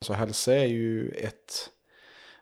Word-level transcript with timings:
Så 0.00 0.12
hälsa 0.12 0.54
är 0.54 0.66
ju 0.66 1.08
ett, 1.08 1.70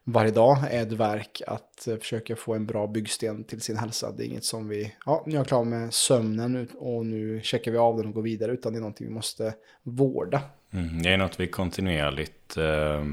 varje 0.05 0.31
dag 0.31 0.59
är 0.71 0.83
ett 0.83 0.93
verk 0.93 1.43
att 1.47 1.89
eh, 1.89 1.97
försöka 1.97 2.37
få 2.37 2.55
en 2.55 2.67
bra 2.67 2.87
byggsten 2.87 3.45
till 3.45 3.61
sin 3.61 3.77
hälsa. 3.77 4.13
Det 4.13 4.25
är 4.25 4.27
inget 4.27 4.45
som 4.45 4.69
vi, 4.69 4.95
ja 5.07 5.23
nu 5.27 5.33
är 5.33 5.37
jag 5.37 5.47
klar 5.47 5.65
med 5.65 5.95
sömnen 5.95 6.69
och 6.79 7.07
nu 7.07 7.41
checkar 7.43 7.73
vi 7.73 7.79
av 7.79 7.97
den 7.97 8.07
och 8.07 8.15
går 8.15 8.23
vidare, 8.23 8.53
utan 8.53 8.73
det 8.73 8.79
är 8.79 8.81
någonting 8.81 9.07
vi 9.07 9.13
måste 9.13 9.55
vårda. 9.83 10.43
Mm, 10.71 11.03
det 11.03 11.11
är 11.11 11.17
något 11.17 11.41
vi 11.41 11.47
kontinuerligt 11.47 12.57
eh, 12.57 13.05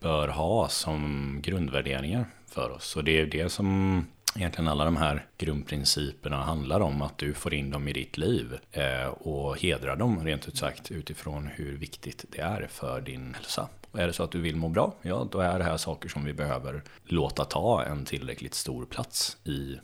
bör 0.00 0.28
ha 0.28 0.68
som 0.68 1.38
grundvärderingar 1.42 2.26
för 2.46 2.70
oss. 2.70 2.96
Och 2.96 3.04
det 3.04 3.20
är 3.20 3.26
det 3.26 3.48
som 3.48 4.06
egentligen 4.38 4.68
alla 4.68 4.84
de 4.84 4.96
här 4.96 5.26
grundprinciperna 5.38 6.36
handlar 6.36 6.80
om 6.80 7.02
att 7.02 7.18
du 7.18 7.34
får 7.34 7.54
in 7.54 7.70
dem 7.70 7.88
i 7.88 7.92
ditt 7.92 8.16
liv 8.16 8.58
eh, 8.72 9.06
och 9.06 9.58
hedrar 9.58 9.96
dem 9.96 10.24
rent 10.24 10.48
ut 10.48 10.56
sagt 10.56 10.90
utifrån 10.90 11.46
hur 11.46 11.76
viktigt 11.76 12.24
det 12.28 12.40
är 12.40 12.66
för 12.70 13.00
din 13.00 13.34
hälsa. 13.34 13.68
Och 13.90 14.00
är 14.00 14.06
det 14.06 14.12
så 14.12 14.22
att 14.22 14.30
du 14.30 14.40
vill 14.40 14.56
må 14.56 14.68
bra, 14.68 14.94
ja 15.02 15.28
då 15.30 15.40
är 15.40 15.58
det 15.58 15.64
här 15.64 15.76
saker 15.76 16.08
som 16.08 16.24
vi 16.24 16.32
behöver 16.32 16.82
låta 17.04 17.44
ta 17.44 17.84
en 17.84 18.04
tillräckligt 18.04 18.54
stor 18.54 18.84
plats 18.84 19.36
i 19.44 19.78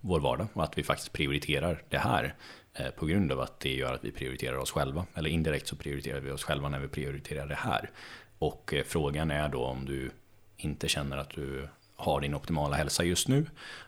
vår 0.00 0.20
vardag 0.20 0.46
och 0.52 0.64
att 0.64 0.78
vi 0.78 0.82
faktiskt 0.82 1.12
prioriterar 1.12 1.82
det 1.88 1.98
här 1.98 2.34
eh, 2.74 2.90
på 2.90 3.06
grund 3.06 3.32
av 3.32 3.40
att 3.40 3.60
det 3.60 3.74
gör 3.74 3.94
att 3.94 4.04
vi 4.04 4.10
prioriterar 4.10 4.56
oss 4.56 4.70
själva. 4.70 5.06
Eller 5.14 5.30
indirekt 5.30 5.66
så 5.66 5.76
prioriterar 5.76 6.20
vi 6.20 6.30
oss 6.30 6.44
själva 6.44 6.68
när 6.68 6.78
vi 6.78 6.88
prioriterar 6.88 7.46
det 7.46 7.54
här. 7.54 7.90
Och 8.38 8.74
eh, 8.74 8.84
frågan 8.84 9.30
är 9.30 9.48
då 9.48 9.64
om 9.64 9.84
du 9.84 10.10
inte 10.56 10.88
känner 10.88 11.16
att 11.16 11.30
du 11.30 11.68
har 11.98 12.20
din 12.20 12.34
optimala 12.34 12.76
hälsa 12.76 13.04
just 13.04 13.28
nu. 13.28 13.46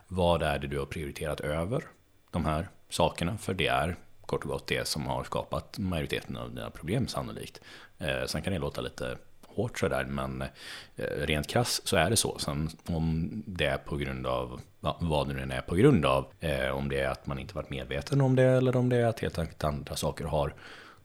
Vad 0.09 0.43
är 0.43 0.59
det 0.59 0.67
du 0.67 0.79
har 0.79 0.87
prioriterat 0.87 1.41
över 1.41 1.85
de 2.31 2.45
här 2.45 2.69
sakerna? 2.89 3.39
För 3.39 3.55
det 3.55 3.67
är 3.67 3.97
kort 4.27 4.45
och 4.45 4.51
gott 4.51 4.67
det 4.67 4.89
som 4.89 5.07
har 5.07 5.25
skapat 5.25 5.79
majoriteten 5.79 6.37
av 6.37 6.55
dina 6.55 6.71
problem 6.71 7.09
sannolikt. 7.09 7.61
Eh, 7.99 8.27
sen 8.27 8.43
kan 8.43 8.53
det 8.53 8.59
låta 8.59 8.81
lite 8.81 9.19
hårt 9.47 9.79
sådär, 9.79 10.05
men 10.05 10.43
eh, 10.97 11.05
rent 11.07 11.47
krass 11.47 11.81
så 11.85 11.97
är 11.97 12.11
det 12.11 12.17
så. 12.17 12.39
Sen 12.39 12.71
om 12.87 13.31
det 13.47 13.67
är 13.67 13.79
på 13.79 13.97
grund 13.97 14.27
av 14.27 14.61
ja, 14.81 14.97
vad 15.01 15.29
det 15.29 15.35
nu 15.35 15.55
är 15.55 15.61
på 15.61 15.75
grund 15.75 16.05
av, 16.05 16.27
eh, 16.41 16.71
om 16.71 16.89
det 16.89 17.01
är 17.01 17.09
att 17.09 17.27
man 17.27 17.39
inte 17.39 17.55
varit 17.55 17.71
medveten 17.71 18.21
om 18.21 18.37
det 18.37 18.45
eller 18.45 18.77
om 18.77 18.89
det 18.89 18.97
är 18.97 19.07
att 19.07 19.21
helt 19.21 19.39
enkelt 19.39 19.65
andra 19.65 19.97
saker 19.97 20.25
har 20.25 20.55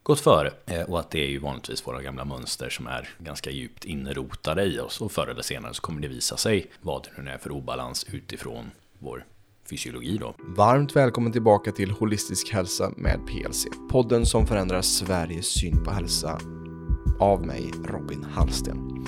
gått 0.06 0.20
före. 0.20 0.52
Eh, 0.66 0.82
och 0.82 1.00
att 1.00 1.10
det 1.10 1.24
är 1.24 1.28
ju 1.28 1.38
vanligtvis 1.38 1.86
våra 1.86 2.02
gamla 2.02 2.24
mönster 2.24 2.70
som 2.70 2.86
är 2.86 3.08
ganska 3.18 3.50
djupt 3.50 3.84
inrotade 3.84 4.64
i 4.64 4.80
oss. 4.80 5.00
Och 5.00 5.12
förr 5.12 5.26
eller 5.26 5.42
senare 5.42 5.74
så 5.74 5.82
kommer 5.82 6.00
det 6.00 6.08
visa 6.08 6.36
sig 6.36 6.70
vad 6.80 7.02
det 7.02 7.22
nu 7.22 7.30
är 7.30 7.38
för 7.38 7.50
obalans 7.50 8.06
utifrån 8.12 8.70
vår 8.98 9.24
fysiologi 9.70 10.18
då. 10.18 10.34
Varmt 10.38 10.96
välkommen 10.96 11.32
tillbaka 11.32 11.72
till 11.72 11.90
Holistisk 11.90 12.52
hälsa 12.52 12.92
med 12.96 13.20
PLC. 13.26 13.66
Podden 13.90 14.26
som 14.26 14.46
förändrar 14.46 14.82
Sveriges 14.82 15.46
syn 15.46 15.84
på 15.84 15.90
hälsa 15.90 16.40
av 17.20 17.46
mig, 17.46 17.70
Robin 17.84 18.24
Hallsten. 18.24 19.06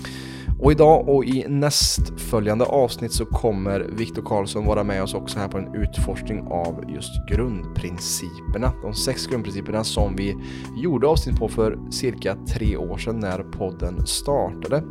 Och 0.61 0.73
idag 0.73 1.09
och 1.09 1.25
i 1.25 1.45
nästföljande 1.49 2.65
avsnitt 2.65 3.13
så 3.13 3.27
kommer 3.27 3.81
Viktor 3.81 4.23
Karlsson 4.23 4.67
vara 4.67 4.85
med 4.85 5.03
oss 5.03 5.15
också 5.15 5.39
här 5.39 5.49
på 5.49 5.59
en 5.59 5.75
utforskning 5.75 6.41
av 6.41 6.85
just 6.89 7.29
grundprinciperna. 7.31 8.73
De 8.83 8.95
sex 8.95 9.27
grundprinciperna 9.27 9.85
som 9.85 10.17
vi 10.17 10.37
gjorde 10.83 11.07
avsnitt 11.07 11.39
på 11.39 11.49
för 11.49 11.79
cirka 11.91 12.37
tre 12.49 12.77
år 12.77 12.99
sedan 12.99 13.21
när 13.21 13.39
podden 13.39 14.07
startade. 14.07 14.83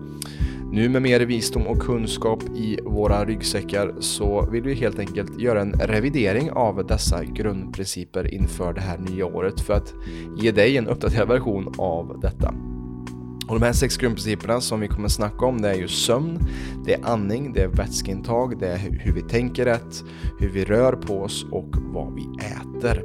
Nu 0.71 0.89
med 0.89 1.01
mer 1.01 1.19
visdom 1.19 1.67
och 1.67 1.79
kunskap 1.79 2.43
i 2.55 2.79
våra 2.85 3.25
ryggsäckar 3.25 3.95
så 3.99 4.49
vill 4.51 4.63
vi 4.63 4.73
helt 4.73 4.99
enkelt 4.99 5.39
göra 5.39 5.61
en 5.61 5.73
revidering 5.73 6.51
av 6.51 6.87
dessa 6.87 7.23
grundprinciper 7.23 8.33
inför 8.33 8.73
det 8.73 8.81
här 8.81 8.97
nya 8.97 9.25
året 9.25 9.61
för 9.61 9.73
att 9.73 9.93
ge 10.37 10.51
dig 10.51 10.77
en 10.77 10.87
uppdaterad 10.87 11.27
version 11.27 11.73
av 11.77 12.19
detta. 12.21 12.53
Och 13.47 13.59
de 13.59 13.65
här 13.65 13.73
sex 13.73 13.97
grundprinciperna 13.97 14.61
som 14.61 14.79
vi 14.79 14.87
kommer 14.87 15.07
snacka 15.07 15.45
om 15.45 15.61
det 15.61 15.69
är 15.69 15.75
ju 15.75 15.87
sömn, 15.87 16.39
det 16.85 16.93
är 16.93 17.05
andning, 17.05 17.53
det 17.53 17.61
är 17.61 17.67
vätskeintag, 17.67 18.59
det 18.59 18.67
är 18.67 18.77
hur 18.77 19.13
vi 19.13 19.21
tänker 19.21 19.65
rätt, 19.65 20.03
hur 20.39 20.49
vi 20.49 20.65
rör 20.65 20.93
på 20.93 21.21
oss 21.21 21.45
och 21.51 21.69
vad 21.75 22.15
vi 22.15 22.27
äter. 22.37 23.03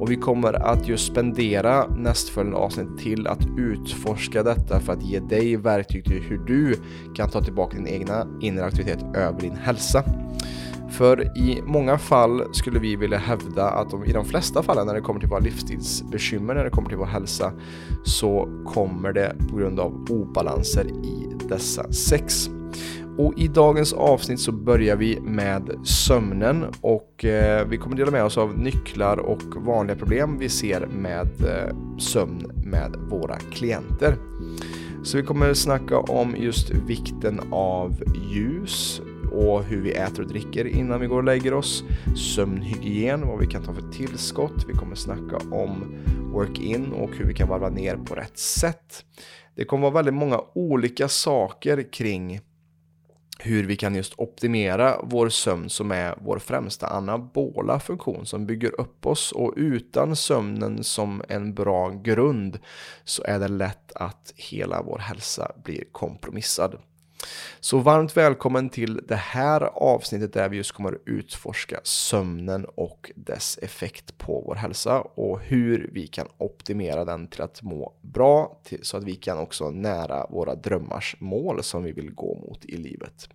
Och 0.00 0.10
vi 0.10 0.16
kommer 0.16 0.52
att 0.52 0.88
just 0.88 1.06
spendera 1.06 1.86
nästföljande 1.86 2.58
avsnitt 2.58 2.98
till 2.98 3.26
att 3.26 3.46
utforska 3.58 4.42
detta 4.42 4.80
för 4.80 4.92
att 4.92 5.02
ge 5.02 5.20
dig 5.20 5.56
verktyg 5.56 6.04
till 6.04 6.22
hur 6.22 6.38
du 6.38 6.76
kan 7.14 7.30
ta 7.30 7.40
tillbaka 7.42 7.76
din 7.76 7.86
egna 7.86 8.26
inre 8.40 8.64
aktivitet 8.64 9.04
över 9.14 9.40
din 9.40 9.56
hälsa. 9.56 10.04
För 10.90 11.38
i 11.38 11.62
många 11.66 11.98
fall 11.98 12.54
skulle 12.54 12.78
vi 12.78 12.96
vilja 12.96 13.18
hävda 13.18 13.70
att 13.70 13.90
de, 13.90 14.04
i 14.04 14.12
de 14.12 14.24
flesta 14.24 14.62
fallen 14.62 14.86
när 14.86 14.94
det 14.94 15.00
kommer 15.00 15.20
till 15.20 15.28
våra 15.28 15.40
livsstilsbekymmer, 15.40 16.54
när 16.54 16.64
det 16.64 16.70
kommer 16.70 16.88
till 16.88 16.98
vår 16.98 17.06
hälsa, 17.06 17.52
så 18.04 18.48
kommer 18.66 19.12
det 19.12 19.36
på 19.50 19.56
grund 19.56 19.80
av 19.80 20.06
obalanser 20.10 20.86
i 20.86 21.36
dessa 21.48 21.92
sex. 21.92 22.50
Och 23.18 23.38
i 23.38 23.48
dagens 23.48 23.92
avsnitt 23.92 24.40
så 24.40 24.52
börjar 24.52 24.96
vi 24.96 25.20
med 25.20 25.70
sömnen 25.84 26.64
och 26.80 27.24
eh, 27.24 27.66
vi 27.66 27.76
kommer 27.76 27.96
dela 27.96 28.10
med 28.10 28.24
oss 28.24 28.38
av 28.38 28.58
nycklar 28.58 29.16
och 29.16 29.42
vanliga 29.56 29.96
problem 29.96 30.38
vi 30.38 30.48
ser 30.48 30.86
med 30.86 31.28
eh, 31.40 31.76
sömn 31.98 32.50
med 32.64 32.96
våra 33.10 33.36
klienter. 33.36 34.16
Så 35.02 35.16
vi 35.16 35.22
kommer 35.22 35.54
snacka 35.54 35.98
om 35.98 36.36
just 36.38 36.70
vikten 36.70 37.40
av 37.50 38.02
ljus, 38.30 39.02
och 39.32 39.64
hur 39.64 39.82
vi 39.82 39.92
äter 39.92 40.22
och 40.22 40.28
dricker 40.28 40.64
innan 40.64 41.00
vi 41.00 41.06
går 41.06 41.16
och 41.16 41.24
lägger 41.24 41.54
oss, 41.54 41.84
sömnhygien, 42.34 43.28
vad 43.28 43.38
vi 43.38 43.46
kan 43.46 43.62
ta 43.62 43.74
för 43.74 43.92
tillskott, 43.92 44.64
vi 44.68 44.72
kommer 44.72 44.94
snacka 44.94 45.36
om 45.50 45.94
work-in 46.32 46.92
och 46.92 47.10
hur 47.16 47.24
vi 47.24 47.34
kan 47.34 47.48
varva 47.48 47.68
ner 47.68 47.96
på 47.96 48.14
rätt 48.14 48.38
sätt. 48.38 49.04
Det 49.54 49.64
kommer 49.64 49.82
vara 49.82 49.94
väldigt 49.94 50.14
många 50.14 50.40
olika 50.54 51.08
saker 51.08 51.92
kring 51.92 52.40
hur 53.42 53.66
vi 53.66 53.76
kan 53.76 53.94
just 53.94 54.14
optimera 54.16 55.00
vår 55.02 55.28
sömn 55.28 55.70
som 55.70 55.90
är 55.90 56.14
vår 56.20 56.38
främsta 56.38 56.86
anabola 56.86 57.80
funktion 57.80 58.26
som 58.26 58.46
bygger 58.46 58.80
upp 58.80 59.06
oss 59.06 59.32
och 59.32 59.54
utan 59.56 60.16
sömnen 60.16 60.84
som 60.84 61.22
en 61.28 61.54
bra 61.54 61.88
grund 61.88 62.58
så 63.04 63.22
är 63.24 63.38
det 63.38 63.48
lätt 63.48 63.92
att 63.94 64.32
hela 64.36 64.82
vår 64.82 64.98
hälsa 64.98 65.52
blir 65.64 65.84
kompromissad. 65.92 66.78
Så 67.60 67.78
varmt 67.78 68.16
välkommen 68.16 68.68
till 68.68 69.00
det 69.08 69.16
här 69.16 69.60
avsnittet 69.60 70.32
där 70.32 70.48
vi 70.48 70.56
just 70.56 70.72
kommer 70.72 70.92
att 70.92 71.00
utforska 71.06 71.80
sömnen 71.82 72.64
och 72.64 73.12
dess 73.14 73.58
effekt 73.62 74.18
på 74.18 74.42
vår 74.46 74.54
hälsa 74.54 75.00
och 75.00 75.40
hur 75.40 75.90
vi 75.92 76.06
kan 76.06 76.26
optimera 76.38 77.04
den 77.04 77.28
till 77.28 77.42
att 77.42 77.62
må 77.62 77.94
bra 78.00 78.60
så 78.82 78.96
att 78.96 79.04
vi 79.04 79.14
kan 79.14 79.38
också 79.38 79.70
nära 79.70 80.26
våra 80.26 80.54
drömmars 80.54 81.16
mål 81.18 81.62
som 81.62 81.82
vi 81.82 81.92
vill 81.92 82.14
gå 82.14 82.34
mot 82.34 82.64
i 82.64 82.76
livet. 82.76 83.28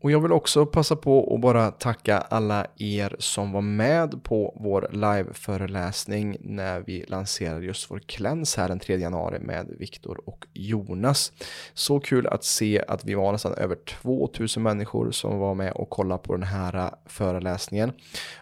Och 0.00 0.10
jag 0.10 0.20
vill 0.20 0.32
också 0.32 0.66
passa 0.66 0.96
på 0.96 1.34
att 1.34 1.40
bara 1.40 1.70
tacka 1.70 2.18
alla 2.18 2.66
er 2.76 3.16
som 3.18 3.52
var 3.52 3.60
med 3.60 4.24
på 4.24 4.54
vår 4.60 4.88
live-föreläsning 4.92 6.36
när 6.40 6.80
vi 6.80 7.04
lanserade 7.08 7.66
just 7.66 7.90
vår 7.90 7.98
kläns 7.98 8.56
här 8.56 8.68
den 8.68 8.78
3 8.78 8.96
januari 8.96 9.38
med 9.38 9.74
Viktor 9.78 10.20
och 10.24 10.46
Jonas. 10.52 11.32
Så 11.74 12.00
kul 12.00 12.26
att 12.26 12.44
se 12.44 12.84
att 12.88 13.04
vi 13.04 13.14
var 13.14 13.32
nästan 13.32 13.54
över 13.54 13.76
2000 14.02 14.62
människor 14.62 15.10
som 15.10 15.38
var 15.38 15.54
med 15.54 15.72
och 15.72 15.90
kollade 15.90 16.22
på 16.22 16.32
den 16.32 16.42
här 16.42 16.90
föreläsningen. 17.06 17.92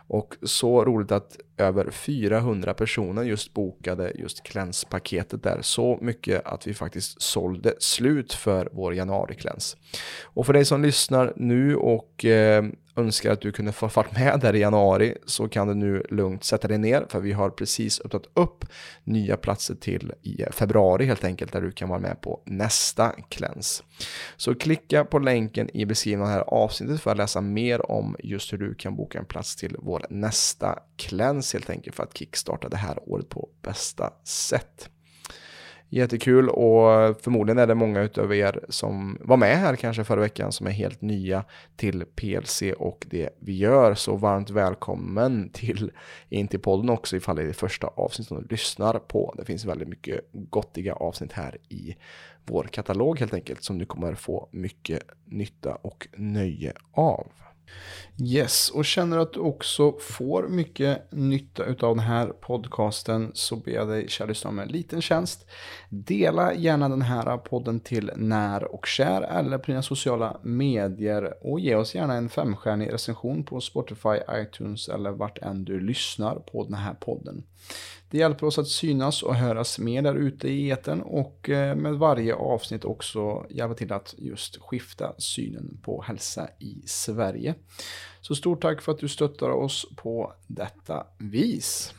Och 0.09 0.37
så 0.43 0.85
roligt 0.85 1.13
att 1.13 1.39
över 1.57 1.91
400 1.91 2.75
personer 2.75 3.23
just 3.23 3.55
bokade 3.55 4.13
just 4.15 4.43
klänspaketet 4.43 5.43
där. 5.43 5.59
Så 5.63 5.99
mycket 6.03 6.47
att 6.47 6.67
vi 6.67 6.75
faktiskt 6.75 7.23
sålde 7.23 7.75
slut 7.79 8.33
för 8.33 8.69
vår 8.73 8.95
januari-kläns. 8.95 9.77
Och 10.25 10.47
för 10.47 10.53
dig 10.53 10.65
som 10.65 10.83
lyssnar 10.83 11.33
nu 11.37 11.77
och 11.77 12.25
eh, 12.25 12.65
önskar 12.97 13.33
att 13.33 13.41
du 13.41 13.53
kunde 13.53 13.73
få 13.73 13.89
fart 13.89 14.13
med 14.13 14.41
där 14.41 14.55
i 14.55 14.59
januari 14.59 15.15
så 15.27 15.49
kan 15.49 15.69
du 15.69 15.75
nu 15.75 16.03
lugnt 16.11 16.45
sätta 16.45 16.69
dig 16.69 16.79
ner 16.79 17.07
för 17.09 17.21
vi 17.21 17.33
har 17.33 17.51
precis 17.51 18.01
öppnat 18.01 18.27
upp 18.35 18.65
nya 19.05 19.37
platser 19.37 19.75
till 19.75 20.13
i 20.23 20.45
februari 20.51 21.05
helt 21.05 21.25
enkelt 21.25 21.53
där 21.53 21.61
du 21.61 21.73
kan 21.73 21.89
vara 21.89 22.01
med 22.01 22.21
på 22.21 22.43
nästa 22.45 23.13
kläns. 23.29 23.83
Så 24.37 24.55
klicka 24.55 25.05
på 25.05 25.19
länken 25.19 25.77
i 25.77 25.85
beskrivningen 25.87 26.23
av 26.23 26.29
det 26.29 26.35
här 26.35 26.55
avsnittet 26.55 27.01
för 27.01 27.11
att 27.11 27.17
läsa 27.17 27.41
mer 27.41 27.91
om 27.91 28.17
just 28.19 28.53
hur 28.53 28.59
du 28.59 28.75
kan 28.75 28.97
boka 28.97 29.19
en 29.19 29.25
plats 29.25 29.57
till 29.57 29.77
vår 29.79 30.07
nästa 30.11 30.79
kläns 30.97 31.53
helt 31.53 31.71
enkelt 31.71 31.97
för 31.97 32.03
att 32.03 32.17
kickstarta 32.17 32.69
det 32.69 32.77
här 32.77 32.99
året 33.07 33.29
på 33.29 33.49
bästa 33.63 34.13
sätt. 34.25 34.91
Jättekul 35.89 36.49
och 36.49 37.21
förmodligen 37.21 37.59
är 37.59 37.67
det 37.67 37.75
många 37.75 38.01
utav 38.01 38.35
er 38.35 38.65
som 38.69 39.19
var 39.21 39.37
med 39.37 39.59
här 39.59 39.77
kanske 39.77 40.05
förra 40.05 40.21
veckan 40.21 40.53
som 40.53 40.67
är 40.67 40.71
helt 40.71 41.01
nya 41.01 41.45
till 41.77 42.05
PLC 42.15 42.63
och 42.79 43.07
det 43.11 43.29
vi 43.41 43.57
gör. 43.57 43.95
Så 43.95 44.17
varmt 44.17 44.51
välkommen 44.51 45.51
till 45.53 45.93
in 46.29 46.49
till 46.49 46.61
podden 46.61 46.91
också 46.91 47.17
ifall 47.17 47.37
det 47.37 47.43
är 47.43 47.47
det 47.47 47.53
första 47.53 47.87
avsnittet 47.87 48.29
som 48.29 48.43
du 48.43 48.49
lyssnar 48.49 48.99
på. 48.99 49.35
Det 49.37 49.45
finns 49.45 49.65
väldigt 49.65 49.89
mycket 49.89 50.21
gottiga 50.33 50.95
avsnitt 50.95 51.33
här 51.33 51.59
i 51.69 51.97
vår 52.45 52.65
katalog 52.65 53.21
helt 53.21 53.35
enkelt 53.35 53.63
som 53.63 53.79
du 53.79 53.87
kommer 53.87 54.15
få 54.15 54.49
mycket 54.51 55.03
nytta 55.25 55.75
och 55.75 56.09
nöje 56.17 56.73
av. 56.93 57.27
Yes, 58.19 58.71
och 58.71 58.85
känner 58.85 59.19
att 59.19 59.33
du 59.33 59.41
också 59.41 59.93
får 59.93 60.49
mycket 60.49 61.13
nytta 61.13 61.65
av 61.65 61.97
den 61.97 61.99
här 61.99 62.27
podcasten 62.27 63.31
så 63.35 63.57
ber 63.57 63.73
jag 63.73 63.89
dig, 63.89 64.09
kära 64.09 64.29
lyssnare, 64.29 64.53
om 64.53 64.59
en 64.59 64.69
liten 64.69 65.03
tjänst. 65.03 65.47
Dela 65.89 66.55
gärna 66.55 66.89
den 66.89 67.03
här 67.03 67.37
podden 67.37 67.81
till 67.81 68.11
när 68.17 68.75
och 68.75 68.87
kär 68.87 69.23
eller 69.23 69.59
på 69.59 69.67
dina 69.67 69.83
sociala 69.83 70.41
medier 70.43 71.47
och 71.47 71.61
ge 71.61 71.75
oss 71.75 71.95
gärna 71.95 72.15
en 72.15 72.29
femstjärnig 72.29 72.93
recension 72.93 73.45
på 73.45 73.61
Spotify, 73.61 74.19
iTunes 74.33 74.89
eller 74.89 75.11
vart 75.11 75.39
än 75.39 75.65
du 75.65 75.81
lyssnar 75.81 76.35
på 76.37 76.65
den 76.65 76.75
här 76.75 76.95
podden. 76.95 77.45
Det 78.11 78.19
hjälper 78.19 78.47
oss 78.47 78.59
att 78.59 78.69
synas 78.69 79.23
och 79.23 79.35
höras 79.35 79.79
mer 79.79 80.03
där 80.03 80.15
ute 80.15 80.49
i 80.49 80.69
eten 80.69 81.03
och 81.03 81.51
eh, 81.51 81.77
med 81.77 81.95
varje 81.95 82.35
avsnitt 82.35 82.85
också 82.85 83.47
hjälpa 83.51 83.75
till 83.75 83.93
att 83.93 84.15
just 84.19 84.57
skifta 84.57 85.15
synen 85.19 85.79
på 85.83 86.03
hälsa 86.03 86.49
i 86.59 86.83
Sverige. 86.87 87.55
Så 88.21 88.35
stort 88.35 88.63
tack 88.63 88.83
för 88.83 88.93
att 88.93 88.99
du 88.99 89.09
stöttar 89.09 89.51
oss 89.51 89.87
på 89.97 90.33
detta 90.47 91.07
vis. 91.19 91.95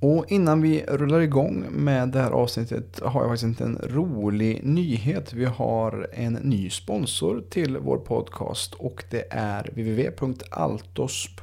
Och 0.00 0.24
innan 0.28 0.62
vi 0.62 0.84
rullar 0.88 1.20
igång 1.20 1.66
med 1.70 2.08
det 2.08 2.18
här 2.18 2.30
avsnittet 2.30 3.00
har 3.00 3.20
jag 3.20 3.30
faktiskt 3.30 3.60
en 3.60 3.78
rolig 3.82 4.60
nyhet. 4.64 5.32
Vi 5.32 5.44
har 5.44 6.08
en 6.12 6.32
ny 6.32 6.70
sponsor 6.70 7.44
till 7.50 7.78
vår 7.78 7.98
podcast 7.98 8.74
och 8.74 9.04
det 9.10 9.26
är 9.30 9.62
www.altos.se 9.62 11.36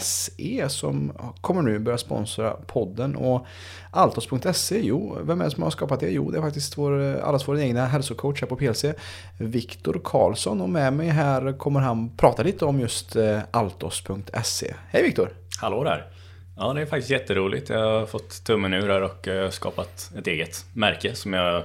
SE 0.00 0.68
som 0.68 1.12
kommer 1.40 1.62
nu 1.62 1.78
börja 1.78 1.98
sponsra 1.98 2.50
podden. 2.50 3.16
Och 3.16 3.46
Altos.se, 3.90 4.80
jo, 4.82 5.18
vem 5.22 5.40
är 5.40 5.44
det 5.44 5.50
som 5.50 5.62
har 5.62 5.70
skapat 5.70 6.00
det? 6.00 6.10
Jo, 6.10 6.30
det 6.30 6.38
är 6.38 6.42
faktiskt 6.42 6.78
vår, 6.78 7.16
allas 7.16 7.48
vår 7.48 7.60
egna 7.60 7.86
hälsocoach 7.86 8.40
här 8.40 8.48
på 8.48 8.56
PLC, 8.56 8.84
Viktor 9.38 10.00
Karlsson. 10.04 10.60
Och 10.60 10.68
med 10.68 10.92
mig 10.92 11.08
här 11.08 11.58
kommer 11.58 11.80
han 11.80 12.16
prata 12.16 12.42
lite 12.42 12.64
om 12.64 12.80
just 12.80 13.16
eh, 13.16 13.40
Altos.se. 13.50 14.74
Hej 14.90 15.02
Viktor! 15.02 15.30
Hallå 15.60 15.84
där! 15.84 16.06
Ja, 16.56 16.72
det 16.72 16.80
är 16.80 16.86
faktiskt 16.86 17.10
jätteroligt. 17.10 17.68
Jag 17.68 18.00
har 18.00 18.06
fått 18.06 18.44
tummen 18.44 18.74
ur 18.74 18.88
här 18.88 19.02
och 19.02 19.28
eh, 19.28 19.50
skapat 19.50 20.10
ett 20.18 20.26
eget 20.26 20.66
märke 20.72 21.14
som 21.14 21.32
jag 21.32 21.64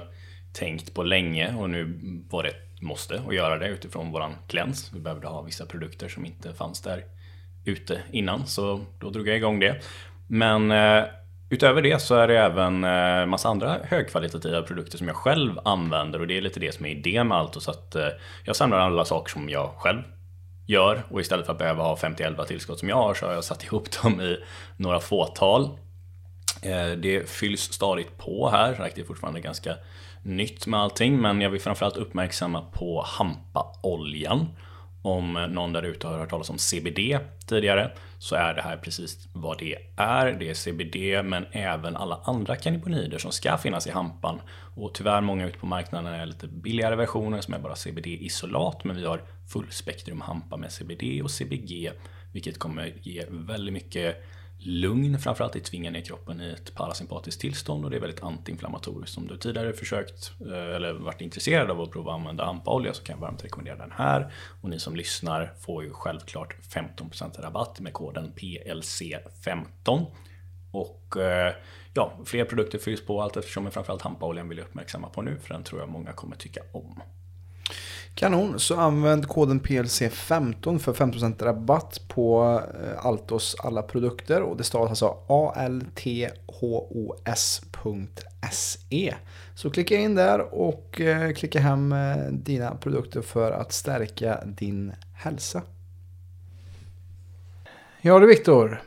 tänkt 0.52 0.94
på 0.94 1.02
länge 1.02 1.54
och 1.54 1.70
nu 1.70 1.98
var 2.30 2.42
det 2.42 2.48
ett 2.48 2.64
måste 2.84 3.22
att 3.28 3.34
göra 3.34 3.58
det 3.58 3.68
utifrån 3.68 4.12
våran 4.12 4.34
kliens. 4.48 4.90
Vi 4.94 5.00
behövde 5.00 5.26
ha 5.26 5.42
vissa 5.42 5.66
produkter 5.66 6.08
som 6.08 6.24
inte 6.24 6.52
fanns 6.52 6.80
där 6.80 7.04
ute 7.64 8.02
innan 8.10 8.46
så 8.46 8.80
då 8.98 9.10
drog 9.10 9.28
jag 9.28 9.36
igång 9.36 9.60
det. 9.60 9.82
Men 10.28 10.70
eh, 10.70 11.04
utöver 11.50 11.82
det 11.82 12.02
så 12.02 12.14
är 12.14 12.28
det 12.28 12.38
även 12.38 12.84
eh, 12.84 13.26
massa 13.26 13.48
andra 13.48 13.78
högkvalitativa 13.84 14.62
produkter 14.62 14.98
som 14.98 15.06
jag 15.06 15.16
själv 15.16 15.58
använder 15.64 16.20
och 16.20 16.26
det 16.26 16.36
är 16.36 16.42
lite 16.42 16.60
det 16.60 16.74
som 16.74 16.86
är 16.86 16.90
idén 16.90 17.28
med 17.28 17.38
allt. 17.38 17.56
Och 17.56 17.62
så 17.62 17.70
att 17.70 17.94
eh, 17.94 18.08
jag 18.44 18.56
samlar 18.56 18.78
alla 18.78 19.04
saker 19.04 19.32
som 19.32 19.48
jag 19.48 19.70
själv 19.76 20.02
gör 20.66 21.02
och 21.10 21.20
istället 21.20 21.46
för 21.46 21.52
att 21.52 21.58
behöva 21.58 21.82
ha 21.82 21.96
50-11 21.96 22.44
tillskott 22.44 22.78
som 22.78 22.88
jag 22.88 22.96
har 22.96 23.14
så 23.14 23.26
har 23.26 23.32
jag 23.32 23.44
satt 23.44 23.64
ihop 23.64 23.88
dem 24.02 24.20
i 24.20 24.36
några 24.76 25.00
fåtal. 25.00 25.78
Eh, 26.62 26.90
det 26.90 27.30
fylls 27.30 27.60
stadigt 27.60 28.18
på 28.18 28.50
här, 28.50 28.90
det 28.94 29.00
är 29.00 29.04
fortfarande 29.04 29.40
ganska 29.40 29.76
nytt 30.22 30.66
med 30.66 30.80
allting 30.80 31.20
men 31.20 31.40
jag 31.40 31.50
vill 31.50 31.60
framförallt 31.60 31.96
uppmärksamma 31.96 32.62
på 32.72 33.04
hampaoljan. 33.06 34.48
Om 35.06 35.32
någon 35.32 35.72
där 35.72 35.82
ute 35.82 36.06
har 36.06 36.18
hört 36.18 36.30
talas 36.30 36.50
om 36.50 36.58
CBD 36.58 37.18
tidigare 37.46 37.90
så 38.18 38.34
är 38.36 38.54
det 38.54 38.62
här 38.62 38.76
precis 38.76 39.28
vad 39.32 39.58
det 39.58 39.76
är. 39.96 40.32
Det 40.32 40.50
är 40.50 40.54
CBD 40.54 41.24
men 41.24 41.46
även 41.52 41.96
alla 41.96 42.20
andra 42.24 42.56
cannabinoider 42.56 43.18
som 43.18 43.32
ska 43.32 43.58
finnas 43.58 43.86
i 43.86 43.90
hampan. 43.90 44.40
Och 44.76 44.94
tyvärr 44.94 45.20
många 45.20 45.46
ute 45.46 45.58
på 45.58 45.66
marknaden 45.66 46.14
är 46.14 46.26
lite 46.26 46.46
billigare 46.46 46.96
versioner 46.96 47.40
som 47.40 47.54
är 47.54 47.58
bara 47.58 47.74
CBD-isolat 47.74 48.84
men 48.84 48.96
vi 48.96 49.06
har 49.06 49.22
fullspektrum 49.52 50.20
hampa 50.20 50.56
med 50.56 50.72
CBD 50.72 51.22
och 51.22 51.30
CBG 51.30 51.90
vilket 52.32 52.58
kommer 52.58 52.92
ge 53.02 53.24
väldigt 53.28 53.72
mycket 53.72 54.24
lugn, 54.66 55.18
framförallt 55.18 55.52
det 55.52 55.60
tvingar 55.60 55.90
ner 55.90 56.00
kroppen 56.00 56.40
i 56.40 56.50
ett 56.50 56.74
parasympatiskt 56.74 57.40
tillstånd 57.40 57.84
och 57.84 57.90
det 57.90 57.96
är 57.96 58.00
väldigt 58.00 58.22
antiinflammatoriskt. 58.22 59.18
Om 59.18 59.26
du 59.26 59.36
tidigare 59.36 59.72
försökt 59.72 60.32
eh, 60.40 60.76
eller 60.76 60.92
varit 60.92 61.20
intresserad 61.20 61.70
av 61.70 61.80
att 61.80 61.90
prova 61.90 62.12
att 62.12 62.20
använda 62.20 62.44
ampaolja 62.44 62.94
så 62.94 63.02
kan 63.02 63.14
jag 63.14 63.20
varmt 63.20 63.44
rekommendera 63.44 63.76
den 63.76 63.92
här. 63.92 64.32
Och 64.60 64.68
ni 64.68 64.78
som 64.78 64.96
lyssnar 64.96 65.52
får 65.60 65.84
ju 65.84 65.90
självklart 65.90 66.56
15% 66.74 67.42
rabatt 67.42 67.80
med 67.80 67.92
koden 67.92 68.32
PLC15. 68.36 70.06
Och 70.72 71.16
eh, 71.16 71.54
ja, 71.94 72.12
fler 72.24 72.44
produkter 72.44 72.78
fylls 72.78 73.06
på 73.06 73.22
allt 73.22 73.36
eftersom 73.36 73.62
men 73.62 73.72
framförallt 73.72 74.02
hampaoljan 74.02 74.48
vill 74.48 74.58
jag 74.58 74.64
uppmärksamma 74.64 75.08
på 75.08 75.22
nu 75.22 75.38
för 75.38 75.54
den 75.54 75.62
tror 75.64 75.80
jag 75.80 75.88
många 75.88 76.12
kommer 76.12 76.36
tycka 76.36 76.60
om. 76.72 77.02
Kanon, 78.14 78.60
så 78.60 78.76
använd 78.76 79.28
koden 79.28 79.60
PLC15 79.60 80.78
för 80.78 80.92
15% 80.92 81.44
rabatt 81.44 82.00
på 82.08 82.60
eh, 82.82 83.06
Altos 83.06 83.56
alla 83.58 83.82
produkter 83.82 84.42
och 84.42 84.56
det 84.56 84.64
stavas 84.64 84.90
alltså 84.90 85.16
althos.se. 85.54 85.94
Så 89.54 89.70
klicka 89.70 89.96
in 89.96 90.14
där 90.14 90.54
och 90.54 91.00
eh, 91.00 91.32
klicka 91.32 91.60
hem 91.60 91.92
eh, 91.92 92.16
dina 92.32 92.74
produkter 92.74 93.22
för 93.22 93.52
att 93.52 93.72
stärka 93.72 94.44
din 94.44 94.92
hälsa. 95.14 95.62
Ja 98.00 98.18
du 98.18 98.26
Viktor. 98.26 98.82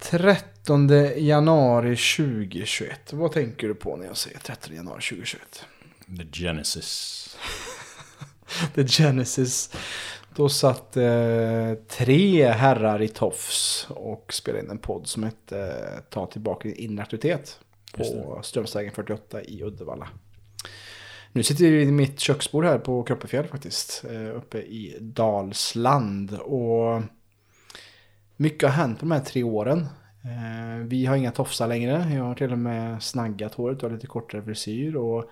13 0.00 0.88
januari 1.16 1.96
2021. 1.96 3.12
Vad 3.12 3.32
tänker 3.32 3.68
du 3.68 3.74
på 3.74 3.96
när 3.96 4.06
jag 4.06 4.16
säger 4.16 4.38
13 4.38 4.74
januari 4.74 5.00
2021? 5.00 5.64
The 6.06 6.24
Genesis. 6.32 7.36
The 8.74 8.86
Genesis. 8.86 9.70
Då 10.36 10.48
satt 10.48 10.96
eh, 10.96 11.74
tre 11.88 12.46
herrar 12.46 13.02
i 13.02 13.08
tofs 13.08 13.86
och 13.90 14.32
spelade 14.32 14.64
in 14.64 14.70
en 14.70 14.78
podd 14.78 15.06
som 15.06 15.22
hette 15.22 15.58
eh, 15.58 16.00
Ta 16.10 16.26
tillbaka 16.26 16.68
din 16.68 16.76
inre 16.76 17.02
aktivitet 17.02 17.58
på 17.92 18.40
Strömsvägen 18.42 18.92
48 18.92 19.42
i 19.42 19.62
Uddevalla. 19.62 20.08
Nu 21.32 21.42
sitter 21.42 21.64
vi 21.64 21.70
vid 21.70 21.92
mitt 21.92 22.20
köksbord 22.20 22.64
här 22.64 22.78
på 22.78 23.02
Kroppefjäll 23.02 23.46
faktiskt, 23.46 24.04
eh, 24.10 24.36
uppe 24.36 24.58
i 24.58 24.96
Dalsland. 25.00 26.38
Och 26.40 27.02
mycket 28.36 28.68
har 28.68 28.76
hänt 28.76 28.98
på 28.98 29.04
de 29.04 29.10
här 29.10 29.20
tre 29.20 29.42
åren. 29.42 29.86
Eh, 30.24 30.86
vi 30.86 31.06
har 31.06 31.16
inga 31.16 31.30
tofsar 31.30 31.68
längre, 31.68 32.12
jag 32.14 32.24
har 32.24 32.34
till 32.34 32.52
och 32.52 32.58
med 32.58 33.02
snaggat 33.02 33.54
håret 33.54 33.82
och 33.82 33.92
lite 33.92 34.06
kortare 34.06 34.42
frisyr. 34.42 34.96
Och 34.96 35.30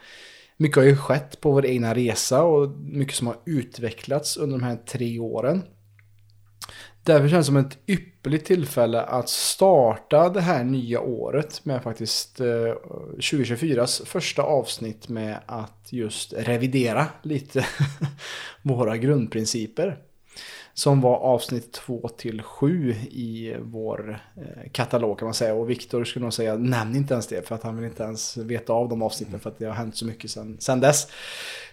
mycket 0.56 0.76
har 0.76 0.84
ju 0.84 0.96
skett 0.96 1.40
på 1.40 1.50
vår 1.50 1.66
egna 1.66 1.94
resa 1.94 2.42
och 2.42 2.70
mycket 2.70 3.14
som 3.14 3.26
har 3.26 3.36
utvecklats 3.46 4.36
under 4.36 4.58
de 4.58 4.64
här 4.64 4.76
tre 4.76 5.18
åren. 5.18 5.62
Därför 7.04 7.28
känns 7.28 7.46
det 7.46 7.50
som 7.50 7.56
ett 7.56 7.78
ypperligt 7.86 8.46
tillfälle 8.46 9.02
att 9.02 9.28
starta 9.28 10.28
det 10.28 10.40
här 10.40 10.64
nya 10.64 11.00
året 11.00 11.64
med 11.64 11.82
faktiskt 11.82 12.40
eh, 12.40 12.46
2024s 13.18 14.06
första 14.06 14.42
avsnitt 14.42 15.08
med 15.08 15.40
att 15.46 15.86
just 15.90 16.32
revidera 16.32 17.06
lite 17.22 17.66
våra 18.62 18.96
grundprinciper 18.96 19.98
som 20.74 21.00
var 21.00 21.16
avsnitt 21.16 21.72
2 21.72 22.08
till 22.16 22.42
7 22.42 22.92
i 23.10 23.56
vår 23.60 24.20
eh, 24.36 24.70
katalog 24.72 25.18
kan 25.18 25.26
man 25.26 25.34
säga. 25.34 25.54
Och 25.54 25.70
Viktor 25.70 26.04
skulle 26.04 26.22
nog 26.22 26.32
säga, 26.32 26.56
nämn 26.56 26.96
inte 26.96 27.14
ens 27.14 27.26
det 27.26 27.48
för 27.48 27.54
att 27.54 27.62
han 27.62 27.76
vill 27.76 27.84
inte 27.84 28.02
ens 28.02 28.36
veta 28.36 28.72
av 28.72 28.88
de 28.88 29.02
avsnitten 29.02 29.40
för 29.40 29.50
att 29.50 29.58
det 29.58 29.64
har 29.64 29.74
hänt 29.74 29.96
så 29.96 30.06
mycket 30.06 30.30
sedan, 30.30 30.56
sedan 30.60 30.80
dess. 30.80 31.08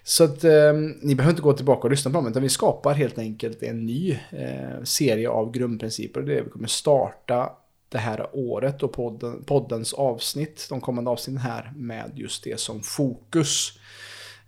Så 0.04 0.24
att 0.24 0.44
eh, 0.44 0.74
ni 1.02 1.16
behöver 1.16 1.32
inte 1.32 1.42
gå 1.42 1.54
tillbaka 1.54 1.82
och 1.82 1.92
lyssna 1.92 2.12
på 2.12 2.18
dem 2.18 2.28
utan 2.28 2.44
vi 2.44 2.50
skapar 2.50 2.94
helt 2.94 3.18
enkelt 3.18 3.64
en 3.64 3.86
ny 3.86 4.20
eh, 4.30 4.84
serie 4.84 5.30
av 5.30 5.52
grundprinciper. 5.52 6.22
Det 6.22 6.38
är 6.38 6.44
vi 6.44 6.50
kommer 6.50 6.68
starta 6.68 7.52
det 7.90 7.98
här 7.98 8.28
året 8.34 8.84
och 8.84 8.94
podden, 8.94 9.44
poddens 9.44 9.94
avsnitt, 9.94 10.68
de 10.70 10.82
kommande 10.82 11.12
avsnitten 11.12 11.42
här 11.42 11.72
med 11.76 12.12
just 12.16 12.44
det 12.44 12.60
som 12.60 12.82
fokus. 12.82 13.80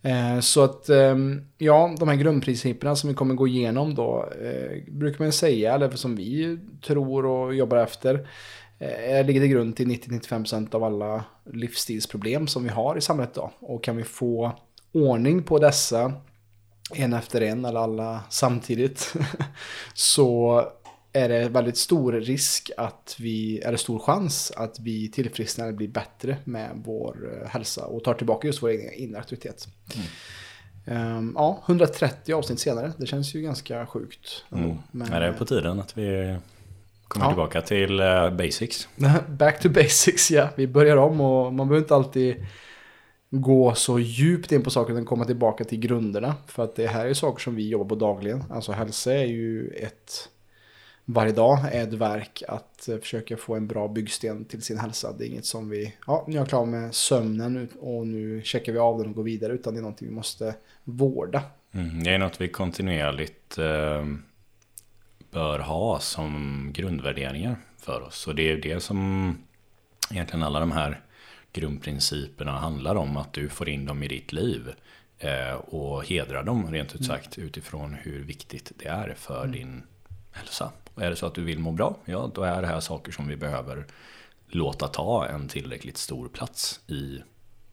Eh, 0.01 0.39
så 0.39 0.63
att, 0.63 0.89
ehm, 0.89 1.41
ja, 1.57 1.95
de 1.99 2.07
här 2.09 2.15
grundprinciperna 2.15 2.95
som 2.95 3.07
vi 3.07 3.13
kommer 3.13 3.35
gå 3.35 3.47
igenom 3.47 3.95
då, 3.95 4.29
eh, 4.41 4.93
brukar 4.93 5.23
man 5.23 5.31
säga, 5.31 5.73
eller 5.73 5.89
som 5.89 6.15
vi 6.15 6.59
tror 6.85 7.25
och 7.25 7.55
jobbar 7.55 7.77
efter, 7.77 8.27
eh, 8.79 9.25
ligger 9.25 9.41
till 9.41 9.49
grund 9.49 9.75
till 9.75 9.87
90-95% 9.87 10.75
av 10.75 10.83
alla 10.83 11.23
livsstilsproblem 11.53 12.47
som 12.47 12.63
vi 12.63 12.69
har 12.69 12.97
i 12.97 13.01
samhället 13.01 13.33
då. 13.33 13.51
Och 13.59 13.83
kan 13.83 13.97
vi 13.97 14.03
få 14.03 14.51
ordning 14.91 15.43
på 15.43 15.59
dessa, 15.59 16.13
en 16.93 17.13
efter 17.13 17.41
en 17.41 17.65
eller 17.65 17.79
alla 17.79 18.23
samtidigt, 18.29 19.13
så 19.93 20.63
är 21.13 21.29
det 21.29 21.49
väldigt 21.49 21.77
stor 21.77 22.13
risk 22.13 22.71
att 22.77 23.15
vi, 23.19 23.59
är 23.59 23.71
det 23.71 23.77
stor 23.77 23.99
chans 23.99 24.51
att 24.55 24.79
vi 24.79 25.11
tillfrisknar 25.11 25.65
eller 25.65 25.77
blir 25.77 25.87
bättre 25.87 26.37
med 26.43 26.81
vår 26.85 27.41
eh, 27.41 27.49
hälsa 27.49 27.85
och 27.85 28.03
tar 28.03 28.13
tillbaka 28.13 28.47
just 28.47 28.63
vår 28.63 28.69
egen 28.69 28.93
inre 28.93 29.19
aktivitet. 29.19 29.67
Mm. 29.95 30.07
Um, 31.17 31.33
ja, 31.35 31.63
130 31.67 32.33
avsnitt 32.33 32.59
senare, 32.59 32.93
det 32.97 33.05
känns 33.05 33.35
ju 33.35 33.41
ganska 33.41 33.85
sjukt. 33.85 34.45
Mm. 34.51 34.77
Men, 34.91 35.13
är 35.13 35.21
det 35.21 35.33
på 35.33 35.45
tiden 35.45 35.79
att 35.79 35.97
vi 35.97 36.37
kommer 37.07 37.25
ja. 37.25 37.29
tillbaka 37.29 37.61
till 37.61 38.01
uh, 38.01 38.29
basics? 38.29 38.87
Back 39.29 39.59
to 39.59 39.69
basics, 39.69 40.31
ja. 40.31 40.49
Vi 40.55 40.67
börjar 40.67 40.97
om 40.97 41.21
och 41.21 41.53
man 41.53 41.67
behöver 41.67 41.83
inte 41.83 41.95
alltid 41.95 42.45
gå 43.29 43.75
så 43.75 43.99
djupt 43.99 44.51
in 44.51 44.63
på 44.63 44.69
saker 44.69 44.93
utan 44.93 45.05
komma 45.05 45.25
tillbaka 45.25 45.63
till 45.63 45.79
grunderna. 45.79 46.35
För 46.47 46.63
att 46.63 46.75
det 46.75 46.87
här 46.87 47.05
är 47.05 47.13
saker 47.13 47.41
som 47.41 47.55
vi 47.55 47.69
jobbar 47.69 47.85
på 47.85 47.95
dagligen. 47.95 48.43
Alltså 48.49 48.71
hälsa 48.71 49.13
är 49.13 49.25
ju 49.25 49.67
ett, 49.67 50.29
varje 51.05 51.31
dag 51.31 51.59
är 51.71 51.83
ett 51.83 51.93
verk 51.93 52.43
att 52.47 52.87
eh, 52.89 52.97
försöka 52.97 53.37
få 53.37 53.55
en 53.55 53.67
bra 53.67 53.87
byggsten 53.87 54.45
till 54.45 54.61
sin 54.61 54.79
hälsa. 54.79 55.13
Det 55.17 55.25
är 55.25 55.27
inget 55.27 55.45
som 55.45 55.69
vi, 55.69 55.93
ja 56.07 56.25
nu 56.27 56.33
är 56.33 56.39
jag 56.39 56.49
klar 56.49 56.65
med 56.65 56.95
sömnen 56.95 57.69
och 57.79 58.07
nu 58.07 58.41
checkar 58.43 58.73
vi 58.73 58.79
av 58.79 58.97
den 58.97 59.07
och 59.07 59.15
går 59.15 59.23
vidare. 59.23 59.53
Utan 59.53 59.73
det 59.73 59.79
är 59.79 59.81
någonting 59.81 60.07
vi 60.07 60.13
måste 60.13 60.55
vårda. 60.83 61.43
Mm, 61.71 62.03
det 62.03 62.09
är 62.09 62.19
något 62.19 62.41
vi 62.41 62.47
kontinuerligt 62.47 63.57
eh, 63.57 64.05
bör 65.31 65.59
ha 65.59 65.99
som 65.99 66.69
grundvärderingar 66.73 67.55
för 67.77 68.01
oss. 68.01 68.27
Och 68.27 68.35
det 68.35 68.51
är 68.51 68.57
det 68.57 68.79
som 68.79 69.37
egentligen 70.11 70.43
alla 70.43 70.59
de 70.59 70.71
här 70.71 71.01
grundprinciperna 71.53 72.51
handlar 72.51 72.95
om. 72.95 73.17
Att 73.17 73.33
du 73.33 73.49
får 73.49 73.69
in 73.69 73.85
dem 73.85 74.03
i 74.03 74.07
ditt 74.07 74.33
liv. 74.33 74.73
Eh, 75.23 75.53
och 75.53 76.05
hedrar 76.05 76.43
dem 76.43 76.71
rent 76.71 76.95
ut 76.95 77.01
mm. 77.01 77.07
sagt 77.07 77.37
mm. 77.37 77.47
utifrån 77.47 77.93
hur 77.93 78.23
viktigt 78.23 78.71
det 78.77 78.87
är 78.87 79.13
för 79.17 79.43
mm. 79.43 79.51
din 79.51 79.83
hälsa. 80.31 80.71
Och 80.95 81.03
är 81.03 81.09
det 81.09 81.15
så 81.15 81.25
att 81.25 81.35
du 81.35 81.43
vill 81.43 81.59
må 81.59 81.71
bra, 81.71 81.95
ja 82.05 82.31
då 82.33 82.43
är 82.43 82.61
det 82.61 82.67
här 82.67 82.79
saker 82.79 83.11
som 83.11 83.27
vi 83.27 83.35
behöver 83.35 83.85
låta 84.47 84.87
ta 84.87 85.27
en 85.27 85.47
tillräckligt 85.47 85.97
stor 85.97 86.27
plats 86.27 86.79
i 86.87 87.21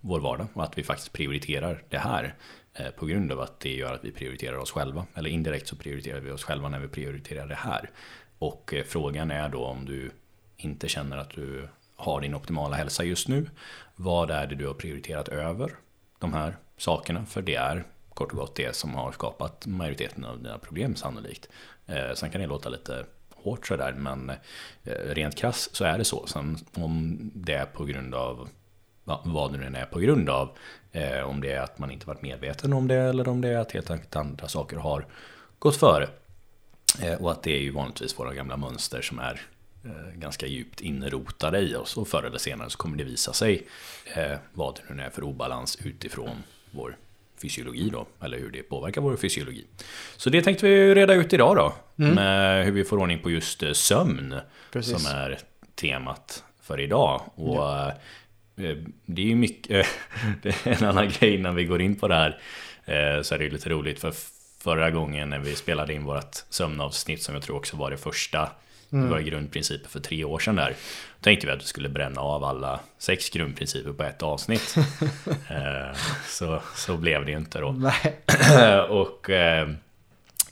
vår 0.01 0.21
vardag. 0.21 0.47
Och 0.55 0.65
att 0.65 0.79
vi 0.79 0.83
faktiskt 0.83 1.13
prioriterar 1.13 1.83
det 1.89 1.99
här. 1.99 2.35
Eh, 2.75 2.91
på 2.91 3.07
grund 3.07 3.33
av 3.33 3.41
att 3.41 3.61
det 3.61 3.75
gör 3.75 3.95
att 3.95 4.05
vi 4.05 4.13
prioriterar 4.13 4.57
oss 4.57 4.71
själva. 4.71 5.07
Eller 5.15 5.31
indirekt 5.31 5.69
så 5.69 5.77
prioriterar 5.77 6.21
vi 6.21 6.31
oss 6.31 6.45
själva 6.45 6.69
när 6.69 6.79
vi 6.79 6.89
prioriterar 6.89 7.47
det 7.47 7.55
här. 7.55 7.91
Och 8.39 8.75
eh, 8.75 8.85
frågan 8.85 9.31
är 9.31 9.49
då 9.49 9.65
om 9.65 9.85
du 9.85 10.11
inte 10.57 10.89
känner 10.89 11.17
att 11.17 11.31
du 11.31 11.69
har 11.97 12.21
din 12.21 12.35
optimala 12.35 12.77
hälsa 12.77 13.05
just 13.05 13.29
nu. 13.29 13.51
Vad 13.97 14.31
är 14.31 14.47
det 14.47 14.55
du 14.55 14.67
har 14.67 14.75
prioriterat 14.75 15.29
över 15.29 15.77
de 16.19 16.33
här 16.33 16.57
sakerna? 16.77 17.27
För 17.27 17.43
det 17.43 17.55
är 17.55 17.85
kort 18.15 18.33
och 18.33 18.39
gott 18.39 18.57
det 18.57 18.77
som 18.77 18.95
har 18.95 19.13
skapat 19.13 19.67
majoriteten 19.67 20.25
av 20.25 20.43
dina 20.43 20.59
problem 20.59 20.97
sannolikt. 20.97 21.49
Eh, 21.89 22.15
sen 22.15 22.31
kan 22.31 22.41
det 22.41 22.47
låta 22.47 22.69
lite 22.69 23.05
hårt 23.35 23.67
sådär 23.67 23.93
men 23.93 24.31
eh, 24.85 24.93
rent 24.93 25.37
krass 25.37 25.69
så 25.73 25.85
är 25.85 25.99
det 25.99 26.05
så. 26.05 26.27
Sen 26.27 26.59
om 26.75 27.19
det 27.35 27.55
är 27.55 27.67
på 27.67 27.85
grund 27.85 28.15
av 28.15 28.49
vad 29.25 29.53
det 29.53 29.59
nu 29.59 29.79
är 29.79 29.87
på 29.87 29.99
grund 29.99 30.29
av. 30.29 30.51
Eh, 30.93 31.21
om 31.21 31.41
det 31.41 31.53
är 31.53 31.61
att 31.61 31.79
man 31.79 31.91
inte 31.91 32.07
varit 32.07 32.23
medveten 32.23 32.73
om 32.73 32.89
det 32.89 32.95
eller 32.95 33.29
om 33.29 33.41
det 33.41 33.49
är 33.49 33.59
att 33.59 33.73
helt 33.73 33.91
enkelt 33.91 34.17
andra 34.17 34.49
saker 34.49 34.77
har 34.77 35.07
gått 35.59 35.77
före. 35.77 36.09
Eh, 37.03 37.15
och 37.15 37.31
att 37.31 37.43
det 37.43 37.57
är 37.57 37.61
ju 37.61 37.71
vanligtvis 37.71 38.19
våra 38.19 38.35
gamla 38.35 38.57
mönster 38.57 39.03
som 39.03 39.19
är 39.19 39.41
eh, 39.85 40.15
ganska 40.15 40.47
djupt 40.47 40.81
inrotade 40.81 41.59
i 41.59 41.75
oss. 41.75 41.97
Och 41.97 42.09
förr 42.09 42.23
eller 42.23 42.39
senare 42.39 42.71
så 42.71 42.79
kommer 42.79 42.97
det 42.97 43.05
visa 43.05 43.33
sig 43.33 43.67
eh, 44.15 44.39
vad 44.53 44.75
det 44.75 44.95
nu 44.95 45.03
är 45.03 45.11
för 45.11 45.23
obalans 45.23 45.79
utifrån 45.85 46.43
vår 46.71 46.97
fysiologi 47.43 47.91
då, 47.93 48.07
eller 48.23 48.39
hur 48.39 48.51
det 48.51 48.63
påverkar 48.63 49.01
vår 49.01 49.17
fysiologi. 49.17 49.65
Så 50.17 50.31
det 50.31 50.43
tänkte 50.43 50.67
vi 50.67 50.95
reda 50.95 51.15
ut 51.15 51.33
idag 51.33 51.57
då, 51.57 51.75
mm. 52.05 52.15
med 52.15 52.65
hur 52.65 52.73
vi 52.73 52.85
får 52.85 52.99
ordning 52.99 53.19
på 53.19 53.31
just 53.31 53.63
eh, 53.63 53.73
sömn, 53.73 54.35
Precis. 54.73 55.03
som 55.03 55.17
är 55.17 55.39
temat 55.75 56.45
för 56.63 56.81
idag. 56.81 57.23
Och 57.35 57.57
ja. 57.57 57.93
Eh, 58.57 58.77
det 59.07 59.23
är 59.23 59.27
ju 59.27 59.37
mycket, 59.37 59.87
det 60.43 60.67
är 60.67 60.83
en 60.83 60.89
annan 60.89 61.09
grej 61.09 61.35
innan 61.35 61.55
vi 61.55 61.65
går 61.65 61.81
in 61.81 61.97
på 61.97 62.09
det 62.09 62.15
här. 62.15 62.41
Eh, 62.85 63.23
så 63.23 63.35
är 63.35 63.39
det 63.39 63.51
lite 63.51 63.69
roligt 63.69 64.01
för 64.01 64.13
förra 64.61 64.91
gången 64.91 65.31
när 65.31 65.39
vi 65.39 65.55
spelade 65.55 65.95
in 65.95 66.05
vårt 66.05 66.35
sömnavsnitt 66.49 67.23
som 67.23 67.35
jag 67.35 67.43
tror 67.43 67.57
också 67.57 67.77
var 67.77 67.91
det 67.91 67.97
första 67.97 68.51
mm. 68.93 69.09
våra 69.09 69.23
grundprinciper 69.23 69.89
för 69.89 70.01
tre 70.01 70.25
år 70.25 70.39
sedan 70.39 70.57
där. 70.57 70.71
Då 71.19 71.25
tänkte 71.25 71.47
vi 71.47 71.53
att 71.53 71.63
vi 71.63 71.67
skulle 71.67 71.89
bränna 71.89 72.21
av 72.21 72.45
alla 72.45 72.81
sex 72.99 73.31
grundprinciper 73.31 73.93
på 73.93 74.03
ett 74.03 74.23
avsnitt. 74.23 74.75
Eh, 75.51 75.97
så, 76.27 76.63
så 76.75 76.97
blev 76.97 77.27
det 77.27 77.33
inte 77.33 77.59
då. 77.59 77.69
och 78.89 79.31
eh, 79.31 79.69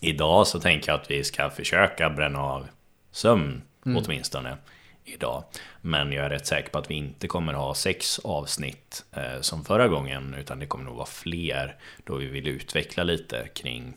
idag 0.01 0.47
så 0.47 0.61
tänker 0.61 0.93
jag 0.93 1.01
att 1.01 1.11
vi 1.11 1.25
ska 1.25 1.51
försöka 1.51 2.11
bränna 2.11 2.39
av 2.39 2.67
sömn 3.11 3.63
mm. 3.87 4.05
åtminstone 4.05 4.57
idag. 5.05 5.45
Men 5.81 6.13
jag 6.13 6.25
är 6.25 6.31
rätt 6.31 6.47
säker 6.47 6.71
på 6.71 6.79
att 6.79 6.91
vi 6.91 6.95
inte 6.95 7.29
kommer 7.29 7.53
ha 7.53 7.75
sex 7.75 8.19
avsnitt 8.19 9.05
eh, 9.13 9.41
som 9.41 9.65
förra 9.65 9.89
gången, 9.89 10.35
utan 10.39 10.59
det 10.59 10.67
kommer 10.67 10.85
nog 10.85 10.97
vara 10.97 11.07
fler 11.07 11.77
då 12.05 12.17
vi 12.17 12.27
vill 12.27 12.49
utveckla 12.49 13.03
lite 13.03 13.49
kring 13.55 13.95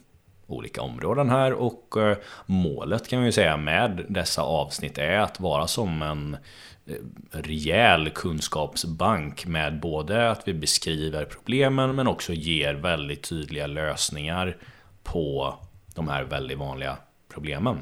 olika 0.52 0.82
områden 0.82 1.30
här 1.30 1.54
och 1.54 1.98
eh, 1.98 2.18
målet 2.46 3.08
kan 3.08 3.24
vi 3.24 3.32
säga 3.32 3.58
med 3.58 4.06
dessa 4.10 4.42
avsnitt 4.42 4.98
är 4.98 5.20
att 5.20 5.40
vara 5.40 5.68
som 5.68 6.02
en 6.02 6.38
eh, 6.86 6.96
rejäl 7.32 8.10
kunskapsbank 8.10 9.46
med 9.46 9.80
både 9.80 10.32
att 10.32 10.48
vi 10.48 10.54
beskriver 10.54 11.26
problemen 11.26 11.96
men 11.96 12.08
också 12.08 12.34
ger 12.34 12.74
väldigt 12.74 13.30
tydliga 13.30 13.68
lösningar 13.68 14.58
på 15.04 15.56
de 15.96 16.08
här 16.08 16.24
väldigt 16.24 16.58
vanliga 16.58 16.98
problemen. 17.34 17.78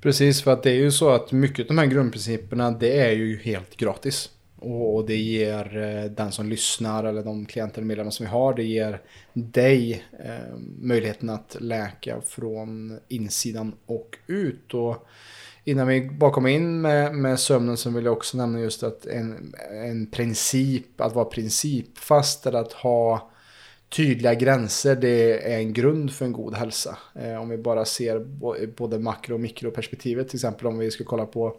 Precis, 0.00 0.42
för 0.42 0.52
att 0.52 0.62
det 0.62 0.70
är 0.70 0.74
ju 0.74 0.90
så 0.90 1.10
att 1.10 1.32
mycket 1.32 1.60
av 1.60 1.66
de 1.66 1.78
här 1.78 1.86
grundprinciperna 1.86 2.70
det 2.70 3.00
är 3.00 3.12
ju 3.12 3.38
helt 3.38 3.76
gratis. 3.76 4.30
Och 4.60 5.06
det 5.06 5.16
ger 5.16 5.78
eh, 5.78 6.10
den 6.10 6.32
som 6.32 6.48
lyssnar 6.48 7.04
eller 7.04 7.22
de 7.22 7.46
klienter 7.46 7.80
och 7.80 7.86
medlemmar 7.86 8.10
som 8.10 8.26
vi 8.26 8.30
har, 8.30 8.54
det 8.54 8.64
ger 8.64 9.02
dig 9.32 10.04
eh, 10.24 10.58
möjligheten 10.80 11.30
att 11.30 11.56
läka 11.60 12.20
från 12.20 12.98
insidan 13.08 13.74
och 13.86 14.18
ut. 14.26 14.74
Och 14.74 15.06
innan 15.64 15.86
vi 15.86 16.10
bara 16.10 16.30
kommer 16.30 16.50
in 16.50 16.80
med, 16.80 17.14
med 17.14 17.40
sömnen 17.40 17.76
så 17.76 17.90
vill 17.90 18.04
jag 18.04 18.12
också 18.12 18.36
nämna 18.36 18.60
just 18.60 18.82
att 18.82 19.06
en, 19.06 19.54
en 19.84 20.06
princip, 20.06 21.00
att 21.00 21.14
vara 21.14 21.24
principfast 21.24 22.46
eller 22.46 22.58
att 22.58 22.72
ha 22.72 23.30
tydliga 23.90 24.34
gränser 24.34 24.96
det 24.96 25.52
är 25.52 25.58
en 25.58 25.72
grund 25.72 26.12
för 26.12 26.24
en 26.24 26.32
god 26.32 26.54
hälsa. 26.54 26.98
Eh, 27.14 27.42
om 27.42 27.48
vi 27.48 27.58
bara 27.58 27.84
ser 27.84 28.18
både 28.66 28.98
makro 28.98 29.34
och 29.34 29.40
mikroperspektivet, 29.40 30.28
till 30.28 30.36
exempel 30.36 30.66
om 30.66 30.78
vi 30.78 30.90
ska 30.90 31.04
kolla 31.04 31.26
på 31.26 31.56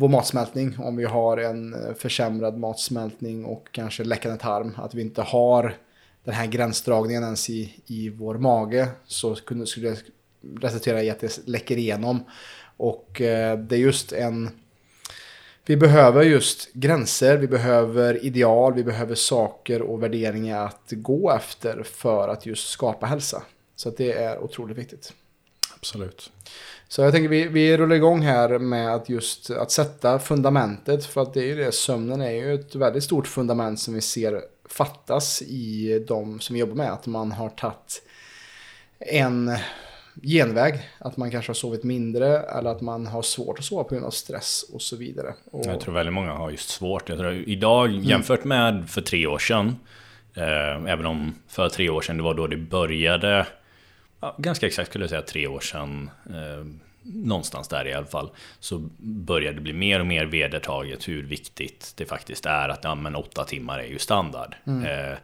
vår 0.00 0.08
matsmältning, 0.08 0.78
om 0.78 0.96
vi 0.96 1.04
har 1.04 1.36
en 1.36 1.74
eh, 1.74 1.94
försämrad 1.94 2.58
matsmältning 2.58 3.44
och 3.44 3.68
kanske 3.72 4.04
läckande 4.04 4.38
tarm, 4.38 4.74
att 4.76 4.94
vi 4.94 5.02
inte 5.02 5.22
har 5.22 5.76
den 6.24 6.34
här 6.34 6.46
gränsdragningen 6.46 7.22
ens 7.22 7.50
i, 7.50 7.82
i 7.86 8.08
vår 8.08 8.38
mage, 8.38 8.88
så 9.06 9.34
skulle 9.34 9.64
det 9.76 10.02
resultera 10.60 11.02
i 11.02 11.10
att 11.10 11.20
det 11.20 11.40
läcker 11.46 11.76
igenom. 11.76 12.24
Och 12.76 13.20
eh, 13.20 13.58
det 13.58 13.76
är 13.76 13.80
just 13.80 14.12
en 14.12 14.50
vi 15.64 15.76
behöver 15.76 16.22
just 16.22 16.72
gränser, 16.72 17.36
vi 17.36 17.48
behöver 17.48 18.24
ideal, 18.24 18.74
vi 18.74 18.84
behöver 18.84 19.14
saker 19.14 19.82
och 19.82 20.02
värderingar 20.02 20.64
att 20.64 20.90
gå 20.90 21.30
efter 21.30 21.82
för 21.82 22.28
att 22.28 22.46
just 22.46 22.68
skapa 22.68 23.06
hälsa. 23.06 23.42
Så 23.76 23.90
det 23.90 24.12
är 24.12 24.38
otroligt 24.38 24.78
viktigt. 24.78 25.12
Absolut. 25.74 26.30
Så 26.90 27.02
jag 27.02 27.12
tänker 27.12 27.28
vi, 27.28 27.48
vi 27.48 27.76
rullar 27.76 27.96
igång 27.96 28.22
här 28.22 28.58
med 28.58 28.94
att 28.94 29.08
just 29.08 29.50
att 29.50 29.70
sätta 29.70 30.18
fundamentet. 30.18 31.04
För 31.04 31.22
att 31.22 31.34
det 31.34 31.40
är 31.40 31.46
ju 31.46 31.54
det, 31.54 31.72
sömnen 31.72 32.20
är 32.20 32.30
ju 32.30 32.54
ett 32.54 32.74
väldigt 32.74 33.04
stort 33.04 33.26
fundament 33.26 33.80
som 33.80 33.94
vi 33.94 34.00
ser 34.00 34.40
fattas 34.68 35.42
i 35.42 36.04
de 36.08 36.40
som 36.40 36.54
vi 36.54 36.60
jobbar 36.60 36.74
med. 36.74 36.92
Att 36.92 37.06
man 37.06 37.32
har 37.32 37.48
tagit 37.48 38.02
en 38.98 39.56
genväg. 40.22 40.88
Att 40.98 41.16
man 41.16 41.30
kanske 41.30 41.50
har 41.50 41.54
sovit 41.54 41.84
mindre 41.84 42.38
eller 42.38 42.70
att 42.70 42.80
man 42.80 43.06
har 43.06 43.22
svårt 43.22 43.58
att 43.58 43.64
sova 43.64 43.84
på 43.84 43.94
grund 43.94 44.06
av 44.06 44.10
stress 44.10 44.64
och 44.72 44.82
så 44.82 44.96
vidare. 44.96 45.34
Och... 45.50 45.66
Jag 45.66 45.80
tror 45.80 45.94
väldigt 45.94 46.14
många 46.14 46.32
har 46.32 46.50
just 46.50 46.68
svårt. 46.68 47.08
Jag 47.08 47.18
tror, 47.18 47.32
idag 47.32 47.90
mm. 47.90 48.02
jämfört 48.02 48.44
med 48.44 48.90
för 48.90 49.00
tre 49.00 49.26
år 49.26 49.38
sedan. 49.38 49.76
Eh, 50.34 50.92
även 50.92 51.06
om 51.06 51.34
för 51.48 51.68
tre 51.68 51.88
år 51.88 52.00
sedan 52.00 52.16
det 52.16 52.22
var 52.22 52.34
då 52.34 52.46
det 52.46 52.56
började. 52.56 53.46
Ja, 54.20 54.36
ganska 54.38 54.66
exakt 54.66 54.90
skulle 54.90 55.02
jag 55.02 55.10
säga 55.10 55.22
tre 55.22 55.46
år 55.46 55.60
sedan. 55.60 56.10
Eh, 56.26 56.66
någonstans 57.02 57.68
där 57.68 57.86
i 57.86 57.92
alla 57.92 58.06
fall. 58.06 58.30
Så 58.60 58.78
började 58.98 59.56
det 59.56 59.60
bli 59.60 59.72
mer 59.72 60.00
och 60.00 60.06
mer 60.06 60.24
vedertaget 60.24 61.08
hur 61.08 61.22
viktigt 61.22 61.92
det 61.96 62.06
faktiskt 62.06 62.46
är 62.46 62.68
att 62.68 62.84
ja, 62.84 62.94
men 62.94 63.16
åtta 63.16 63.44
timmar 63.44 63.78
är 63.78 63.86
ju 63.86 63.98
standard. 63.98 64.54
Mm. 64.66 64.84
Eh, 64.84 65.18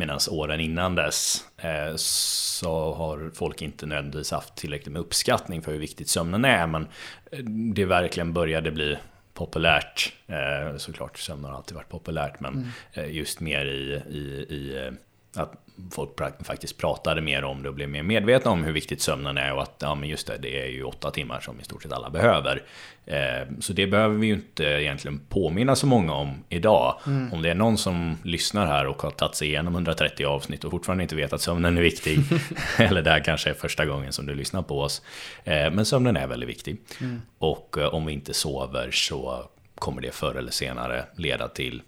Medan 0.00 0.18
åren 0.30 0.60
innan 0.60 0.94
dess 0.94 1.44
eh, 1.56 1.96
så 1.96 2.94
har 2.94 3.30
folk 3.34 3.62
inte 3.62 3.86
nödvändigtvis 3.86 4.30
haft 4.30 4.56
tillräckligt 4.56 4.92
med 4.92 5.00
uppskattning 5.00 5.62
för 5.62 5.72
hur 5.72 5.78
viktigt 5.78 6.08
sömnen 6.08 6.44
är. 6.44 6.66
Men 6.66 6.88
eh, 7.32 7.38
det 7.74 7.84
verkligen 7.84 8.32
började 8.32 8.70
bli 8.70 8.98
populärt. 9.34 10.12
Eh, 10.26 10.76
såklart, 10.76 11.18
sömn 11.18 11.44
har 11.44 11.52
alltid 11.52 11.74
varit 11.74 11.88
populärt. 11.88 12.40
Men 12.40 12.72
mm. 12.94 13.12
just 13.12 13.40
mer 13.40 13.66
i, 13.66 14.02
i, 14.10 14.18
i 14.54 14.90
att 15.36 15.52
folk 15.90 16.10
faktiskt 16.44 16.78
pratade 16.78 17.20
mer 17.20 17.44
om 17.44 17.62
det 17.62 17.68
och 17.68 17.74
blev 17.74 17.88
mer 17.88 18.02
medvetna 18.02 18.50
om 18.50 18.64
hur 18.64 18.72
viktigt 18.72 19.02
sömnen 19.02 19.38
är 19.38 19.52
och 19.52 19.62
att 19.62 19.76
ja, 19.78 19.94
men 19.94 20.08
just 20.08 20.26
det, 20.26 20.38
det 20.38 20.62
är 20.62 20.68
ju 20.68 20.84
åtta 20.84 21.10
timmar 21.10 21.40
som 21.40 21.60
i 21.60 21.64
stort 21.64 21.82
sett 21.82 21.92
alla 21.92 22.10
behöver. 22.10 22.62
Eh, 23.06 23.48
så 23.60 23.72
det 23.72 23.86
behöver 23.86 24.16
vi 24.16 24.26
ju 24.26 24.32
inte 24.32 24.64
egentligen 24.64 25.20
påminna 25.28 25.76
så 25.76 25.86
många 25.86 26.12
om 26.12 26.44
idag. 26.48 27.00
Mm. 27.06 27.32
Om 27.32 27.42
det 27.42 27.50
är 27.50 27.54
någon 27.54 27.78
som 27.78 28.18
lyssnar 28.24 28.66
här 28.66 28.86
och 28.86 29.02
har 29.02 29.10
tagit 29.10 29.34
sig 29.34 29.48
igenom 29.48 29.74
130 29.74 30.26
avsnitt 30.26 30.64
och 30.64 30.70
fortfarande 30.70 31.02
inte 31.02 31.16
vet 31.16 31.32
att 31.32 31.40
sömnen 31.40 31.78
är 31.78 31.82
viktig, 31.82 32.18
eller 32.78 33.02
det 33.02 33.10
här 33.10 33.24
kanske 33.24 33.50
är 33.50 33.54
första 33.54 33.86
gången 33.86 34.12
som 34.12 34.26
du 34.26 34.34
lyssnar 34.34 34.62
på 34.62 34.80
oss. 34.80 35.02
Eh, 35.44 35.70
men 35.70 35.84
sömnen 35.84 36.16
är 36.16 36.26
väldigt 36.26 36.48
viktig. 36.48 36.76
Mm. 37.00 37.22
Och 37.38 37.78
eh, 37.78 37.94
om 37.94 38.06
vi 38.06 38.12
inte 38.12 38.34
sover 38.34 38.90
så 38.90 39.44
kommer 39.74 40.02
det 40.02 40.14
förr 40.14 40.34
eller 40.34 40.52
senare 40.52 41.04
leda 41.16 41.48
till 41.48 41.82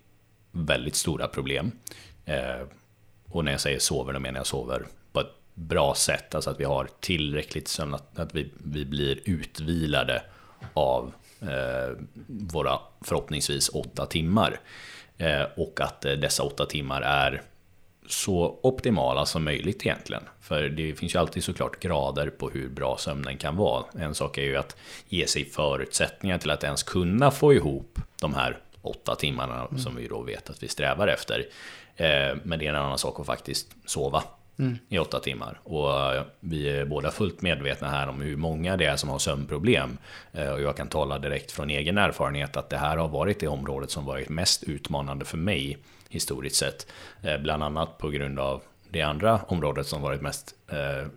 väldigt 0.52 0.94
stora 0.94 1.28
problem. 1.28 1.72
Och 3.32 3.44
när 3.44 3.52
jag 3.52 3.60
säger 3.60 3.78
sover, 3.78 4.12
då 4.12 4.20
menar 4.20 4.40
jag 4.40 4.46
sover 4.46 4.86
på 5.12 5.20
ett 5.20 5.34
bra 5.54 5.94
sätt. 5.94 6.34
Alltså 6.34 6.50
att 6.50 6.60
vi 6.60 6.64
har 6.64 6.88
tillräckligt 7.00 7.68
sömn, 7.68 7.94
att, 7.94 8.18
att 8.18 8.34
vi, 8.34 8.50
vi 8.64 8.84
blir 8.84 9.20
utvilade 9.24 10.22
av 10.74 11.12
eh, 11.40 11.96
våra 12.26 12.78
förhoppningsvis 13.00 13.68
åtta 13.68 14.06
timmar. 14.06 14.60
Eh, 15.18 15.42
och 15.56 15.80
att 15.80 16.04
eh, 16.04 16.12
dessa 16.12 16.42
åtta 16.42 16.66
timmar 16.66 17.02
är 17.02 17.42
så 18.06 18.58
optimala 18.62 19.26
som 19.26 19.44
möjligt 19.44 19.86
egentligen. 19.86 20.22
För 20.40 20.68
det 20.68 20.94
finns 20.94 21.14
ju 21.14 21.18
alltid 21.18 21.44
såklart 21.44 21.80
grader 21.80 22.30
på 22.30 22.50
hur 22.50 22.68
bra 22.68 22.96
sömnen 22.98 23.36
kan 23.36 23.56
vara. 23.56 23.84
En 23.98 24.14
sak 24.14 24.38
är 24.38 24.42
ju 24.42 24.56
att 24.56 24.76
ge 25.08 25.26
sig 25.26 25.44
förutsättningar 25.44 26.38
till 26.38 26.50
att 26.50 26.64
ens 26.64 26.82
kunna 26.82 27.30
få 27.30 27.54
ihop 27.54 27.98
de 28.20 28.34
här 28.34 28.58
åtta 28.82 29.14
timmarna 29.14 29.66
mm. 29.66 29.78
som 29.78 29.96
vi 29.96 30.08
då 30.08 30.22
vet 30.22 30.50
att 30.50 30.62
vi 30.62 30.68
strävar 30.68 31.08
efter. 31.08 31.46
Eh, 31.96 32.36
men 32.42 32.58
det 32.58 32.66
är 32.66 32.70
en 32.70 32.76
annan 32.76 32.98
sak 32.98 33.20
att 33.20 33.26
faktiskt 33.26 33.68
sova 33.86 34.22
mm. 34.58 34.78
i 34.88 34.98
åtta 34.98 35.20
timmar. 35.20 35.60
Och 35.64 36.14
eh, 36.14 36.22
vi 36.40 36.70
är 36.70 36.84
båda 36.84 37.10
fullt 37.10 37.42
medvetna 37.42 37.88
här 37.88 38.08
om 38.08 38.20
hur 38.20 38.36
många 38.36 38.76
det 38.76 38.84
är 38.84 38.96
som 38.96 39.08
har 39.08 39.18
sömnproblem. 39.18 39.98
Eh, 40.32 40.48
och 40.48 40.62
jag 40.62 40.76
kan 40.76 40.88
tala 40.88 41.18
direkt 41.18 41.52
från 41.52 41.70
egen 41.70 41.98
erfarenhet 41.98 42.56
att 42.56 42.70
det 42.70 42.76
här 42.76 42.96
har 42.96 43.08
varit 43.08 43.40
det 43.40 43.48
området 43.48 43.90
som 43.90 44.04
varit 44.04 44.28
mest 44.28 44.62
utmanande 44.62 45.24
för 45.24 45.38
mig 45.38 45.78
historiskt 46.08 46.56
sett. 46.56 46.86
Bland 47.40 47.62
annat 47.62 47.98
på 47.98 48.08
grund 48.08 48.38
av 48.38 48.62
det 48.90 49.02
andra 49.02 49.40
området 49.46 49.86
som 49.86 50.02
varit 50.02 50.20
mest 50.20 50.54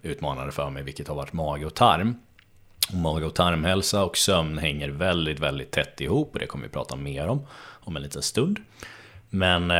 utmanande 0.01 0.51
för 0.51 0.69
mig, 0.69 0.83
vilket 0.83 1.07
har 1.07 1.15
varit 1.15 1.33
mage 1.33 1.65
och 1.65 1.73
tarm. 1.73 2.15
Mage 2.93 3.25
och 3.25 3.35
tarmhälsa 3.35 4.03
och 4.03 4.17
sömn 4.17 4.57
hänger 4.57 4.89
väldigt, 4.89 5.39
väldigt 5.39 5.71
tätt 5.71 6.01
ihop 6.01 6.33
och 6.33 6.39
det 6.39 6.45
kommer 6.45 6.65
vi 6.65 6.71
prata 6.71 6.95
mer 6.95 7.27
om 7.27 7.47
om 7.57 7.95
en 7.95 8.03
liten 8.03 8.21
stund. 8.21 8.59
Men 9.29 9.71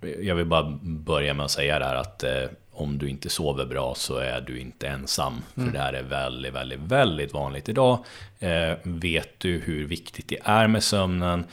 jag 0.00 0.34
vill 0.34 0.46
bara 0.46 0.78
börja 0.82 1.34
med 1.34 1.44
att 1.44 1.50
säga 1.50 1.78
där 1.78 1.94
att 1.94 2.22
eh, 2.22 2.44
om 2.72 2.98
du 2.98 3.08
inte 3.08 3.28
sover 3.28 3.66
bra 3.66 3.94
så 3.94 4.16
är 4.16 4.40
du 4.40 4.60
inte 4.60 4.88
ensam. 4.88 5.42
Mm. 5.54 5.68
För 5.68 5.78
det 5.78 5.84
här 5.84 5.92
är 5.92 6.02
väldigt, 6.02 6.54
väldigt, 6.54 6.80
väldigt 6.80 7.34
vanligt 7.34 7.68
idag. 7.68 8.04
Eh, 8.38 8.72
vet 8.82 9.40
du 9.40 9.58
hur 9.58 9.86
viktigt 9.86 10.28
det 10.28 10.38
är 10.44 10.66
med 10.66 10.82
sömnen 10.82 11.44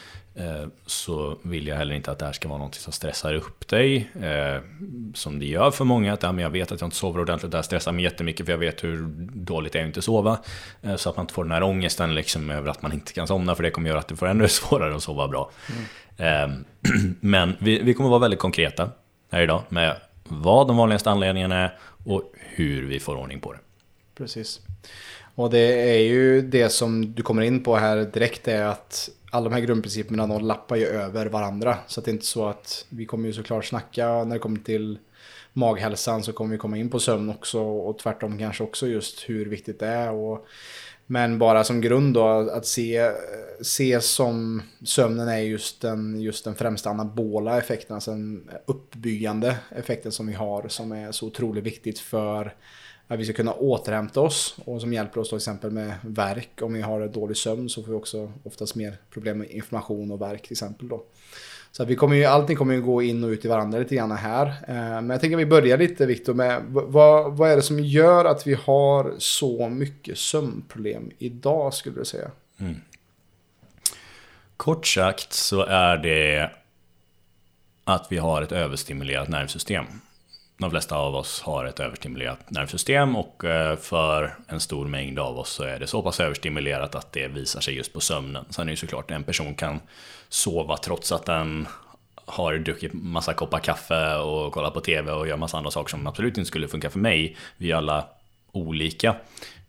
så 0.86 1.38
vill 1.42 1.68
jag 1.68 1.76
heller 1.76 1.96
inte 1.96 2.12
att 2.12 2.20
det 2.20 2.26
här 2.26 2.34
ska 2.34 2.50
vara 2.50 2.60
något 2.60 2.76
som 2.76 2.94
stressar 2.94 3.34
upp 3.34 3.68
dig. 3.68 4.10
Eh, 4.22 4.62
som 5.14 5.40
det 5.40 5.46
gör 5.46 5.72
för 5.72 5.86
många. 5.86 6.14
Att 6.14 6.24
ja, 6.24 6.32
men 6.32 6.44
jag 6.44 6.50
vet 6.50 6.72
att 6.72 6.82
jag 6.82 6.88
inte 6.88 6.98
sover 6.98 7.22
ordentligt. 7.22 7.52
Det 7.52 7.58
här 7.58 7.64
stressar 7.64 7.92
mig 7.92 8.04
jättemycket 8.04 8.46
för 8.46 8.54
jag 8.54 8.58
vet 8.58 8.84
hur 8.84 9.08
dåligt 9.34 9.74
det 9.74 9.80
är 9.80 9.84
att 9.84 9.88
inte 9.88 10.02
sova. 10.02 10.40
Eh, 10.82 10.96
så 10.96 11.10
att 11.10 11.18
man 11.18 11.24
inte 11.24 11.34
får 11.34 11.44
den 11.44 11.52
här 11.52 11.64
ångesten 11.64 12.16
liksom, 12.16 12.50
över 12.50 12.70
att 12.70 12.82
man 12.82 12.94
inte 12.94 13.14
kan 13.14 13.28
somna. 13.28 13.56
För 13.56 13.64
det 13.64 13.72
kommer 13.72 13.90
göra 13.90 14.00
att 14.00 14.08
du 14.08 14.16
får 14.16 14.28
ännu 14.28 14.48
svårare 14.48 14.96
att 14.96 15.04
sova 15.04 15.28
bra. 15.28 15.52
Mm. 16.18 16.66
Men 17.20 17.56
vi, 17.60 17.80
vi 17.80 17.94
kommer 17.94 18.10
vara 18.10 18.20
väldigt 18.20 18.40
konkreta 18.40 18.90
här 19.32 19.42
idag 19.42 19.64
med 19.70 19.96
vad 20.24 20.68
de 20.68 20.78
vanligaste 20.78 21.12
anledningarna 21.12 21.56
är 21.56 21.78
och 22.06 22.34
hur 22.36 22.88
vi 22.88 23.00
får 23.00 23.16
ordning 23.16 23.40
på 23.40 23.54
det. 23.54 23.60
Precis. 24.18 24.62
Och 25.36 25.50
det 25.50 25.92
är 25.98 26.00
ju 26.00 26.42
det 26.42 26.70
som 26.70 27.14
du 27.14 27.24
kommer 27.24 27.42
in 27.42 27.64
på 27.64 27.76
här 27.76 27.98
direkt 27.98 28.48
är 28.48 28.66
att 28.66 29.10
alla 29.34 29.50
de 29.50 29.56
här 29.56 29.62
grundprinciperna 29.62 30.28
de 30.28 30.46
lappar 30.46 30.76
ju 30.76 30.86
över 30.86 31.26
varandra. 31.26 31.78
Så 31.88 32.00
att 32.00 32.06
det 32.06 32.12
är 32.12 32.14
inte 32.14 32.26
så 32.26 32.48
att 32.48 32.86
vi 32.90 33.06
kommer 33.06 33.28
ju 33.28 33.34
såklart 33.34 33.66
snacka 33.66 34.24
när 34.24 34.36
det 34.36 34.40
kommer 34.40 34.60
till 34.60 35.00
maghälsan 35.54 36.24
så 36.24 36.34
kommer 36.34 36.52
vi 36.52 36.58
komma 36.58 36.78
in 36.78 36.90
på 36.90 37.00
sömn 37.00 37.30
också 37.30 37.60
och 37.62 38.00
tvärtom 38.00 38.38
kanske 38.38 38.64
också 38.64 38.88
just 38.88 39.30
hur 39.30 39.46
viktigt 39.46 39.80
det 39.80 39.88
är. 39.88 40.12
Och 40.12 40.48
men 41.06 41.40
bara 41.40 41.64
som 41.64 41.82
grund 41.82 42.14
då 42.14 42.28
att 42.28 42.66
se, 42.66 43.12
se 43.62 44.02
som 44.02 44.62
sömnen 44.86 45.28
är 45.28 45.38
just 45.38 45.82
den, 45.82 46.22
just 46.22 46.46
den 46.46 46.56
främsta 46.56 46.90
anabola 46.90 47.58
effekten, 47.58 47.96
alltså 47.96 48.12
den 48.12 48.50
uppbyggande 48.66 49.56
effekten 49.70 50.12
som 50.12 50.28
vi 50.28 50.34
har 50.34 50.68
som 50.68 50.92
är 50.92 51.12
så 51.12 51.28
otroligt 51.28 51.64
viktigt 51.64 52.00
för 52.00 52.56
att 53.08 53.20
vi 53.20 53.24
ska 53.24 53.34
kunna 53.34 53.54
återhämta 53.54 54.22
oss 54.22 54.58
och 54.66 54.82
som 54.82 54.94
hjälper 54.94 55.22
oss 55.22 55.30
till 55.30 55.38
exempel 55.38 55.72
med 55.72 55.94
verk. 56.02 56.62
Om 56.62 56.74
vi 56.74 56.82
har 56.82 57.08
dålig 57.08 57.38
sömn 57.38 57.70
så 57.70 57.84
får 57.84 57.92
vi 57.92 57.98
också 57.98 58.32
oftast 58.44 58.76
mer 58.76 58.98
problem 59.10 59.38
med 59.38 59.52
information 59.52 60.12
och 60.12 60.22
verk 60.22 60.42
till 60.42 60.52
exempel 60.52 60.88
då. 60.88 61.04
Så 61.72 61.84
att 61.84 61.90
vi 61.90 61.96
kommer 61.96 62.16
ju, 62.16 62.26
allting 62.26 62.58
kommer 62.58 62.74
ju 62.74 62.82
gå 62.82 63.02
in 63.02 63.24
och 63.24 63.28
ut 63.28 63.46
i 63.46 63.48
varandra 63.48 63.80
lite 63.80 63.96
grann 63.96 64.12
här. 64.12 64.48
Eh, 64.48 64.76
men 64.76 65.10
jag 65.10 65.22
tänker 65.22 65.38
att 65.38 65.42
vi 65.42 65.46
börjar 65.46 65.78
lite 65.78 66.06
Viktor 66.06 66.34
med 66.34 66.62
vad, 66.68 67.38
vad 67.38 67.52
är 67.52 67.56
det 67.56 67.62
som 67.62 67.80
gör 67.80 68.26
att 68.26 68.48
vi 68.48 68.54
har 68.54 69.14
så 69.18 69.70
mycket 69.70 70.18
sömnproblem 70.18 71.12
idag 71.18 71.74
skulle 71.74 72.00
du 72.00 72.06
säga? 72.06 72.32
Mm. 72.58 72.76
Kort 74.58 74.88
sagt 74.88 75.34
så 75.34 75.66
är 75.66 75.98
det 75.98 76.52
att 77.84 78.08
vi 78.10 78.18
har 78.18 78.42
ett 78.42 78.52
överstimulerat 78.52 79.30
nervsystem. 79.30 79.86
De 80.64 80.72
flesta 80.72 80.96
av 80.96 81.16
oss 81.16 81.42
har 81.42 81.66
ett 81.66 81.80
överstimulerat 81.80 82.50
nervsystem 82.50 83.16
och 83.16 83.44
eh, 83.46 83.78
för 83.78 84.36
en 84.48 84.60
stor 84.60 84.88
mängd 84.88 85.20
av 85.20 85.40
oss 85.40 85.50
så 85.50 85.64
är 85.64 85.80
det 85.80 85.88
så 85.88 86.02
pass 86.02 86.20
överstimulerat 86.20 86.96
att 86.96 87.12
det 87.12 87.28
visar 87.28 87.62
sig 87.62 87.76
just 87.76 87.94
på 87.94 88.00
sömnen. 88.00 88.46
Sen 88.50 88.68
är 88.68 88.72
det 88.72 88.78
såklart 88.78 89.12
en 89.12 89.24
person 89.24 89.56
kan 89.56 89.80
sova 90.30 90.78
trots 90.78 91.12
att 91.12 91.26
den 91.26 91.68
har 92.26 92.58
druckit 92.58 92.94
massa 92.94 93.34
koppar 93.34 93.60
kaffe 93.60 94.16
och 94.16 94.54
kollat 94.54 94.74
på 94.74 94.82
tv 94.82 95.12
och 95.12 95.28
gör 95.28 95.38
massa 95.38 95.58
andra 95.58 95.72
saker 95.72 95.90
som 95.90 96.08
absolut 96.08 96.38
inte 96.38 96.48
skulle 96.48 96.68
funka 96.68 96.90
för 96.90 97.00
mig. 97.00 97.38
Vi 97.58 97.72
är 97.72 97.76
alla 97.76 98.06
olika. 98.52 99.16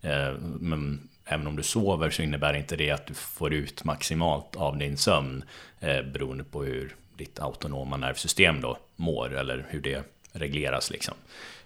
Eh, 0.03 0.33
men 0.41 1.09
även 1.25 1.47
om 1.47 1.57
du 1.57 1.63
sover 1.63 2.11
så 2.11 2.23
innebär 2.23 2.55
inte 2.55 2.77
det 2.77 2.91
att 2.91 3.07
du 3.07 3.15
får 3.15 3.55
ut 3.55 3.85
maximalt 3.85 4.57
av 4.57 4.79
din 4.79 4.97
sömn 4.97 5.45
eh, 5.81 6.03
beroende 6.03 6.45
på 6.45 6.63
hur 6.63 6.95
ditt 7.17 7.41
autonoma 7.41 7.97
nervsystem 7.97 8.61
då 8.61 8.79
mår 8.97 9.37
eller 9.37 9.67
hur 9.69 9.81
det 9.81 10.14
regleras 10.35 10.91
liksom. 10.91 11.15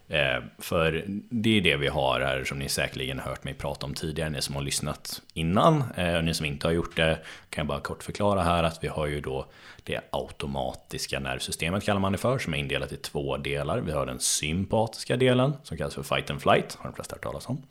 Eh, 0.08 0.42
för 0.58 1.04
det 1.30 1.56
är 1.56 1.60
det 1.60 1.76
vi 1.76 1.88
har 1.88 2.20
här 2.20 2.44
som 2.44 2.58
ni 2.58 2.68
säkerligen 2.68 3.18
hört 3.18 3.44
mig 3.44 3.54
prata 3.54 3.86
om 3.86 3.94
tidigare, 3.94 4.30
ni 4.30 4.42
som 4.42 4.54
har 4.54 4.62
lyssnat 4.62 5.22
innan. 5.34 5.84
Eh, 5.96 6.22
ni 6.22 6.34
som 6.34 6.46
inte 6.46 6.66
har 6.66 6.72
gjort 6.72 6.96
det 6.96 7.18
kan 7.50 7.62
jag 7.62 7.66
bara 7.66 7.80
kort 7.80 8.02
förklara 8.02 8.42
här 8.42 8.62
att 8.62 8.84
vi 8.84 8.88
har 8.88 9.06
ju 9.06 9.20
då 9.20 9.46
det 9.82 10.00
automatiska 10.10 11.20
nervsystemet 11.20 11.84
kallar 11.84 12.00
man 12.00 12.12
det 12.12 12.18
för, 12.18 12.38
som 12.38 12.54
är 12.54 12.58
indelat 12.58 12.92
i 12.92 12.96
två 12.96 13.36
delar. 13.36 13.78
Vi 13.78 13.92
har 13.92 14.06
den 14.06 14.20
sympatiska 14.20 15.16
delen 15.16 15.52
som 15.62 15.76
kallas 15.76 15.94
för 15.94 16.02
fight 16.02 16.30
and 16.30 16.42
flight, 16.42 16.74
har 16.74 16.90
de 16.90 16.94
flesta 16.94 17.14
hört 17.14 17.22
talas 17.22 17.48
om. 17.48 17.62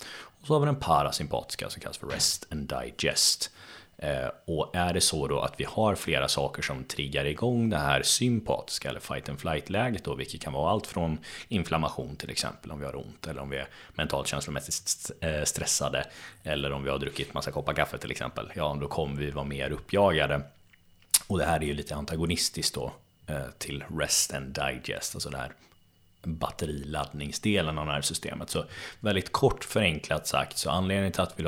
Och 0.42 0.48
så 0.48 0.54
har 0.54 0.60
vi 0.60 0.66
den 0.66 0.76
parasympatiska 0.76 1.70
som 1.70 1.82
kallas 1.82 1.98
för 1.98 2.08
rest 2.08 2.48
and 2.52 2.74
digest. 2.74 3.52
Eh, 3.98 4.30
och 4.46 4.76
är 4.76 4.94
det 4.94 5.02
så 5.02 5.28
då 5.28 5.40
att 5.40 5.60
vi 5.60 5.64
har 5.64 5.96
flera 5.96 6.28
saker 6.28 6.62
som 6.62 6.84
triggar 6.84 7.26
igång 7.26 7.70
det 7.70 7.78
här 7.78 8.02
sympatiska 8.02 8.90
eller 8.90 9.00
fight 9.00 9.30
and 9.30 9.40
flight 9.40 9.70
läget 9.70 10.04
då, 10.04 10.16
vilket 10.16 10.42
kan 10.42 10.54
vara 10.54 10.72
allt 10.72 10.88
från 10.88 11.18
inflammation 11.48 12.16
till 12.16 12.30
exempel 12.30 12.72
om 12.72 12.80
vi 12.80 12.86
har 12.86 12.96
ont 12.96 13.28
eller 13.28 13.42
om 13.42 13.50
vi 13.50 13.58
är 13.58 13.68
mentalt 13.94 14.28
känslomässigt 14.28 15.12
eh, 15.22 15.44
stressade 15.44 16.06
eller 16.44 16.72
om 16.72 16.84
vi 16.84 16.90
har 16.90 17.00
druckit 17.00 17.34
massa 17.34 17.52
koppar 17.52 17.74
kaffe 17.74 17.98
till 17.98 18.12
exempel. 18.12 18.52
Ja, 18.56 18.78
då 18.82 18.88
kommer 18.88 19.16
vi 19.16 19.32
vara 19.32 19.46
mer 19.46 19.72
uppjagade. 19.72 20.42
Och 21.28 21.38
det 21.38 21.46
här 21.46 21.60
är 21.60 21.66
ju 21.66 21.74
lite 21.74 21.96
antagonistiskt 21.96 22.76
då 22.76 22.92
eh, 23.28 23.46
till 23.58 23.84
rest 24.00 24.34
and 24.34 24.46
digest, 24.46 25.16
alltså 25.16 25.30
det 25.30 25.38
här 25.38 25.52
batteriladdningsdelen 26.28 27.78
av 27.78 27.86
nervsystemet. 27.86 28.50
Så 28.50 28.66
väldigt 29.00 29.32
kort 29.32 29.64
förenklat 29.64 30.28
sagt, 30.28 30.58
så 30.58 30.70
anledningen 30.70 31.12
till 31.12 31.22
att 31.22 31.34
vi 31.36 31.44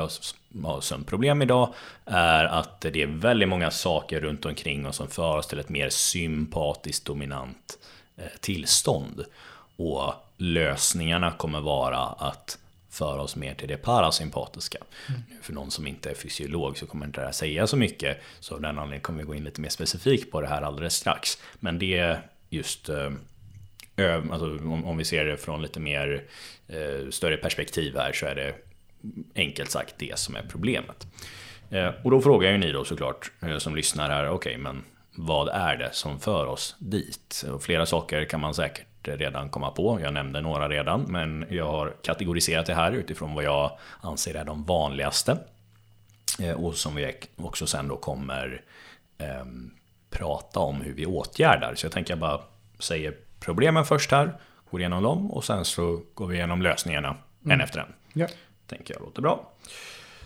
har 0.62 0.80
sömnproblem 0.80 1.42
idag 1.42 1.74
är 2.04 2.44
att 2.44 2.80
det 2.80 3.02
är 3.02 3.06
väldigt 3.06 3.48
många 3.48 3.70
saker 3.70 4.20
runt 4.20 4.46
omkring 4.46 4.86
oss 4.86 4.96
som 4.96 5.08
för 5.08 5.36
oss 5.36 5.46
till 5.46 5.58
ett 5.58 5.68
mer 5.68 5.88
sympatiskt 5.88 7.04
dominant 7.04 7.78
eh, 8.16 8.24
tillstånd. 8.40 9.24
Och 9.76 10.14
lösningarna 10.36 11.32
kommer 11.32 11.60
vara 11.60 11.98
att 11.98 12.58
föra 12.90 13.22
oss 13.22 13.36
mer 13.36 13.54
till 13.54 13.68
det 13.68 13.76
parasympatiska. 13.76 14.78
Mm. 15.08 15.20
För 15.42 15.52
någon 15.52 15.70
som 15.70 15.86
inte 15.86 16.10
är 16.10 16.14
fysiolog 16.14 16.78
så 16.78 16.86
kommer 16.86 17.06
inte 17.06 17.20
det 17.20 17.26
här 17.26 17.32
säga 17.32 17.66
så 17.66 17.76
mycket. 17.76 18.18
Så 18.40 18.54
av 18.54 18.60
den 18.60 18.78
anledningen 18.78 19.00
kommer 19.00 19.18
vi 19.18 19.26
gå 19.26 19.34
in 19.34 19.44
lite 19.44 19.60
mer 19.60 19.68
specifikt 19.68 20.32
på 20.32 20.40
det 20.40 20.46
här 20.46 20.62
alldeles 20.62 20.94
strax. 20.94 21.38
Men 21.60 21.78
det 21.78 21.98
är 21.98 22.20
just 22.50 22.88
eh, 22.88 23.10
alltså, 24.08 24.46
om, 24.46 24.84
om, 24.84 24.96
vi 24.96 25.04
ser 25.04 25.24
det 25.24 25.36
från 25.36 25.62
lite 25.62 25.80
mer 25.80 26.22
eh, 26.68 27.10
större 27.10 27.36
perspektiv 27.36 27.96
här 27.96 28.12
så 28.12 28.26
är 28.26 28.34
det 28.34 28.54
enkelt 29.34 29.70
sagt 29.70 29.94
det 29.98 30.18
som 30.18 30.36
är 30.36 30.42
problemet. 30.50 31.06
Eh, 31.70 31.90
och 32.04 32.10
då 32.10 32.20
frågar 32.20 32.50
ju 32.50 32.58
ni 32.58 32.72
då 32.72 32.84
såklart 32.84 33.30
eh, 33.40 33.58
som 33.58 33.76
lyssnar 33.76 34.10
här, 34.10 34.28
okej 34.28 34.34
okay, 34.34 34.58
men 34.58 34.82
vad 35.14 35.48
är 35.48 35.76
det 35.76 35.90
som 35.92 36.20
för 36.20 36.46
oss 36.46 36.76
dit? 36.78 37.44
Och 37.52 37.62
flera 37.62 37.86
saker 37.86 38.24
kan 38.24 38.40
man 38.40 38.54
säkert 38.54 38.86
redan 39.02 39.48
komma 39.48 39.70
på. 39.70 40.00
Jag 40.02 40.14
nämnde 40.14 40.40
några 40.40 40.68
redan, 40.68 41.00
men 41.08 41.46
jag 41.50 41.66
har 41.66 41.94
kategoriserat 42.02 42.66
det 42.66 42.74
här 42.74 42.92
utifrån 42.92 43.34
vad 43.34 43.44
jag 43.44 43.78
anser 44.00 44.34
är 44.34 44.44
de 44.44 44.64
vanligaste. 44.64 45.38
Eh, 46.42 46.64
och 46.64 46.74
som 46.74 46.94
vi 46.94 47.12
också 47.36 47.66
sen 47.66 47.88
då 47.88 47.96
kommer 47.96 48.62
eh, 49.18 49.44
prata 50.10 50.60
om 50.60 50.80
hur 50.80 50.94
vi 50.94 51.06
åtgärdar. 51.06 51.74
Så 51.74 51.86
jag 51.86 51.92
tänker 51.92 52.12
jag 52.12 52.18
bara 52.18 52.40
säger 52.78 53.14
problemen 53.40 53.84
först 53.84 54.10
här, 54.10 54.32
går 54.70 54.80
igenom 54.80 55.02
dem 55.02 55.30
och 55.30 55.44
sen 55.44 55.64
så 55.64 56.02
går 56.14 56.26
vi 56.26 56.36
igenom 56.36 56.62
lösningarna 56.62 57.08
mm. 57.08 57.54
en 57.54 57.60
efter 57.60 57.80
en. 57.80 57.92
Ja. 58.12 58.26
Tänker 58.66 58.94
jag 58.94 59.02
låter 59.02 59.22
bra. 59.22 59.52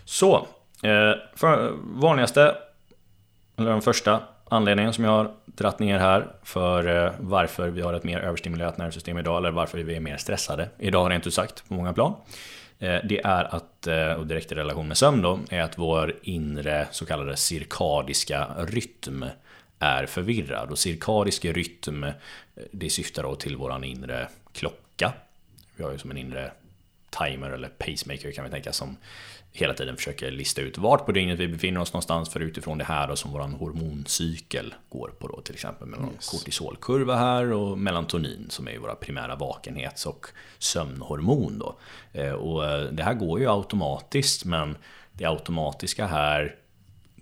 Så, 0.05 0.35
eh, 0.83 1.13
för 1.35 1.71
vanligaste, 1.83 2.55
eller 3.57 3.71
den 3.71 3.81
första 3.81 4.21
anledningen 4.49 4.93
som 4.93 5.03
jag 5.03 5.11
har 5.11 5.31
dratt 5.45 5.79
ner 5.79 5.99
här 5.99 6.27
för 6.43 7.13
varför 7.19 7.69
vi 7.69 7.81
har 7.81 7.93
ett 7.93 8.03
mer 8.03 8.19
överstimulerat 8.19 8.77
nervsystem 8.77 9.17
idag, 9.17 9.37
eller 9.37 9.51
varför 9.51 9.77
vi 9.77 9.95
är 9.95 9.99
mer 9.99 10.17
stressade 10.17 10.69
idag 10.79 11.11
rent 11.11 11.27
ut 11.27 11.33
sagt 11.33 11.67
på 11.67 11.73
många 11.73 11.93
plan. 11.93 12.15
Det 12.79 13.21
är 13.23 13.55
att, 13.55 13.87
och 14.17 14.27
direkt 14.27 14.51
i 14.51 14.55
relation 14.55 14.87
med 14.87 14.97
sömn 14.97 15.21
då, 15.21 15.39
är 15.49 15.61
att 15.61 15.77
vår 15.77 16.15
inre 16.21 16.87
så 16.91 17.05
kallade 17.05 17.37
cirkadiska 17.37 18.47
rytm 18.57 19.25
är 19.79 20.05
förvirrad. 20.05 20.71
Och 20.71 20.79
cirkadisk 20.79 21.45
rytm, 21.45 22.05
det 22.71 22.89
syftar 22.89 23.23
då 23.23 23.35
till 23.35 23.57
våran 23.57 23.83
inre 23.83 24.29
klocka. 24.51 25.13
Vi 25.75 25.83
har 25.83 25.91
ju 25.91 25.97
som 25.97 26.11
en 26.11 26.17
inre 26.17 26.51
timer 27.09 27.49
eller 27.49 27.69
pacemaker 27.69 28.31
kan 28.31 28.45
vi 28.45 28.51
tänka 28.51 28.73
som 28.73 28.97
hela 29.51 29.73
tiden 29.73 29.95
försöker 29.95 30.31
lista 30.31 30.61
ut 30.61 30.77
vart 30.77 31.05
på 31.05 31.11
dygnet 31.11 31.39
vi 31.39 31.47
befinner 31.47 31.81
oss 31.81 31.93
någonstans 31.93 32.29
för 32.29 32.39
utifrån 32.39 32.77
det 32.77 32.83
här 32.83 33.07
då 33.07 33.15
som 33.15 33.31
våran 33.31 33.53
hormoncykel 33.53 34.73
går 34.89 35.11
på 35.19 35.27
då 35.27 35.41
till 35.41 35.53
exempel 35.53 35.87
med 35.87 35.99
yes. 35.99 36.29
kortisolkurva 36.29 37.15
här 37.15 37.51
och 37.51 37.77
melatonin 37.77 38.47
som 38.49 38.67
är 38.67 38.77
våra 38.77 38.95
primära 38.95 39.35
vakenhets 39.35 40.05
och 40.05 40.25
sömnhormon 40.57 41.59
då. 41.59 41.75
Eh, 42.13 42.31
och 42.31 42.65
eh, 42.65 42.83
det 42.91 43.03
här 43.03 43.13
går 43.13 43.39
ju 43.39 43.51
automatiskt 43.51 44.45
men 44.45 44.77
det 45.13 45.25
automatiska 45.25 46.05
här 46.05 46.55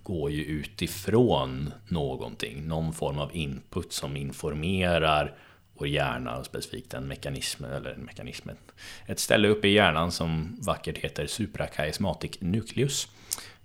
går 0.04 0.30
ju 0.30 0.44
utifrån 0.44 1.72
någonting, 1.88 2.68
någon 2.68 2.92
form 2.92 3.18
av 3.18 3.36
input 3.36 3.92
som 3.92 4.16
informerar 4.16 5.34
vår 5.74 5.88
hjärna 5.88 6.36
och 6.36 6.46
specifikt 6.46 6.94
en 6.94 7.08
mekanism, 7.08 7.64
eller 7.64 7.90
en 7.90 8.00
mekanism, 8.00 8.48
ett 9.06 9.18
ställe 9.18 9.48
uppe 9.48 9.68
i 9.68 9.72
hjärnan 9.72 10.12
som 10.12 10.58
vackert 10.60 10.98
heter 10.98 11.26
suprachiasmatic 11.26 12.40
nucleus. 12.40 13.08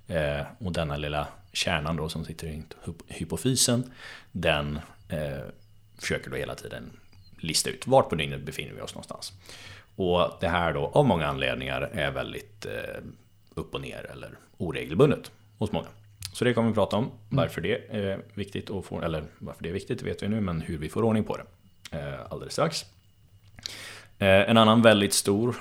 Eh, 0.08 0.41
och 0.60 0.71
denna 0.71 0.97
lilla 0.97 1.28
kärnan 1.54 1.95
då 1.95 2.10
som 2.10 2.25
sitter 2.25 2.47
i 2.47 2.63
hypofysen, 3.08 3.91
den 4.32 4.80
eh, 5.10 5.43
försöker 5.97 6.30
då 6.30 6.36
hela 6.36 6.56
tiden 6.56 6.91
lista 7.39 7.69
ut 7.69 7.88
vart 7.88 8.10
på 8.10 8.15
dygnet 8.15 8.41
befinner 8.41 8.73
vi 8.73 8.82
oss 8.82 8.93
någonstans. 8.93 9.34
Och 9.95 10.38
det 10.39 10.47
här 10.47 10.73
då 10.73 10.91
av 10.93 11.06
många 11.06 11.28
anledningar 11.28 11.82
är 11.82 12.12
väldigt 12.12 12.65
eh, 12.65 13.02
upp 13.54 13.73
och 13.73 13.82
ner 13.82 14.12
eller 14.13 14.38
oregelbundet 14.58 15.32
hos 15.58 15.71
många. 15.71 15.88
Så 16.34 16.46
det 16.46 16.54
kommer 16.54 16.70
vi 16.70 16.76
prata 16.76 16.98
om, 16.98 17.04
mm. 17.04 17.15
varför 17.30 17.62
det 17.62 17.88
är 17.89 18.22
viktigt, 18.34 18.70
och 18.70 18.86
få, 18.86 19.02
eller 19.02 19.24
varför 19.38 19.63
det 19.63 19.70
är 19.70 19.74
viktigt 19.74 20.02
vet 20.02 20.24
vi 20.24 20.28
nu, 20.28 20.42
men 20.42 20.62
hur 20.62 20.78
vi 20.78 20.89
får 20.89 21.04
ordning 21.04 21.24
på 21.24 21.38
det 21.38 21.46
eh, 21.98 22.20
alldeles 22.30 22.54
strax. 22.54 22.86
Eh, 24.18 24.50
en 24.50 24.58
annan 24.58 24.82
väldigt 24.82 25.13
stor 25.13 25.56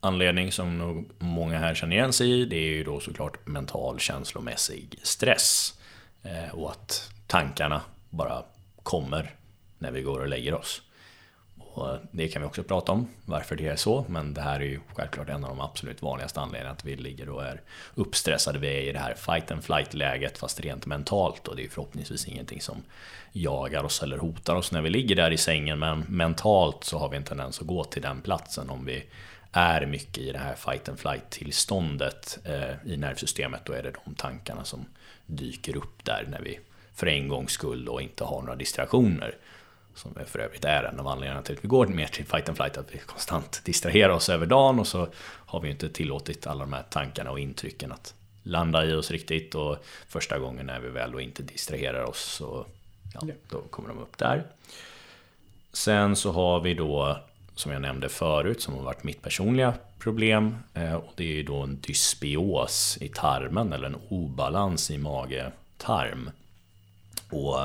anledning 0.00 0.52
som 0.52 0.78
nog 0.78 1.10
många 1.18 1.58
här 1.58 1.74
känner 1.74 1.96
igen 1.96 2.12
sig 2.12 2.30
i, 2.30 2.44
det 2.44 2.56
är 2.56 2.70
ju 2.70 2.84
då 2.84 3.00
såklart 3.00 3.46
mental 3.46 3.98
känslomässig 3.98 4.98
stress. 5.02 5.78
Eh, 6.22 6.54
och 6.54 6.70
att 6.70 7.10
tankarna 7.26 7.80
bara 8.10 8.42
kommer 8.82 9.34
när 9.78 9.90
vi 9.90 10.02
går 10.02 10.20
och 10.20 10.28
lägger 10.28 10.54
oss. 10.54 10.82
Och 11.78 11.98
det 12.10 12.28
kan 12.28 12.42
vi 12.42 12.48
också 12.48 12.62
prata 12.62 12.92
om, 12.92 13.08
varför 13.24 13.56
det 13.56 13.66
är 13.66 13.76
så. 13.76 14.04
Men 14.08 14.34
det 14.34 14.40
här 14.40 14.60
är 14.60 14.64
ju 14.64 14.80
självklart 14.94 15.28
en 15.28 15.44
av 15.44 15.50
de 15.50 15.60
absolut 15.60 16.02
vanligaste 16.02 16.40
anledningarna 16.40 16.72
att 16.72 16.84
vi 16.84 16.96
ligger 16.96 17.28
och 17.28 17.44
är 17.44 17.60
uppstressade. 17.94 18.58
Vi 18.58 18.68
är 18.68 18.80
i 18.80 18.92
det 18.92 18.98
här 18.98 19.14
fight 19.14 19.50
and 19.50 19.64
flight 19.64 19.94
läget 19.94 20.38
fast 20.38 20.60
rent 20.60 20.86
mentalt. 20.86 21.48
Och 21.48 21.56
det 21.56 21.64
är 21.64 21.68
förhoppningsvis 21.68 22.28
ingenting 22.28 22.60
som 22.60 22.82
jagar 23.32 23.84
oss 23.84 24.02
eller 24.02 24.18
hotar 24.18 24.54
oss 24.54 24.72
när 24.72 24.82
vi 24.82 24.90
ligger 24.90 25.16
där 25.16 25.30
i 25.30 25.36
sängen. 25.36 25.78
Men 25.78 26.04
mentalt 26.08 26.84
så 26.84 26.98
har 26.98 27.08
vi 27.08 27.16
en 27.16 27.24
tendens 27.24 27.60
att 27.60 27.66
gå 27.66 27.84
till 27.84 28.02
den 28.02 28.20
platsen 28.20 28.70
om 28.70 28.84
vi 28.84 29.04
är 29.52 29.86
mycket 29.86 30.18
i 30.18 30.32
det 30.32 30.38
här 30.38 30.54
fight 30.54 30.88
and 30.88 30.98
flight 30.98 31.30
tillståndet 31.30 32.38
eh, 32.44 32.92
i 32.92 32.96
nervsystemet. 32.96 33.60
Då 33.64 33.72
är 33.72 33.82
det 33.82 33.92
de 34.04 34.14
tankarna 34.14 34.64
som 34.64 34.86
dyker 35.26 35.76
upp 35.76 36.04
där 36.04 36.26
när 36.28 36.40
vi 36.40 36.58
för 36.94 37.06
en 37.06 37.28
gångs 37.28 37.52
skull 37.52 37.84
då 37.84 38.00
inte 38.00 38.24
har 38.24 38.40
några 38.40 38.56
distraktioner. 38.56 39.34
Som 39.98 40.14
för 40.26 40.38
övrigt 40.38 40.64
är 40.64 40.84
en 40.84 41.00
av 41.00 41.08
anledningarna 41.08 41.42
till 41.42 41.56
att 41.56 41.64
vi 41.64 41.68
går 41.68 41.86
mer 41.86 42.06
till 42.06 42.24
fight 42.24 42.48
and 42.48 42.56
flight, 42.56 42.76
att 42.76 42.94
vi 42.94 42.98
konstant 42.98 43.62
distraherar 43.64 44.12
oss 44.12 44.28
över 44.28 44.46
dagen 44.46 44.80
och 44.80 44.86
så 44.86 45.08
har 45.22 45.60
vi 45.60 45.70
inte 45.70 45.88
tillåtit 45.88 46.46
alla 46.46 46.60
de 46.60 46.72
här 46.72 46.84
tankarna 46.90 47.30
och 47.30 47.40
intrycken 47.40 47.92
att 47.92 48.14
landa 48.42 48.86
i 48.86 48.94
oss 48.94 49.10
riktigt 49.10 49.54
och 49.54 49.76
första 50.08 50.38
gången 50.38 50.66
när 50.66 50.80
vi 50.80 50.88
väl 50.88 51.12
då 51.12 51.20
inte 51.20 51.42
distraherar 51.42 52.04
oss 52.04 52.22
så 52.22 52.66
ja, 53.14 53.20
då 53.50 53.60
kommer 53.60 53.88
de 53.88 53.98
upp 53.98 54.18
där. 54.18 54.44
Sen 55.72 56.16
så 56.16 56.32
har 56.32 56.60
vi 56.60 56.74
då, 56.74 57.18
som 57.54 57.72
jag 57.72 57.82
nämnde 57.82 58.08
förut, 58.08 58.62
som 58.62 58.74
har 58.74 58.82
varit 58.82 59.04
mitt 59.04 59.22
personliga 59.22 59.74
problem. 59.98 60.56
Eh, 60.74 60.94
och 60.94 61.12
det 61.16 61.24
är 61.24 61.34
ju 61.34 61.42
då 61.42 61.56
en 61.56 61.80
dysbios 61.80 62.98
i 63.00 63.08
tarmen, 63.08 63.72
eller 63.72 63.86
en 63.86 63.96
obalans 64.08 64.90
i 64.90 64.98
mage-tarm. 64.98 66.30
Och 67.30 67.58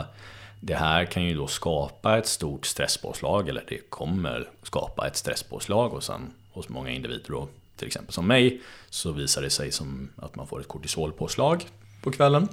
det 0.65 0.75
här 0.75 1.05
kan 1.05 1.23
ju 1.23 1.35
då 1.35 1.47
skapa 1.47 2.17
ett 2.17 2.27
stort 2.27 2.65
stresspåslag, 2.65 3.49
eller 3.49 3.63
det 3.67 3.89
kommer 3.89 4.49
skapa 4.61 5.07
ett 5.07 5.15
stresspåslag 5.15 5.89
hos, 5.89 6.09
en, 6.09 6.33
hos 6.51 6.69
många 6.69 6.89
individer 6.89 7.25
då, 7.27 7.47
till 7.75 7.87
exempel 7.87 8.13
som 8.13 8.27
mig, 8.27 8.61
så 8.89 9.11
visar 9.11 9.41
det 9.41 9.49
sig 9.49 9.71
som 9.71 10.09
att 10.15 10.35
man 10.35 10.47
får 10.47 10.59
ett 10.59 10.67
kortisolpåslag 10.67 11.65
på 12.03 12.11
kvällen. 12.11 12.47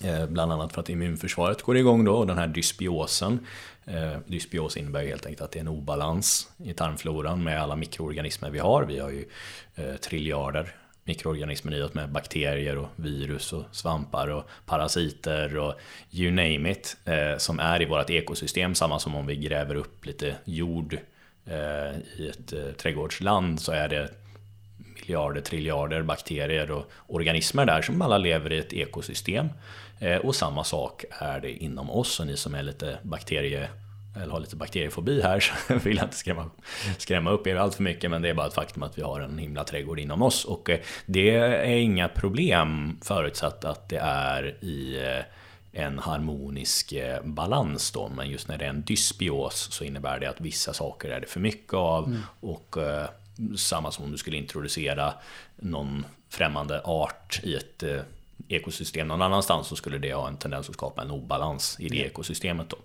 Eh, 0.00 0.26
bland 0.26 0.52
annat 0.52 0.72
för 0.72 0.80
att 0.80 0.88
immunförsvaret 0.88 1.62
går 1.62 1.76
igång 1.76 2.04
då 2.04 2.14
och 2.14 2.26
den 2.26 2.38
här 2.38 2.48
dysbiosen. 2.48 3.46
Eh, 3.84 4.18
dysbios 4.26 4.76
innebär 4.76 5.06
helt 5.06 5.26
enkelt 5.26 5.42
att 5.42 5.50
det 5.50 5.58
är 5.58 5.60
en 5.60 5.68
obalans 5.68 6.48
i 6.64 6.72
tarmfloran 6.72 7.42
med 7.42 7.62
alla 7.62 7.76
mikroorganismer 7.76 8.50
vi 8.50 8.58
har. 8.58 8.82
Vi 8.82 8.98
har 8.98 9.10
ju 9.10 9.24
eh, 9.74 9.94
triljarder 9.96 10.74
mikroorganismer 11.04 11.74
i 11.74 11.82
oss 11.82 11.94
med 11.94 12.08
bakterier 12.08 12.78
och 12.78 12.88
virus 12.96 13.52
och 13.52 13.64
svampar 13.72 14.28
och 14.28 14.48
parasiter 14.66 15.56
och 15.56 15.74
you 16.10 16.30
name 16.30 16.70
it 16.70 16.96
eh, 17.04 17.38
som 17.38 17.60
är 17.60 17.82
i 17.82 17.84
vårt 17.84 18.10
ekosystem. 18.10 18.74
Samma 18.74 18.98
som 18.98 19.14
om 19.14 19.26
vi 19.26 19.36
gräver 19.36 19.74
upp 19.74 20.06
lite 20.06 20.34
jord 20.44 20.98
eh, 21.46 21.98
i 22.16 22.28
ett 22.28 22.52
eh, 22.52 22.72
trädgårdsland 22.76 23.60
så 23.60 23.72
är 23.72 23.88
det 23.88 24.08
miljarder, 24.94 25.40
triljarder 25.40 26.02
bakterier 26.02 26.70
och 26.70 26.90
organismer 27.06 27.66
där 27.66 27.82
som 27.82 28.02
alla 28.02 28.18
lever 28.18 28.52
i 28.52 28.58
ett 28.58 28.72
ekosystem. 28.72 29.48
Eh, 30.00 30.16
och 30.16 30.34
samma 30.34 30.64
sak 30.64 31.04
är 31.10 31.40
det 31.40 31.50
inom 31.50 31.90
oss 31.90 32.20
och 32.20 32.26
ni 32.26 32.36
som 32.36 32.54
är 32.54 32.62
lite 32.62 32.98
bakterie 33.02 33.68
eller 34.16 34.32
har 34.32 34.40
lite 34.40 34.56
bakteriefobi 34.56 35.22
här 35.22 35.40
så 35.68 35.74
vill 35.78 35.96
jag 35.96 36.06
inte 36.06 36.16
skrämma, 36.16 36.50
skrämma 36.98 37.30
upp 37.30 37.46
er 37.46 37.56
allt 37.56 37.74
för 37.74 37.82
mycket 37.82 38.10
men 38.10 38.22
det 38.22 38.28
är 38.28 38.34
bara 38.34 38.46
ett 38.46 38.54
faktum 38.54 38.82
att 38.82 38.98
vi 38.98 39.02
har 39.02 39.20
en 39.20 39.38
himla 39.38 39.64
trädgård 39.64 39.98
inom 39.98 40.22
oss. 40.22 40.44
Och 40.44 40.70
eh, 40.70 40.80
det 41.06 41.36
är 41.36 41.76
inga 41.76 42.08
problem 42.08 42.98
förutsatt 43.02 43.64
att 43.64 43.88
det 43.88 43.98
är 43.98 44.64
i 44.64 44.98
eh, 45.04 45.82
en 45.82 45.98
harmonisk 45.98 46.92
eh, 46.92 47.22
balans 47.24 47.90
då. 47.90 48.08
Men 48.08 48.30
just 48.30 48.48
när 48.48 48.58
det 48.58 48.64
är 48.64 48.70
en 48.70 48.82
dysbios 48.82 49.68
så 49.70 49.84
innebär 49.84 50.20
det 50.20 50.26
att 50.26 50.40
vissa 50.40 50.72
saker 50.72 51.08
är 51.08 51.20
det 51.20 51.26
för 51.26 51.40
mycket 51.40 51.74
av. 51.74 52.04
Mm. 52.04 52.20
och 52.40 52.76
samma 53.56 53.90
som 53.90 54.04
om 54.04 54.12
du 54.12 54.18
skulle 54.18 54.36
introducera 54.36 55.14
någon 55.56 56.06
främmande 56.28 56.80
art 56.80 57.40
i 57.42 57.54
ett 57.54 57.84
ekosystem 58.54 59.08
någon 59.08 59.22
annanstans 59.22 59.66
så 59.66 59.76
skulle 59.76 59.98
det 59.98 60.12
ha 60.12 60.28
en 60.28 60.36
tendens 60.36 60.68
att 60.68 60.74
skapa 60.74 61.02
en 61.02 61.10
obalans 61.10 61.76
i 61.80 61.88
det 61.88 61.96
mm. 61.96 62.06
ekosystemet. 62.06 62.66
Då. 62.70 62.76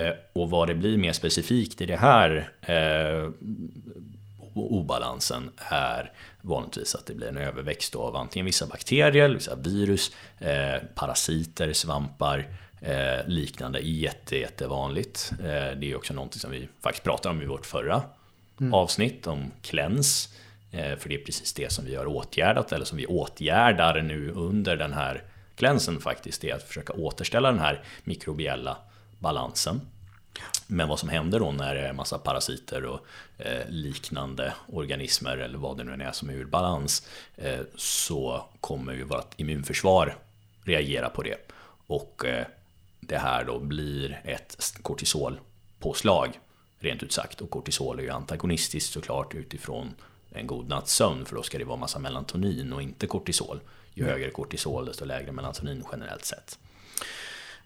Eh, 0.00 0.12
och 0.32 0.50
vad 0.50 0.68
det 0.68 0.74
blir 0.74 0.98
mer 0.98 1.12
specifikt 1.12 1.80
i 1.80 1.86
det 1.86 1.96
här 1.96 2.50
eh, 2.62 3.30
obalansen 4.54 5.50
är 5.56 6.12
vanligtvis 6.40 6.94
att 6.94 7.06
det 7.06 7.14
blir 7.14 7.28
en 7.28 7.36
överväxt 7.36 7.94
av 7.94 8.16
antingen 8.16 8.46
vissa 8.46 8.66
bakterier, 8.66 9.28
vissa 9.28 9.54
virus, 9.54 10.12
eh, 10.38 10.82
parasiter, 10.94 11.72
svampar, 11.72 12.48
eh, 12.80 13.26
liknande. 13.26 13.80
Jätte, 13.80 14.36
jättevanligt. 14.36 15.32
Eh, 15.40 15.78
det 15.78 15.90
är 15.90 15.96
också 15.96 16.14
någonting 16.14 16.40
som 16.40 16.50
vi 16.50 16.68
faktiskt 16.80 17.04
pratade 17.04 17.34
om 17.34 17.42
i 17.42 17.46
vårt 17.46 17.66
förra 17.66 18.02
mm. 18.60 18.74
avsnitt 18.74 19.26
om 19.26 19.50
cleanse. 19.62 20.28
Eh, 20.70 20.96
för 20.96 21.08
det 21.08 21.14
är 21.14 21.24
precis 21.24 21.52
det 21.52 21.72
som 21.72 21.84
vi 21.84 21.94
har 21.94 22.06
åtgärdat, 22.06 22.72
eller 22.72 22.84
som 22.84 22.98
vi 22.98 23.06
åtgärdar 23.06 24.02
nu 24.02 24.30
under 24.30 24.76
den 24.76 24.92
här 24.92 25.22
glänsen 25.56 26.00
faktiskt. 26.00 26.40
Det 26.40 26.50
är 26.50 26.54
att 26.54 26.62
försöka 26.62 26.92
återställa 26.92 27.50
den 27.50 27.60
här 27.60 27.84
mikrobiella 28.04 28.76
balansen. 29.18 29.80
Men 30.66 30.88
vad 30.88 30.98
som 30.98 31.08
händer 31.08 31.40
då 31.40 31.52
när 31.52 31.74
det 31.74 31.80
är 31.80 31.92
massa 31.92 32.18
parasiter 32.18 32.84
och 32.84 33.06
eh, 33.38 33.68
liknande 33.68 34.54
organismer 34.66 35.36
eller 35.36 35.58
vad 35.58 35.76
det 35.76 35.84
nu 35.84 36.04
är 36.04 36.12
som 36.12 36.28
är 36.28 36.34
ur 36.34 36.44
balans 36.44 37.08
eh, 37.36 37.60
så 37.76 38.44
kommer 38.60 38.92
ju 38.92 39.04
vårt 39.04 39.40
immunförsvar 39.40 40.16
reagera 40.64 41.08
på 41.08 41.22
det. 41.22 41.36
Och 41.86 42.24
det 43.00 43.18
här 43.18 43.44
då 43.44 43.58
blir 43.58 44.20
ett 44.24 44.78
kortisolpåslag 44.82 46.40
rent 46.78 47.02
ut 47.02 47.12
sagt. 47.12 47.40
Och 47.40 47.50
kortisol 47.50 47.98
är 47.98 48.02
ju 48.02 48.10
antagonistiskt 48.10 48.92
såklart 48.92 49.34
utifrån 49.34 49.94
en 50.32 50.46
god 50.46 50.68
natts 50.68 50.94
sömn 50.94 51.24
för 51.24 51.36
då 51.36 51.42
ska 51.42 51.58
det 51.58 51.64
vara 51.64 51.76
massa 51.76 51.98
melatonin 51.98 52.72
och 52.72 52.82
inte 52.82 53.06
kortisol. 53.06 53.60
Ju 53.94 54.04
högre 54.04 54.30
kortisol 54.30 54.86
desto 54.86 55.04
lägre 55.04 55.32
melatonin 55.32 55.84
generellt 55.92 56.24
sett. 56.24 56.58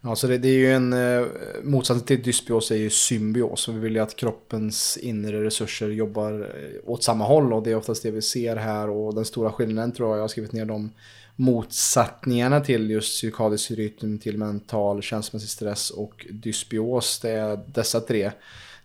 Ja, 0.01 0.17
så 0.17 0.27
det, 0.27 0.39
det 0.39 0.49
är 0.49 0.59
ju 0.59 0.73
en 0.73 0.93
eh, 0.93 1.27
motsatsen 1.63 2.07
till 2.07 2.23
dysbios 2.23 2.71
är 2.71 2.77
ju 2.77 2.91
symbios. 2.91 3.69
Vi 3.69 3.79
vill 3.79 3.95
ju 3.95 4.01
att 4.01 4.17
kroppens 4.17 4.97
inre 4.97 5.45
resurser 5.45 5.89
jobbar 5.89 6.33
eh, 6.33 6.91
åt 6.91 7.03
samma 7.03 7.25
håll 7.25 7.53
och 7.53 7.63
det 7.63 7.71
är 7.71 7.77
oftast 7.77 8.03
det 8.03 8.11
vi 8.11 8.23
ser 8.23 8.57
här 8.57 8.91
och 8.91 9.15
den 9.15 9.25
stora 9.25 9.53
skillnaden 9.53 9.93
tror 9.93 10.09
jag, 10.09 10.17
jag 10.17 10.23
har 10.23 10.29
skrivit 10.29 10.53
ner 10.53 10.65
de 10.65 10.93
motsättningarna 11.37 12.61
till 12.61 12.91
just 12.91 13.19
cirkadisk 13.19 13.71
rytm, 13.71 14.19
till 14.19 14.39
mental, 14.39 15.03
känslomässig 15.03 15.51
stress 15.51 15.91
och 15.91 16.27
dysbios. 16.31 17.21
Det 17.21 17.31
är 17.31 17.61
dessa 17.67 18.01
tre. 18.01 18.33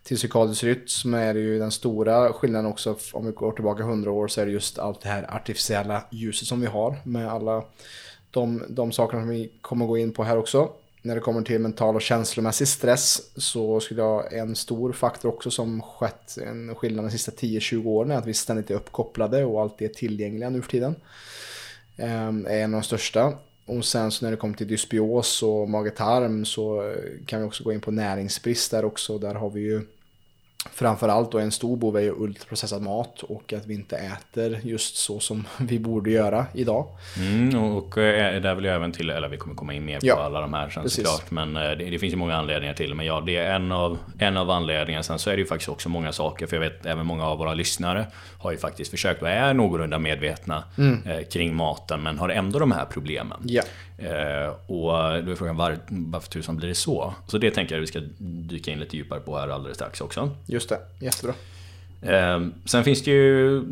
Till 0.09 0.19
cirkadisk 0.19 0.63
rytm 0.63 1.13
är 1.13 1.33
det 1.33 1.39
ju 1.39 1.59
den 1.59 1.71
stora 1.71 2.33
skillnaden 2.33 2.71
också, 2.71 2.95
om 3.13 3.25
vi 3.25 3.31
går 3.31 3.51
tillbaka 3.51 3.83
100 3.83 4.11
år 4.11 4.27
så 4.27 4.41
är 4.41 4.45
det 4.45 4.51
just 4.51 4.79
allt 4.79 5.01
det 5.01 5.09
här 5.09 5.35
artificiella 5.35 6.03
ljuset 6.09 6.47
som 6.47 6.61
vi 6.61 6.67
har 6.67 6.95
med 7.03 7.31
alla 7.31 7.63
de, 8.31 8.63
de 8.69 8.91
sakerna 8.91 9.21
som 9.21 9.29
vi 9.29 9.51
kommer 9.61 9.85
gå 9.85 9.97
in 9.97 10.13
på 10.13 10.23
här 10.23 10.37
också 10.37 10.71
när 11.01 11.15
det 11.15 11.21
kommer 11.21 11.41
till 11.41 11.59
mental 11.59 11.95
och 11.95 12.01
känslomässig 12.01 12.67
stress 12.67 13.21
så 13.35 13.79
skulle 13.79 14.01
jag 14.01 14.33
en 14.33 14.55
stor 14.55 14.91
faktor 14.91 15.29
också 15.29 15.51
som 15.51 15.81
skett 15.81 16.37
en 16.37 16.75
skillnad 16.75 17.05
de 17.05 17.11
sista 17.11 17.31
10-20 17.31 17.85
åren 17.85 18.11
är 18.11 18.15
att 18.15 18.27
vi 18.27 18.33
ständigt 18.33 18.71
är 18.71 18.75
uppkopplade 18.75 19.45
och 19.45 19.61
alltid 19.61 19.89
är 19.89 19.93
tillgängliga 19.93 20.49
nu 20.49 20.61
för 20.61 20.69
tiden. 20.69 20.95
Ehm, 21.97 22.45
är 22.45 22.59
en 22.59 22.73
av 22.73 22.81
de 22.81 22.85
största. 22.85 23.33
Och 23.65 23.85
sen 23.85 24.11
så 24.11 24.25
när 24.25 24.31
det 24.31 24.37
kommer 24.37 24.55
till 24.55 24.67
dysbios 24.67 25.43
och 25.43 25.69
mage-tarm 25.69 26.45
så 26.45 26.95
kan 27.25 27.41
vi 27.41 27.47
också 27.47 27.63
gå 27.63 27.73
in 27.73 27.81
på 27.81 27.91
näringsbrist 27.91 28.71
där 28.71 28.85
också. 28.85 29.17
Där 29.17 29.35
har 29.35 29.49
vi 29.49 29.61
ju 29.61 29.81
Framförallt 30.65 31.31
då 31.31 31.39
en 31.39 31.51
stor 31.51 31.77
bov 31.77 31.97
är 31.97 32.01
ju 32.01 32.11
ultraprocessad 32.11 32.81
mat 32.81 33.23
och 33.23 33.53
att 33.53 33.65
vi 33.65 33.73
inte 33.73 33.97
äter 33.97 34.59
just 34.63 34.95
så 34.95 35.19
som 35.19 35.47
vi 35.57 35.79
borde 35.79 36.11
göra 36.11 36.45
idag. 36.53 36.87
Mm, 37.17 37.63
och 37.63 37.97
eh, 37.97 38.41
där 38.41 38.55
vill 38.55 38.65
jag 38.65 38.75
även 38.75 38.91
till, 38.91 39.09
eller 39.09 39.27
vi 39.27 39.37
kommer 39.37 39.55
komma 39.55 39.73
in 39.73 39.85
mer 39.85 39.99
på 39.99 40.05
ja, 40.05 40.23
alla 40.23 40.41
de 40.41 40.53
här 40.53 40.69
sen 40.69 40.89
såklart. 40.89 41.31
Men 41.31 41.55
eh, 41.55 41.61
det, 41.61 41.75
det, 41.75 41.99
finns 41.99 42.13
ju 42.13 42.17
många 42.17 42.35
anledningar 42.35 42.73
till 42.73 42.95
Men 42.95 43.05
ja, 43.05 43.23
det 43.25 43.35
är 43.35 43.55
en 43.55 43.71
av, 43.71 43.97
en 44.19 44.37
av 44.37 44.49
anledningarna. 44.49 45.03
Sen 45.03 45.19
så 45.19 45.29
är 45.29 45.33
det 45.33 45.39
ju 45.39 45.45
faktiskt 45.47 45.69
också 45.69 45.89
många 45.89 46.11
saker. 46.11 46.47
För 46.47 46.55
jag 46.55 46.61
vet 46.61 46.85
även 46.85 47.05
många 47.05 47.25
av 47.25 47.37
våra 47.37 47.53
lyssnare 47.53 48.07
har 48.39 48.51
ju 48.51 48.57
faktiskt 48.57 48.91
försökt 48.91 49.21
och 49.21 49.29
är 49.29 49.53
någorlunda 49.53 49.99
medvetna 49.99 50.63
mm. 50.77 51.07
eh, 51.07 51.23
kring 51.23 51.55
maten. 51.55 52.03
Men 52.03 52.17
har 52.17 52.29
ändå 52.29 52.59
de 52.59 52.71
här 52.71 52.85
problemen. 52.85 53.37
Ja. 53.45 53.63
Eh, 54.01 54.49
och 54.67 55.23
då 55.23 55.31
är 55.31 55.35
frågan 55.35 55.57
var, 55.57 55.77
varför 55.89 56.29
tusan 56.29 56.57
blir 56.57 56.67
det 56.67 56.75
så? 56.75 57.13
Så 57.27 57.37
det 57.37 57.51
tänker 57.51 57.75
jag 57.75 57.79
att 57.79 57.83
vi 57.83 57.91
ska 57.91 58.01
dyka 58.19 58.71
in 58.71 58.79
lite 58.79 58.97
djupare 58.97 59.19
på 59.19 59.37
här 59.37 59.47
alldeles 59.47 59.77
strax 59.77 60.01
också. 60.01 60.29
Just 60.45 60.69
det, 60.69 60.79
jättebra. 60.99 61.33
Eh, 62.01 62.39
sen 62.65 62.83
finns 62.83 63.03
det 63.03 63.11
ju 63.11 63.63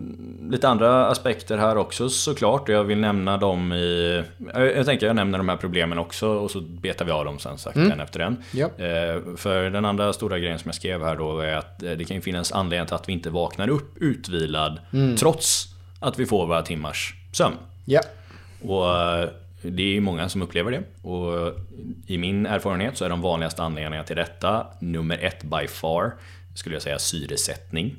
lite 0.50 0.70
andra 0.70 1.08
aspekter 1.08 1.58
här 1.58 1.78
också 1.78 2.10
såklart. 2.10 2.70
Jag 2.70 2.84
vill 2.84 2.98
nämna 2.98 3.38
dem 3.38 3.74
i... 3.74 4.24
Jag 4.54 4.86
tänker 4.86 5.08
jag 5.08 5.16
nämner 5.16 5.38
de 5.38 5.50
här 5.50 5.58
problemen 5.58 5.98
också 5.98 6.28
och 6.28 6.52
så 6.52 6.62
betar 6.62 7.06
vi 7.06 7.12
av 7.12 7.26
dem 7.26 7.40
sen 7.40 7.58
sakta 7.58 7.80
mm. 7.80 7.92
en 7.92 8.00
efter 8.00 8.20
en. 8.20 8.44
Ja. 8.52 8.66
Eh, 8.66 9.22
för 9.38 9.70
den 9.70 9.86
andra 9.86 10.14
stora 10.14 10.40
grejen 10.40 10.60
som 10.60 10.70
jag 10.70 10.76
skrev 10.76 11.04
här 11.04 11.16
då 11.16 11.40
är 11.40 11.54
att 11.54 11.80
det 11.80 12.08
kan 12.08 12.16
ju 12.16 12.22
finnas 12.22 12.52
anledning 12.52 12.88
till 12.88 12.96
att 12.96 13.10
vi 13.10 13.14
inte 13.14 13.30
vaknar 13.30 13.70
upp 13.70 13.98
utvilad 13.98 14.80
mm. 14.94 15.16
trots 15.16 15.66
att 16.00 16.20
vi 16.20 16.26
får 16.26 16.48
våra 16.48 16.62
timmars 16.62 17.14
sömn. 17.34 17.56
Ja. 17.86 18.02
Och 18.62 18.86
det 19.72 19.98
är 19.98 20.02
många 20.02 20.30
som 20.30 20.42
upplever 20.42 20.72
det. 20.72 20.84
Och 21.08 21.54
I 22.08 22.18
min 22.18 22.46
erfarenhet 22.46 22.98
så 22.98 23.06
är 23.06 23.10
de 23.10 23.22
vanligaste 23.22 23.64
anledningarna 23.64 24.04
till 24.04 24.16
detta 24.16 24.68
nummer 24.80 25.18
ett 25.18 25.44
by 25.44 25.68
far 25.68 26.14
skulle 26.56 26.76
jag 26.76 26.82
säga 26.82 27.00
syresättning. 27.00 27.96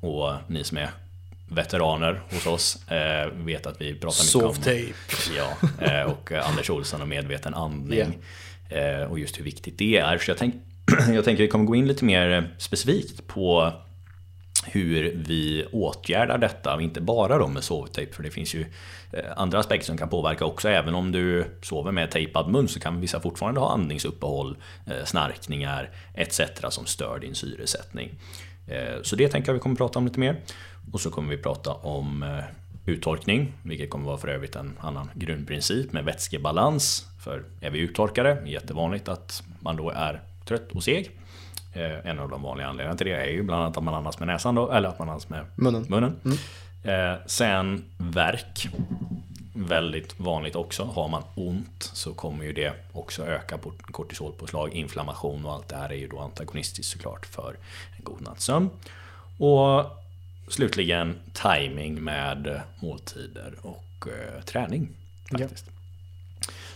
Och 0.00 0.32
ni 0.46 0.64
som 0.64 0.78
är 0.78 0.90
veteraner 1.48 2.20
hos 2.30 2.46
oss 2.46 2.90
eh, 2.90 3.28
vet 3.32 3.66
att 3.66 3.80
vi 3.80 3.94
pratar 3.94 4.24
mycket 4.24 4.56
om... 4.56 4.62
tape. 4.62 4.94
Ja, 5.36 5.68
eh, 5.86 6.02
och 6.02 6.32
Anders 6.32 6.70
Olsson 6.70 7.02
och 7.02 7.08
medveten 7.08 7.54
andning. 7.54 8.18
Yeah. 8.68 9.00
Eh, 9.02 9.10
och 9.10 9.18
just 9.18 9.38
hur 9.38 9.44
viktigt 9.44 9.78
det 9.78 9.98
är. 9.98 10.18
Så 10.18 10.30
jag, 10.30 10.38
tänk, 10.38 10.54
jag 11.12 11.24
tänker 11.24 11.32
att 11.32 11.46
vi 11.46 11.48
kommer 11.48 11.64
gå 11.64 11.76
in 11.76 11.88
lite 11.88 12.04
mer 12.04 12.54
specifikt 12.58 13.26
på 13.26 13.72
hur 14.66 15.12
vi 15.14 15.66
åtgärdar 15.72 16.38
detta, 16.38 16.80
inte 16.80 17.00
bara 17.00 17.38
då 17.38 17.48
med 17.48 17.64
sovtejp, 17.64 18.12
för 18.12 18.22
det 18.22 18.30
finns 18.30 18.54
ju 18.54 18.66
eh, 19.12 19.24
andra 19.36 19.58
aspekter 19.58 19.86
som 19.86 19.98
kan 19.98 20.08
påverka 20.08 20.44
också. 20.44 20.68
Även 20.68 20.94
om 20.94 21.12
du 21.12 21.44
sover 21.62 21.92
med 21.92 22.10
tejpad 22.10 22.50
mun 22.50 22.68
så 22.68 22.80
kan 22.80 23.00
vissa 23.00 23.20
fortfarande 23.20 23.60
ha 23.60 23.72
andningsuppehåll, 23.72 24.56
eh, 24.86 25.04
snarkningar 25.04 25.90
etc. 26.14 26.40
som 26.68 26.86
stör 26.86 27.18
din 27.18 27.34
syresättning. 27.34 28.10
Eh, 28.68 29.02
så 29.02 29.16
det 29.16 29.28
tänker 29.28 29.48
jag 29.48 29.54
vi 29.54 29.60
kommer 29.60 29.76
prata 29.76 29.98
om 29.98 30.04
lite 30.04 30.20
mer. 30.20 30.36
Och 30.92 31.00
så 31.00 31.10
kommer 31.10 31.36
vi 31.36 31.42
prata 31.42 31.72
om 31.72 32.42
uttorkning, 32.86 33.52
vilket 33.62 33.90
kommer 33.90 34.06
vara 34.06 34.18
för 34.18 34.28
övrigt 34.28 34.56
en 34.56 34.76
annan 34.80 35.10
grundprincip 35.14 35.92
med 35.92 36.04
vätskebalans. 36.04 37.06
För 37.24 37.44
är 37.60 37.70
vi 37.70 37.78
uttorkade, 37.78 38.42
jättevanligt 38.46 39.08
att 39.08 39.42
man 39.60 39.76
då 39.76 39.90
är 39.90 40.20
trött 40.44 40.72
och 40.72 40.84
seg. 40.84 41.10
Eh, 41.74 42.06
en 42.06 42.18
av 42.18 42.28
de 42.28 42.42
vanliga 42.42 42.66
anledningarna 42.66 42.96
till 42.96 43.06
det 43.06 43.12
är 43.12 43.30
ju 43.30 43.42
bland 43.42 43.62
annat 43.62 43.76
att 43.76 43.84
man 43.84 43.94
andas 43.94 44.18
med 44.18 44.28
näsan 44.28 44.54
då, 44.54 44.70
eller 44.70 44.88
att 44.88 44.98
man 44.98 45.08
andas 45.08 45.28
med 45.28 45.46
munnen. 45.56 45.86
munnen. 45.88 46.16
Mm. 46.24 46.38
Eh, 46.84 47.18
sen 47.26 47.84
verk. 47.98 48.68
Väldigt 49.56 50.20
vanligt 50.20 50.56
också. 50.56 50.84
Har 50.84 51.08
man 51.08 51.22
ont 51.34 51.90
så 51.92 52.14
kommer 52.14 52.44
ju 52.44 52.52
det 52.52 52.72
också 52.92 53.26
öka 53.26 53.58
på 53.58 53.72
kortisolpåslag, 53.80 54.72
inflammation 54.72 55.44
och 55.44 55.52
allt 55.52 55.68
det 55.68 55.76
här 55.76 55.88
är 55.88 55.96
ju 55.96 56.08
då 56.08 56.18
antagonistiskt 56.18 56.92
såklart 56.92 57.26
för 57.26 57.56
en 57.96 58.04
god 58.04 58.22
nattsömn. 58.22 58.70
Och 59.38 59.84
slutligen 60.48 61.20
timing 61.32 62.04
med 62.04 62.60
måltider 62.80 63.54
och 63.62 64.08
eh, 64.08 64.44
träning. 64.44 64.88
Faktiskt. 65.30 65.64
Ja. 65.66 65.73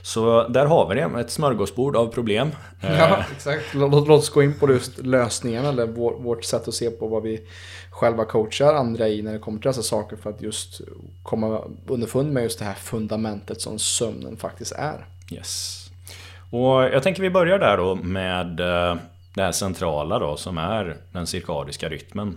Så 0.03 0.49
där 0.49 0.67
har 0.67 0.89
vi 0.89 0.95
det, 0.95 1.21
ett 1.21 1.31
smörgåsbord 1.31 1.97
av 1.97 2.07
problem. 2.07 2.51
Ja, 2.81 2.89
eh. 2.89 3.33
exakt. 3.33 3.75
Låt 3.75 4.09
oss 4.09 4.31
gå 4.31 4.43
in 4.43 4.59
på 4.59 4.73
just 4.73 4.99
lösningen 4.99 5.65
eller 5.65 5.87
vårt 6.23 6.45
sätt 6.45 6.69
att 6.69 6.75
se 6.75 6.91
på 6.91 7.07
vad 7.07 7.23
vi 7.23 7.41
själva 7.91 8.25
coachar 8.25 8.75
andra 8.75 9.09
i 9.09 9.23
när 9.23 9.33
det 9.33 9.39
kommer 9.39 9.59
till 9.59 9.69
dessa 9.69 9.83
saker 9.83 10.17
för 10.17 10.31
att 10.31 10.43
just 10.43 10.81
komma 11.23 11.61
underfund 11.87 12.33
med 12.33 12.43
just 12.43 12.59
det 12.59 12.65
här 12.65 12.75
fundamentet 12.75 13.61
som 13.61 13.79
sömnen 13.79 14.37
faktiskt 14.37 14.73
är. 14.73 15.07
Yes. 15.33 15.85
Och 16.51 16.83
jag 16.83 17.03
tänker 17.03 17.23
vi 17.23 17.31
börjar 17.31 17.59
där 17.59 17.77
då 17.77 17.95
med 17.95 18.61
eh, 18.61 18.97
det 19.35 19.43
här 19.43 19.53
centrala 19.53 20.19
då 20.19 20.37
som 20.37 20.59
är 20.59 20.97
den 21.13 21.27
cirkadiska 21.27 21.89
rytmen. 21.89 22.37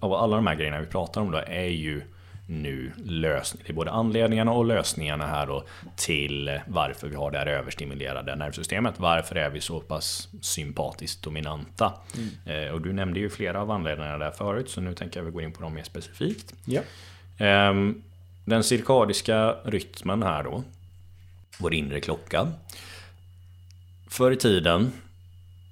Av 0.00 0.12
alla 0.12 0.36
de 0.36 0.46
här 0.46 0.54
grejerna 0.54 0.80
vi 0.80 0.86
pratar 0.86 1.20
om 1.20 1.30
då 1.30 1.38
är 1.38 1.68
ju 1.68 2.02
nu 2.46 2.92
lösning. 3.04 3.62
Det 3.66 3.72
är 3.72 3.74
både 3.74 3.90
anledningarna 3.90 4.52
och 4.52 4.64
lösningarna 4.64 5.26
här 5.26 5.46
då 5.46 5.64
till 5.96 6.60
varför 6.66 7.08
vi 7.08 7.16
har 7.16 7.30
det 7.30 7.38
här 7.38 7.46
överstimulerade 7.46 8.36
nervsystemet. 8.36 8.94
Varför 8.98 9.36
är 9.36 9.50
vi 9.50 9.60
så 9.60 9.80
pass 9.80 10.28
sympatiskt 10.40 11.22
dominanta? 11.22 11.92
Mm. 12.16 12.64
Eh, 12.66 12.72
och 12.72 12.80
du 12.80 12.92
nämnde 12.92 13.20
ju 13.20 13.30
flera 13.30 13.60
av 13.60 13.70
anledningarna 13.70 14.18
där 14.18 14.30
förut 14.30 14.70
så 14.70 14.80
nu 14.80 14.94
tänker 14.94 15.20
jag 15.20 15.24
vi 15.24 15.30
gå 15.30 15.40
in 15.40 15.52
på 15.52 15.62
dem 15.62 15.74
mer 15.74 15.82
specifikt. 15.82 16.54
Ja. 16.64 16.80
Eh, 17.46 17.74
den 18.44 18.64
cirkadiska 18.64 19.56
rytmen 19.64 20.22
här 20.22 20.42
då. 20.42 20.64
Vår 21.58 21.74
inre 21.74 22.00
klocka. 22.00 22.48
Förr 24.08 24.30
i 24.30 24.36
tiden 24.36 24.92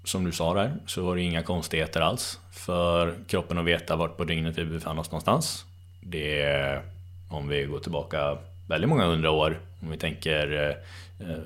som 0.04 0.24
du 0.24 0.32
sa 0.32 0.54
där, 0.54 0.76
så 0.86 1.02
var 1.02 1.16
det 1.16 1.22
inga 1.22 1.42
konstigheter 1.42 2.00
alls 2.00 2.40
för 2.52 3.14
kroppen 3.26 3.58
att 3.58 3.64
veta 3.64 3.96
vart 3.96 4.16
på 4.16 4.24
dygnet 4.24 4.58
vi 4.58 4.64
befann 4.64 4.98
oss 4.98 5.10
någonstans. 5.10 5.64
Det 6.00 6.42
är, 6.42 6.82
om 7.28 7.48
vi 7.48 7.64
går 7.64 7.78
tillbaka 7.78 8.38
väldigt 8.68 8.88
många 8.88 9.04
hundra 9.04 9.30
år, 9.30 9.60
om 9.82 9.90
vi 9.90 9.96
tänker 9.96 10.76
eh, 11.18 11.36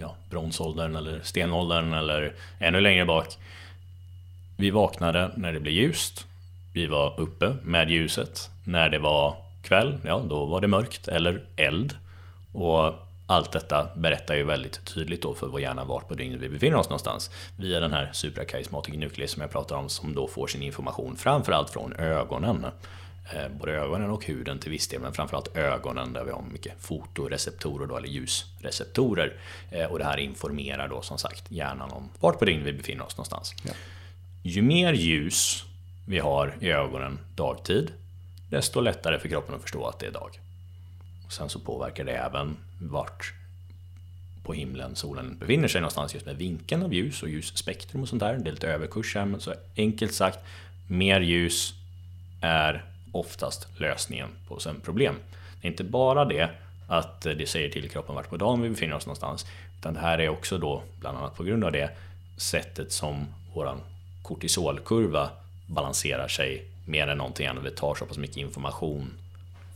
ja, 0.00 0.16
bronsåldern 0.30 0.96
eller 0.96 1.20
stenåldern 1.22 1.92
eller 1.92 2.32
ännu 2.58 2.80
längre 2.80 3.04
bak. 3.04 3.38
Vi 4.56 4.70
vaknade 4.70 5.30
när 5.36 5.52
det 5.52 5.60
blev 5.60 5.74
ljust. 5.74 6.26
Vi 6.74 6.86
var 6.86 7.20
uppe 7.20 7.56
med 7.62 7.90
ljuset. 7.90 8.50
När 8.64 8.88
det 8.88 8.98
var 8.98 9.36
kväll, 9.62 9.98
ja 10.04 10.22
då 10.28 10.44
var 10.46 10.60
det 10.60 10.68
mörkt 10.68 11.08
eller 11.08 11.42
eld. 11.56 11.96
Och 12.52 12.94
allt 13.26 13.52
detta 13.52 13.88
berättar 13.96 14.34
ju 14.34 14.44
väldigt 14.44 14.84
tydligt 14.84 15.22
då 15.22 15.34
för 15.34 15.46
vår 15.46 15.60
hjärna 15.60 15.84
vart 15.84 16.08
på 16.08 16.14
dygnet 16.14 16.40
vi 16.40 16.48
befinner 16.48 16.76
oss 16.76 16.88
någonstans. 16.88 17.30
Via 17.56 17.80
den 17.80 17.92
här 17.92 18.10
suprakarismatic 18.12 18.94
nucleus 18.94 19.30
som 19.30 19.42
jag 19.42 19.50
pratar 19.50 19.76
om 19.76 19.88
som 19.88 20.14
då 20.14 20.28
får 20.28 20.46
sin 20.46 20.62
information 20.62 21.16
framförallt 21.16 21.70
från 21.70 21.92
ögonen. 21.92 22.66
Eh, 23.34 23.48
både 23.48 23.72
ögonen 23.72 24.10
och 24.10 24.26
huden 24.26 24.58
till 24.58 24.70
viss 24.70 24.88
del, 24.88 25.00
men 25.00 25.12
framförallt 25.12 25.56
ögonen 25.56 26.12
där 26.12 26.24
vi 26.24 26.30
har 26.30 26.42
mycket 26.52 26.72
fotoreceptorer 26.78 27.86
då, 27.86 27.96
eller 27.96 28.08
ljusreceptorer. 28.08 29.36
Eh, 29.70 29.84
och 29.84 29.98
det 29.98 30.04
här 30.04 30.16
informerar 30.16 30.88
då 30.88 31.02
som 31.02 31.18
sagt 31.18 31.50
hjärnan 31.50 31.90
om 31.90 32.08
vart 32.20 32.38
på 32.38 32.44
dygnet 32.44 32.66
vi 32.66 32.72
befinner 32.72 33.04
oss 33.04 33.16
någonstans. 33.16 33.54
Ja. 33.64 33.72
Ju 34.42 34.62
mer 34.62 34.92
ljus 34.92 35.64
vi 36.06 36.18
har 36.18 36.56
i 36.60 36.70
ögonen 36.70 37.18
dagtid, 37.34 37.92
desto 38.50 38.80
lättare 38.80 39.18
för 39.18 39.28
kroppen 39.28 39.54
att 39.54 39.62
förstå 39.62 39.86
att 39.86 39.98
det 39.98 40.06
är 40.06 40.10
dag. 40.10 40.40
Och 41.26 41.32
sen 41.32 41.48
så 41.48 41.60
påverkar 41.60 42.04
det 42.04 42.12
även 42.12 42.56
vart 42.82 43.34
på 44.44 44.52
himlen 44.52 44.96
solen 44.96 45.38
befinner 45.38 45.68
sig 45.68 45.80
någonstans 45.80 46.14
just 46.14 46.26
med 46.26 46.36
vinkeln 46.36 46.82
av 46.82 46.94
ljus 46.94 47.22
och 47.22 47.28
ljusspektrum 47.28 48.02
och 48.02 48.08
sånt 48.08 48.20
där. 48.20 48.38
Det 48.38 48.50
är 48.50 48.52
lite 48.52 48.68
överkurs 48.68 49.14
här, 49.14 49.24
men 49.24 49.40
så 49.40 49.54
enkelt 49.76 50.14
sagt, 50.14 50.38
mer 50.88 51.20
ljus 51.20 51.74
är 52.40 52.84
oftast 53.12 53.68
lösningen 53.76 54.28
på 54.48 54.60
sömnproblem. 54.60 55.14
Det 55.60 55.68
är 55.68 55.70
inte 55.70 55.84
bara 55.84 56.24
det 56.24 56.50
att 56.88 57.20
det 57.20 57.48
säger 57.48 57.70
till 57.70 57.90
kroppen 57.90 58.14
vart 58.14 58.28
på 58.28 58.36
dagen 58.36 58.62
vi 58.62 58.70
befinner 58.70 58.96
oss 58.96 59.06
någonstans. 59.06 59.46
Utan 59.78 59.94
det 59.94 60.00
här 60.00 60.18
är 60.18 60.28
också 60.28 60.58
då, 60.58 60.82
bland 61.00 61.18
annat 61.18 61.36
på 61.36 61.44
grund 61.44 61.64
av 61.64 61.72
det, 61.72 61.90
sättet 62.36 62.92
som 62.92 63.26
våran 63.54 63.80
kortisolkurva 64.22 65.30
balanserar 65.66 66.28
sig 66.28 66.64
mer 66.86 67.08
än 67.08 67.18
någonting 67.18 67.46
annat. 67.46 67.64
Det 67.64 67.70
tar 67.70 67.94
så 67.94 68.06
pass 68.06 68.18
mycket 68.18 68.36
information 68.36 69.12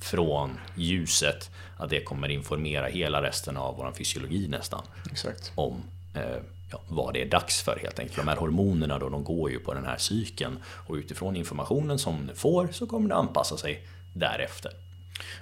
från 0.01 0.59
ljuset 0.77 1.51
att 1.77 1.91
det 1.91 2.01
kommer 2.01 2.29
informera 2.29 2.87
hela 2.87 3.23
resten 3.23 3.57
av 3.57 3.77
vår 3.77 3.93
fysiologi 3.93 4.49
nästan. 4.49 4.83
Exakt. 5.11 5.53
Om 5.55 5.83
eh, 6.15 6.37
ja, 6.75 6.81
vad 6.89 7.15
det 7.15 7.23
är 7.23 7.27
dags 7.27 7.63
för 7.63 7.79
helt 7.83 7.99
enkelt. 7.99 8.17
De 8.17 8.29
här 8.29 8.37
hormonerna 8.37 8.99
då, 8.99 9.09
de 9.09 9.25
går 9.25 9.51
ju 9.51 9.59
på 9.59 9.75
den 9.75 9.85
här 9.85 9.97
cykeln 9.99 10.59
och 10.87 10.95
utifrån 10.95 11.37
informationen 11.37 11.99
som 11.99 12.27
det 12.27 12.35
får 12.35 12.69
så 12.73 12.87
kommer 12.87 13.09
det 13.09 13.15
anpassa 13.15 13.57
sig 13.57 13.87
därefter. 14.15 14.73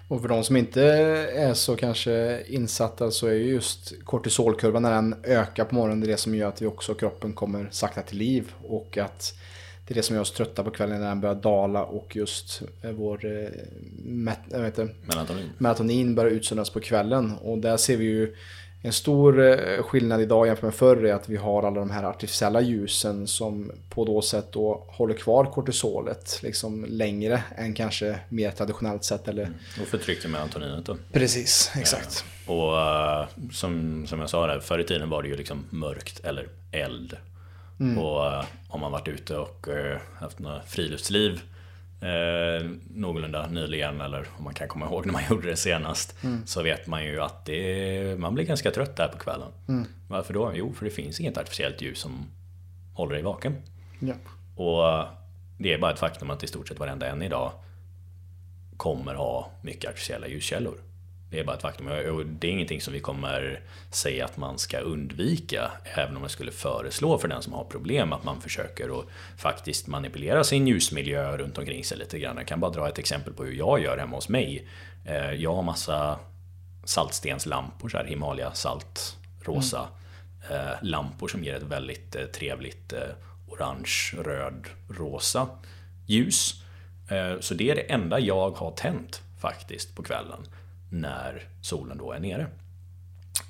Och 0.09 0.21
för 0.21 0.29
de 0.29 0.45
som 0.45 0.57
inte 0.57 0.83
är 0.83 1.55
så 1.55 1.77
kanske 1.77 2.43
insatta 2.47 3.11
så 3.11 3.27
är 3.27 3.33
ju 3.33 3.53
just 3.53 4.05
kortisolkurvan 4.05 4.83
när 4.83 4.93
den 4.93 5.15
ökar 5.25 5.65
på 5.65 5.75
morgonen 5.75 6.01
det 6.01 6.07
är 6.07 6.09
det 6.09 6.17
som 6.17 6.35
gör 6.35 6.49
att 6.49 6.63
vi 6.63 6.67
också 6.67 6.95
kroppen 6.95 7.33
kommer 7.33 7.69
sakta 7.71 8.03
till 8.03 8.19
liv 8.19 8.53
och 8.63 8.99
att 8.99 9.35
det 9.87 9.93
är 9.93 9.95
det 9.95 10.03
som 10.03 10.17
gör 10.17 10.23
oss 10.23 10.33
trötta 10.33 10.65
på 10.65 10.71
kvällen 10.71 11.01
när 11.01 11.09
den 11.09 11.21
börjar 11.21 11.35
dala 11.35 11.85
och 11.85 12.17
just 12.17 12.63
eh, 12.83 12.91
vår 12.91 13.25
eh, 13.25 13.49
met, 14.05 14.39
melatonin. 14.47 15.51
melatonin 15.59 16.15
börjar 16.15 16.31
utsöndras 16.31 16.71
på 16.71 16.81
kvällen. 16.81 17.33
Och 17.43 17.59
där 17.59 17.77
ser 17.77 17.97
vi 17.97 18.05
ju 18.05 18.35
en 18.85 18.93
stor 18.93 19.41
eh, 19.41 19.83
skillnad 19.83 20.21
idag 20.21 20.47
jämfört 20.47 20.63
med 20.63 20.75
förr 20.75 21.05
är 21.05 21.15
att 21.15 21.29
vi 21.29 21.37
har 21.37 21.63
alla 21.63 21.81
de 21.81 21.91
här 21.91 22.05
artificiella 22.05 22.61
ljusen 22.61 23.27
som 23.27 23.73
på 23.89 24.05
då 24.05 24.23
sätt 24.23 24.53
då 24.53 24.85
håller 24.89 25.15
kvar 25.15 25.45
kortisolet 25.45 26.39
liksom 26.43 26.87
längre 26.89 27.43
än 27.57 27.75
kanske 27.75 28.19
mer 28.29 28.51
traditionellt 28.51 29.05
sett. 29.05 29.29
Eller... 29.29 29.43
Mm. 29.43 29.55
Och 29.83 29.89
förtrycker 29.89 30.29
melatoninet 30.29 30.87
då. 30.87 30.97
Precis, 31.13 31.73
exakt. 31.77 32.25
Ja. 32.47 32.53
Och 32.53 33.23
uh, 33.23 33.51
som, 33.53 34.07
som 34.07 34.21
jag 34.21 34.31
sa 34.31 34.47
där, 34.47 34.61
förr 34.61 34.79
i 34.79 34.85
tiden 34.85 35.11
var 35.11 35.23
det 35.23 35.29
ju 35.29 35.37
liksom 35.37 35.65
mörkt 35.71 36.25
eller 36.25 36.49
eld. 36.73 37.17
Mm. 37.81 37.99
Och 37.99 38.27
uh, 38.27 38.45
om 38.69 38.81
man 38.81 38.93
varit 38.93 39.09
ute 39.09 39.37
och 39.37 39.67
haft 40.19 40.39
något 40.39 40.69
friluftsliv 40.69 41.41
eh, 42.03 42.71
någorlunda 42.95 43.47
nyligen 43.47 44.01
eller 44.01 44.27
om 44.39 44.45
man 44.45 44.55
kan 44.55 44.69
komma 44.69 44.87
ihåg 44.87 45.07
när 45.07 45.13
man 45.13 45.23
gjorde 45.31 45.49
det 45.49 45.57
senast 45.57 46.25
mm. 46.25 46.47
så 46.47 46.63
vet 46.63 46.87
man 46.87 47.05
ju 47.05 47.21
att 47.21 47.47
det, 47.47 48.19
man 48.19 48.35
blir 48.35 48.45
ganska 48.45 48.71
trött 48.71 48.97
där 48.97 49.09
på 49.09 49.19
kvällen. 49.19 49.49
Mm. 49.69 49.87
Varför 50.09 50.35
då? 50.35 50.53
Jo, 50.55 50.73
för 50.73 50.85
det 50.85 50.91
finns 50.91 51.21
inget 51.21 51.39
artificiellt 51.39 51.83
ljus 51.83 51.99
som 51.99 52.27
håller 52.95 53.15
dig 53.15 53.23
vaken. 53.23 53.57
Ja. 53.99 54.15
Och 54.57 55.07
det 55.59 55.73
är 55.73 55.79
bara 55.79 55.93
ett 55.93 55.99
faktum 55.99 56.31
att 56.31 56.43
i 56.43 56.47
stort 56.47 56.69
sett 56.69 56.79
varenda 56.79 57.07
en 57.07 57.23
idag 57.23 57.53
kommer 58.77 59.15
ha 59.15 59.51
mycket 59.63 59.91
artificiella 59.91 60.29
ljuskällor. 60.29 60.79
Det 61.33 61.41
är 61.41 61.45
bara 61.45 61.57
ett 61.57 61.63
faktum. 61.63 61.89
Och 61.89 62.27
det 62.27 62.47
är 62.47 62.51
ingenting 62.51 62.81
som 62.81 62.93
vi 62.93 63.01
kommer 63.01 63.61
säga 63.91 64.25
att 64.25 64.37
man 64.37 64.59
ska 64.59 64.79
undvika. 64.79 65.71
Även 65.85 66.17
om 66.17 66.23
jag 66.23 66.31
skulle 66.31 66.53
föreslå 66.53 67.19
för 67.19 67.29
den 67.29 67.43
som 67.43 67.53
har 67.53 67.65
problem 67.65 68.13
att 68.13 68.25
man 68.25 68.41
försöker 68.41 69.01
att 69.01 69.07
faktiskt 69.37 69.87
manipulera 69.87 70.45
sin 70.45 70.67
ljusmiljö 70.67 71.37
runt 71.37 71.59
omkring 71.59 71.85
sig 71.85 71.99
lite 71.99 72.19
grann. 72.19 72.37
Jag 72.37 72.47
kan 72.47 72.61
bara 72.61 72.71
dra 72.71 72.89
ett 72.89 72.99
exempel 72.99 73.33
på 73.33 73.45
hur 73.45 73.53
jag 73.53 73.83
gör 73.83 73.99
hemma 73.99 74.17
hos 74.17 74.29
mig. 74.29 74.69
Eh, 75.07 75.33
jag 75.33 75.55
har 75.55 75.63
massa 75.63 76.19
saltstenslampor, 76.85 77.89
så 77.89 77.97
här 77.97 78.05
Himalaya 78.05 78.53
salt, 78.53 79.17
rosa 79.43 79.89
mm. 80.51 80.77
lampor 80.83 81.29
som 81.29 81.45
ger 81.45 81.55
ett 81.55 81.63
väldigt 81.63 82.17
eh, 82.17 82.25
trevligt 82.25 82.93
orange, 83.49 84.13
röd, 84.25 84.67
rosa 84.89 85.49
ljus. 86.07 86.55
Så 87.41 87.55
det 87.55 87.71
är 87.71 87.75
det 87.75 87.93
enda 87.93 88.19
jag 88.19 88.51
har 88.51 88.71
tänt 88.71 89.23
faktiskt 89.41 89.97
på 89.97 90.03
kvällen 90.03 90.47
när 90.93 91.43
solen 91.61 91.99
då 91.99 92.13
är 92.13 92.21
nere. 92.21 92.47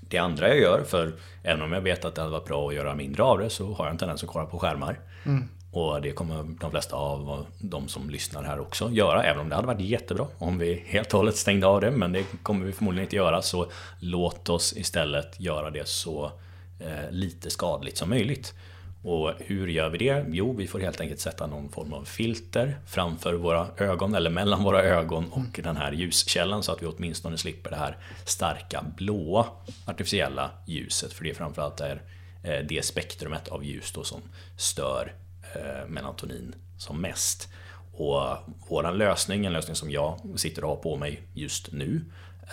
Det 0.00 0.18
andra 0.18 0.48
jag 0.48 0.58
gör, 0.58 0.84
för 0.84 1.12
även 1.42 1.62
om 1.62 1.72
jag 1.72 1.80
vet 1.80 2.04
att 2.04 2.14
det 2.14 2.20
hade 2.20 2.32
varit 2.32 2.46
bra 2.46 2.68
att 2.68 2.74
göra 2.74 2.94
mindre 2.94 3.22
av 3.22 3.38
det 3.38 3.50
så 3.50 3.74
har 3.74 3.84
jag 3.84 3.92
en 3.92 3.98
tendens 3.98 4.22
att 4.22 4.28
kolla 4.28 4.46
på 4.46 4.58
skärmar. 4.58 5.00
Mm. 5.24 5.48
Och 5.72 6.02
det 6.02 6.12
kommer 6.12 6.44
de 6.60 6.70
flesta 6.70 6.96
av 6.96 7.46
de 7.58 7.88
som 7.88 8.10
lyssnar 8.10 8.42
här 8.42 8.60
också 8.60 8.90
göra, 8.90 9.24
även 9.24 9.40
om 9.40 9.48
det 9.48 9.54
hade 9.54 9.66
varit 9.66 9.80
jättebra 9.80 10.26
om 10.38 10.58
vi 10.58 10.84
helt 10.86 11.14
och 11.14 11.18
hållet 11.18 11.36
stängde 11.36 11.66
av 11.66 11.80
det. 11.80 11.90
Men 11.90 12.12
det 12.12 12.24
kommer 12.42 12.66
vi 12.66 12.72
förmodligen 12.72 13.06
inte 13.06 13.16
göra, 13.16 13.42
så 13.42 13.66
låt 14.00 14.48
oss 14.48 14.76
istället 14.76 15.40
göra 15.40 15.70
det 15.70 15.88
så 15.88 16.32
eh, 16.80 17.10
lite 17.10 17.50
skadligt 17.50 17.96
som 17.98 18.08
möjligt. 18.08 18.54
Och 19.02 19.32
hur 19.38 19.68
gör 19.68 19.90
vi 19.90 19.98
det? 19.98 20.26
Jo, 20.28 20.52
vi 20.52 20.66
får 20.66 20.80
helt 20.80 21.00
enkelt 21.00 21.20
sätta 21.20 21.46
någon 21.46 21.68
form 21.68 21.92
av 21.92 22.04
filter 22.04 22.78
framför 22.86 23.34
våra 23.34 23.66
ögon 23.76 24.14
eller 24.14 24.30
mellan 24.30 24.62
våra 24.62 24.82
ögon 24.82 25.24
och 25.30 25.38
mm. 25.38 25.50
den 25.62 25.76
här 25.76 25.92
ljuskällan 25.92 26.62
så 26.62 26.72
att 26.72 26.82
vi 26.82 26.86
åtminstone 26.86 27.38
slipper 27.38 27.70
det 27.70 27.76
här 27.76 27.96
starka 28.26 28.84
blåa 28.96 29.46
artificiella 29.86 30.50
ljuset. 30.66 31.12
För 31.12 31.24
det 31.24 31.30
är 31.30 31.34
framförallt 31.34 31.80
är 31.80 32.02
eh, 32.44 32.66
det 32.68 32.84
spektrumet 32.84 33.48
av 33.48 33.64
ljus 33.64 33.92
som 34.02 34.20
stör 34.56 35.14
eh, 35.54 35.88
melatonin 35.88 36.54
som 36.78 37.00
mest. 37.00 37.48
Och 37.94 38.36
våran 38.68 38.98
lösning, 38.98 39.46
en 39.46 39.52
lösning 39.52 39.76
som 39.76 39.90
jag 39.90 40.20
sitter 40.36 40.64
och 40.64 40.70
har 40.70 40.76
på 40.76 40.96
mig 40.96 41.22
just 41.34 41.72
nu, 41.72 42.04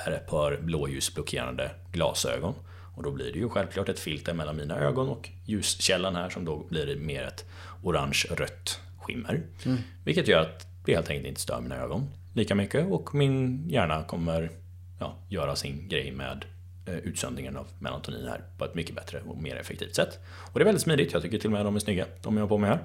är 0.06 0.12
ett 0.12 0.28
par 0.28 0.58
blåljusblockerande 0.62 1.72
glasögon. 1.92 2.54
Och 3.00 3.06
då 3.06 3.12
blir 3.12 3.34
det 3.34 3.40
ju 3.40 3.50
självklart 3.50 3.90
ett 3.90 4.00
filter 4.00 4.34
mellan 4.34 4.58
mina 4.58 4.78
ögon 4.78 5.10
och 5.10 5.30
ljuskällan 5.46 6.16
här 6.16 6.30
som 6.30 6.46
då 6.46 6.58
blir 6.70 6.96
mer 6.96 7.24
ett 7.24 7.46
orange-rött 7.84 8.80
skimmer. 8.98 9.42
Mm. 9.66 9.78
Vilket 10.06 10.28
gör 10.28 10.42
att 10.42 10.68
det 10.86 10.96
helt 10.96 11.10
enkelt 11.10 11.28
inte 11.28 11.42
stör 11.42 11.62
mina 11.62 11.76
ögon 11.76 12.10
lika 12.34 12.56
mycket 12.56 12.92
och 12.92 13.16
min 13.16 13.64
hjärna 13.70 14.04
kommer 14.04 14.52
ja, 15.00 15.16
göra 15.30 15.56
sin 15.56 15.90
grej 15.90 16.12
med 16.12 16.46
eh, 16.86 16.98
utsöndringen 16.98 17.58
av 17.58 17.68
melatonin 17.80 18.28
här 18.28 18.42
på 18.58 18.66
ett 18.66 18.76
mycket 18.76 18.96
bättre 18.96 19.22
och 19.28 19.42
mer 19.42 19.56
effektivt 19.56 19.96
sätt. 19.96 20.20
Och 20.54 20.60
det 20.60 20.64
är 20.64 20.66
väldigt 20.66 20.84
smidigt, 20.84 21.14
jag 21.14 21.22
tycker 21.22 21.38
till 21.38 21.48
och 21.48 21.54
med 21.54 21.66
de 21.66 21.76
är 21.76 21.80
snygga, 21.80 22.06
de 22.22 22.38
jag 22.38 22.44
har 22.44 22.48
på 22.48 22.58
mig 22.58 22.70
här. 22.70 22.80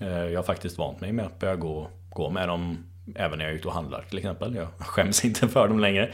Eh, 0.00 0.32
jag 0.32 0.38
har 0.38 0.44
faktiskt 0.44 0.78
vant 0.78 1.00
mig 1.00 1.12
med 1.12 1.26
att 1.26 1.38
börja 1.38 1.56
gå, 1.56 1.90
gå 2.10 2.30
med 2.30 2.48
dem 2.48 2.84
även 3.14 3.38
när 3.38 3.44
jag 3.44 3.52
är 3.52 3.56
ute 3.56 3.68
och 3.68 3.74
handlar 3.74 4.02
till 4.02 4.18
exempel. 4.18 4.54
Jag 4.54 4.68
skäms 4.78 5.24
inte 5.24 5.48
för 5.48 5.68
dem 5.68 5.80
längre. 5.80 6.12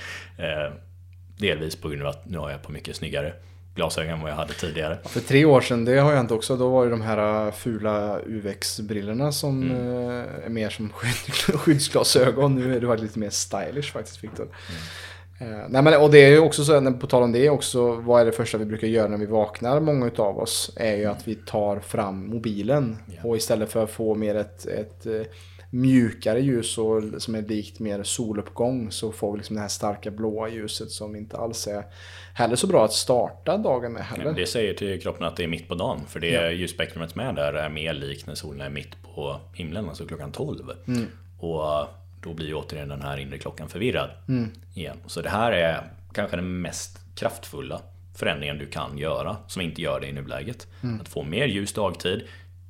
Delvis 1.39 1.77
på 1.77 1.89
grund 1.89 2.03
av 2.03 2.09
att 2.09 2.27
nu 2.27 2.39
har 2.39 2.51
jag 2.51 2.63
på 2.63 2.73
mycket 2.73 2.97
snyggare 2.97 3.33
glasögon 3.75 4.13
än 4.13 4.21
vad 4.21 4.31
jag 4.31 4.37
hade 4.37 4.53
tidigare. 4.53 4.99
För 5.05 5.21
tre 5.21 5.45
år 5.45 5.61
sedan, 5.61 5.85
det 5.85 5.99
har 5.99 6.13
jag 6.13 6.21
inte 6.21 6.35
också, 6.35 6.57
då 6.57 6.69
var 6.69 6.85
det 6.85 6.91
de 6.91 7.03
här 7.03 7.47
äh, 7.47 7.53
fula 7.53 8.21
UX-brillorna 8.27 9.33
som 9.33 9.63
mm. 9.63 9.99
Äh, 9.99 10.47
är 10.47 10.49
mer 10.49 10.71
som 10.71 10.93
skyddsglasögon. 11.55 12.55
Nu 12.55 12.77
är 12.77 12.81
det 12.81 12.97
lite 12.97 13.19
mer 13.19 13.31
stylish 13.31 13.93
faktiskt 13.93 14.25
Victor. 14.25 14.49
Mm. 14.71 15.53
Uh, 15.53 15.67
nej, 15.69 15.83
men, 15.83 16.03
och 16.03 16.11
det 16.11 16.19
är 16.19 16.31
ju 16.31 16.39
också 16.39 16.65
så, 16.65 16.93
på 16.93 17.07
tal 17.07 17.23
om 17.23 17.33
det 17.33 17.51
också, 17.51 17.93
vad 17.93 18.21
är 18.21 18.25
det 18.25 18.33
första 18.33 18.59
vi 18.59 18.65
brukar 18.65 18.89
göra 18.89 19.09
när 19.09 19.17
vi 19.17 19.27
vaknar, 19.27 19.81
många 19.81 20.11
av 20.17 20.39
oss, 20.39 20.73
är 20.77 20.97
ju 20.97 21.05
att 21.05 21.29
vi 21.29 21.35
tar 21.35 21.81
fram 21.81 22.27
mobilen. 22.27 22.97
Yeah. 23.13 23.27
Och 23.27 23.37
istället 23.37 23.73
för 23.73 23.85
att 23.85 23.91
få 23.91 24.15
mer 24.15 24.35
ett, 24.35 24.67
ett 24.67 25.07
mjukare 25.75 26.41
ljus 26.41 26.79
och 26.79 27.03
som 27.19 27.35
är 27.35 27.43
likt 27.43 27.79
mer 27.79 28.03
soluppgång 28.03 28.91
så 28.91 29.13
får 29.13 29.33
vi 29.33 29.39
liksom 29.39 29.57
det 29.57 29.63
här 29.63 29.69
starka 29.69 30.11
blåa 30.11 30.49
ljuset 30.49 30.91
som 30.91 31.17
inte 31.17 31.37
alls 31.37 31.67
är 31.67 31.85
heller 32.35 32.57
så 32.57 32.67
bra 32.67 32.85
att 32.85 32.93
starta 32.93 33.57
dagen 33.57 33.93
med 33.93 34.05
heller. 34.05 34.33
Det 34.33 34.47
säger 34.47 34.75
till 34.75 35.01
kroppen 35.01 35.27
att 35.27 35.37
det 35.37 35.45
är 35.45 35.49
mitt 35.49 35.69
på 35.69 35.75
dagen 35.75 36.01
för 36.09 36.21
det 36.21 36.31
ja. 36.31 36.51
ljusspektrumet 36.51 37.15
med 37.15 37.35
där 37.35 37.53
är 37.53 37.69
mer 37.69 37.95
likt 37.95 38.27
när 38.27 38.35
solen 38.35 38.61
är 38.61 38.71
mitt 38.71 39.03
på 39.15 39.41
himlen, 39.55 39.89
alltså 39.89 40.07
klockan 40.07 40.33
12. 40.33 40.71
Mm. 40.87 41.07
Och 41.41 41.87
då 42.23 42.35
blir 42.35 42.47
ju 42.47 42.55
återigen 42.55 42.89
den 42.89 43.03
här 43.03 43.17
inre 43.17 43.39
klockan 43.39 43.69
förvirrad 43.69 44.11
mm. 44.29 44.51
igen. 44.75 44.97
Så 45.07 45.23
det 45.23 45.31
här 45.31 45.53
är 45.53 45.91
kanske 46.13 46.37
den 46.37 46.61
mest 46.61 46.99
kraftfulla 47.15 47.81
förändringen 48.17 48.59
du 48.59 48.67
kan 48.67 48.99
göra 48.99 49.37
som 49.47 49.63
inte 49.63 49.83
gör 49.83 50.01
det 50.01 50.07
i 50.07 50.13
nuläget. 50.13 50.67
Mm. 50.83 51.01
Att 51.01 51.09
få 51.09 51.23
mer 51.23 51.47
ljus 51.47 51.73
dagtid 51.73 52.23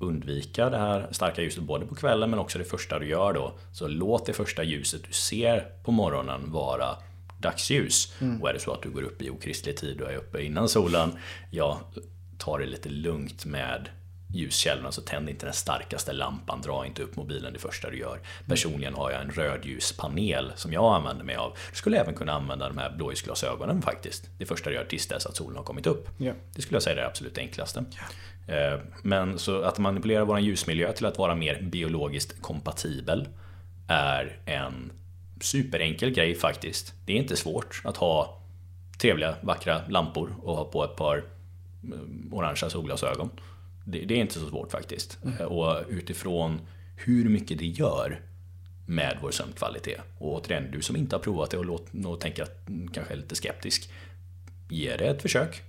undvika 0.04 0.70
det 0.70 0.78
här 0.78 1.08
starka 1.10 1.42
ljuset 1.42 1.62
både 1.62 1.86
på 1.86 1.94
kvällen 1.94 2.30
men 2.30 2.38
också 2.38 2.58
det 2.58 2.64
första 2.64 2.98
du 2.98 3.08
gör 3.08 3.32
då. 3.32 3.52
Så 3.72 3.88
låt 3.88 4.26
det 4.26 4.32
första 4.32 4.62
ljuset 4.62 5.02
du 5.06 5.12
ser 5.12 5.68
på 5.84 5.92
morgonen 5.92 6.52
vara 6.52 6.96
dagsljus. 7.40 8.14
Mm. 8.20 8.42
Och 8.42 8.48
är 8.48 8.52
det 8.52 8.60
så 8.60 8.72
att 8.72 8.82
du 8.82 8.90
går 8.90 9.02
upp 9.02 9.22
i 9.22 9.30
okristlig 9.30 9.76
tid 9.76 10.00
och 10.00 10.12
är 10.12 10.16
uppe 10.16 10.42
innan 10.42 10.68
solen, 10.68 11.12
ja, 11.50 11.80
ta 12.38 12.58
det 12.58 12.66
lite 12.66 12.88
lugnt 12.88 13.44
med 13.44 13.88
ljuskällorna 14.34 14.92
så 14.92 15.00
tänd 15.00 15.28
inte 15.28 15.46
den 15.46 15.54
starkaste 15.54 16.12
lampan, 16.12 16.60
dra 16.60 16.86
inte 16.86 17.02
upp 17.02 17.16
mobilen 17.16 17.52
det 17.52 17.58
första 17.58 17.90
du 17.90 17.98
gör. 17.98 18.20
Personligen 18.46 18.94
har 18.94 19.10
jag 19.10 19.22
en 19.22 19.30
rödljuspanel 19.30 20.52
som 20.56 20.72
jag 20.72 20.94
använder 20.94 21.24
mig 21.24 21.36
av. 21.36 21.56
Du 21.70 21.76
skulle 21.76 22.00
även 22.00 22.14
kunna 22.14 22.32
använda 22.32 22.68
de 22.68 22.78
här 22.78 22.90
blåljusglasögonen 22.96 23.82
faktiskt. 23.82 24.28
Det 24.38 24.46
första 24.46 24.70
du 24.70 24.76
gör 24.76 24.84
tills 24.84 25.06
dess 25.06 25.26
att 25.26 25.36
solen 25.36 25.56
har 25.56 25.64
kommit 25.64 25.86
upp. 25.86 26.20
Yeah. 26.20 26.36
Det 26.54 26.62
skulle 26.62 26.76
jag 26.76 26.82
säga 26.82 26.96
är 26.96 27.00
det 27.00 27.06
absolut 27.06 27.38
enklaste. 27.38 27.84
Yeah. 28.48 28.80
Men 29.02 29.38
så 29.38 29.62
att 29.62 29.78
manipulera 29.78 30.24
vår 30.24 30.40
ljusmiljö 30.40 30.92
till 30.92 31.06
att 31.06 31.18
vara 31.18 31.34
mer 31.34 31.62
biologiskt 31.62 32.42
kompatibel 32.42 33.28
är 33.88 34.38
en 34.46 34.92
superenkel 35.40 36.10
grej 36.10 36.34
faktiskt. 36.34 36.94
Det 37.06 37.12
är 37.12 37.16
inte 37.16 37.36
svårt 37.36 37.82
att 37.84 37.96
ha 37.96 38.40
trevliga, 39.00 39.34
vackra 39.42 39.80
lampor 39.88 40.34
och 40.42 40.56
ha 40.56 40.64
på 40.64 40.84
ett 40.84 40.96
par 40.96 41.24
mm, 41.84 42.30
orangea 42.32 42.70
solglasögon. 42.70 43.30
Det, 43.84 44.04
det, 44.04 44.14
är 44.14 44.18
inte 44.18 44.38
så 44.38 44.48
svårt 44.48 44.72
faktiskt. 44.72 45.18
Mm. 45.24 45.46
Och 45.46 45.76
utifrån 45.88 46.60
hur 46.96 47.28
mycket 47.28 47.58
det 47.58 47.66
gör 47.66 48.20
med 48.86 49.18
vår 49.22 49.30
sömnkvalitet. 49.30 50.00
Och 50.18 50.34
återigen, 50.34 50.70
du 50.70 50.82
som 50.82 50.96
inte 50.96 51.16
har 51.16 51.20
provat 51.20 51.50
det 51.50 51.58
och, 51.58 51.64
låt, 51.64 51.86
och 52.06 52.20
tänker 52.20 52.42
att 52.42 52.68
mm, 52.68 52.88
kanske 52.88 53.14
är 53.14 53.16
lite 53.16 53.34
skeptisk. 53.34 53.90
Ge 54.70 54.96
det 54.96 55.04
ett 55.04 55.22
försök. 55.22 55.62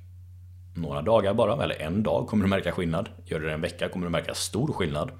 Några 0.75 1.01
dagar 1.01 1.33
bara, 1.33 1.63
eller 1.63 1.81
en 1.81 2.03
dag 2.03 2.27
kommer 2.27 2.43
du 2.43 2.49
märka 2.49 2.71
skillnad. 2.71 3.09
Gör 3.25 3.39
du 3.39 3.45
det 3.45 3.53
en 3.53 3.61
vecka 3.61 3.89
kommer 3.89 4.05
du 4.05 4.11
märka 4.11 4.33
stor 4.33 4.73
skillnad. 4.73 5.11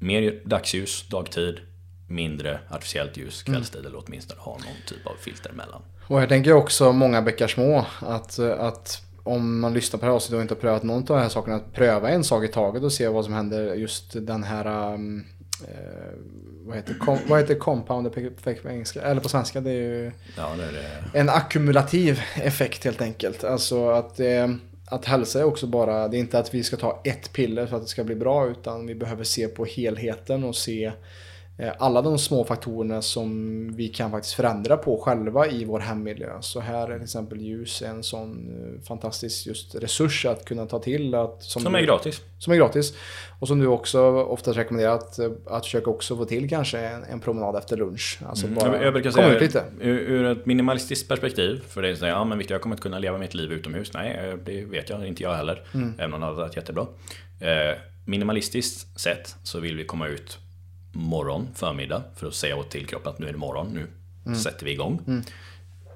Mer 0.00 0.40
dagsljus, 0.44 1.08
dagtid, 1.08 1.60
mindre 2.08 2.60
artificiellt 2.70 3.16
ljus 3.16 3.42
kvällstid 3.42 3.86
eller 3.86 4.02
åtminstone 4.06 4.40
ha 4.40 4.52
någon 4.52 4.76
typ 4.86 5.06
av 5.06 5.14
filter 5.20 5.50
emellan. 5.50 5.82
Och 6.06 6.22
jag 6.22 6.28
tänker 6.28 6.52
också 6.52 6.92
många 6.92 7.22
bäckar 7.22 7.48
små. 7.48 7.86
Att, 8.00 8.38
att 8.38 9.02
om 9.28 9.60
man 9.60 9.74
lyssnar 9.74 9.98
på 10.00 10.06
det 10.06 10.10
här 10.10 10.16
avsnittet 10.16 10.36
och 10.36 10.42
inte 10.42 10.54
har 10.54 10.60
prövat 10.60 10.82
någon 10.82 10.98
av 10.98 11.04
de 11.04 11.18
här 11.18 11.28
sakerna, 11.28 11.56
att 11.56 11.72
pröva 11.72 12.10
en 12.10 12.24
sak 12.24 12.44
i 12.44 12.48
taget 12.48 12.82
och 12.82 12.92
se 12.92 13.08
vad 13.08 13.24
som 13.24 13.34
händer 13.34 13.74
just 13.74 14.26
den 14.26 14.42
här 14.42 14.94
um, 14.94 15.24
eh, 15.68 15.74
vad, 16.66 16.76
heter, 16.76 16.94
kom, 16.94 17.18
vad 17.28 17.40
heter 17.40 17.54
compound 17.54 18.12
på 18.62 18.68
engelska? 18.70 19.02
Eller 19.02 19.20
på 19.20 19.28
svenska, 19.28 19.60
det 19.60 19.70
är 19.70 19.74
ju 19.74 20.12
Ja, 20.36 20.50
det 20.56 20.64
är 20.64 20.72
det. 21.12 21.18
en 21.18 21.28
ackumulativ 21.28 22.20
effekt 22.34 22.84
helt 22.84 23.00
enkelt. 23.02 23.44
Alltså 23.44 23.90
att, 23.90 24.20
eh, 24.20 24.48
att 24.86 25.04
hälsa 25.04 25.40
är 25.40 25.44
också 25.44 25.66
bara, 25.66 26.08
det 26.08 26.16
är 26.16 26.18
inte 26.18 26.38
att 26.38 26.54
vi 26.54 26.62
ska 26.64 26.76
ta 26.76 27.00
ett 27.04 27.32
piller 27.32 27.66
för 27.66 27.76
att 27.76 27.82
det 27.82 27.88
ska 27.88 28.04
bli 28.04 28.14
bra 28.14 28.48
utan 28.48 28.86
vi 28.86 28.94
behöver 28.94 29.24
se 29.24 29.48
på 29.48 29.64
helheten 29.64 30.44
och 30.44 30.56
se 30.56 30.92
alla 31.78 32.02
de 32.02 32.18
små 32.18 32.44
faktorerna 32.44 33.02
som 33.02 33.28
vi 33.76 33.88
kan 33.88 34.10
faktiskt 34.10 34.34
förändra 34.34 34.76
på 34.76 34.98
själva 34.98 35.46
i 35.46 35.64
vår 35.64 35.80
hemmiljö. 35.80 36.30
Så 36.40 36.60
här 36.60 36.88
är 36.88 36.94
till 36.94 37.04
exempel 37.04 37.40
ljus 37.40 37.82
en 37.82 38.02
sån 38.02 38.48
eh, 38.48 38.82
fantastisk 38.82 39.46
just 39.46 39.74
resurs 39.74 40.26
att 40.26 40.44
kunna 40.44 40.66
ta 40.66 40.78
till. 40.78 41.14
Att, 41.14 41.42
Som 41.42 41.74
är 41.74 41.82
gratis. 41.82 42.20
som 42.38 42.52
är 42.52 42.56
gratis. 42.56 42.94
Och 43.40 43.48
som 43.48 43.58
du 43.58 43.66
också 43.66 44.00
oftast 44.22 44.58
rekommenderar 44.58 44.94
att, 44.94 45.18
att 45.46 45.64
försöka 45.64 45.90
också 45.90 46.16
få 46.16 46.24
till 46.24 46.48
kanske 46.48 46.78
en, 46.78 47.04
en 47.04 47.20
promenad 47.20 47.56
efter 47.56 47.76
lunch. 47.76 48.18
Alltså 48.26 48.46
bara 48.46 48.66
Mm. 48.68 48.74
Jag, 48.74 48.86
jag 48.86 48.92
brukar 48.92 49.10
säga 49.10 49.34
ut 49.34 49.40
lite. 49.40 49.64
Ur, 49.80 49.98
ur 49.98 50.24
ett 50.24 50.46
minimalistiskt 50.46 51.08
perspektiv. 51.08 51.62
För 51.68 51.82
det 51.82 51.88
är 51.88 51.94
så 51.94 52.04
här, 52.04 52.12
ja 52.12 52.24
men 52.24 52.38
Victor 52.38 52.54
jag 52.54 52.62
kommer 52.62 52.74
inte 52.74 52.82
kunna 52.82 52.98
leva 52.98 53.18
mitt 53.18 53.34
liv 53.34 53.52
utomhus. 53.52 53.92
Nej, 53.94 54.36
det 54.44 54.64
vet 54.64 54.90
jag. 54.90 55.06
Inte 55.06 55.22
jag 55.22 55.34
heller. 55.34 55.62
Mm. 55.74 55.94
Även 55.98 56.14
om 56.14 56.20
det 56.20 56.26
hade 56.26 56.38
varit 56.38 56.56
jättebra. 56.56 56.86
Eh, 57.40 57.78
minimalistiskt 58.04 59.00
sett 59.00 59.36
så 59.42 59.60
vill 59.60 59.76
vi 59.76 59.84
komma 59.84 60.08
ut 60.08 60.38
morgon, 60.98 61.48
förmiddag. 61.54 62.02
För 62.16 62.26
att 62.26 62.34
säga 62.34 62.56
åt 62.56 62.70
till 62.70 62.86
kroppen 62.86 63.12
att 63.12 63.18
nu 63.18 63.28
är 63.28 63.32
det 63.32 63.38
morgon. 63.38 63.66
Nu 63.74 63.86
Mm. 64.26 64.38
sätter 64.38 64.64
vi 64.64 64.72
igång. 64.72 65.22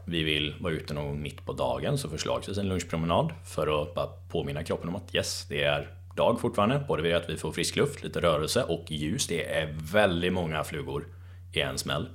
Vi 0.04 0.22
vill 0.22 0.54
vara 0.60 0.72
ute 0.72 0.94
någon 0.94 1.22
mitt 1.22 1.46
på 1.46 1.52
dagen. 1.52 1.98
Så 1.98 2.08
förslagsvis 2.08 2.58
en 2.58 2.68
lunchpromenad. 2.68 3.32
För 3.46 3.82
att 3.82 3.94
bara 3.94 4.06
påminna 4.06 4.64
kroppen 4.64 4.88
om 4.88 4.96
att 4.96 5.14
yes, 5.14 5.46
det 5.48 5.62
är 5.62 5.88
dag 6.16 6.40
fortfarande. 6.40 6.84
Både 6.88 7.02
vid 7.02 7.14
att 7.14 7.30
vi 7.30 7.36
får 7.36 7.52
frisk 7.52 7.76
luft, 7.76 8.02
lite 8.04 8.20
rörelse 8.20 8.62
och 8.62 8.84
ljus. 8.90 9.26
Det 9.26 9.52
är 9.54 9.74
väldigt 9.92 10.32
många 10.32 10.64
flugor 10.64 11.06
i 11.52 11.60
en 11.60 11.78
smäll. 11.78 12.08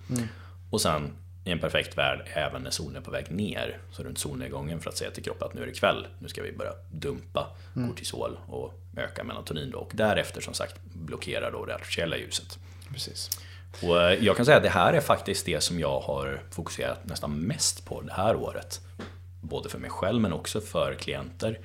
Och 0.71 0.81
sen 0.81 1.13
i 1.45 1.51
en 1.51 1.59
perfekt 1.59 1.97
värld 1.97 2.27
även 2.33 2.61
när 2.61 2.71
solen 2.71 2.95
är 2.95 3.01
på 3.01 3.11
väg 3.11 3.31
ner. 3.31 3.77
Så 3.91 4.03
runt 4.03 4.17
solnedgången 4.17 4.79
för 4.79 4.89
att 4.89 4.97
säga 4.97 5.11
till 5.11 5.23
kroppen 5.23 5.47
att 5.47 5.53
nu 5.53 5.61
är 5.61 5.65
det 5.65 5.71
kväll. 5.79 6.07
Nu 6.19 6.27
ska 6.27 6.41
vi 6.43 6.51
börja 6.51 6.73
dumpa 6.91 7.47
kortisol 7.89 8.37
och 8.47 8.73
öka 8.97 9.23
melatonin. 9.23 9.71
Då. 9.71 9.77
Och 9.77 9.91
därefter 9.93 10.41
som 10.41 10.53
sagt 10.53 10.75
blockera 10.93 11.51
då 11.51 11.65
det 11.65 11.75
artificiella 11.75 12.17
ljuset. 12.17 12.59
Precis. 12.93 13.29
Och 13.81 14.01
eh, 14.01 14.25
jag 14.25 14.35
kan 14.35 14.45
säga 14.45 14.57
att 14.57 14.63
det 14.63 14.69
här 14.69 14.93
är 14.93 15.01
faktiskt 15.01 15.45
det 15.45 15.61
som 15.61 15.79
jag 15.79 15.99
har 15.99 16.41
fokuserat 16.51 17.05
nästan 17.05 17.39
mest 17.39 17.85
på 17.85 18.01
det 18.01 18.13
här 18.13 18.35
året. 18.35 18.81
Både 19.41 19.69
för 19.69 19.79
mig 19.79 19.89
själv 19.89 20.21
men 20.21 20.33
också 20.33 20.61
för 20.61 20.93
klienter. 20.93 21.59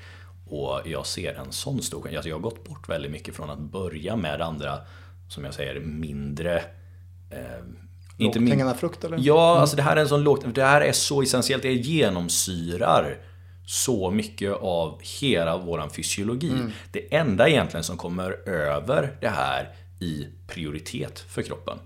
Och 0.49 0.81
jag 0.85 1.07
ser 1.07 1.35
en 1.35 1.53
sån 1.53 1.83
stor 1.83 2.03
skillnad. 2.03 2.19
Alltså 2.19 2.29
jag 2.29 2.37
har 2.37 2.43
gått 2.43 2.65
bort 2.65 2.89
väldigt 2.89 3.11
mycket 3.11 3.37
från 3.37 3.51
att 3.51 3.59
börja 3.59 4.17
med 4.17 4.41
andra, 4.41 4.79
som 5.29 5.45
jag 5.45 5.55
säger, 5.55 5.81
mindre... 5.81 6.59
Eh, 7.31 7.65
Lågt 8.17 8.37
hängande 8.37 8.75
frukt 8.75 9.05
eller? 9.05 9.19
Ja, 9.21 9.59
alltså 9.59 9.77
det 9.77 9.83
här 9.83 9.97
är 9.97 10.01
en 10.01 10.09
sån 10.09 10.23
lågt... 10.23 10.55
Det 10.55 10.65
här 10.65 10.81
är 10.81 10.93
så 10.93 11.23
essentiellt. 11.23 11.63
Det 11.63 11.73
genomsyrar 11.73 13.17
så 13.67 14.11
mycket 14.11 14.53
av 14.53 15.01
hela 15.21 15.57
våran 15.57 15.91
fysiologi. 15.91 16.53
Det 16.93 17.15
enda 17.15 17.49
egentligen 17.49 17.85
som 17.85 17.97
kommer 17.97 18.49
över 18.49 19.17
det 19.21 19.29
här 19.29 19.69
i 20.03 20.29
prioritet 20.47 21.19
för 21.19 21.43
kroppen. 21.43 21.79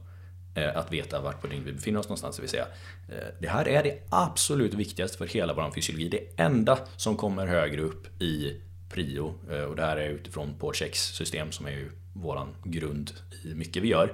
Eh, 0.56 0.76
att 0.76 0.92
veta 0.92 1.20
vart 1.20 1.40
på 1.40 1.46
dygnet 1.46 1.66
vi 1.66 1.72
befinner 1.72 2.00
oss 2.00 2.06
någonstans. 2.06 2.36
Det 2.36 2.42
vill 2.42 2.50
säga, 2.50 2.66
eh, 3.08 3.26
det 3.40 3.48
här 3.48 3.68
är 3.68 3.82
det 3.82 3.98
absolut 4.10 4.74
viktigaste 4.74 5.18
för 5.18 5.26
hela 5.26 5.54
vår 5.54 5.70
fysiologi. 5.74 6.08
Det 6.08 6.42
enda 6.42 6.78
som 6.96 7.16
kommer 7.16 7.46
högre 7.46 7.82
upp 7.82 8.22
i 8.22 8.60
prio. 8.90 9.34
Eh, 9.50 9.60
och 9.60 9.76
det 9.76 9.82
här 9.82 9.96
är 9.96 10.08
utifrån 10.08 10.54
Porchecks 10.58 11.00
system 11.00 11.52
som 11.52 11.66
är 11.66 11.70
ju 11.70 11.90
våran 12.14 12.48
grund 12.64 13.12
i 13.44 13.54
mycket 13.54 13.82
vi 13.82 13.88
gör. 13.88 14.12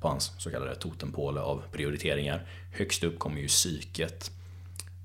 På 0.00 0.08
hans 0.08 0.32
så 0.38 0.50
kallade 0.50 0.74
totempåle 0.74 1.40
av 1.40 1.62
prioriteringar. 1.72 2.46
Högst 2.72 3.04
upp 3.04 3.18
kommer 3.18 3.40
ju 3.40 3.48
psyket. 3.48 4.30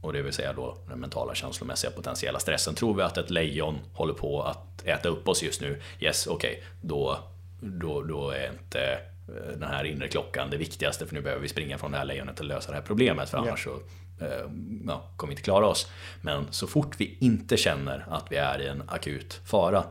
Och 0.02 0.14
det 0.14 0.22
vill 0.22 0.34
säga 0.34 0.54
då 0.54 0.78
den 0.88 1.00
mentala 1.00 1.36
känslomässiga 1.36 1.92
potentiella 1.92 2.40
stressen. 2.40 2.76
Tror 2.76 2.94
vi 2.94 3.02
att 3.02 3.18
ett 3.18 3.30
lejon 3.30 3.80
håller 3.94 4.14
på 4.14 4.44
att 4.44 4.86
äta 4.86 5.10
upp 5.10 5.28
oss 5.28 5.44
just 5.44 5.62
nu? 5.62 5.82
Yes, 6.00 6.28
okej. 6.28 6.64
Då, 6.82 7.20
då, 7.62 8.04
då 8.04 8.30
är 8.30 8.52
inte 8.52 8.82
eh, 9.28 9.60
den 9.60 9.70
här 9.70 9.84
inre 9.84 10.08
klockan 10.08 10.50
det 10.50 10.58
viktigaste 10.58 11.08
för 11.08 11.16
nu 11.16 11.22
behöver 11.22 11.42
vi 11.42 11.48
springa 11.48 11.78
från 11.78 11.92
det 11.92 11.98
här 11.98 12.06
lejonet 12.06 12.40
och 12.40 12.46
lösa 12.46 12.72
det 12.72 12.78
här 12.78 12.84
problemet 12.84 13.30
för 13.30 13.38
annars 13.38 13.64
så 13.64 13.74
eh, 14.22 14.50
ja, 14.88 15.12
kommer 15.18 15.32
vi 15.32 15.34
inte 15.34 15.44
klara 15.44 15.68
oss. 15.68 15.92
Men 16.22 16.48
så 16.52 16.68
fort 16.68 16.96
vi 16.98 17.18
inte 17.20 17.58
känner 17.58 18.06
att 18.10 18.32
vi 18.32 18.36
är 18.36 18.62
i 18.62 18.68
en 18.68 18.84
akut 18.88 19.42
fara 19.46 19.84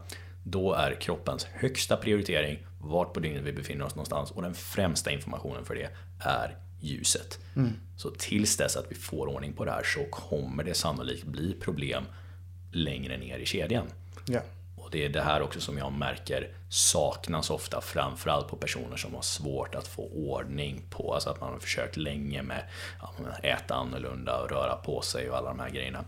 då 0.45 0.73
är 0.73 1.01
kroppens 1.01 1.45
högsta 1.45 1.97
prioritering 1.97 2.59
vart 2.81 3.14
på 3.14 3.21
dygnet 3.21 3.43
vi 3.43 3.53
befinner 3.53 3.85
oss 3.85 3.95
någonstans 3.95 4.31
och 4.31 4.43
den 4.43 4.55
främsta 4.55 5.11
informationen 5.11 5.64
för 5.64 5.75
det 5.75 5.91
är 6.21 6.57
ljuset. 6.81 7.39
Så 7.97 8.11
tills 8.11 8.57
dess 8.57 8.77
att 8.77 8.87
vi 8.89 8.95
får 8.95 9.27
ordning 9.27 9.53
på 9.53 9.64
det 9.64 9.71
här 9.71 9.83
så 9.83 10.05
kommer 10.05 10.64
det 10.64 10.75
sannolikt 10.75 11.25
bli 11.25 11.57
problem 11.61 12.05
längre 12.73 13.16
ner 13.16 13.39
i 13.39 13.47
kedjan. 13.47 13.87
Ja. 14.27 14.41
Och 14.89 14.93
det 14.93 15.05
är 15.05 15.09
det 15.09 15.20
här 15.20 15.43
också 15.43 15.61
som 15.61 15.78
jag 15.78 15.93
märker 15.93 16.49
saknas 16.68 17.51
ofta, 17.51 17.80
framförallt 17.80 18.49
på 18.49 18.57
personer 18.57 18.97
som 18.97 19.14
har 19.14 19.22
svårt 19.22 19.74
att 19.74 19.89
få 19.89 20.09
ordning 20.09 20.82
på, 20.91 21.14
alltså 21.14 21.30
att 21.30 21.41
man 21.41 21.53
har 21.53 21.59
försökt 21.59 21.97
länge 21.97 22.43
med 22.43 22.62
att 23.01 23.45
äta 23.45 23.74
annorlunda 23.74 24.43
och 24.43 24.51
röra 24.51 24.76
på 24.76 25.03
sig 25.03 25.30
och 25.30 25.36
alla 25.36 25.49
de 25.49 25.61
här 25.61 25.70
grejerna. 25.70 26.05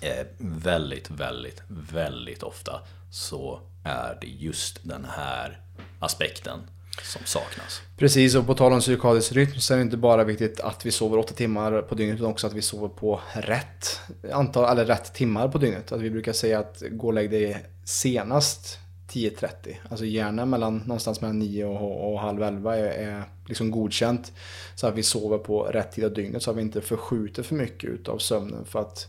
Eh, 0.00 0.26
väldigt, 0.38 1.10
väldigt, 1.10 1.62
väldigt 1.68 2.42
ofta 2.42 2.80
så 3.10 3.60
är 3.84 4.18
det 4.20 4.26
just 4.26 4.78
den 4.82 5.04
här 5.04 5.60
aspekten 5.98 6.60
som 7.04 7.22
saknas. 7.24 7.80
Precis, 7.96 8.34
och 8.34 8.46
på 8.46 8.54
tal 8.54 8.72
om 8.72 8.82
cirkadisk 8.82 9.32
rytm 9.32 9.60
så 9.60 9.74
är 9.74 9.78
det 9.78 9.82
inte 9.82 9.96
bara 9.96 10.24
viktigt 10.24 10.60
att 10.60 10.86
vi 10.86 10.90
sover 10.90 11.18
åtta 11.18 11.34
timmar 11.34 11.82
på 11.82 11.94
dygnet 11.94 12.16
utan 12.16 12.26
också 12.30 12.46
att 12.46 12.52
vi 12.52 12.62
sover 12.62 12.88
på 12.88 13.20
rätt 13.32 14.00
antal, 14.32 14.72
eller 14.72 14.84
rätt 14.84 15.14
timmar 15.14 15.48
på 15.48 15.58
dygnet. 15.58 15.92
Att 15.92 16.00
vi 16.00 16.10
brukar 16.10 16.32
säga 16.32 16.58
att 16.58 16.82
gå 16.90 17.06
och 17.06 17.14
lägg 17.14 17.30
dig 17.30 17.66
senast 17.84 18.78
10.30. 19.12 19.74
Alltså 19.88 20.04
gärna 20.04 20.46
mellan, 20.46 20.76
någonstans 20.76 21.20
mellan 21.20 21.38
9 21.38 21.64
och, 21.64 22.12
och 22.12 22.20
halv 22.20 22.42
11 22.42 22.76
är, 22.76 22.84
är 22.84 23.24
liksom 23.46 23.70
godkänt. 23.70 24.32
Så 24.74 24.86
att 24.86 24.94
vi 24.94 25.02
sover 25.02 25.38
på 25.38 25.62
rätt 25.62 25.92
tid 25.92 26.04
av 26.04 26.12
dygnet 26.12 26.42
så 26.42 26.50
att 26.50 26.56
vi 26.56 26.60
inte 26.60 26.80
förskjuter 26.80 27.42
för 27.42 27.54
mycket 27.54 27.90
utav 27.90 28.18
sömnen. 28.18 28.64
För 28.64 28.80
att 28.80 29.08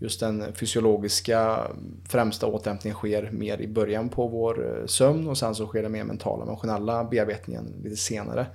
just 0.00 0.20
den 0.20 0.52
fysiologiska 0.54 1.70
främsta 2.08 2.46
återhämtningen 2.46 2.96
sker 2.96 3.30
mer 3.30 3.60
i 3.60 3.68
början 3.68 4.08
på 4.08 4.28
vår 4.28 4.78
eh, 4.80 4.86
sömn 4.86 5.28
och 5.28 5.38
sen 5.38 5.54
så 5.54 5.66
sker 5.66 5.82
den 5.82 5.92
mer 5.92 6.04
mentala 6.04 6.42
emotionella 6.42 7.04
bearbetningen 7.04 7.74
lite 7.84 7.96
senare. 7.96 8.46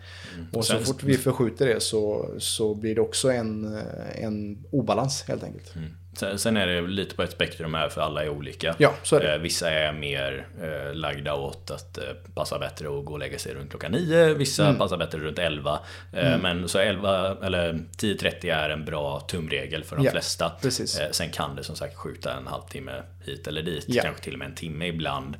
Och 0.54 0.66
så 0.66 0.74
Sen- 0.74 0.84
fort 0.86 1.04
vi 1.04 1.18
förskjuter 1.18 1.66
det 1.68 1.80
så, 1.80 2.30
så 2.38 2.76
blir 2.76 2.96
det 2.96 3.02
också 3.02 3.32
en, 3.32 3.76
eh, 3.78 4.24
en 4.24 4.66
obalans 4.72 5.24
helt 5.28 5.44
enkelt. 5.44 5.76
Mm. 5.76 5.90
Sen, 6.16 6.40
sen 6.40 6.58
är 6.58 6.68
det 6.68 6.82
lite 6.82 7.16
på 7.16 7.24
ett 7.24 7.32
spektrum 7.32 7.74
här 7.74 7.90
för 7.90 8.02
alla 8.02 8.24
är 8.24 8.30
olika. 8.30 8.76
Ja, 8.78 8.94
så 9.04 9.16
är 9.16 9.20
det. 9.20 9.34
Eh, 9.34 9.40
Vissa 9.40 9.72
är 9.72 9.94
mer 9.94 10.48
eh, 10.62 10.94
lagda 10.94 11.34
åt 11.36 11.72
att 11.72 11.98
eh, 11.98 12.04
passa 12.36 12.60
bättre 12.60 12.88
och 12.88 13.06
gå 13.06 13.14
och 13.14 13.20
lägga 13.20 13.40
sig 13.40 13.54
runt 13.54 13.70
klockan 13.70 13.92
9. 13.92 14.34
Vissa 14.34 14.64
Mm. 14.66 14.78
passar 14.78 14.98
bättre 14.98 15.18
runt 15.20 15.40
11. 15.40 15.80
Eh, 16.14 16.38
Men 16.38 16.70
så 16.70 16.80
11 16.80 17.38
eller 17.44 17.74
10.30 17.74 18.54
är 18.56 18.70
en 18.70 18.86
bra 18.86 19.20
tumregel 19.20 19.84
för 19.84 19.96
de 19.96 20.06
Ja, 20.06 20.12
flesta. 20.12 20.52
precis. 20.62 21.00
Sen 21.12 21.30
kan 21.32 21.56
det 21.56 21.64
som 21.64 21.76
sagt 21.76 21.96
skjuta 21.96 22.34
en 22.34 22.48
halvtimme 22.48 22.92
hit 23.26 23.48
eller 23.48 23.62
dit. 23.62 23.86
Ja. 23.88 24.04
Kanske 24.04 24.24
till 24.24 24.34
och 24.34 24.40
med 24.40 24.48
en 24.48 24.56
timme 24.56 24.88
ibland. 24.88 25.38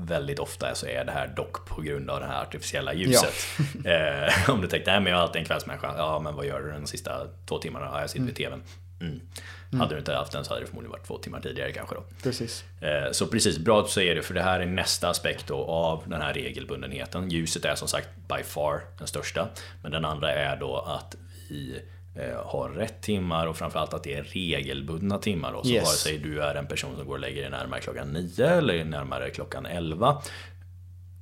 Väldigt 0.00 0.38
ofta 0.38 0.74
så 0.74 0.86
är 0.86 1.04
det 1.04 1.12
här 1.12 1.26
dock 1.36 1.66
på 1.68 1.80
grund 1.82 2.10
av 2.10 2.20
det 2.20 2.26
här 2.26 2.42
artificiella 2.42 2.92
ljuset. 2.94 3.34
om 4.48 4.60
du 4.60 4.66
tänkte, 4.68 4.90
nej 4.90 5.00
men 5.00 5.12
jag 5.12 5.18
är 5.18 5.22
alltid 5.22 5.40
en 5.40 5.46
kvällsmänniska. 5.46 5.94
Ja 5.96 6.20
men 6.20 6.34
vad 6.34 6.46
gör 6.46 6.60
du 6.60 6.70
de 6.72 6.86
sista 6.86 7.20
två 7.48 7.58
timmarna? 7.58 7.86
Ja, 7.92 8.00
jag 8.00 8.10
sitter 8.10 8.26
vid 8.26 8.36
tvn. 8.36 8.62
Mm. 9.00 9.20
Hade 9.80 9.94
du 9.94 9.98
inte 9.98 10.12
haft 10.14 10.32
den 10.32 10.44
så 10.44 10.50
hade 10.50 10.60
det 10.62 10.66
förmodligen 10.66 10.90
varit 10.92 11.06
två 11.06 11.18
timmar 11.18 11.40
tidigare 11.40 11.72
kanske 11.72 11.94
då. 11.94 12.04
Precis. 12.22 12.64
Eh, 12.80 13.12
Så 13.12 13.26
precis, 13.26 13.58
bra 13.58 13.78
att 13.80 13.86
du 13.86 13.92
säger 13.92 14.14
det, 14.14 14.22
för 14.22 14.34
det 14.34 14.42
här 14.42 14.60
är 14.60 14.66
nästa 14.66 15.08
aspekt 15.08 15.46
då 15.46 15.56
av 15.64 16.02
den 16.06 16.20
här 16.20 16.34
regelbundenheten. 16.34 17.28
Ljuset 17.30 17.64
är 17.64 17.74
som 17.74 17.88
sagt 17.88 18.08
by 18.28 18.42
far 18.44 18.80
den 18.98 19.06
största. 19.06 19.48
Men 19.82 19.92
den 19.92 20.04
andra 20.04 20.32
är 20.32 20.56
då 20.56 20.76
att 20.76 21.16
vi 21.48 21.80
eh, 22.16 22.44
har 22.46 22.68
rätt 22.70 23.02
timmar 23.02 23.46
och 23.46 23.56
framförallt 23.56 23.94
att 23.94 24.02
det 24.04 24.14
är 24.14 24.22
regelbundna 24.22 25.18
timmar. 25.18 25.52
Då. 25.52 25.62
Så 25.62 25.68
Yes. 25.70 25.84
vare 25.84 25.96
sig 25.96 26.18
du 26.18 26.42
är 26.42 26.54
en 26.54 26.66
person 26.66 26.96
som 26.96 27.06
går 27.06 27.14
och 27.14 27.20
lägger 27.20 27.40
dig 27.42 27.50
närmare 27.50 27.80
klockan 27.80 28.08
9 28.12 28.46
eller 28.46 28.84
närmare 28.84 29.30
klockan 29.30 29.66
11. 29.66 30.22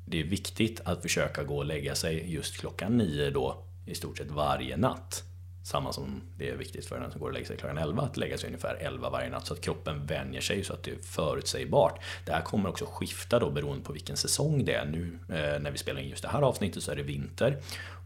det 0.09 0.21
är 0.21 0.25
viktigt 0.25 0.81
att 0.85 1.03
försöka 1.03 1.43
gå 1.43 1.57
och 1.57 1.65
lägga 1.65 1.95
sig 1.95 2.33
just 2.35 2.57
klockan 2.61 2.97
nio 2.99 3.31
då 3.31 3.65
i 3.87 3.95
stort 3.95 4.19
sett 4.19 4.31
varje 4.31 4.77
natt. 4.77 5.23
Samma 5.67 5.93
som 5.93 6.23
det 6.39 6.51
är 6.51 6.57
viktigt 6.57 6.87
för 6.87 7.01
den 7.01 7.11
som 7.11 7.21
går 7.21 7.27
och 7.27 7.33
lägger 7.33 7.47
sig 7.47 7.57
klockan 7.57 7.79
11 7.79 8.03
att 8.03 8.17
lägga 8.17 8.39
sig 8.39 8.47
ungefär 8.47 8.75
11 8.75 9.11
varje 9.11 9.31
natt 9.31 9.47
så 9.47 9.55
att 9.55 9.61
kroppen 9.61 10.07
vänjer 10.07 10.41
sig 10.41 10.65
så 10.65 10.73
att 10.73 10.83
det 10.83 10.91
är 10.91 10.99
förutsägbart. 11.03 12.01
Det 12.27 12.33
här 12.33 12.43
kommer 12.43 12.69
också 12.69 12.87
skifta 12.87 13.39
då 13.39 13.51
beroende 13.51 13.85
på 13.85 13.93
vilken 13.93 14.17
säsong 14.17 14.65
det 14.65 14.75
är. 14.75 14.85
Nu 14.85 15.19
eh, 15.29 15.63
när 15.63 15.71
vi 15.71 15.79
spelar 15.79 16.01
in 16.01 16.09
just 16.09 16.23
det 16.23 16.29
här 16.29 16.43
avsnittet 16.43 16.83
så 16.83 16.93
är 16.93 16.97
det 16.97 17.03
vinter 17.03 17.63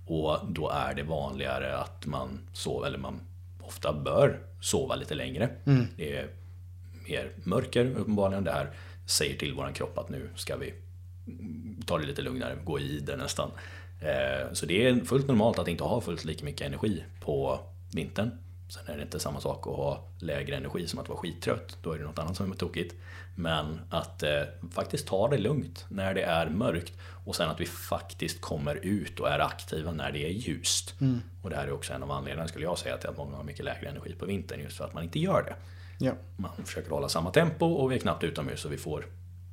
och 0.07 0.39
då 0.49 0.71
är 0.71 0.95
det 0.95 1.03
vanligare 1.03 1.77
att 1.77 2.07
man 2.07 2.41
sover, 2.53 2.87
eller 2.87 2.99
man 2.99 3.21
ofta 3.63 3.93
bör 3.93 4.39
sova 4.63 4.95
lite 4.95 5.15
längre. 5.15 5.51
Mm. 5.67 5.87
Det 5.97 6.17
är 6.17 6.29
mer 7.09 7.33
mörker 7.45 7.85
uppenbarligen. 7.85 8.45
Det 8.45 8.53
här 8.53 8.71
säger 9.07 9.37
till 9.37 9.55
våran 9.55 9.73
kropp 9.73 9.99
att 9.99 10.09
nu 10.09 10.31
ska 10.37 10.57
vi 10.57 10.75
ta 11.87 11.99
det 11.99 12.07
lite 12.07 12.23
lugnare, 12.23 12.57
gå 12.65 12.79
i 12.79 13.01
det 13.01 13.17
nästan. 13.17 13.51
Eh, 14.01 14.53
så 14.53 14.67
det 14.67 14.87
är 14.87 15.05
fullt 15.05 15.29
normalt 15.29 15.59
att 15.59 15.69
inte 15.69 15.85
ha 15.85 16.01
fullt 16.01 16.25
lika 16.25 16.45
mycket 16.45 16.67
energi 16.67 17.05
på 17.21 17.61
vintern. 17.95 18.31
Sen 18.69 18.87
är 18.87 18.97
det 18.97 19.03
inte 19.03 19.21
samma 19.21 19.41
sak 19.41 19.67
att 19.67 19.77
ha 19.77 20.05
lägre 20.19 20.57
energi 20.57 20.87
som 20.87 20.99
att 20.99 21.09
vara 21.09 21.19
skittrött. 21.19 21.79
Då 21.83 21.93
är 21.93 21.99
det 21.99 22.05
något 22.05 22.19
annat 22.19 22.37
som 22.37 22.53
är 22.53 22.57
tokigt. 22.57 22.95
Men 23.37 23.81
att 23.91 24.23
eh, 24.23 24.43
faktiskt 24.71 25.07
ta 25.07 25.29
det 25.29 25.39
lugnt 25.39 25.87
när 25.89 26.15
det 26.15 26.23
är 26.23 26.49
mörkt. 26.49 26.93
Och 27.27 27.37
sen 27.37 27.49
att 27.49 27.61
vi 27.61 27.67
faktiskt 27.67 28.41
kommer 28.41 28.75
ut 28.75 29.21
och 29.21 29.29
är 29.29 29.39
aktiva 29.39 29.93
när 29.93 30.13
det 30.13 30.27
är 30.27 30.31
ljust. 30.31 31.01
Mm. 31.01 31.21
Och 31.43 31.51
det 31.51 31.57
här 31.57 31.67
är 31.67 31.73
också 31.73 31.93
en 31.93 32.03
av 32.03 32.11
anledningarna 32.11 32.49
skulle 32.49 32.65
jag 32.65 32.79
säga 32.79 32.97
till 32.97 33.09
att 33.09 33.17
många 33.17 33.37
har 33.37 33.45
mycket 33.45 33.65
lägre 33.65 33.89
energi 33.89 34.15
på 34.15 34.27
vintern. 34.27 34.61
Just 34.61 34.77
för 34.77 34.85
att 34.85 34.95
man 34.95 35.05
inte 35.05 35.19
gör 35.19 35.43
det. 35.43 35.55
Ja. 36.05 36.13
Man 36.37 36.51
försöker 36.65 36.91
hålla 36.91 37.09
samma 37.09 37.31
tempo 37.31 37.67
och 37.67 37.91
vi 37.93 37.97
är 37.97 38.01
knappt 38.01 38.25
utomhus 38.25 38.61
så 38.61 38.69
vi 38.69 38.77
får 38.77 39.07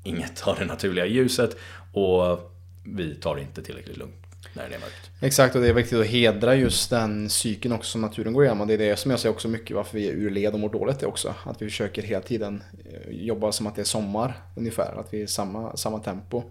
inget 0.03 0.47
av 0.47 0.55
det 0.59 0.65
naturliga 0.65 1.05
ljuset. 1.05 1.57
Och 1.93 2.51
vi 2.83 3.15
tar 3.15 3.35
det 3.35 3.41
inte 3.41 3.63
tillräckligt 3.63 3.97
lugnt 3.97 4.26
när 4.53 4.69
det 4.69 4.75
är 4.75 4.79
mörkt. 4.79 5.11
Exakt, 5.21 5.55
och 5.55 5.61
det 5.61 5.67
är 5.67 5.73
viktigt 5.73 5.99
att 5.99 6.07
hedra 6.07 6.55
just 6.55 6.89
den 6.89 7.29
cykeln 7.29 7.73
också 7.73 7.91
som 7.91 8.01
naturen 8.01 8.33
går 8.33 8.45
igenom. 8.45 8.67
Det 8.67 8.73
är 8.73 8.77
det 8.77 8.95
som 8.95 9.11
jag 9.11 9.19
säger 9.19 9.33
också 9.33 9.47
mycket 9.47 9.75
varför 9.75 9.97
vi 9.97 10.07
är 10.07 10.11
ur 10.11 10.29
led 10.29 10.53
och 10.53 10.59
mår 10.59 10.69
dåligt 10.69 10.99
det 10.99 11.05
också. 11.05 11.35
Att 11.43 11.61
vi 11.61 11.65
försöker 11.65 12.01
hela 12.01 12.21
tiden 12.21 12.63
eh, 12.85 13.11
jobba 13.11 13.51
som 13.51 13.67
att 13.67 13.75
det 13.75 13.81
är 13.81 13.85
sommar 13.85 14.41
ungefär, 14.55 14.99
att 14.99 15.13
vi 15.13 15.19
är 15.19 15.23
i 15.23 15.27
samma, 15.27 15.77
samma 15.77 15.99
tempo. 15.99 16.43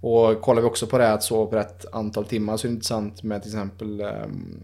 Och 0.00 0.40
kollar 0.40 0.62
vi 0.62 0.68
också 0.68 0.86
på 0.86 0.98
det 0.98 1.12
att 1.12 1.22
sova 1.22 1.50
på 1.50 1.56
rätt 1.56 1.84
antal 1.92 2.24
timmar 2.24 2.56
så 2.56 2.66
är 2.66 2.68
det 2.68 2.74
intressant 2.74 3.22
med 3.22 3.42
till 3.42 3.50
exempel 3.50 4.00
um, 4.00 4.60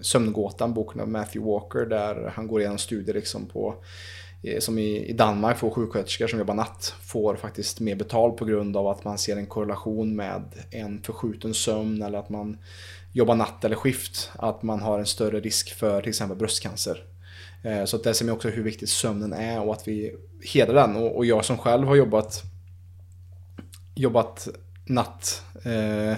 Sömngåtan, 0.00 0.74
boken 0.74 1.00
av 1.00 1.08
Matthew 1.08 1.50
Walker 1.50 1.86
där 1.86 2.32
han 2.34 2.46
går 2.46 2.60
igenom 2.60 2.78
studier 2.78 3.14
liksom 3.14 3.46
på 3.46 3.74
som 4.58 4.78
i, 4.78 5.12
Danmark 5.12 5.58
får 5.58 5.70
sjuksköterskor 5.70 6.26
som 6.26 6.38
jobbar 6.38 6.54
natt 6.54 6.94
får 7.02 7.36
faktiskt 7.36 7.80
mer 7.80 7.94
betalt 7.94 8.36
på 8.36 8.44
grund 8.44 8.76
av 8.76 8.86
att 8.86 9.04
man 9.04 9.18
ser 9.18 9.36
en 9.36 9.46
korrelation 9.46 10.16
med 10.16 10.42
en 10.70 11.02
förskjuten 11.02 11.54
sömn 11.54 12.02
eller 12.02 12.18
att 12.18 12.28
man 12.28 12.58
jobbar 13.12 13.34
natt 13.34 13.64
eller 13.64 13.76
skift. 13.76 14.30
Att 14.34 14.62
man 14.62 14.80
har 14.80 14.98
en 14.98 15.06
större 15.06 15.40
risk 15.40 15.74
för 15.74 16.00
till 16.00 16.08
exempel 16.08 16.38
bröstcancer. 16.38 17.04
Eh, 17.62 17.84
så 17.84 17.96
det 17.96 18.14
ser 18.14 18.24
man 18.24 18.34
också 18.34 18.48
hur 18.48 18.62
viktigt 18.62 18.88
sömnen 18.88 19.32
är 19.32 19.60
och 19.60 19.72
att 19.72 19.88
vi 19.88 20.16
hedrar 20.54 20.74
den. 20.74 20.96
Och 20.96 21.26
jag 21.26 21.44
som 21.44 21.58
själv 21.58 21.86
har 21.86 21.96
jobbat, 21.96 22.42
jobbat 23.94 24.48
natt 24.86 25.42
eh, 25.64 26.16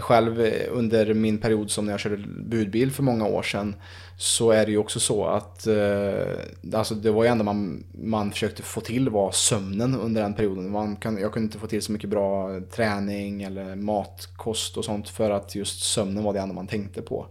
själv 0.00 0.52
under 0.70 1.14
min 1.14 1.38
period 1.38 1.70
som 1.70 1.84
när 1.84 1.92
jag 1.92 2.00
körde 2.00 2.16
budbil 2.26 2.92
för 2.92 3.02
många 3.02 3.26
år 3.26 3.42
sedan 3.42 3.74
så 4.18 4.50
är 4.50 4.66
det 4.66 4.72
ju 4.72 4.78
också 4.78 5.00
så 5.00 5.24
att 5.24 5.66
eh, 5.66 6.74
alltså 6.74 6.94
det 6.94 7.10
var 7.10 7.24
ju 7.24 7.28
ändå 7.28 7.44
man, 7.44 7.84
man 7.92 8.30
försökte 8.30 8.62
få 8.62 8.80
till 8.80 9.08
var 9.08 9.32
sömnen 9.32 9.94
under 9.94 10.22
den 10.22 10.34
perioden. 10.34 10.70
Man 10.70 10.96
kan, 10.96 11.18
jag 11.18 11.32
kunde 11.32 11.44
inte 11.46 11.58
få 11.58 11.66
till 11.66 11.82
så 11.82 11.92
mycket 11.92 12.10
bra 12.10 12.60
träning 12.60 13.42
eller 13.42 13.74
matkost 13.76 14.76
och 14.76 14.84
sånt 14.84 15.08
för 15.08 15.30
att 15.30 15.54
just 15.54 15.84
sömnen 15.84 16.24
var 16.24 16.32
det 16.32 16.40
enda 16.40 16.54
man 16.54 16.66
tänkte 16.66 17.02
på. 17.02 17.26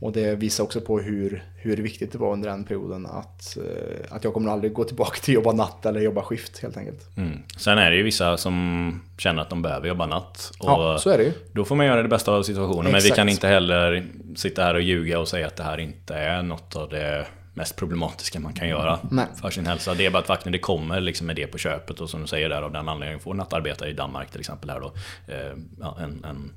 Och 0.00 0.12
det 0.12 0.34
visar 0.34 0.64
också 0.64 0.80
på 0.80 0.98
hur, 1.00 1.44
hur 1.56 1.76
viktigt 1.76 2.12
det 2.12 2.18
var 2.18 2.32
under 2.32 2.48
den 2.48 2.64
perioden 2.64 3.06
att, 3.06 3.56
eh, 3.56 4.16
att 4.16 4.24
jag 4.24 4.34
kommer 4.34 4.50
aldrig 4.50 4.72
gå 4.72 4.84
tillbaka 4.84 5.20
till 5.20 5.32
att 5.32 5.34
jobba 5.34 5.52
natt 5.52 5.86
eller 5.86 6.00
jobba 6.00 6.22
skift 6.22 6.62
helt 6.62 6.76
enkelt. 6.76 7.16
Mm. 7.16 7.38
Sen 7.56 7.78
är 7.78 7.90
det 7.90 7.96
ju 7.96 8.02
vissa 8.02 8.36
som 8.36 9.00
känner 9.18 9.42
att 9.42 9.50
de 9.50 9.62
behöver 9.62 9.88
jobba 9.88 10.06
natt. 10.06 10.52
Och 10.58 10.68
ja, 10.68 10.98
så 10.98 11.10
är 11.10 11.18
det 11.18 11.24
ju. 11.24 11.32
Då 11.52 11.64
får 11.64 11.76
man 11.76 11.86
göra 11.86 12.02
det 12.02 12.08
bästa 12.08 12.32
av 12.32 12.42
situationen. 12.42 12.86
Exakt. 12.86 12.92
Men 12.92 13.02
vi 13.02 13.16
kan 13.16 13.28
inte 13.28 13.48
heller 13.48 14.06
sitta 14.36 14.62
här 14.62 14.74
och 14.74 14.82
ljuga 14.82 15.18
och 15.18 15.28
säga 15.28 15.46
att 15.46 15.56
det 15.56 15.62
här 15.62 15.78
inte 15.78 16.14
är 16.14 16.42
något 16.42 16.76
av 16.76 16.88
det 16.88 17.26
mest 17.58 17.76
problematiska 17.76 18.40
man 18.40 18.52
kan 18.52 18.68
göra 18.68 18.98
Nej. 19.10 19.26
för 19.40 19.50
sin 19.50 19.66
hälsa. 19.66 19.94
Det 19.94 20.06
är 20.06 20.10
bara 20.10 20.22
att 20.22 20.28
vakna, 20.28 20.50
det 20.50 20.58
kommer 20.58 21.00
liksom 21.00 21.26
med 21.26 21.36
det 21.36 21.46
på 21.46 21.58
köpet 21.58 22.00
och 22.00 22.10
som 22.10 22.20
du 22.20 22.26
säger 22.26 22.48
där 22.48 22.62
av 22.62 22.72
den 22.72 22.88
anledningen 22.88 23.20
får 23.20 23.34
nattarbetare 23.34 23.90
i 23.90 23.92
Danmark 23.92 24.30
till 24.30 24.40
exempel 24.40 24.70
här 24.70 24.80
då 24.80 24.92
eh, 25.26 26.04
en, 26.04 26.24
en 26.24 26.52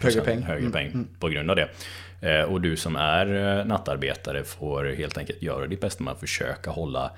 högre 0.00 0.20
peng, 0.20 0.42
högre 0.42 0.70
peng 0.70 0.86
mm. 0.86 1.08
på 1.18 1.28
grund 1.28 1.50
av 1.50 1.56
det. 1.56 1.68
Eh, 2.20 2.42
och 2.42 2.60
du 2.60 2.76
som 2.76 2.96
är 2.96 3.58
eh, 3.58 3.64
nattarbetare 3.64 4.44
får 4.44 4.84
helt 4.84 5.18
enkelt 5.18 5.42
göra 5.42 5.66
ditt 5.66 5.80
bästa 5.80 6.04
med 6.04 6.12
att 6.12 6.20
försöka 6.20 6.70
hålla 6.70 7.10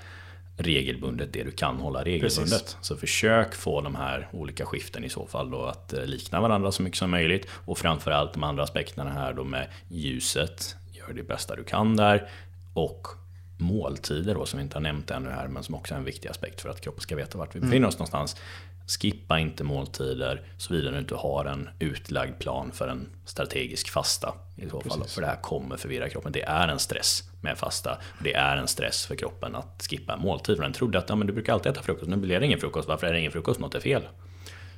regelbundet 0.56 1.32
det 1.32 1.42
du 1.42 1.50
kan 1.50 1.76
hålla 1.76 2.04
regelbundet. 2.04 2.50
Precis. 2.50 2.76
Så 2.80 2.96
försök 2.96 3.54
få 3.54 3.80
de 3.80 3.94
här 3.94 4.28
olika 4.32 4.66
skiften 4.66 5.04
i 5.04 5.08
så 5.08 5.26
fall 5.26 5.50
då 5.50 5.64
att 5.64 5.92
eh, 5.92 6.04
likna 6.04 6.40
varandra 6.40 6.72
så 6.72 6.82
mycket 6.82 6.98
som 6.98 7.10
möjligt. 7.10 7.46
Och 7.50 7.78
framförallt 7.78 8.32
de 8.32 8.42
andra 8.42 8.62
aspekterna 8.62 9.10
här 9.10 9.32
då 9.32 9.44
med 9.44 9.68
ljuset. 9.88 10.76
Gör 10.92 11.14
det 11.14 11.22
bästa 11.22 11.56
du 11.56 11.64
kan 11.64 11.96
där. 11.96 12.28
Och 12.74 13.06
måltider 13.56 14.34
då, 14.34 14.46
som 14.46 14.58
vi 14.58 14.62
inte 14.62 14.76
har 14.76 14.82
nämnt 14.82 15.10
ännu 15.10 15.30
här, 15.30 15.48
men 15.48 15.62
som 15.62 15.74
också 15.74 15.94
är 15.94 15.98
en 15.98 16.04
viktig 16.04 16.28
aspekt 16.28 16.60
för 16.60 16.68
att 16.68 16.80
kroppen 16.80 17.00
ska 17.00 17.16
veta 17.16 17.38
vart 17.38 17.56
vi 17.56 17.60
befinner 17.60 17.76
mm. 17.76 17.88
oss 17.88 17.98
någonstans. 17.98 18.36
Skippa 18.86 19.38
inte 19.38 19.64
måltider 19.64 20.42
såvida 20.58 20.90
du 20.90 20.98
inte 20.98 21.14
har 21.14 21.44
en 21.44 21.68
utlagd 21.78 22.38
plan 22.38 22.72
för 22.72 22.88
en 22.88 23.08
strategisk 23.24 23.90
fasta. 23.90 24.34
I 24.56 24.68
så 24.68 24.80
fall. 24.80 25.04
För 25.04 25.20
det 25.20 25.26
här 25.26 25.40
kommer 25.42 25.76
förvirra 25.76 26.08
kroppen. 26.08 26.32
Det 26.32 26.42
är 26.42 26.68
en 26.68 26.78
stress 26.78 27.22
med 27.40 27.58
fasta. 27.58 27.98
Det 28.24 28.34
är 28.34 28.56
en 28.56 28.68
stress 28.68 29.06
för 29.06 29.14
kroppen 29.14 29.54
att 29.54 29.86
skippa 29.90 30.12
en 30.12 30.20
måltid. 30.20 30.56
För 30.56 30.62
den 30.62 30.72
trodde 30.72 30.98
att 30.98 31.08
ja, 31.08 31.16
men 31.16 31.26
du 31.26 31.32
brukar 31.32 31.52
alltid 31.52 31.72
äta 31.72 31.82
frukost, 31.82 32.08
nu 32.08 32.16
blir 32.16 32.40
det 32.40 32.46
ingen 32.46 32.60
frukost. 32.60 32.88
Varför 32.88 33.06
är 33.06 33.12
det 33.12 33.18
ingen 33.18 33.32
frukost? 33.32 33.60
Något 33.60 33.74
är 33.74 33.80
fel. 33.80 34.02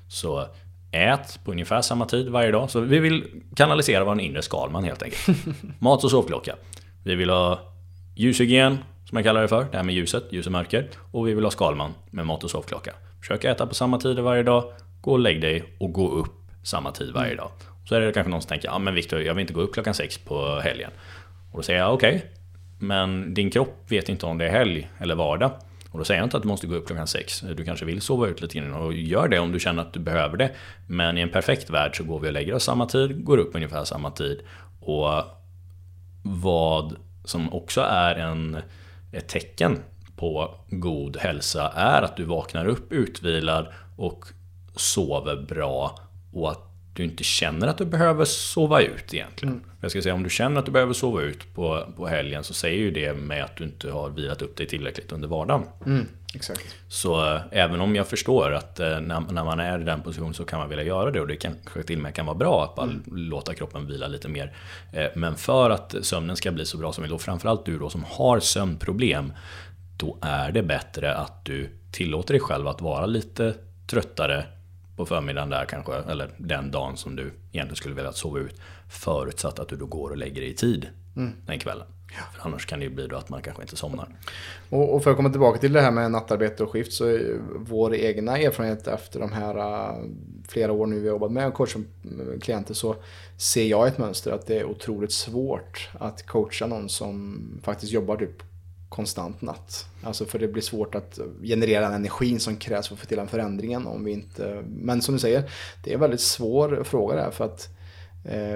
Så 0.08 0.46
ät 0.92 1.40
på 1.44 1.50
ungefär 1.50 1.82
samma 1.82 2.06
tid 2.06 2.28
varje 2.28 2.50
dag. 2.50 2.70
Så 2.70 2.80
vi 2.80 2.98
vill 2.98 3.42
kanalisera 3.56 4.04
vår 4.04 4.20
inre 4.20 4.42
Skalman 4.42 4.84
helt 4.84 5.02
enkelt. 5.02 5.38
Mat 5.78 6.04
och 6.04 6.10
sovklocka. 6.10 6.56
Vi 7.04 7.14
vill 7.14 7.30
ha 7.30 7.60
ljushygien, 8.18 8.78
som 9.04 9.16
jag 9.16 9.24
kallar 9.24 9.42
det 9.42 9.48
för. 9.48 9.66
Det 9.70 9.76
här 9.76 9.84
med 9.84 9.94
ljuset, 9.94 10.24
ljus 10.30 10.46
och 10.46 10.52
mörker. 10.52 10.88
Och 11.12 11.28
vi 11.28 11.34
vill 11.34 11.44
ha 11.44 11.50
Skalman 11.50 11.94
med 12.10 12.26
mat 12.26 12.44
och 12.44 12.50
sovklocka. 12.50 12.92
Försök 13.20 13.44
äta 13.44 13.66
på 13.66 13.74
samma 13.74 13.98
tider 13.98 14.22
varje 14.22 14.42
dag. 14.42 14.72
Gå 15.00 15.12
och 15.12 15.18
lägg 15.18 15.40
dig 15.40 15.64
och 15.80 15.92
gå 15.92 16.10
upp 16.10 16.34
samma 16.62 16.92
tid 16.92 17.12
varje 17.14 17.34
dag. 17.34 17.50
Så 17.84 17.94
är 17.94 18.00
det 18.00 18.12
kanske 18.12 18.30
någon 18.30 18.42
som 18.42 18.48
tänker, 18.48 18.68
ja 18.68 18.78
men 18.78 18.94
Viktor, 18.94 19.22
jag 19.22 19.34
vill 19.34 19.40
inte 19.40 19.52
gå 19.52 19.60
upp 19.60 19.74
klockan 19.74 19.94
sex 19.94 20.18
på 20.18 20.60
helgen. 20.60 20.90
Och 21.52 21.58
då 21.58 21.62
säger 21.62 21.80
jag, 21.80 21.94
okej. 21.94 22.16
Okay, 22.16 22.28
men 22.78 23.34
din 23.34 23.50
kropp 23.50 23.84
vet 23.88 24.08
inte 24.08 24.26
om 24.26 24.38
det 24.38 24.46
är 24.46 24.50
helg 24.50 24.90
eller 24.98 25.14
vardag. 25.14 25.50
Och 25.90 25.98
då 25.98 26.04
säger 26.04 26.20
jag 26.20 26.26
inte 26.26 26.36
att 26.36 26.42
du 26.42 26.48
måste 26.48 26.66
gå 26.66 26.74
upp 26.74 26.86
klockan 26.86 27.06
sex. 27.06 27.40
Du 27.56 27.64
kanske 27.64 27.84
vill 27.84 28.00
sova 28.00 28.26
ut 28.26 28.40
lite 28.40 28.58
innan 28.58 28.72
och 28.74 28.92
gör 28.94 29.28
det 29.28 29.38
om 29.38 29.52
du 29.52 29.60
känner 29.60 29.82
att 29.82 29.92
du 29.92 30.00
behöver 30.00 30.36
det. 30.36 30.50
Men 30.86 31.18
i 31.18 31.20
en 31.20 31.30
perfekt 31.30 31.70
värld 31.70 31.96
så 31.96 32.04
går 32.04 32.20
vi 32.20 32.28
och 32.28 32.32
lägger 32.32 32.54
oss 32.54 32.64
samma 32.64 32.86
tid, 32.86 33.24
går 33.24 33.38
upp 33.38 33.54
ungefär 33.54 33.84
samma 33.84 34.10
tid. 34.10 34.40
Och 34.80 35.24
vad 36.22 36.96
som 37.28 37.52
också 37.52 37.80
är 37.80 38.14
en, 38.14 38.56
ett 39.12 39.28
tecken 39.28 39.78
på 40.16 40.54
god 40.70 41.16
hälsa 41.16 41.72
är 41.76 42.02
att 42.02 42.16
du 42.16 42.24
vaknar 42.24 42.66
upp 42.66 42.92
utvilad 42.92 43.66
och 43.96 44.24
sover 44.76 45.36
bra 45.36 45.98
och 46.32 46.50
att 46.50 46.68
du 46.94 47.04
inte 47.04 47.24
känner 47.24 47.66
att 47.66 47.78
du 47.78 47.84
behöver 47.84 48.24
sova 48.24 48.80
ut 48.80 49.14
egentligen. 49.14 49.54
Mm. 49.54 49.70
Jag 49.80 49.90
ska 49.90 50.02
säga 50.02 50.14
om 50.14 50.22
du 50.22 50.30
känner 50.30 50.58
att 50.58 50.66
du 50.66 50.72
behöver 50.72 50.92
sova 50.92 51.22
ut 51.22 51.54
på, 51.54 51.92
på 51.96 52.06
helgen 52.06 52.44
så 52.44 52.54
säger 52.54 52.78
ju 52.78 52.90
det 52.90 53.14
med 53.14 53.44
att 53.44 53.56
du 53.56 53.64
inte 53.64 53.90
har 53.90 54.10
vilat 54.10 54.42
upp 54.42 54.56
dig 54.56 54.66
tillräckligt 54.66 55.12
under 55.12 55.28
vardagen. 55.28 55.66
Mm, 55.86 56.06
exakt. 56.34 56.76
Så 56.88 57.34
äh, 57.34 57.40
även 57.50 57.80
om 57.80 57.96
jag 57.96 58.08
förstår 58.08 58.52
att 58.52 58.80
äh, 58.80 59.00
när, 59.00 59.20
när, 59.20 59.44
man 59.44 59.60
är 59.60 59.80
i 59.80 59.84
den 59.84 60.02
positionen 60.02 60.34
så 60.34 60.44
kan 60.44 60.58
man 60.58 60.68
vilja 60.68 60.84
göra 60.84 61.10
det 61.10 61.20
och 61.20 61.26
det 61.26 61.36
kanske 61.36 61.82
till 61.82 61.96
och 61.96 62.02
med 62.02 62.14
kan 62.14 62.26
vara 62.26 62.36
bra 62.36 62.64
att 62.64 62.74
bara 62.74 62.86
mm. 62.86 63.02
låta 63.06 63.54
kroppen 63.54 63.86
vila 63.86 64.06
lite 64.06 64.28
mer. 64.28 64.56
Äh, 64.92 65.06
men 65.14 65.36
för 65.36 65.70
att 65.70 65.94
sömnen 66.02 66.36
ska 66.36 66.52
bli 66.52 66.66
så 66.66 66.78
bra 66.78 66.92
som 66.92 67.02
möjligt 67.02 67.14
och 67.14 67.22
framförallt 67.22 67.66
du 67.66 67.78
då 67.78 67.90
som 67.90 68.04
har 68.04 68.40
sömnproblem 68.40 69.32
då 69.96 70.18
är 70.22 70.52
det 70.52 70.62
bättre 70.62 71.14
att 71.14 71.44
du 71.44 71.70
tillåter 71.92 72.34
dig 72.34 72.40
själv 72.40 72.68
att 72.68 72.80
vara 72.80 73.06
lite 73.06 73.54
tröttare 73.86 74.46
på 74.96 75.06
förmiddagen 75.06 75.50
där 75.50 75.64
kanske, 75.64 75.94
eller 75.94 76.30
den 76.38 76.70
dagen 76.70 76.96
som 76.96 77.16
du 77.16 77.22
egentligen 77.22 77.76
skulle 77.76 77.94
vilja 77.94 78.12
sova 78.12 78.38
ut. 78.38 78.60
Förutsatt 78.90 79.58
att 79.58 79.68
du 79.68 79.76
då 79.76 79.86
går 79.86 80.10
och 80.10 80.16
lägger 80.16 80.40
dig 80.40 80.50
i 80.50 80.54
tid 80.54 80.88
mm. 81.16 81.32
den 81.46 81.58
kvällen. 81.58 81.86
För 82.34 82.48
annars 82.48 82.66
kan 82.66 82.78
det 82.78 82.84
ju 82.84 82.90
bli 82.90 83.06
då 83.06 83.16
att 83.16 83.28
man 83.28 83.42
kanske 83.42 83.62
inte 83.62 83.76
somnar. 83.76 84.08
Och, 84.70 84.94
och, 84.94 85.04
för 85.04 85.10
att 85.10 85.16
komma 85.16 85.30
tillbaka 85.30 85.58
till 85.58 85.72
det 85.72 85.80
här 85.80 85.90
med 85.90 86.10
nattarbete 86.10 86.62
och 86.62 86.70
skift 86.70 86.92
så 86.92 87.04
är 87.04 87.40
vår 87.56 87.94
egna 87.94 88.38
erfarenhet 88.38 88.86
efter 88.86 89.20
de 89.20 89.32
här 89.32 89.56
uh, 89.58 90.04
flera 90.48 90.72
år 90.72 90.86
nu 90.86 91.00
vi 91.00 91.08
har 91.08 91.14
jobbat 91.14 91.32
med 91.32 91.54
coach 91.54 91.76
äh, 91.76 91.80
klienter 92.40 92.74
så 92.74 92.96
ser 93.36 93.64
jag 93.64 93.88
ett 93.88 93.98
mönster 93.98 94.32
att 94.32 94.46
det 94.46 94.58
är 94.58 94.64
otroligt 94.64 95.12
svårt 95.12 95.88
att 95.98 96.26
coacha 96.26 96.66
någon 96.66 96.88
som 96.88 97.40
faktiskt 97.62 97.92
jobbar 97.92 98.16
typ 98.16 98.42
konstant 98.88 99.42
natt. 99.42 99.86
Alltså 100.02 100.24
för 100.24 100.38
det 100.38 100.48
blir 100.48 100.62
svårt 100.62 100.94
att 100.94 101.18
generera 101.42 101.80
den 101.80 101.92
energin 101.92 102.40
som 102.40 102.56
krävs 102.56 102.88
för 102.88 102.94
att 102.94 103.00
få 103.00 103.06
till 103.06 103.16
den 103.16 103.28
förändringen 103.28 103.86
om 103.86 104.04
vi 104.04 104.12
inte... 104.12 104.64
Men 104.68 105.02
som 105.02 105.14
du 105.14 105.18
säger, 105.18 105.50
det 105.84 105.90
är 105.90 105.94
en 105.94 106.00
väldigt 106.00 106.20
svår 106.20 106.82
fråga 106.84 107.16
där 107.16 107.30
för 107.30 107.44
att 107.44 107.68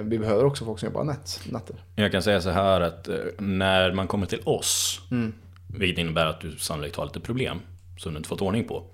vi 0.02 0.18
behöver 0.18 0.44
också 0.44 0.64
folk 0.64 0.78
som 0.78 0.86
jobbar 0.86 1.04
natt, 1.04 1.40
natter. 1.50 1.76
Jag 1.94 2.12
kan 2.12 2.22
säga 2.22 2.40
så 2.40 2.50
här 2.50 2.80
att 2.80 3.08
eh, 3.08 3.16
när 3.38 3.92
man 3.92 4.08
kommer 4.08 4.26
till 4.26 4.40
oss, 4.44 5.00
mm. 5.10 5.34
vilket 5.66 5.98
innebär 5.98 6.26
att 6.26 6.40
du 6.40 6.56
sannolikt 6.58 6.96
har 6.96 7.04
lite 7.04 7.20
problem 7.20 7.60
som 7.98 8.12
du 8.12 8.16
inte 8.16 8.28
fått 8.28 8.42
ordning 8.42 8.64
på, 8.64 8.84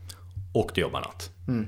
och 0.52 0.70
du 0.74 0.80
jobbar 0.80 1.00
natt. 1.00 1.30
Mm. 1.48 1.66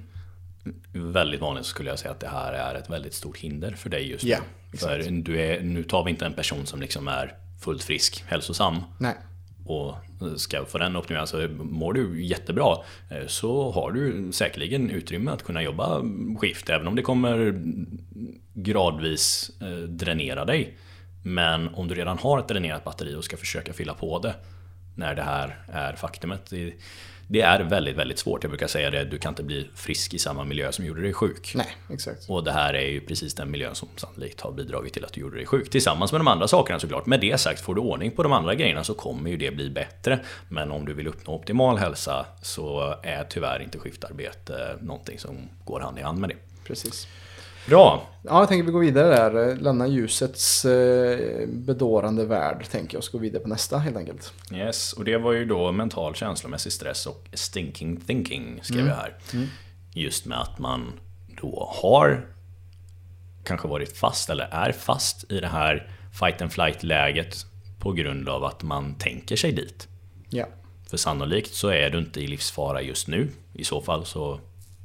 Väldigt 0.92 1.40
vanligt 1.40 1.66
skulle 1.66 1.90
jag 1.90 1.98
säga 1.98 2.12
att 2.12 2.20
det 2.20 2.28
här 2.28 2.53
är 2.53 2.74
ett 2.74 2.90
väldigt 2.90 3.14
stort 3.14 3.38
hinder 3.38 3.72
för 3.72 3.90
dig 3.90 4.11
just 4.11 4.24
nu. 4.24 4.30
Yeah, 4.30 4.42
för 4.78 5.11
du 5.11 5.40
är, 5.40 5.61
nu 5.61 5.82
tar 5.82 6.05
vi 6.05 6.11
inte 6.11 6.26
en 6.26 6.34
person 6.34 6.66
som 6.66 6.80
liksom 6.80 7.09
är 7.09 7.34
fullt 7.61 7.82
frisk, 7.82 8.24
hälsosam. 8.26 8.82
Nej 8.98 9.14
och 9.70 9.94
ska 10.36 10.64
få 10.64 10.78
den 10.78 10.96
optimerad, 10.96 11.20
alltså 11.20 11.48
mår 11.64 11.92
du 11.92 12.24
jättebra 12.24 12.76
eh, 13.10 13.26
så 13.26 13.70
har 13.70 13.92
du 13.92 14.32
säkerligen 14.32 14.90
utrymme 14.90 15.30
att 15.30 15.42
kunna 15.42 15.62
jobba 15.62 16.02
skift 16.38 16.70
även 16.70 16.88
om 16.88 16.96
det 16.96 17.02
kommer 17.02 17.62
gradvis 18.54 19.50
eh, 19.60 19.88
dränera 19.88 20.44
dig. 20.44 20.76
Men 21.24 21.74
om 21.74 21.88
du 21.88 21.94
redan 21.94 22.18
har 22.18 22.38
ett 22.38 22.48
dränerat 22.48 22.84
batteri 22.84 23.14
och 23.14 23.24
ska 23.24 23.36
försöka 23.36 23.72
fylla 23.72 23.94
på 23.94 24.18
det 24.18 24.34
när 24.96 25.14
det 25.14 25.22
här 25.22 25.64
är 25.72 25.92
faktumet 25.92 26.52
det 27.32 27.40
är 27.40 27.60
väldigt, 27.60 27.96
väldigt 27.96 28.18
svårt. 28.18 28.42
Jag 28.42 28.50
brukar 28.50 28.66
säga 28.66 28.90
det, 28.90 29.04
du 29.04 29.18
kan 29.18 29.32
inte 29.32 29.42
bli 29.42 29.68
frisk 29.74 30.14
i 30.14 30.18
samma 30.18 30.44
miljö 30.44 30.72
som 30.72 30.84
gjorde 30.84 31.02
dig 31.02 31.12
sjuk. 31.12 31.52
Nej, 31.54 31.76
exakt. 31.90 32.30
Och 32.30 32.44
det 32.44 32.52
här 32.52 32.74
är 32.74 32.86
ju 32.86 33.00
precis 33.00 33.34
den 33.34 33.50
miljön 33.50 33.74
som 33.74 33.88
sannolikt 33.96 34.40
har 34.40 34.52
bidragit 34.52 34.92
till 34.92 35.04
att 35.04 35.12
du 35.12 35.20
gjorde 35.20 35.36
dig 35.36 35.46
sjuk. 35.46 35.70
Tillsammans 35.70 36.12
med 36.12 36.20
de 36.20 36.28
andra 36.28 36.48
sakerna 36.48 36.78
såklart. 36.78 37.06
Med 37.06 37.20
det 37.20 37.40
sagt, 37.40 37.60
får 37.60 37.74
du 37.74 37.80
ordning 37.80 38.10
på 38.10 38.22
de 38.22 38.32
andra 38.32 38.54
grejerna 38.54 38.84
så 38.84 38.94
kommer 38.94 39.30
ju 39.30 39.36
det 39.36 39.50
bli 39.50 39.70
bättre. 39.70 40.20
Men 40.48 40.70
om 40.70 40.84
du 40.84 40.94
vill 40.94 41.06
uppnå 41.06 41.34
optimal 41.34 41.78
hälsa 41.78 42.26
så 42.42 42.94
är 43.02 43.24
tyvärr 43.24 43.62
inte 43.62 43.78
skiftarbete 43.78 44.76
någonting 44.80 45.18
som 45.18 45.36
går 45.64 45.80
hand 45.80 45.98
i 45.98 46.02
hand 46.02 46.18
med 46.18 46.30
det. 46.30 46.36
Precis. 46.64 47.08
Bra. 47.70 48.02
Ja, 48.24 48.38
jag 48.38 48.48
tänker 48.48 48.64
vi 48.64 48.72
går 48.72 48.80
vidare 48.80 49.30
där. 49.30 49.56
Lämna 49.56 49.86
ljusets 49.86 50.64
eh, 50.64 51.48
bedårande 51.48 52.24
värld, 52.24 52.66
tänker 52.70 52.96
jag. 52.96 53.04
Så 53.04 53.12
gå 53.12 53.18
vidare 53.18 53.42
på 53.42 53.48
nästa 53.48 53.78
helt 53.78 53.96
enkelt. 53.96 54.32
Yes, 54.52 54.92
och 54.92 55.04
det 55.04 55.18
var 55.18 55.32
ju 55.32 55.44
då 55.44 55.72
mental 55.72 56.14
känslomässig 56.14 56.72
stress 56.72 57.06
och 57.06 57.28
stinking 57.32 58.00
thinking, 58.00 58.60
skrev 58.62 58.80
mm. 58.80 58.90
jag 58.90 58.96
här. 58.96 59.16
Mm. 59.32 59.46
Just 59.94 60.26
med 60.26 60.40
att 60.40 60.58
man 60.58 60.92
då 61.40 61.72
har 61.82 62.26
kanske 63.44 63.68
varit 63.68 63.96
fast, 63.96 64.30
eller 64.30 64.48
är 64.50 64.72
fast 64.72 65.32
i 65.32 65.40
det 65.40 65.48
här 65.48 65.90
fight 66.20 66.42
and 66.42 66.52
flight 66.52 66.82
läget 66.82 67.36
på 67.78 67.92
grund 67.92 68.28
av 68.28 68.44
att 68.44 68.62
man 68.62 68.94
tänker 68.94 69.36
sig 69.36 69.52
dit. 69.52 69.88
Ja. 70.30 70.46
För 70.90 70.96
sannolikt 70.96 71.54
så 71.54 71.68
är 71.68 71.90
du 71.90 71.98
inte 71.98 72.20
i 72.20 72.26
livsfara 72.26 72.82
just 72.82 73.08
nu. 73.08 73.28
I 73.52 73.64
så 73.64 73.80
fall 73.80 74.06
så 74.06 74.40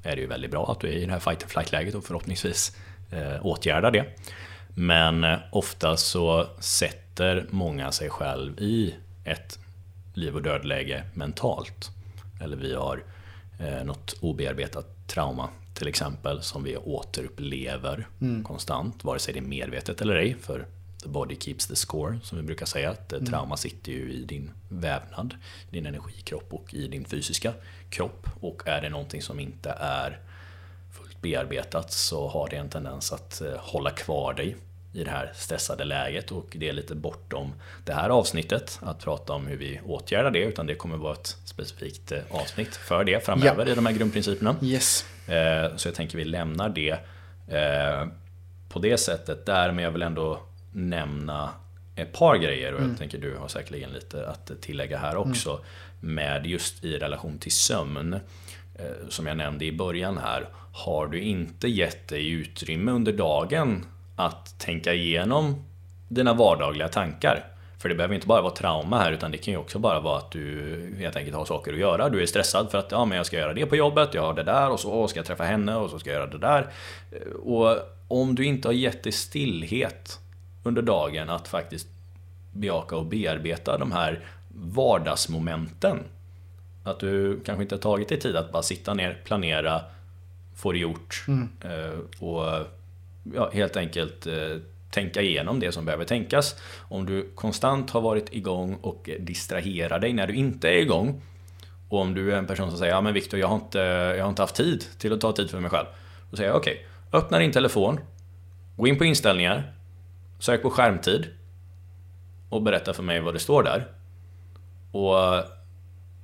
är 0.05 0.15
det 0.15 0.21
ju 0.21 0.27
väldigt 0.27 0.51
bra 0.51 0.71
att 0.71 0.79
du 0.79 0.87
är 0.87 0.91
i 0.91 1.05
det 1.05 1.11
här 1.11 1.19
fight 1.19 1.43
and 1.43 1.51
flight 1.51 1.71
läget 1.71 1.95
och 1.95 2.03
förhoppningsvis 2.03 2.77
eh, 3.11 3.45
åtgärdar 3.45 3.91
det. 3.91 4.05
Men 4.75 5.23
eh, 5.23 5.37
ofta 5.51 5.97
så 5.97 6.47
sätter 6.59 7.45
många 7.49 7.91
sig 7.91 8.09
själv 8.09 8.59
i 8.59 8.95
ett 9.25 9.59
liv 10.13 10.35
och 10.35 10.41
dödläge 10.41 11.03
mentalt. 11.13 11.89
Eller 12.41 12.57
vi 12.57 12.75
har 12.75 13.03
eh, 13.59 13.83
något 13.85 14.15
obearbetat 14.21 15.07
trauma 15.07 15.49
till 15.73 15.87
exempel 15.87 16.41
som 16.41 16.63
vi 16.63 16.77
återupplever 16.77 18.07
mm. 18.21 18.43
konstant, 18.43 19.03
vare 19.03 19.19
sig 19.19 19.33
det 19.33 19.39
är 19.39 19.41
medvetet 19.41 20.01
eller 20.01 20.15
ej. 20.15 20.35
För 20.41 20.65
the 21.05 21.11
body 21.11 21.35
keeps 21.35 21.67
the 21.67 21.75
score 21.75 22.19
som 22.23 22.37
vi 22.37 22.43
brukar 22.43 22.65
säga. 22.65 22.89
Att 22.89 23.13
mm. 23.13 23.25
trauma 23.25 23.57
sitter 23.57 23.91
ju 23.91 24.13
i 24.13 24.23
din 24.23 24.51
vävnad, 24.69 25.35
din 25.69 25.85
energikropp 25.85 26.53
och 26.53 26.73
i 26.73 26.87
din 26.87 27.05
fysiska 27.05 27.53
kropp. 27.89 28.27
Och 28.39 28.61
är 28.65 28.81
det 28.81 28.89
någonting 28.89 29.21
som 29.21 29.39
inte 29.39 29.69
är 29.79 30.19
fullt 30.91 31.21
bearbetat 31.21 31.91
så 31.91 32.27
har 32.27 32.49
det 32.49 32.55
en 32.55 32.69
tendens 32.69 33.13
att 33.13 33.41
eh, 33.41 33.53
hålla 33.57 33.89
kvar 33.89 34.33
dig 34.33 34.55
i 34.93 35.03
det 35.03 35.11
här 35.11 35.31
stressade 35.35 35.83
läget 35.83 36.31
och 36.31 36.47
det 36.59 36.69
är 36.69 36.73
lite 36.73 36.95
bortom 36.95 37.53
det 37.85 37.93
här 37.93 38.09
avsnittet 38.09 38.79
att 38.81 38.99
prata 38.99 39.33
om 39.33 39.47
hur 39.47 39.57
vi 39.57 39.79
åtgärdar 39.85 40.31
det 40.31 40.39
utan 40.39 40.65
det 40.65 40.75
kommer 40.75 40.97
vara 40.97 41.13
ett 41.13 41.37
specifikt 41.45 42.11
eh, 42.11 42.19
avsnitt 42.29 42.75
för 42.75 43.03
det 43.03 43.25
framöver 43.25 43.65
ja. 43.65 43.71
i 43.71 43.75
de 43.75 43.85
här 43.85 43.93
grundprinciperna. 43.93 44.55
Yes. 44.61 45.05
Eh, 45.27 45.75
så 45.75 45.87
jag 45.87 45.95
tänker 45.95 46.17
vi 46.17 46.25
lämnar 46.25 46.69
det 46.69 46.99
på 48.69 48.79
det 48.79 48.97
sättet 48.97 49.45
där 49.45 49.71
men 49.71 49.83
jag 49.83 49.91
vill 49.91 50.01
ändå 50.01 50.39
nämna 50.75 51.49
ett 51.95 52.13
par 52.13 52.37
grejer 52.37 52.73
och 52.73 52.79
jag 52.79 52.85
mm. 52.85 52.97
tänker 52.97 53.17
du 53.17 53.37
har 53.37 53.47
säkerligen 53.47 53.89
lite 53.89 54.29
att 54.29 54.51
tillägga 54.61 54.97
här 54.97 55.15
också. 55.15 55.49
Mm. 55.49 55.63
Med 56.15 56.45
just 56.45 56.83
i 56.83 56.97
relation 56.97 57.37
till 57.39 57.51
sömn. 57.51 58.13
Eh, 58.79 59.09
som 59.09 59.27
jag 59.27 59.37
nämnde 59.37 59.65
i 59.65 59.71
början 59.71 60.17
här. 60.17 60.47
Har 60.73 61.07
du 61.07 61.19
inte 61.19 61.67
gett 61.67 62.07
dig 62.07 62.29
utrymme 62.29 62.91
under 62.91 63.13
dagen 63.13 63.85
att 64.15 64.59
tänka 64.59 64.93
igenom 64.93 65.65
dina 66.07 66.33
vardagliga 66.33 66.87
tankar. 66.87 67.45
För 67.77 67.89
det 67.89 67.95
behöver 67.95 68.15
inte 68.15 68.27
bara 68.27 68.41
vara 68.41 68.53
trauma 68.53 68.99
här 68.99 69.11
utan 69.11 69.31
det 69.31 69.37
kan 69.37 69.53
ju 69.53 69.57
också 69.57 69.79
bara 69.79 69.99
vara 69.99 70.17
att 70.17 70.31
du 70.31 70.95
helt 70.99 71.15
enkelt 71.15 71.35
har 71.35 71.45
saker 71.45 71.73
att 71.73 71.79
göra. 71.79 72.09
Du 72.09 72.21
är 72.21 72.25
stressad 72.25 72.71
för 72.71 72.77
att 72.77 72.91
ja, 72.91 73.05
men 73.05 73.17
jag 73.17 73.25
ska 73.25 73.37
göra 73.37 73.53
det 73.53 73.65
på 73.65 73.75
jobbet, 73.75 74.13
jag 74.13 74.21
har 74.21 74.33
det 74.33 74.43
där 74.43 74.69
och 74.69 74.79
så 74.79 75.07
ska 75.07 75.19
jag 75.19 75.25
träffa 75.25 75.43
henne 75.43 75.75
och 75.75 75.89
så 75.89 75.99
ska 75.99 76.09
jag 76.09 76.19
göra 76.19 76.29
det 76.29 76.37
där. 76.37 76.67
Eh, 77.11 77.33
och 77.33 77.77
om 78.07 78.35
du 78.35 78.45
inte 78.45 78.67
har 78.67 78.73
gett 78.73 79.03
dig 79.03 79.11
stillhet 79.11 80.19
under 80.65 80.81
dagen 80.81 81.29
att 81.29 81.47
faktiskt 81.47 81.87
bejaka 82.53 82.95
och 82.95 83.05
bearbeta 83.05 83.77
de 83.77 83.91
här 83.91 84.19
vardagsmomenten. 84.49 85.99
Att 86.83 86.99
du 86.99 87.39
kanske 87.45 87.63
inte 87.63 87.75
har 87.75 87.81
tagit 87.81 88.09
dig 88.09 88.19
tid 88.19 88.35
att 88.35 88.51
bara 88.51 88.63
sitta 88.63 88.93
ner, 88.93 89.21
planera, 89.25 89.81
få 90.55 90.71
det 90.71 90.79
gjort 90.79 91.25
mm. 91.27 91.49
Eh, 91.61 92.23
och 92.23 92.67
ja, 93.33 93.49
helt 93.53 93.77
enkelt 93.77 94.27
eh, 94.27 94.57
tänka 94.91 95.21
igenom 95.21 95.59
det 95.59 95.71
som 95.71 95.85
behöver 95.85 96.05
tänkas. 96.05 96.55
Om 96.89 97.05
du 97.05 97.29
konstant 97.35 97.89
har 97.89 98.01
varit 98.01 98.33
igång 98.33 98.75
och 98.81 99.09
distraherar 99.19 99.99
dig 99.99 100.13
när 100.13 100.27
du 100.27 100.35
inte 100.35 100.69
är 100.69 100.77
igång 100.77 101.21
och 101.89 101.99
om 101.99 102.13
du 102.13 102.33
är 102.33 102.37
en 102.37 102.47
person 102.47 102.69
som 102.69 102.79
säger 102.79 102.93
ja 102.93 103.01
men 103.01 103.13
Viktor 103.13 103.39
jag 103.39 103.47
har 103.47 103.55
inte, 103.55 103.79
jag 104.17 104.23
har 104.23 104.29
inte 104.29 104.41
haft 104.41 104.55
tid 104.55 104.85
till 104.97 105.13
att 105.13 105.21
ta 105.21 105.31
tid 105.31 105.49
för 105.49 105.59
mig 105.59 105.71
själv. 105.71 105.87
Då 106.31 106.37
säger 106.37 106.49
jag 106.49 106.57
okej, 106.57 106.73
okay, 106.73 107.19
öppna 107.19 107.39
din 107.39 107.51
telefon, 107.51 107.99
gå 108.77 108.87
in 108.87 108.97
på 108.97 109.05
inställningar, 109.05 109.74
Sök 110.45 110.61
på 110.61 110.69
skärmtid 110.69 111.27
och 112.49 112.61
berätta 112.61 112.93
för 112.93 113.03
mig 113.03 113.19
vad 113.19 113.33
det 113.33 113.39
står 113.39 113.63
där. 113.63 113.87
Och 114.91 115.43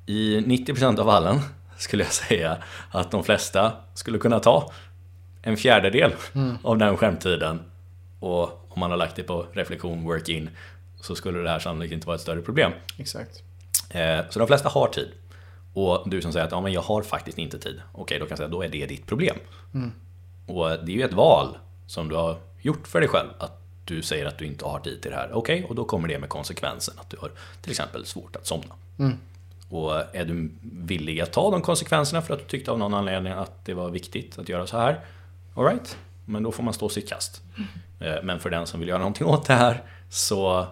i 0.06 0.40
90% 0.40 1.00
av 1.00 1.06
fallen 1.06 1.40
skulle 1.78 2.04
jag 2.04 2.12
säga 2.12 2.58
att 2.92 3.12
de 3.12 3.24
flesta 3.24 3.74
skulle 3.94 4.18
kunna 4.18 4.40
ta 4.40 4.72
en 5.42 5.58
fjärdedel 5.58 6.14
mm. 6.34 6.58
av 6.64 6.78
den 6.78 6.98
skärmtiden. 6.98 7.60
Och 8.20 8.44
om 8.44 8.80
man 8.80 8.92
har 8.92 8.98
lagt 8.98 9.16
det 9.16 9.24
på 9.24 9.46
reflektion, 9.54 10.04
work-in, 10.04 10.50
så 11.02 11.16
skulle 11.16 11.40
det 11.40 11.50
här 11.50 11.60
sannolikt 11.60 11.94
inte 11.94 12.08
vara 12.08 12.16
ett 12.16 12.22
större 12.22 12.42
problem. 12.42 12.72
Exakt. 12.98 13.44
Eh, 13.90 14.20
så 14.30 14.40
de 14.40 14.48
flesta 14.48 14.70
har 14.70 14.88
tid. 14.88 15.12
Och 15.74 16.10
du 16.10 16.22
som 16.22 16.32
säger 16.32 16.46
att 16.46 16.52
ja, 16.52 16.62
men 16.62 16.74
jag 16.74 16.82
har 16.82 17.02
faktiskt 17.02 17.38
inte 17.38 17.60
tid. 17.60 17.82
Okej, 17.94 18.20
då 18.20 18.26
kan 18.26 18.30
jag 18.30 18.38
säga 18.38 18.46
att 18.46 18.52
då 18.52 18.64
är 18.64 18.70
det 18.70 18.86
ditt 18.86 19.08
problem. 19.08 19.36
Mm. 19.74 19.92
Och 20.48 20.70
det 20.70 20.92
är 20.92 20.96
ju 20.96 21.04
ett 21.04 21.14
val 21.14 21.58
som 21.88 22.10
du 22.10 22.16
har 22.16 22.38
gjort 22.62 22.88
för 22.88 23.00
dig 23.00 23.10
själv. 23.10 23.30
Att 23.40 23.61
du 23.92 24.02
säger 24.02 24.26
att 24.26 24.38
du 24.38 24.46
inte 24.46 24.66
har 24.66 24.80
tid 24.80 25.02
till 25.02 25.12
det 25.12 25.18
här. 25.18 25.30
Okej, 25.34 25.60
okay, 25.60 25.70
och 25.70 25.76
då 25.76 25.86
kommer 25.86 26.08
det 26.08 26.20
med 26.20 26.30
konsekvensen 26.30 26.94
att 26.98 27.10
du 27.10 27.18
har 27.18 27.32
till 27.62 27.72
exempel 27.72 28.06
svårt 28.06 28.36
att 28.36 28.48
somna. 28.48 28.76
Mm. 29.00 29.18
Och 29.70 30.16
är 30.16 30.26
du 30.26 30.52
villig 30.62 31.22
att 31.22 31.32
ta 31.32 31.52
de 31.52 31.62
konsekvenserna 31.62 32.22
för 32.22 32.34
att 32.34 32.40
du 32.40 32.46
tyckte 32.46 32.72
av 32.72 32.80
någon 32.80 32.94
anledning 32.94 33.34
att 33.34 33.66
det 33.66 33.74
var 33.74 33.90
viktigt 33.90 34.40
att 34.40 34.50
göra 34.50 34.68
så 34.68 34.78
här. 34.78 35.00
Alright, 35.56 35.98
men 36.26 36.44
då 36.44 36.52
får 36.52 36.64
man 36.64 36.74
stå 36.74 36.90
sitt 36.90 37.10
kast. 37.10 37.42
Mm. 38.00 38.26
Men 38.26 38.40
för 38.40 38.50
den 38.50 38.68
som 38.68 38.80
vill 38.80 38.90
göra 38.90 39.00
någonting 39.00 39.28
åt 39.28 39.48
det 39.48 39.54
här 39.54 39.84
så 40.10 40.68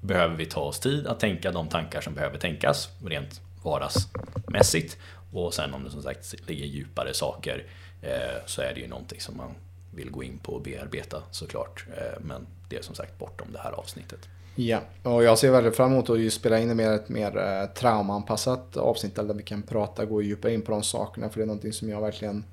behöver 0.00 0.36
vi 0.36 0.46
ta 0.46 0.60
oss 0.60 0.80
tid 0.80 1.06
att 1.06 1.20
tänka 1.20 1.52
de 1.52 1.68
tankar 1.68 2.00
som 2.00 2.14
behöver 2.14 2.38
tänkas 2.38 2.88
rent 3.04 3.40
vardagsmässigt. 3.62 4.96
Och 5.32 5.54
sen 5.54 5.74
om 5.74 5.84
det 5.84 5.90
som 5.90 6.02
sagt 6.02 6.48
ligger 6.48 6.66
djupare 6.66 7.14
saker 7.14 7.64
eh, 8.02 8.46
så 8.46 8.62
är 8.62 8.74
det 8.74 8.80
ju 8.80 8.88
någonting 8.88 9.20
som 9.20 9.36
man 9.36 9.54
vill 9.96 10.10
gå 10.10 10.22
in 10.22 10.38
på 10.38 10.52
och 10.52 10.62
bearbeta 10.62 11.22
såklart. 11.30 11.86
Eh, 11.96 12.20
men 12.20 12.46
det 12.68 12.76
är 12.76 12.82
som 12.82 12.94
sagt 12.94 13.18
bortom 13.18 13.48
det 13.52 13.58
här 13.58 13.72
avsnittet. 13.72 14.20
Ja, 14.54 14.80
och 15.02 15.24
jag 15.24 15.38
ser 15.38 15.50
väldigt 15.50 15.76
fram 15.76 15.92
emot 15.92 16.10
att 16.10 16.32
spela 16.32 16.58
in 16.58 16.76
mer, 16.76 16.90
ett 16.90 17.08
mer 17.08 17.38
eh, 17.38 17.74
traumaanpassat 17.74 18.76
avsnitt 18.76 19.14
där 19.14 19.34
vi 19.34 19.42
kan 19.42 19.62
prata, 19.62 20.04
gå 20.04 20.22
djupare 20.22 20.54
in 20.54 20.62
på 20.62 20.72
de 20.72 20.82
sakerna. 20.82 21.28
För 21.28 21.38
det 21.38 21.44
är 21.44 21.46
någonting 21.46 21.72
som 21.72 21.88
jag 21.88 22.00
verkligen 22.00 22.44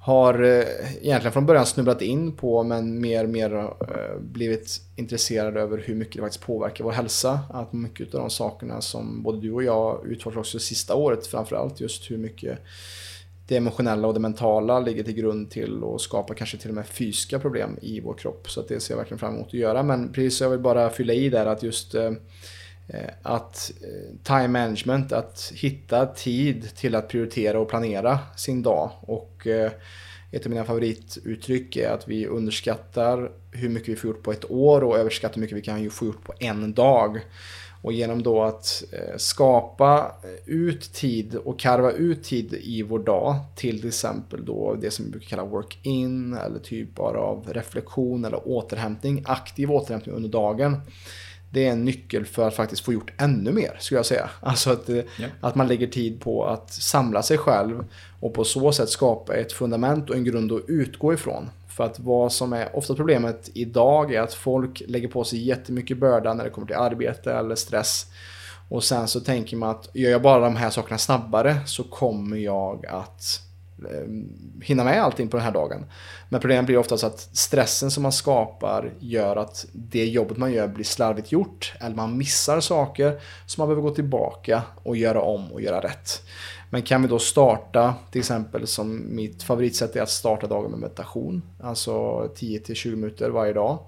har 0.00 0.42
eh, 0.42 0.64
egentligen 1.02 1.32
från 1.32 1.46
början 1.46 1.66
snubblat 1.66 2.02
in 2.02 2.32
på 2.32 2.62
men 2.62 3.00
mer 3.00 3.24
och 3.24 3.30
mer 3.30 3.72
blivit 4.20 4.80
intresserad 4.96 5.56
över 5.56 5.78
hur 5.86 5.94
mycket 5.94 6.14
det 6.14 6.20
faktiskt 6.20 6.44
påverkar 6.44 6.84
vår 6.84 6.92
hälsa. 6.92 7.40
Att 7.50 7.72
mycket 7.72 8.14
av 8.14 8.20
de 8.20 8.30
sakerna 8.30 8.80
som 8.80 9.22
både 9.22 9.40
du 9.40 9.52
och 9.52 9.62
jag 9.62 10.06
utforskar 10.06 10.40
också 10.40 10.58
sista 10.58 10.94
året 10.94 11.26
framförallt 11.26 11.80
just 11.80 12.10
hur 12.10 12.18
mycket 12.18 12.58
det 13.48 13.56
emotionella 13.56 14.08
och 14.08 14.14
det 14.14 14.20
mentala 14.20 14.80
ligger 14.80 15.04
till 15.04 15.14
grund 15.14 15.50
till 15.50 15.82
att 15.84 16.00
skapa 16.00 16.34
kanske 16.34 16.56
till 16.56 16.68
och 16.68 16.74
med 16.74 16.86
fysiska 16.86 17.38
problem 17.38 17.76
i 17.82 18.00
vår 18.00 18.14
kropp. 18.14 18.50
Så 18.50 18.62
det 18.62 18.80
ser 18.80 18.94
jag 18.94 18.98
verkligen 18.98 19.18
fram 19.18 19.34
emot 19.34 19.46
att 19.46 19.54
göra. 19.54 19.82
Men 19.82 20.12
precis 20.12 20.36
så 20.36 20.44
jag 20.44 20.50
vill 20.50 20.60
bara 20.60 20.90
fylla 20.90 21.12
i 21.12 21.28
där 21.28 21.46
att 21.46 21.62
just 21.62 21.94
eh, 21.94 22.12
eh 22.88 23.10
att 23.22 23.72
eh, 23.82 24.16
time 24.22 24.48
management, 24.48 25.12
att 25.12 25.52
hitta 25.54 26.06
tid 26.06 26.76
till 26.76 26.94
att 26.94 27.08
prioritera 27.08 27.60
och 27.60 27.68
planera 27.68 28.18
sin 28.36 28.62
dag. 28.62 28.90
Och 29.00 29.46
eh, 29.46 29.72
ett 30.30 30.46
av 30.46 30.50
mina 30.50 30.64
favorituttryck 30.64 31.76
är 31.76 31.90
att 31.90 32.08
vi 32.08 32.26
underskattar 32.26 33.30
hur 33.52 33.68
mycket 33.68 33.88
vi 33.88 33.96
får 33.96 34.10
gjort 34.10 34.22
på 34.22 34.32
ett 34.32 34.50
år 34.50 34.84
och 34.84 34.98
överskattar 34.98 35.34
hur 35.34 35.40
mycket 35.40 35.56
vi 35.56 35.62
kan 35.62 35.90
få 35.90 36.06
gjort 36.06 36.24
på 36.24 36.34
en 36.38 36.74
dag. 36.74 37.20
Och 37.82 37.92
genom 37.92 38.22
då 38.22 38.42
att 38.42 38.84
skapa 39.16 40.12
ut 40.46 40.92
tid 40.92 41.34
och 41.34 41.60
karva 41.60 41.92
ut 41.92 42.24
tid 42.24 42.54
i 42.54 42.82
vår 42.82 42.98
dag 42.98 43.36
till 43.56 43.78
till 43.78 43.88
exempel 43.88 44.44
då 44.44 44.74
det 44.74 44.90
som 44.90 45.04
vi 45.04 45.10
brukar 45.10 45.28
kalla 45.28 45.44
work-in 45.44 46.34
eller 46.34 46.58
typer 46.58 47.14
av 47.16 47.44
reflektion 47.48 48.24
eller 48.24 48.48
återhämtning, 48.48 49.24
aktiv 49.26 49.70
återhämtning 49.70 50.14
under 50.14 50.28
dagen 50.28 50.76
det 51.50 51.66
är 51.66 51.72
en 51.72 51.84
nyckel 51.84 52.26
för 52.26 52.48
att 52.48 52.54
faktiskt 52.54 52.84
få 52.84 52.92
gjort 52.92 53.12
ännu 53.16 53.52
mer, 53.52 53.76
skulle 53.80 53.98
jag 53.98 54.06
säga. 54.06 54.30
Alltså 54.40 54.70
att, 54.70 54.90
yeah. 54.90 55.30
att 55.40 55.54
man 55.54 55.68
lägger 55.68 55.86
tid 55.86 56.20
på 56.20 56.44
att 56.44 56.72
samla 56.72 57.22
sig 57.22 57.38
själv 57.38 57.84
och 58.20 58.34
på 58.34 58.44
så 58.44 58.72
sätt 58.72 58.88
skapa 58.88 59.34
ett 59.34 59.52
fundament 59.52 60.10
och 60.10 60.16
en 60.16 60.24
grund 60.24 60.52
att 60.52 60.68
utgå 60.68 61.14
ifrån. 61.14 61.50
För 61.78 61.84
att 61.84 62.00
vad 62.00 62.32
som 62.32 62.52
är 62.52 62.76
ofta 62.76 62.94
problemet 62.94 63.50
idag 63.54 64.14
är 64.14 64.20
att 64.20 64.34
folk 64.34 64.82
lägger 64.86 65.08
på 65.08 65.24
sig 65.24 65.46
jättemycket 65.46 65.98
börda 65.98 66.34
när 66.34 66.44
det 66.44 66.50
kommer 66.50 66.66
till 66.66 66.76
arbete 66.76 67.32
eller 67.32 67.54
stress. 67.54 68.06
Och 68.68 68.84
sen 68.84 69.08
så 69.08 69.20
tänker 69.20 69.56
man 69.56 69.70
att 69.70 69.88
gör 69.94 70.10
jag 70.10 70.22
bara 70.22 70.40
de 70.40 70.56
här 70.56 70.70
sakerna 70.70 70.98
snabbare 70.98 71.56
så 71.66 71.82
kommer 71.82 72.36
jag 72.36 72.86
att 72.86 73.48
Eh, 73.84 74.08
hinna 74.62 74.84
med 74.84 75.02
allting 75.02 75.28
på 75.28 75.36
den 75.36 75.44
här 75.44 75.52
dagen. 75.52 75.84
Men 76.28 76.40
problemet 76.40 76.66
blir 76.66 76.76
oftast 76.76 77.04
att 77.04 77.20
stressen 77.20 77.90
som 77.90 78.02
man 78.02 78.12
skapar 78.12 78.92
gör 78.98 79.36
att 79.36 79.66
det 79.72 80.04
jobbet 80.04 80.36
man 80.36 80.52
gör 80.52 80.68
blir 80.68 80.84
slarvigt 80.84 81.32
gjort. 81.32 81.74
Eller 81.80 81.96
man 81.96 82.18
missar 82.18 82.60
saker 82.60 83.20
som 83.46 83.60
man 83.60 83.68
behöver 83.68 83.88
gå 83.88 83.94
tillbaka 83.94 84.62
och 84.82 84.96
göra 84.96 85.20
om 85.20 85.52
och 85.52 85.60
göra 85.60 85.80
rätt. 85.80 86.22
Men 86.70 86.82
kan 86.82 87.02
vi 87.02 87.08
då 87.08 87.18
starta, 87.18 87.94
till 88.10 88.18
exempel 88.18 88.66
som 88.66 89.16
mitt 89.16 89.42
favoritsätt 89.42 89.96
är 89.96 90.02
att 90.02 90.10
starta 90.10 90.46
dagen 90.46 90.70
med 90.70 90.80
meditation. 90.80 91.42
Alltså 91.60 91.92
10-20 92.36 92.96
minuter 92.96 93.30
varje 93.30 93.52
dag. 93.52 93.78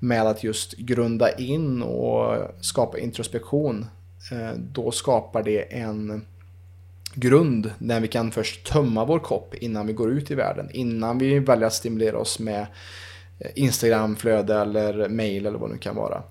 Med 0.00 0.26
att 0.26 0.44
just 0.44 0.72
grunda 0.72 1.36
in 1.36 1.82
och 1.82 2.36
skapa 2.60 2.98
introspektion. 2.98 3.86
Eh, 4.32 4.58
då 4.58 4.90
skapar 4.90 5.42
det 5.42 5.74
en 5.74 6.26
grund 7.14 7.70
när 7.78 8.00
vi 8.00 8.08
kan 8.08 8.30
först 8.30 8.72
tömma 8.72 9.04
vår 9.04 9.18
kopp 9.18 9.54
innan 9.54 9.86
vi 9.86 9.92
går 9.92 10.10
ut 10.10 10.30
i 10.30 10.34
världen. 10.34 10.70
Innan 10.72 11.18
vi 11.18 11.38
väljer 11.38 11.66
att 11.66 11.74
stimulera 11.74 12.18
oss 12.18 12.38
med 12.38 12.66
eh, 13.38 13.50
Instagramflöde 13.54 14.54
eller 14.54 15.08
mail 15.08 15.46
eller 15.46 15.58
vad 15.58 15.70
det 15.70 15.74
nu 15.74 15.78
kan 15.78 15.96
vara. 15.96 16.22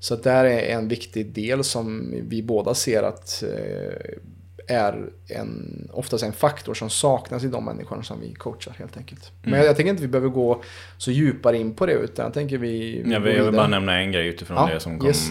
Så 0.00 0.16
det 0.16 0.30
här 0.30 0.44
är 0.44 0.76
en 0.76 0.88
viktig 0.88 1.32
del 1.32 1.64
som 1.64 2.14
vi 2.28 2.42
båda 2.42 2.74
ser 2.74 3.02
att 3.02 3.42
eh, 3.42 4.18
är 4.66 5.10
en, 5.28 5.88
oftast 5.92 6.24
en 6.24 6.32
faktor 6.32 6.74
som 6.74 6.90
saknas 6.90 7.44
i 7.44 7.48
de 7.48 7.64
människorna 7.64 8.02
som 8.02 8.20
vi 8.20 8.34
coachar 8.34 8.74
helt 8.78 8.96
enkelt. 8.96 9.32
Mm. 9.42 9.50
Men 9.50 9.60
jag, 9.60 9.68
jag, 9.68 9.76
tänker 9.76 9.90
inte 9.90 10.02
vi 10.02 10.08
behöver 10.08 10.28
gå 10.28 10.62
så 10.98 11.10
djupare 11.10 11.58
in 11.58 11.74
på 11.74 11.86
det 11.86 11.92
utan 11.92 12.24
jag 12.24 12.34
tänker 12.34 12.58
vi... 12.58 13.02
Jag 13.10 13.20
vill, 13.20 13.36
jag 13.36 13.44
vill 13.44 13.54
bara 13.54 13.66
nämna 13.66 13.98
en 13.98 14.12
grej 14.12 14.26
utifrån 14.26 14.56
ja, 14.56 14.74
det 14.74 14.80
som 14.80 14.98
kom 14.98 15.08
yes, 15.08 15.30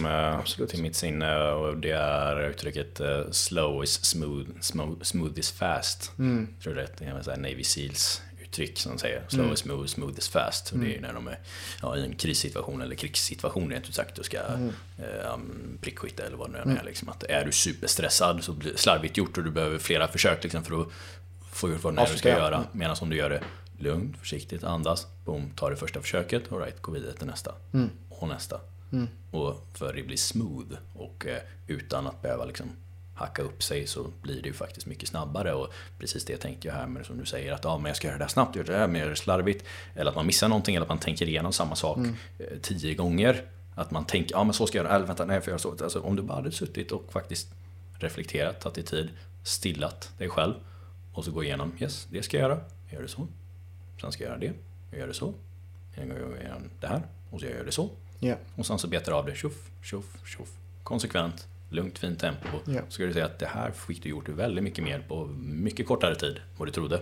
uh, 0.60 0.66
till 0.66 0.82
mitt 0.82 0.96
sinne 0.96 1.50
och 1.52 1.76
det 1.76 1.90
är 1.90 2.50
uttrycket 2.50 3.00
uh, 3.00 3.30
slow 3.30 3.84
is 3.84 4.04
smooth, 4.04 4.46
smooth, 4.60 5.02
smooth 5.02 5.38
is 5.38 5.50
fast. 5.50 6.18
Mm. 6.18 6.48
Jag 6.54 6.62
tror 6.62 6.74
det 6.74 7.32
är 7.32 7.36
Navy 7.36 7.64
Seals 7.64 8.22
uttryck 8.52 8.78
som 8.78 8.98
säger 8.98 9.22
slow 9.28 9.44
mm. 9.44 9.54
is 9.54 9.60
smooth, 9.60 9.86
smooth 9.86 10.18
is 10.18 10.28
fast. 10.28 10.72
Mm. 10.72 10.86
det 10.86 10.96
är 10.96 11.00
när 11.00 11.12
de 11.12 11.28
är 11.28 11.38
ja, 11.82 11.96
i 11.96 12.04
en 12.04 12.16
krissituation 12.16 12.82
eller 12.82 12.94
krigssituation 12.94 13.70
rent 13.70 13.88
ut 13.88 13.94
sagt 13.94 14.18
och 14.18 14.24
ska 14.24 14.38
mm. 14.38 14.72
eh, 14.98 15.36
prickskytta 15.80 16.22
eller 16.26 16.36
vad 16.36 16.48
det 16.48 16.52
nu 16.52 16.62
mm. 16.62 16.76
är. 16.76 16.84
Liksom, 16.84 17.08
att 17.08 17.22
är 17.22 17.44
du 17.44 17.52
superstressad 17.52 18.44
så 18.44 18.52
blir 18.52 18.76
slarvigt 18.76 19.16
gjort 19.16 19.38
och 19.38 19.44
du 19.44 19.50
behöver 19.50 19.78
flera 19.78 20.08
försök 20.08 20.42
liksom, 20.42 20.64
för 20.64 20.80
att 20.80 20.88
få 21.52 21.70
gjort 21.70 21.82
vad 21.82 21.96
det 21.96 22.02
är 22.02 22.12
du 22.12 22.18
ska 22.18 22.28
göra. 22.28 22.56
Mm. 22.56 22.68
Medan 22.72 22.96
om 23.00 23.10
du 23.10 23.16
gör 23.16 23.30
det 23.30 23.42
lugnt, 23.78 24.18
försiktigt, 24.18 24.64
andas, 24.64 25.06
boom, 25.24 25.50
tar 25.56 25.70
det 25.70 25.76
första 25.76 26.00
försöket, 26.00 26.52
alright, 26.52 26.82
gå 26.82 26.92
vidare 26.92 27.12
till 27.12 27.26
nästa. 27.26 27.54
Mm. 27.72 27.90
Och 28.08 28.28
nästa. 28.28 28.60
Mm. 28.92 29.08
Och 29.30 29.66
för 29.74 29.94
det 29.94 30.02
blir 30.02 30.16
smooth 30.16 30.76
och 30.94 31.26
eh, 31.26 31.42
utan 31.66 32.06
att 32.06 32.22
behöva 32.22 32.44
liksom 32.44 32.66
hacka 33.14 33.42
upp 33.42 33.62
sig 33.62 33.86
så 33.86 34.06
blir 34.22 34.42
det 34.42 34.48
ju 34.48 34.52
faktiskt 34.52 34.86
mycket 34.86 35.08
snabbare. 35.08 35.54
Och 35.54 35.72
precis 35.98 36.24
det 36.24 36.36
tänkte 36.36 36.68
jag 36.68 36.74
här 36.74 36.86
med 36.86 37.06
som 37.06 37.18
du 37.18 37.26
säger 37.26 37.52
att 37.52 37.64
ja, 37.64 37.78
men 37.78 37.86
jag 37.86 37.96
ska 37.96 38.06
göra 38.06 38.18
det 38.18 38.24
här 38.24 38.28
snabbt, 38.28 38.56
göra 38.56 38.66
det 38.66 38.78
här 38.78 38.88
mer 38.88 39.14
slarvigt. 39.14 39.64
Eller 39.94 40.10
att 40.10 40.16
man 40.16 40.26
missar 40.26 40.48
någonting 40.48 40.74
eller 40.74 40.84
att 40.84 40.88
man 40.88 40.98
tänker 40.98 41.28
igenom 41.28 41.52
samma 41.52 41.76
sak 41.76 41.96
mm. 41.96 42.14
Eh, 42.38 42.46
tio 42.62 42.94
gånger. 42.94 43.44
Att 43.74 43.90
man 43.90 44.04
tänker, 44.04 44.34
ja 44.34 44.44
men 44.44 44.54
så 44.54 44.66
ska 44.66 44.78
jag 44.78 44.84
göra, 44.84 44.96
eller 44.96 45.06
vänta, 45.06 45.24
nej 45.24 45.34
jag 45.34 45.44
får 45.44 45.50
göra 45.50 45.58
så. 45.58 45.70
Alltså, 45.70 46.00
om 46.00 46.16
du 46.16 46.22
bara 46.22 46.34
hade 46.34 46.52
suttit 46.52 46.92
och 46.92 47.12
faktiskt 47.12 47.48
reflekterat, 47.98 48.60
tagit 48.60 48.74
dig 48.74 48.84
tid, 48.84 49.08
stillat 49.44 50.10
dig 50.18 50.28
själv 50.28 50.54
och 51.14 51.24
så 51.24 51.30
gå 51.30 51.44
igenom, 51.44 51.72
yes, 51.78 52.06
det 52.10 52.22
ska 52.22 52.36
jag 52.36 52.50
göra, 52.50 52.60
jag 52.86 52.94
gör 52.94 53.02
det 53.02 53.08
så. 53.08 53.26
Sen 54.00 54.12
ska 54.12 54.24
jag 54.24 54.30
göra 54.30 54.40
det, 54.40 54.52
jag 54.90 55.00
gör 55.00 55.06
det 55.06 55.14
så. 55.14 55.34
Jag 55.94 56.06
gör 56.06 56.60
det 56.80 56.86
här 56.86 57.02
och 57.30 57.40
så 57.40 57.46
gör 57.46 57.56
jag 57.56 57.66
det 57.66 57.72
så. 57.72 57.90
Yeah. 58.20 58.38
Och 58.54 58.66
sen 58.66 58.78
så 58.78 58.88
betar 58.88 59.12
av 59.12 59.26
det, 59.26 59.34
tjoff, 59.34 59.70
tjoff, 59.82 60.06
tjoff. 60.26 60.48
Konsekvent 60.82 61.48
lugnt 61.72 61.98
fint 61.98 62.20
tempo. 62.20 62.48
Ja. 62.64 62.80
Så 62.88 62.92
ska 62.92 63.04
du 63.04 63.12
säga 63.12 63.26
att 63.26 63.38
det 63.38 63.46
här 63.46 63.70
fick 63.70 64.02
du 64.02 64.08
gjort 64.08 64.28
väldigt 64.28 64.64
mycket 64.64 64.84
mer 64.84 65.04
på 65.08 65.26
mycket 65.42 65.86
kortare 65.86 66.14
tid 66.14 66.40
vad 66.56 66.68
du 66.68 66.72
trodde. 66.72 67.00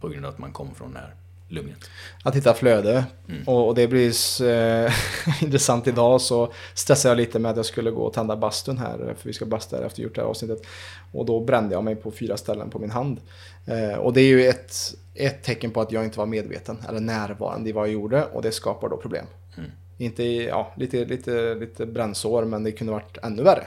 På 0.00 0.08
grund 0.08 0.26
av 0.26 0.32
att 0.32 0.38
man 0.38 0.52
kom 0.52 0.74
från 0.74 0.92
det 0.92 0.98
här 0.98 1.14
lugnet. 1.52 1.90
Att 2.24 2.36
hitta 2.36 2.54
flöde. 2.54 3.04
Mm. 3.28 3.42
Och, 3.46 3.68
och, 3.68 3.74
det 3.74 3.88
blir 3.88 4.42
eh, 4.42 4.92
intressant 5.42 5.86
idag 5.86 6.20
så 6.20 6.52
stressade 6.74 7.10
jag 7.10 7.16
lite 7.16 7.38
med 7.38 7.50
att 7.50 7.56
jag 7.56 7.66
skulle 7.66 7.90
gå 7.90 8.02
och 8.02 8.12
tända 8.12 8.36
bastun 8.36 8.78
här. 8.78 8.98
För 8.98 9.28
vi 9.28 9.32
ska 9.32 9.46
basta 9.46 9.86
efter 9.86 10.02
gjort 10.02 10.14
det 10.14 10.20
här 10.20 10.28
avsnittet. 10.28 10.66
Och 11.12 11.26
då 11.26 11.40
brände 11.40 11.74
jag 11.74 11.84
mig 11.84 11.96
på 11.96 12.10
fyra 12.10 12.36
ställen 12.36 12.70
på 12.70 12.78
min 12.78 12.90
hand. 12.90 13.20
Eh, 13.66 13.98
och 13.98 14.12
det 14.12 14.20
är 14.20 14.26
ju 14.26 14.48
ett, 14.48 14.74
ett 15.14 15.42
tecken 15.42 15.70
på 15.70 15.80
att 15.80 15.92
jag 15.92 16.04
inte 16.04 16.18
var 16.18 16.26
medveten 16.26 16.78
eller 16.88 17.00
närvarande 17.00 17.70
i 17.70 17.72
vad 17.72 17.86
jag 17.86 17.92
gjorde. 17.92 18.24
Och 18.24 18.42
det 18.42 18.52
skapar 18.52 18.88
då 18.88 18.96
problem. 18.96 19.26
Mm. 19.56 19.70
Inte 19.98 20.24
ja, 20.24 20.72
lite, 20.76 21.04
lite, 21.04 21.54
lite 21.54 21.86
brännsår 21.86 22.44
men 22.44 22.64
det 22.64 22.72
kunde 22.72 22.92
varit 22.92 23.18
ännu 23.22 23.42
värre. 23.42 23.66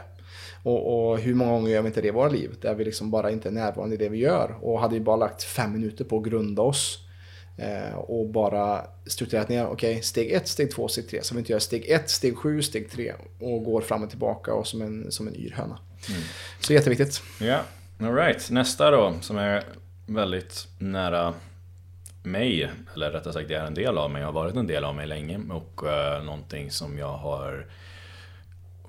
Och, 0.66 1.12
och, 1.12 1.20
hur 1.20 1.34
många 1.34 1.52
gånger 1.52 1.72
gör 1.72 1.82
vi 1.82 1.88
inte 1.88 2.02
det 2.02 2.08
i 2.08 2.12
våra 2.12 2.30
liv? 2.30 2.56
Där 2.62 2.76
vi 2.76 2.86
liksom 2.86 3.12
bara 3.12 3.32
inte 3.32 3.50
är 3.50 3.52
närvarande 3.52 3.96
i 3.96 3.98
det 3.98 4.10
vi 4.10 4.18
gör. 4.18 4.56
Och 4.62 4.80
hade 4.80 4.94
vi 4.94 5.00
bara 5.00 5.16
lagt 5.16 5.44
fem 5.44 5.74
minuter 5.74 6.06
på 6.06 6.18
att 6.18 6.24
grunda 6.24 6.62
oss 6.62 7.00
eh, 7.58 7.96
och 7.96 8.30
bara 8.30 8.82
strukturerat 9.06 9.50
ner, 9.50 9.66
okej, 9.66 9.92
okay, 9.92 10.02
steg 10.02 10.32
ett, 10.32 10.48
steg 10.48 10.72
två, 10.72 10.88
steg 10.88 11.10
tre. 11.10 11.24
Så 11.24 11.36
vi 11.36 11.40
inte 11.40 11.52
gör 11.52 11.60
steg 11.60 11.90
ett, 11.90 12.10
steg 12.10 12.38
sju, 12.38 12.62
steg 12.62 12.92
tre 12.92 13.14
och 13.40 13.64
går 13.64 13.82
fram 13.82 14.04
och 14.04 14.10
tillbaka 14.10 14.54
och 14.54 14.68
som 14.68 14.82
en, 14.82 15.12
som 15.12 15.28
en 15.28 15.36
yr 15.36 15.52
höna. 15.52 15.80
Mm. 16.10 16.22
Så 16.60 16.74
jätteviktigt. 16.74 17.22
Ja, 17.40 17.46
yeah. 17.46 17.62
alright. 18.00 18.52
Nästa 18.52 18.92
då, 18.92 19.14
som 19.22 19.38
är 19.38 19.64
väldigt 20.08 20.68
nära 20.80 21.34
mig, 22.24 22.72
eller 22.96 23.12
rättare 23.12 23.34
sagt 23.34 23.48
det 23.48 23.56
är 23.56 23.66
en 23.66 23.74
del 23.74 23.98
av 23.98 24.12
mig, 24.12 24.22
jag 24.22 24.28
har 24.28 24.34
varit 24.34 24.56
en 24.56 24.68
del 24.68 24.84
av 24.84 24.96
mig 24.96 25.08
länge 25.08 25.40
och 25.50 25.84
uh, 25.84 26.26
någonting 26.26 26.72
som 26.72 26.98
jag 26.98 27.18
har 27.18 27.66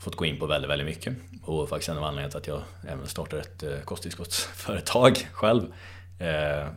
fått 0.06 0.16
gå 0.16 0.24
in 0.24 0.38
på 0.38 0.46
väldigt, 0.46 0.70
väldigt 0.70 0.86
mycket. 0.86 1.16
Och 1.42 1.68
faktiskt 1.68 1.88
en 1.88 1.98
av 1.98 2.04
anledningarna 2.04 2.30
till 2.30 2.38
att 2.38 2.46
jag 2.46 2.92
även 2.92 3.06
startade 3.06 3.42
ett 3.42 3.62
eh, 3.62 3.80
kosttillskottsföretag 3.84 5.16
själv. 5.32 5.62
Eh, 6.18 6.68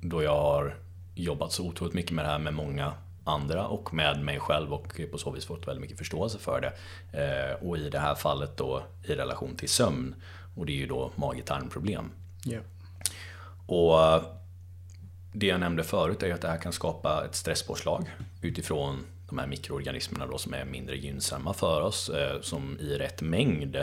då 0.00 0.22
jag 0.22 0.36
har 0.36 0.76
jobbat 1.14 1.52
så 1.52 1.66
otroligt 1.66 1.94
mycket 1.94 2.12
med 2.12 2.24
det 2.24 2.28
här 2.28 2.38
med 2.38 2.54
många 2.54 2.92
andra 3.24 3.66
och 3.66 3.94
med 3.94 4.24
mig 4.24 4.40
själv 4.40 4.72
och 4.72 5.00
på 5.10 5.18
så 5.18 5.30
vis 5.30 5.44
fått 5.46 5.68
väldigt 5.68 5.80
mycket 5.80 5.98
förståelse 5.98 6.38
för 6.38 6.60
det. 6.60 6.72
Eh, 7.22 7.68
och 7.68 7.78
i 7.78 7.90
det 7.90 7.98
här 7.98 8.14
fallet 8.14 8.56
då 8.56 8.82
i 9.04 9.14
relation 9.14 9.56
till 9.56 9.68
sömn. 9.68 10.14
Och 10.56 10.66
det 10.66 10.72
är 10.72 10.76
ju 10.76 10.86
då 10.86 11.10
mage-tarmproblem. 11.16 12.10
Yeah. 12.46 12.64
Och 13.66 14.22
det 15.32 15.46
jag 15.46 15.60
nämnde 15.60 15.84
förut 15.84 16.22
är 16.22 16.34
att 16.34 16.40
det 16.40 16.48
här 16.48 16.58
kan 16.58 16.72
skapa 16.72 17.24
ett 17.24 17.34
stresspåslag 17.34 18.10
utifrån 18.42 19.06
de 19.28 19.38
här 19.38 19.46
mikroorganismerna 19.46 20.26
då 20.26 20.38
som 20.38 20.54
är 20.54 20.64
mindre 20.64 20.96
gynnsamma 20.96 21.54
för 21.54 21.80
oss, 21.80 22.08
eh, 22.08 22.40
som 22.40 22.78
i 22.80 22.98
rätt 22.98 23.22
mängd 23.22 23.76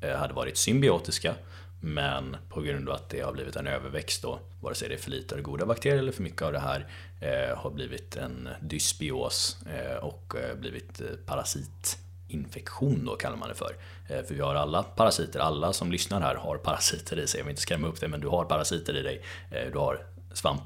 eh, 0.00 0.16
hade 0.16 0.34
varit 0.34 0.56
symbiotiska. 0.56 1.34
Men 1.80 2.36
på 2.48 2.60
grund 2.60 2.88
av 2.88 2.94
att 2.94 3.10
det 3.10 3.20
har 3.20 3.32
blivit 3.32 3.56
en 3.56 3.66
överväxt 3.66 4.22
då, 4.22 4.40
vare 4.60 4.74
sig 4.74 4.88
det 4.88 4.94
är 4.94 4.98
för 4.98 5.10
lite 5.10 5.34
av 5.34 5.36
det 5.38 5.42
goda 5.42 5.66
bakterier 5.66 5.98
eller 5.98 6.12
för 6.12 6.22
mycket 6.22 6.42
av 6.42 6.52
det 6.52 6.58
här, 6.58 6.86
eh, 7.20 7.58
har 7.58 7.70
blivit 7.70 8.16
en 8.16 8.48
dysbios 8.60 9.56
eh, 9.66 9.96
och 9.96 10.34
blivit 10.56 11.00
parasitinfektion 11.26 13.04
då 13.04 13.16
kallar 13.16 13.36
man 13.36 13.48
det 13.48 13.54
för. 13.54 13.76
För 14.08 14.34
vi 14.34 14.40
har 14.40 14.54
alla 14.54 14.82
parasiter, 14.82 15.40
alla 15.40 15.72
som 15.72 15.92
lyssnar 15.92 16.20
här 16.20 16.34
har 16.34 16.56
parasiter 16.56 17.18
i 17.18 17.26
sig. 17.26 17.40
Jag 17.40 17.44
vill 17.44 17.50
inte 17.50 17.62
skrämma 17.62 17.88
upp 17.88 18.00
dig 18.00 18.08
men 18.08 18.20
du 18.20 18.28
har 18.28 18.44
parasiter 18.44 18.96
i 18.96 19.02
dig. 19.02 19.22
Du 19.72 19.78
har 19.78 20.06
svamp 20.32 20.62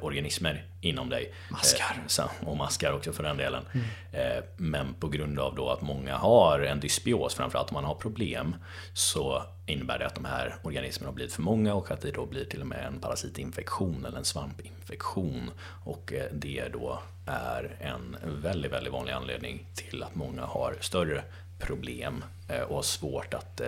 organismer 0.00 0.64
inom 0.80 1.08
dig. 1.08 1.34
Maskar. 1.50 2.02
Eh, 2.18 2.48
och 2.48 2.56
maskar 2.56 2.92
också 2.92 3.12
för 3.12 3.22
den 3.22 3.36
delen. 3.36 3.62
Mm. 3.72 3.86
Eh, 4.12 4.44
men 4.56 4.94
på 4.94 5.08
grund 5.08 5.38
av 5.38 5.54
då 5.54 5.70
att 5.70 5.82
många 5.82 6.16
har 6.16 6.60
en 6.60 6.80
dysbios, 6.80 7.34
framförallt 7.34 7.70
om 7.70 7.74
man 7.74 7.84
har 7.84 7.94
problem, 7.94 8.56
så 8.94 9.42
innebär 9.66 9.98
det 9.98 10.06
att 10.06 10.14
de 10.14 10.24
här 10.24 10.56
organismerna 10.62 11.08
har 11.08 11.14
blivit 11.14 11.32
för 11.32 11.42
många 11.42 11.74
och 11.74 11.90
att 11.90 12.00
det 12.00 12.10
då 12.10 12.26
blir 12.26 12.44
till 12.44 12.60
och 12.60 12.66
med 12.66 12.86
en 12.86 13.00
parasitinfektion 13.00 14.04
eller 14.04 14.18
en 14.18 14.24
svampinfektion. 14.24 15.50
Och 15.84 16.12
det 16.32 16.68
då 16.72 16.98
är 17.26 17.76
en 17.80 18.16
väldigt, 18.42 18.72
väldigt 18.72 18.92
vanlig 18.92 19.12
anledning 19.12 19.66
till 19.74 20.02
att 20.02 20.14
många 20.14 20.42
har 20.42 20.76
större 20.80 21.22
problem 21.58 22.24
och 22.68 22.74
har 22.74 22.82
svårt 22.82 23.34
att 23.34 23.60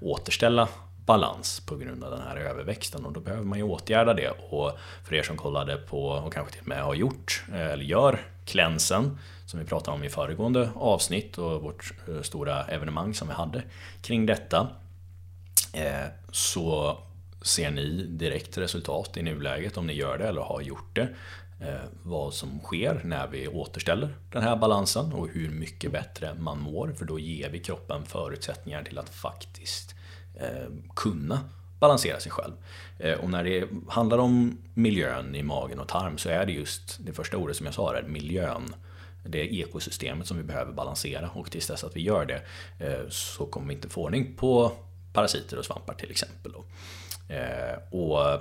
återställa 0.00 0.68
balans 1.10 1.60
på 1.60 1.76
grund 1.76 2.04
av 2.04 2.10
den 2.10 2.20
här 2.20 2.36
överväxten 2.36 3.04
och 3.04 3.12
då 3.12 3.20
behöver 3.20 3.44
man 3.44 3.58
ju 3.58 3.64
åtgärda 3.64 4.14
det. 4.14 4.30
Och 4.50 4.78
för 5.04 5.14
er 5.14 5.22
som 5.22 5.36
kollade 5.36 5.76
på 5.76 6.08
och 6.08 6.32
kanske 6.32 6.52
till 6.52 6.60
och 6.60 6.68
med 6.68 6.82
har 6.82 6.94
gjort 6.94 7.44
eh, 7.52 7.70
eller 7.70 7.84
gör 7.84 8.20
klänsen 8.44 9.18
som 9.46 9.60
vi 9.60 9.66
pratade 9.66 9.96
om 9.96 10.04
i 10.04 10.08
föregående 10.08 10.70
avsnitt 10.74 11.38
och 11.38 11.62
vårt 11.62 11.92
eh, 12.08 12.22
stora 12.22 12.64
evenemang 12.64 13.14
som 13.14 13.28
vi 13.28 13.34
hade 13.34 13.62
kring 14.02 14.26
detta 14.26 14.68
eh, 15.72 16.08
så 16.32 16.98
ser 17.42 17.70
ni 17.70 18.06
direkt 18.06 18.58
resultat 18.58 19.16
i 19.16 19.22
nuläget 19.22 19.76
om 19.76 19.86
ni 19.86 19.92
gör 19.92 20.18
det 20.18 20.28
eller 20.28 20.40
har 20.40 20.60
gjort 20.60 20.94
det. 20.96 21.08
Vad 22.02 22.34
som 22.34 22.60
sker 22.60 23.00
när 23.04 23.26
vi 23.26 23.48
återställer 23.48 24.08
den 24.32 24.42
här 24.42 24.56
balansen 24.56 25.12
och 25.12 25.28
hur 25.28 25.50
mycket 25.50 25.92
bättre 25.92 26.34
man 26.34 26.60
mår. 26.60 26.94
För 26.98 27.04
då 27.04 27.18
ger 27.18 27.50
vi 27.50 27.58
kroppen 27.58 28.04
förutsättningar 28.06 28.82
till 28.82 28.98
att 28.98 29.08
faktiskt 29.08 29.94
Eh, 30.40 30.68
kunna 30.94 31.40
balansera 31.80 32.20
sig 32.20 32.32
själv. 32.32 32.52
Eh, 32.98 33.12
och 33.12 33.30
när 33.30 33.44
det 33.44 33.68
handlar 33.88 34.18
om 34.18 34.58
miljön 34.74 35.34
i 35.34 35.42
magen 35.42 35.80
och 35.80 35.88
tarm 35.88 36.18
så 36.18 36.28
är 36.28 36.46
det 36.46 36.52
just 36.52 36.98
det 37.06 37.12
första 37.12 37.36
ordet 37.36 37.56
som 37.56 37.66
jag 37.66 37.74
sa, 37.74 37.92
där, 37.92 38.02
miljön. 38.02 38.74
Det 39.24 39.54
ekosystemet 39.54 40.26
som 40.26 40.36
vi 40.36 40.42
behöver 40.42 40.72
balansera 40.72 41.30
och 41.30 41.50
tills 41.50 41.66
dess 41.66 41.84
att 41.84 41.96
vi 41.96 42.00
gör 42.00 42.26
det 42.26 42.42
eh, 42.86 43.08
så 43.08 43.46
kommer 43.46 43.68
vi 43.68 43.74
inte 43.74 43.88
få 43.88 44.02
ordning 44.02 44.36
på 44.36 44.72
parasiter 45.12 45.58
och 45.58 45.64
svampar 45.64 45.94
till 45.94 46.10
exempel. 46.10 46.52
Eh, 47.28 47.94
och 47.98 48.40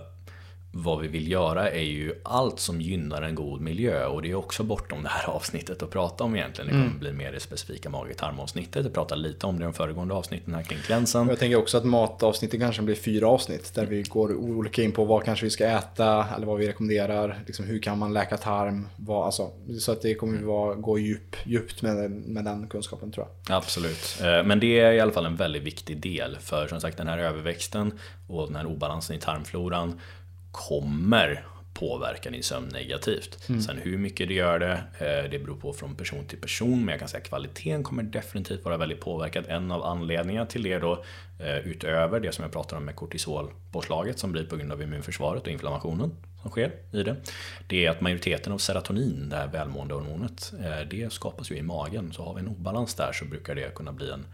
vad 0.72 1.00
vi 1.00 1.08
vill 1.08 1.32
göra 1.32 1.70
är 1.70 1.84
ju 1.84 2.14
allt 2.24 2.60
som 2.60 2.82
gynnar 2.82 3.22
en 3.22 3.36
god 3.36 3.62
miljö 3.62 4.06
och 4.06 4.22
det 4.22 4.32
är 4.32 4.36
också 4.36 4.64
bortom 4.64 5.04
det 5.04 5.10
här 5.10 5.30
avsnittet 5.30 5.84
att 5.84 5.90
prata 5.90 6.24
om 6.24 6.36
egentligen. 6.36 6.68
Det 6.68 6.72
kommer 6.72 6.86
mm. 6.86 7.00
bli 7.00 7.14
mer 7.14 7.32
det 7.32 7.40
specifika 7.40 7.90
mage-tarmavsnittet. 7.90 8.84
Jag 8.84 8.94
pratade 8.94 9.22
lite 9.22 9.48
om 9.48 9.60
det 9.60 9.64
i 9.64 9.66
de 9.66 9.74
föregående 9.74 10.14
avsnitten 10.14 10.54
här 10.54 10.64
kring 10.64 10.80
klänsen. 10.80 11.28
Jag 11.28 11.40
tänker 11.40 11.58
också 11.58 11.78
att 11.78 11.86
matavsnittet 11.86 12.60
kanske 12.60 12.82
blir 12.82 12.96
fyra 12.96 13.28
avsnitt 13.28 13.76
där 13.76 13.86
vi 13.86 14.04
går 14.04 14.36
olika 14.36 14.84
in 14.84 14.92
på 14.92 15.06
vad 15.06 15.24
kanske 15.24 15.46
vi 15.46 15.50
ska 15.50 15.66
äta 15.66 16.28
eller 16.36 16.48
vad 16.48 16.58
vi 16.58 16.68
rekommenderar. 16.68 17.40
Liksom 17.46 17.66
hur 17.66 17.80
kan 17.80 18.00
man 18.00 18.14
läka 18.14 18.38
tarm? 18.38 18.88
Vad, 18.98 19.26
alltså, 19.26 19.52
så 19.80 19.92
att 19.92 20.02
det 20.02 20.16
kommer 20.16 20.42
vara, 20.42 20.76
gå 20.76 21.00
djup, 21.00 21.36
djupt 21.46 21.82
med, 21.82 22.12
med 22.12 22.46
den 22.46 22.68
kunskapen 22.68 23.12
tror 23.12 23.28
jag. 23.48 23.58
Absolut, 23.58 24.20
eh, 24.22 24.44
men 24.44 24.60
det 24.60 24.80
är 24.80 24.94
i 24.94 25.00
alla 25.00 25.12
fall 25.12 25.26
en 25.26 25.36
väldigt 25.36 25.64
viktig 25.64 26.02
del 26.02 26.38
för 26.40 26.68
som 26.68 26.82
sagt 26.82 26.98
den 26.98 27.08
här 27.08 27.18
överväxten 27.18 28.00
och 28.28 28.48
den 28.48 28.56
här 28.56 28.66
obalansen 28.66 29.16
i 29.16 29.20
tarmfloran 29.20 30.00
kommer 30.60 31.45
påverka 31.80 32.30
din 32.30 32.43
sömn 32.43 32.68
negativt. 32.68 33.49
Mm. 33.49 33.62
Sen 33.62 33.78
hur 33.78 33.97
mycket 33.97 34.28
det 34.28 34.34
gör 34.34 34.60
det, 34.60 34.84
eh, 34.99 35.32
det 35.32 35.39
beror 35.39 35.55
på 35.55 35.74
från 35.74 35.95
person 35.95 36.26
till 36.26 36.38
person. 36.38 36.80
Men 36.80 36.88
jag 36.88 36.99
kan 36.99 37.10
säga 37.10 37.22
att 37.22 37.28
kvaliteten 37.28 37.84
kommer 37.84 38.03
definitivt 38.03 38.66
vara 38.66 38.78
väldigt 38.78 38.99
påverkad. 38.99 39.45
En 39.47 39.72
av 39.72 39.84
anledningarna 39.84 40.45
till 40.45 40.64
det 40.64 40.80
då, 40.80 41.03
eh, 41.39 41.57
utöver 41.57 42.20
det 42.20 42.32
som 42.32 42.43
jag 42.43 42.51
pratar 42.51 42.78
om 42.78 42.86
med 42.86 42.95
kortisolpåslaget 42.95 44.20
som 44.20 44.32
blir 44.32 44.45
på 44.45 44.55
grund 44.55 44.72
av 44.72 44.82
immunförsvaret 44.82 45.43
och 45.43 45.51
inflammationen 45.51 46.12
som 46.41 46.51
sker 46.51 46.72
i 46.91 47.03
det. 47.03 47.16
Det 47.68 47.86
är 47.86 47.91
att 47.91 48.01
majoriteten 48.01 48.53
av 48.53 48.57
serotonin, 48.57 49.30
det 49.30 49.36
här 49.36 49.47
välmåendehormonet, 49.47 50.53
eh, 50.60 50.88
det 50.89 51.14
skapas 51.14 51.51
ju 51.51 51.55
i 51.55 51.62
magen. 51.62 52.14
Så 52.14 52.24
har 52.24 52.34
vi 52.34 52.39
en 52.39 52.47
obalans 52.47 52.95
där 52.95 53.12
så 53.14 53.26
brukar 53.26 53.55
det 53.55 53.76
kunna 53.76 53.91
bli 53.91 54.12
en 54.12 54.26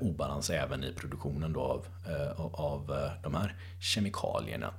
obalans 0.00 0.50
även 0.50 0.84
i 0.84 0.92
produktionen 0.92 1.52
då 1.52 1.60
av, 1.60 1.86
av 2.52 3.10
de 3.22 3.34
här 3.34 3.54
kemikalierna. 3.80 4.72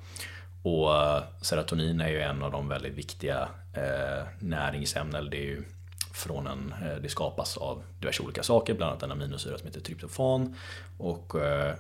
Och 0.64 0.96
eh, 0.96 1.24
serotonin 1.42 2.02
är 2.02 2.10
ju 2.10 2.22
en 2.22 2.44
av 2.44 2.52
de 2.52 2.68
väldigt 2.68 2.94
viktiga 2.94 3.50
eh, 3.74 4.28
näringsämnen. 4.40 5.30
Det, 5.30 5.38
är 5.38 5.46
ju 5.46 5.64
från 6.14 6.48
en, 6.48 6.74
eh, 6.82 7.02
det 7.02 7.10
skapas 7.10 7.58
av 7.58 7.84
diverse 8.00 8.24
olika 8.24 8.44
saker, 8.44 8.74
bland 8.74 8.92
annat 8.92 9.04
en 9.04 9.12
aminosyra 9.12 9.58
som 9.58 9.68
heter 9.68 9.82
tryptofan. 9.82 10.56
Och 10.98 11.36
eh, 11.36 11.76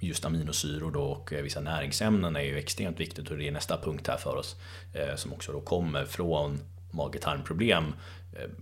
just 0.00 0.24
aminosyror 0.24 0.90
då 0.90 1.02
och 1.02 1.32
eh, 1.32 1.42
vissa 1.42 1.60
näringsämnen 1.60 2.36
är 2.36 2.40
ju 2.40 2.58
extremt 2.58 3.00
viktigt 3.00 3.30
och 3.30 3.36
det 3.36 3.48
är 3.48 3.52
nästa 3.52 3.78
punkt 3.78 4.08
här 4.08 4.16
för 4.16 4.36
oss 4.36 4.56
eh, 4.94 5.16
som 5.16 5.32
också 5.32 5.52
då 5.52 5.60
kommer 5.60 6.04
från 6.04 6.60
mage-tarmproblem 6.90 7.94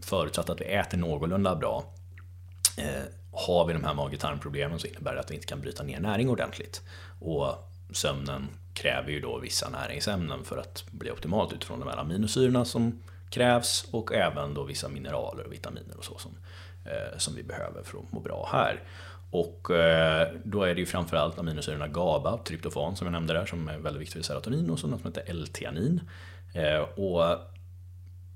förutsatt 0.02 0.50
att 0.50 0.60
vi 0.60 0.64
äter 0.64 0.98
någorlunda 0.98 1.56
bra. 1.56 1.84
Har 3.32 3.66
vi 3.66 3.72
de 3.72 3.84
här 3.84 3.94
mage-tarmproblemen 3.94 4.78
så 4.78 4.86
innebär 4.86 5.14
det 5.14 5.20
att 5.20 5.30
vi 5.30 5.34
inte 5.34 5.46
kan 5.46 5.60
bryta 5.60 5.82
ner 5.82 6.00
näring 6.00 6.28
ordentligt. 6.28 6.82
Och 7.20 7.69
sömnen 7.92 8.48
kräver 8.74 9.10
ju 9.10 9.20
då 9.20 9.38
vissa 9.38 9.68
näringsämnen 9.68 10.44
för 10.44 10.56
att 10.56 10.84
bli 10.90 11.10
optimalt 11.10 11.52
utifrån 11.52 11.80
de 11.80 11.88
här 11.88 11.96
aminosyrorna 11.96 12.64
som 12.64 13.02
krävs 13.30 13.88
och 13.90 14.14
även 14.14 14.54
då 14.54 14.64
vissa 14.64 14.88
mineraler 14.88 15.46
och 15.46 15.52
vitaminer 15.52 15.96
och 15.98 16.04
så 16.04 16.18
som, 16.18 16.32
eh, 16.84 17.18
som 17.18 17.34
vi 17.34 17.42
behöver 17.42 17.82
för 17.82 17.98
att 17.98 18.12
må 18.12 18.20
bra 18.20 18.48
här. 18.52 18.82
Och 19.30 19.70
eh, 19.70 20.28
då 20.44 20.62
är 20.62 20.74
det 20.74 20.80
ju 20.80 20.86
framförallt 20.86 21.38
aminosyrorna 21.38 21.88
GABA, 21.88 22.38
tryptofan 22.44 22.96
som 22.96 23.06
jag 23.06 23.12
nämnde 23.12 23.34
där 23.34 23.46
som 23.46 23.68
är 23.68 23.78
väldigt 23.78 24.02
viktigt 24.02 24.26
för 24.26 24.32
serotonin 24.32 24.70
och 24.70 24.78
så 24.78 24.86
något 24.86 25.00
som 25.00 25.10
heter 25.10 25.24
L-teanin. 25.26 26.00
Eh, 26.54 26.80
och 26.80 27.38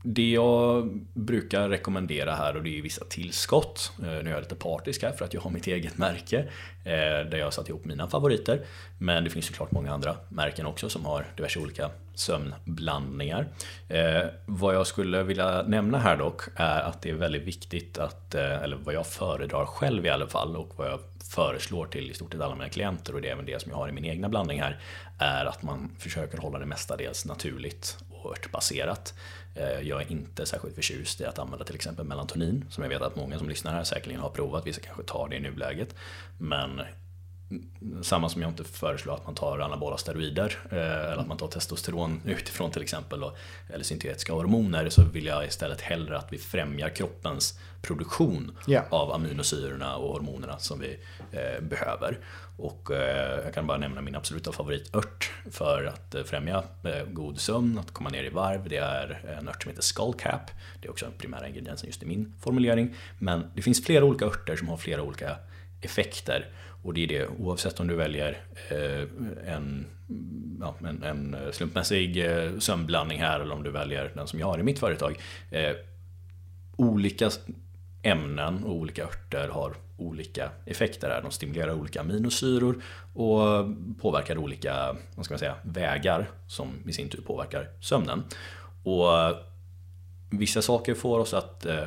det 0.06 0.30
jag 0.30 0.90
brukar 1.12 1.68
rekommendera 1.68 2.34
här 2.34 2.56
och 2.56 2.62
det 2.62 2.78
är 2.78 2.82
vissa 2.82 3.04
tillskott. 3.04 3.92
Eh, 3.98 4.06
nu 4.06 4.30
är 4.30 4.34
jag 4.34 4.40
lite 4.40 4.54
partisk 4.54 5.02
här 5.02 5.12
för 5.12 5.24
att 5.24 5.34
jag 5.34 5.40
har 5.40 5.50
mitt 5.50 5.66
eget 5.66 5.98
märke 5.98 6.38
eh, 6.84 7.30
där 7.30 7.36
jag 7.36 7.46
har 7.46 7.50
satt 7.50 7.68
ihop 7.68 7.84
mina 7.84 8.08
favoriter. 8.08 8.60
Men 8.98 9.24
det 9.24 9.30
finns 9.30 9.46
såklart 9.46 9.72
många 9.72 9.92
andra 9.92 10.16
märken 10.28 10.66
också 10.66 10.88
som 10.88 11.04
har 11.04 11.26
diverse 11.36 11.60
olika 11.60 11.90
sömnblandningar. 12.14 13.48
Eh, 13.88 14.22
vad 14.46 14.74
jag 14.74 14.86
skulle 14.86 15.22
vilja 15.22 15.62
nämna 15.62 15.98
här 15.98 16.16
dock 16.16 16.42
är 16.56 16.80
att 16.80 17.02
det 17.02 17.10
är 17.10 17.14
väldigt 17.14 17.42
viktigt 17.42 17.98
att, 17.98 18.34
eller 18.34 18.76
vad 18.76 18.94
jag 18.94 19.06
föredrar 19.06 19.66
själv 19.66 20.06
i 20.06 20.08
alla 20.08 20.26
fall 20.26 20.56
och 20.56 20.72
vad 20.76 20.86
jag 20.86 21.00
föreslår 21.34 21.86
till 21.86 22.10
i 22.10 22.14
stort 22.14 22.32
sett 22.32 22.42
alla 22.42 22.54
mina 22.54 22.68
klienter 22.68 23.14
och 23.14 23.20
det 23.22 23.28
är 23.28 23.32
även 23.32 23.46
det 23.46 23.62
som 23.62 23.70
jag 23.70 23.78
har 23.78 23.88
i 23.88 23.92
min 23.92 24.04
egna 24.04 24.28
blandning 24.28 24.60
här 24.60 24.80
är 25.18 25.44
att 25.44 25.62
man 25.62 25.90
försöker 25.98 26.38
hålla 26.38 26.58
det 26.58 26.66
mestadels 26.66 27.24
naturligt 27.24 27.98
och 28.10 28.30
örtbaserat. 28.30 29.14
Eh, 29.54 29.80
jag 29.80 30.02
är 30.02 30.12
inte 30.12 30.46
särskilt 30.46 30.74
förtjust 30.74 31.20
i 31.20 31.24
att 31.24 31.38
använda 31.38 31.64
till 31.64 31.74
exempel 31.74 32.06
melatonin 32.06 32.64
som 32.70 32.82
jag 32.82 32.88
vet 32.88 33.02
att 33.02 33.16
många 33.16 33.38
som 33.38 33.48
lyssnar 33.48 33.72
här 33.72 33.84
säkerligen 33.84 34.20
har 34.20 34.30
provat. 34.30 34.66
Vissa 34.66 34.80
kanske 34.80 35.02
tar 35.02 35.28
det 35.28 35.36
i 35.36 35.40
nuläget. 35.40 35.94
Men 36.38 36.80
samma 38.02 38.28
som 38.28 38.42
jag 38.42 38.50
inte 38.50 38.64
föreslår 38.64 39.14
att 39.14 39.26
man 39.26 39.34
tar 39.34 39.58
anabola 39.58 39.96
steroider 39.96 40.58
eh, 40.70 40.78
eller 40.78 41.16
att 41.16 41.26
man 41.26 41.36
tar 41.36 41.48
testosteron 41.48 42.20
utifrån 42.24 42.70
till 42.70 42.82
exempel 42.82 43.24
eller 43.68 43.84
syntetiska 43.84 44.32
hormoner 44.32 44.88
så 44.88 45.02
vill 45.02 45.26
jag 45.26 45.46
istället 45.46 45.80
hellre 45.80 46.18
att 46.18 46.32
vi 46.32 46.38
främjar 46.38 46.88
kroppens 46.88 47.58
produktion 47.82 48.58
yeah. 48.68 48.84
av 48.90 49.12
aminosyrorna 49.12 49.96
och 49.96 50.12
hormonerna 50.12 50.58
som 50.58 50.80
vi 50.80 50.98
eh, 51.32 51.62
behöver. 51.62 52.18
Och 52.56 52.90
eh, 52.90 53.44
jag 53.44 53.54
kan 53.54 53.66
bara 53.66 53.78
nämna 53.78 54.00
min 54.00 54.14
absoluta 54.14 54.52
favoritört 54.52 55.32
för 55.50 55.84
att 55.84 56.14
eh, 56.14 56.22
främja 56.22 56.64
eh, 56.84 57.06
god 57.12 57.40
sömn, 57.40 57.78
att 57.78 57.90
komma 57.90 58.10
ner 58.10 58.24
i 58.24 58.28
varv. 58.28 58.68
Det 58.68 58.76
är 58.76 59.36
en 59.38 59.48
ört 59.48 59.62
som 59.62 59.70
heter 59.70 59.82
Skullcap. 59.82 60.50
Det 60.80 60.88
är 60.88 60.90
också 60.90 61.04
den 61.04 61.14
primära 61.18 61.48
ingrediensen 61.48 61.86
just 61.86 62.02
i 62.02 62.06
min 62.06 62.34
formulering. 62.40 62.94
Men 63.18 63.50
det 63.54 63.62
finns 63.62 63.84
flera 63.84 64.04
olika 64.04 64.24
örter 64.24 64.56
som 64.56 64.68
har 64.68 64.76
flera 64.76 65.02
olika 65.02 65.36
effekter. 65.80 66.46
Och 66.82 66.94
det 66.94 67.04
är 67.04 67.08
det 67.08 67.26
oavsett 67.26 67.80
om 67.80 67.86
du 67.86 67.94
väljer 67.94 68.42
en, 69.46 69.86
ja, 70.60 70.74
en, 70.88 71.02
en 71.02 71.36
slumpmässig 71.52 72.24
sömnblandning 72.58 73.20
här 73.20 73.40
eller 73.40 73.54
om 73.54 73.62
du 73.62 73.70
väljer 73.70 74.12
den 74.14 74.26
som 74.26 74.38
jag 74.38 74.46
har 74.46 74.58
i 74.58 74.62
mitt 74.62 74.78
företag. 74.78 75.18
Olika 76.76 77.30
ämnen 78.02 78.64
och 78.64 78.74
olika 78.74 79.04
örter 79.04 79.48
har 79.48 79.74
olika 79.96 80.50
effekter 80.66 81.10
här. 81.10 81.22
De 81.22 81.30
stimulerar 81.30 81.74
olika 81.74 82.00
aminosyror 82.00 82.82
och 83.14 83.66
påverkar 84.00 84.38
olika 84.38 84.96
vad 85.16 85.24
ska 85.24 85.34
man 85.34 85.38
säga, 85.38 85.54
vägar 85.62 86.30
som 86.46 86.68
i 86.86 86.92
sin 86.92 87.08
tur 87.08 87.20
påverkar 87.20 87.68
sömnen. 87.80 88.24
Och 88.84 89.18
eh, 89.18 89.36
vissa 90.30 90.62
saker 90.62 90.94
får 90.94 91.18
oss 91.18 91.34
att 91.34 91.66
eh, 91.66 91.82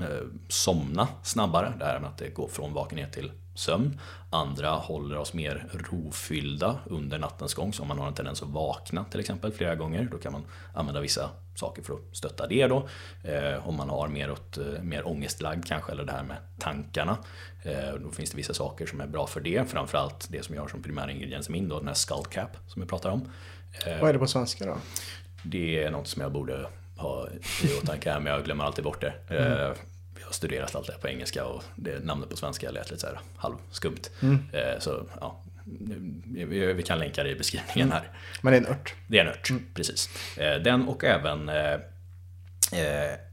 eh, 0.00 0.24
somna 0.48 1.08
snabbare, 1.22 1.72
det 1.78 1.84
här 1.84 2.00
med 2.00 2.10
att 2.10 2.18
det 2.18 2.28
går 2.28 2.48
från 2.48 2.72
vakenhet 2.72 3.12
till 3.12 3.32
sömn. 3.54 4.00
Andra 4.30 4.70
håller 4.70 5.16
oss 5.16 5.32
mer 5.34 5.66
rofyllda 5.72 6.78
under 6.86 7.18
nattens 7.18 7.54
gång. 7.54 7.72
Så 7.72 7.82
om 7.82 7.88
man 7.88 7.98
har 7.98 8.06
en 8.06 8.14
tendens 8.14 8.42
att 8.42 8.48
vakna 8.48 9.04
till 9.04 9.20
exempel 9.20 9.52
flera 9.52 9.74
gånger, 9.74 10.08
då 10.12 10.18
kan 10.18 10.32
man 10.32 10.44
använda 10.74 11.00
vissa 11.00 11.30
saker 11.56 11.82
för 11.82 11.94
att 11.94 12.16
stötta 12.16 12.46
det 12.46 12.66
då. 12.66 12.88
Eh, 13.24 13.68
om 13.68 13.76
man 13.76 13.88
har 13.90 14.08
mer, 14.08 14.30
åt, 14.30 14.58
eh, 14.58 14.64
mer 14.82 15.06
ångestlagd 15.08 15.66
kanske, 15.66 15.92
eller 15.92 16.04
det 16.04 16.12
här 16.12 16.22
med 16.22 16.36
tankarna. 16.58 17.16
Eh, 17.62 17.94
då 18.04 18.10
finns 18.10 18.30
det 18.30 18.36
vissa 18.36 18.54
saker 18.54 18.86
som 18.86 19.00
är 19.00 19.06
bra 19.06 19.26
för 19.26 19.40
det. 19.40 19.70
Framförallt 19.70 20.26
det 20.30 20.44
som 20.44 20.54
jag 20.54 20.62
har 20.62 20.68
som 20.68 20.82
primär 20.82 21.08
ingrediens 21.10 21.48
i 21.48 21.52
min 21.52 21.68
då, 21.68 21.78
den 21.78 21.88
här 21.88 21.94
skullcap 21.94 22.56
som 22.66 22.82
jag 22.82 22.88
pratar 22.88 23.10
om. 23.10 23.28
Eh, 23.86 24.00
Vad 24.00 24.08
är 24.08 24.12
det 24.12 24.18
på 24.18 24.26
svenska 24.26 24.66
då? 24.66 24.76
Det 25.42 25.82
är 25.84 25.90
något 25.90 26.08
som 26.08 26.22
jag 26.22 26.32
borde 26.32 26.66
ha 26.96 27.28
i 27.62 27.78
åtanke 27.82 28.10
här, 28.12 28.20
men 28.20 28.32
jag 28.32 28.44
glömmer 28.44 28.64
alltid 28.64 28.84
bort 28.84 29.00
det. 29.00 29.14
Mm. 29.28 29.74
Jag 30.24 30.28
har 30.28 30.32
studerat 30.32 30.74
allt 30.74 30.86
det 30.86 30.92
här 30.92 31.00
på 31.00 31.08
engelska 31.08 31.44
och 31.44 31.62
det 31.76 32.04
namnet 32.04 32.30
på 32.30 32.36
svenska 32.36 32.70
lät 32.70 32.90
lite 32.90 33.00
så 33.00 33.06
här 33.06 33.20
halvskumt. 33.36 34.10
Mm. 34.22 34.38
Eh, 34.52 34.78
så 34.78 35.06
ja, 35.20 35.42
vi 36.74 36.82
kan 36.86 36.98
länka 36.98 37.22
det 37.22 37.30
i 37.30 37.34
beskrivningen 37.34 37.92
här. 37.92 38.10
Men 38.42 38.52
det 38.52 38.58
är 38.58 38.62
en 38.62 38.66
ört? 38.66 38.94
Det 39.06 39.18
är 39.18 39.24
en 39.24 39.30
ört, 39.30 39.50
mm. 39.50 39.62
precis. 39.74 40.08
Eh, 40.38 40.62
den 40.62 40.88
och 40.88 41.04
även 41.04 41.48
eh, 41.48 41.74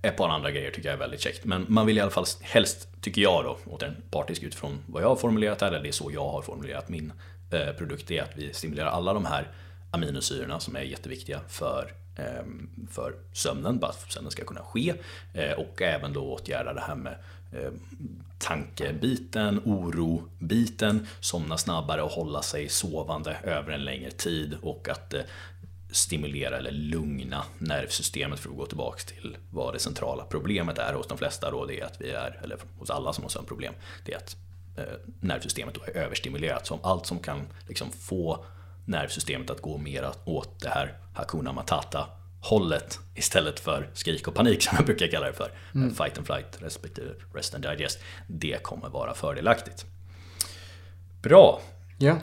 ett 0.02 0.18
par 0.18 0.30
andra 0.30 0.52
grejer 0.52 0.72
tycker 0.72 0.90
jag 0.90 0.94
är 0.94 1.00
väldigt 1.00 1.22
käckt. 1.22 1.46
Men 1.46 1.66
man 1.68 1.86
vill 1.86 1.98
i 1.98 2.02
alla 2.02 2.12
fall 2.12 2.26
helst, 2.42 2.88
tycker 3.02 3.22
jag 3.22 3.44
då, 3.44 3.58
åt 3.74 3.84
en 3.84 3.96
partisk 4.12 4.44
utifrån 4.44 4.84
vad 4.88 5.04
jag 5.04 5.08
har 5.08 5.16
formulerat 5.16 5.62
här, 5.62 5.68
eller 5.68 5.84
det 5.84 5.90
är 5.90 5.92
så 5.92 6.12
jag 6.14 6.30
har 6.30 6.42
formulerat 6.42 6.90
min 6.90 7.14
produkt, 7.78 8.08
det 8.08 8.18
är 8.18 8.24
att 8.24 8.36
vi 8.36 8.54
stimulerar 8.54 8.90
alla 8.90 9.14
de 9.14 9.26
här 9.26 9.48
aminosyrorna 9.92 10.60
som 10.60 10.76
är 10.76 10.82
jätteviktiga 10.82 11.42
för 11.48 11.94
ehm, 12.18 12.70
för 12.92 13.16
sömnen, 13.34 13.80
bara 13.80 13.94
för 13.94 14.06
att 14.06 14.14
sömnen 14.14 14.32
ska 14.32 14.44
kunna 14.44 14.64
ske. 14.64 14.94
Eh, 15.34 15.52
och 15.52 15.82
även 15.82 16.14
då 16.14 16.22
åtgärda 16.22 16.74
det 16.74 16.82
här 16.82 16.96
med 16.96 17.16
ehm, 17.54 17.80
tankebiten, 18.40 19.62
orobiten, 19.66 21.08
somna 21.20 21.58
snabbare 21.58 22.02
och 22.02 22.12
hålla 22.12 22.42
sig 22.42 22.70
sovande 22.70 23.38
över 23.44 23.72
en 23.72 23.86
längre 23.86 24.12
tid 24.12 24.58
och 24.62 24.90
att 24.90 25.14
eh, 25.14 25.22
stimulera 25.92 26.58
eller 26.58 26.72
lugna 26.72 27.44
nervsystemet 27.58 28.40
för 28.40 28.50
att 28.50 28.56
gå 28.56 28.66
tillbaka 28.66 29.00
till 29.00 29.38
vad 29.52 29.74
det 29.74 29.80
centrala 29.80 30.26
problemet 30.26 30.78
är 30.78 30.94
hos 30.94 31.08
de 31.08 31.18
flesta 31.18 31.52
då, 31.52 31.66
det 31.66 31.80
är 31.80 31.86
att 31.86 32.02
vi 32.02 32.12
är, 32.12 32.40
eller 32.44 32.58
hos 32.80 32.90
alla 32.90 33.14
som 33.14 33.24
har 33.24 33.30
sömnproblem, 33.30 33.74
det 34.06 34.14
är 34.14 34.18
att 34.18 34.36
eh, 34.78 35.00
nervsystemet 35.20 35.76
då 35.76 35.82
är 35.82 35.98
överstimulerat. 35.98 36.68
Så 36.68 36.74
om 36.74 36.80
allt 36.84 37.06
som 37.06 37.20
kan 37.20 37.42
liksom 37.68 37.92
få 37.92 38.46
nervsystemet 38.92 39.50
att 39.50 39.62
gå 39.62 39.78
mer 39.78 40.12
åt 40.26 40.60
det 40.62 40.70
här 40.70 40.94
Hakuna 41.14 41.52
Matata 41.52 42.08
hållet 42.42 43.00
istället 43.16 43.60
för 43.60 43.90
skrik 43.94 44.28
och 44.28 44.34
panik 44.34 44.64
som 44.64 44.76
jag 44.78 44.86
brukar 44.86 45.08
kalla 45.08 45.28
det 45.28 45.34
för. 45.34 45.52
Mm. 45.76 45.96
Fight 45.96 46.18
and 46.18 46.28
flight 46.28 46.58
respektive 46.60 47.10
rest 47.34 47.56
and 47.56 47.64
digest. 47.64 48.00
Det 48.28 48.64
kommer 48.64 48.90
vara 48.90 49.14
fördelaktigt. 49.14 49.86
Bra. 51.22 51.62
Ja. 51.98 52.16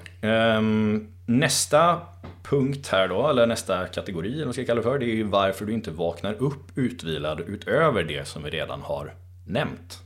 Um, 0.56 1.12
nästa 1.26 2.00
punkt 2.42 2.88
här 2.88 3.08
då, 3.08 3.28
eller 3.28 3.46
nästa 3.46 3.86
kategori, 3.86 4.34
eller 4.34 4.44
vad 4.44 4.54
ska 4.54 4.60
jag 4.60 4.66
kalla 4.66 4.80
det 4.80 4.88
för, 4.88 4.98
det 4.98 5.06
är 5.06 5.14
ju 5.14 5.22
varför 5.22 5.64
du 5.64 5.72
inte 5.72 5.90
vaknar 5.90 6.34
upp 6.34 6.78
utvilad 6.78 7.40
utöver 7.40 8.04
det 8.04 8.28
som 8.28 8.42
vi 8.42 8.50
redan 8.50 8.82
har 8.82 9.14
nämnt. 9.46 10.02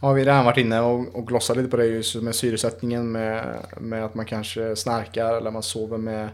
Ja, 0.00 0.12
vi 0.12 0.20
har 0.20 0.26
redan 0.26 0.44
varit 0.44 0.58
inne 0.58 0.80
och, 0.80 1.14
och 1.14 1.26
glossat 1.26 1.56
lite 1.56 1.68
på 1.68 1.76
det 1.76 1.86
just 1.86 2.14
med 2.14 2.34
syresättningen 2.34 3.12
med, 3.12 3.56
med 3.80 4.04
att 4.04 4.14
man 4.14 4.26
kanske 4.26 4.76
snarkar 4.76 5.36
eller 5.36 5.50
man 5.50 5.62
sover 5.62 5.98
med 5.98 6.28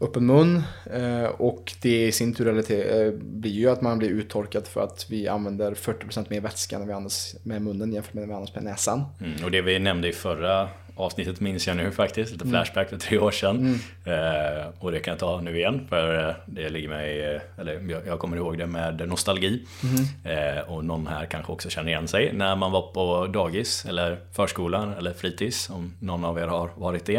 öppen 0.00 0.26
mun. 0.26 0.62
Eh, 0.92 1.24
och 1.24 1.72
det 1.82 2.06
i 2.06 2.12
sin 2.12 2.34
tur 2.34 2.48
eh, 2.48 3.12
blir 3.12 3.50
ju 3.50 3.70
att 3.70 3.82
man 3.82 3.98
blir 3.98 4.08
uttorkad 4.08 4.66
för 4.66 4.80
att 4.80 5.06
vi 5.10 5.28
använder 5.28 5.74
40% 5.74 6.26
mer 6.30 6.40
vätska 6.40 6.78
när 6.78 6.86
vi 6.86 6.92
andas 6.92 7.36
med 7.42 7.62
munnen 7.62 7.92
jämfört 7.92 8.14
med 8.14 8.20
när 8.20 8.28
vi 8.28 8.34
andas 8.34 8.54
med 8.54 8.64
näsan. 8.64 9.04
Mm, 9.20 9.44
och 9.44 9.50
det 9.50 9.62
vi 9.62 9.78
nämnde 9.78 10.08
i 10.08 10.12
förra 10.12 10.68
avsnittet 10.98 11.40
minns 11.40 11.66
jag 11.66 11.76
nu 11.76 11.90
faktiskt, 11.90 12.32
lite 12.32 12.44
mm. 12.44 12.52
flashback 12.52 12.88
för 12.88 12.96
tre 12.96 13.18
år 13.18 13.30
sedan. 13.30 13.56
Mm. 13.56 14.58
Eh, 14.58 14.66
och 14.78 14.92
det 14.92 15.00
kan 15.00 15.12
jag 15.12 15.18
ta 15.18 15.40
nu 15.40 15.58
igen 15.58 15.86
för 15.88 16.28
eh, 16.28 16.34
det 16.46 16.68
ligger 16.68 16.88
mig, 16.88 17.34
eh, 17.34 17.40
eller 17.58 18.02
jag, 18.06 18.18
kommer 18.18 18.36
ihåg 18.36 18.58
det 18.58 18.66
med 18.66 19.08
nostalgi. 19.08 19.66
Mm. 19.82 20.56
Eh, 20.56 20.72
och 20.72 20.84
någon 20.84 21.06
här 21.06 21.26
kanske 21.26 21.52
också 21.52 21.70
känner 21.70 21.88
igen 21.88 22.08
sig. 22.08 22.32
När 22.32 22.56
man 22.56 22.72
var 22.72 22.82
på 22.82 23.26
dagis 23.26 23.84
eller 23.84 24.18
förskolan 24.32 24.92
eller 24.92 25.12
fritids, 25.12 25.70
om 25.70 25.94
någon 26.00 26.24
av 26.24 26.38
er 26.38 26.46
har 26.46 26.70
varit 26.76 27.06
det. 27.06 27.18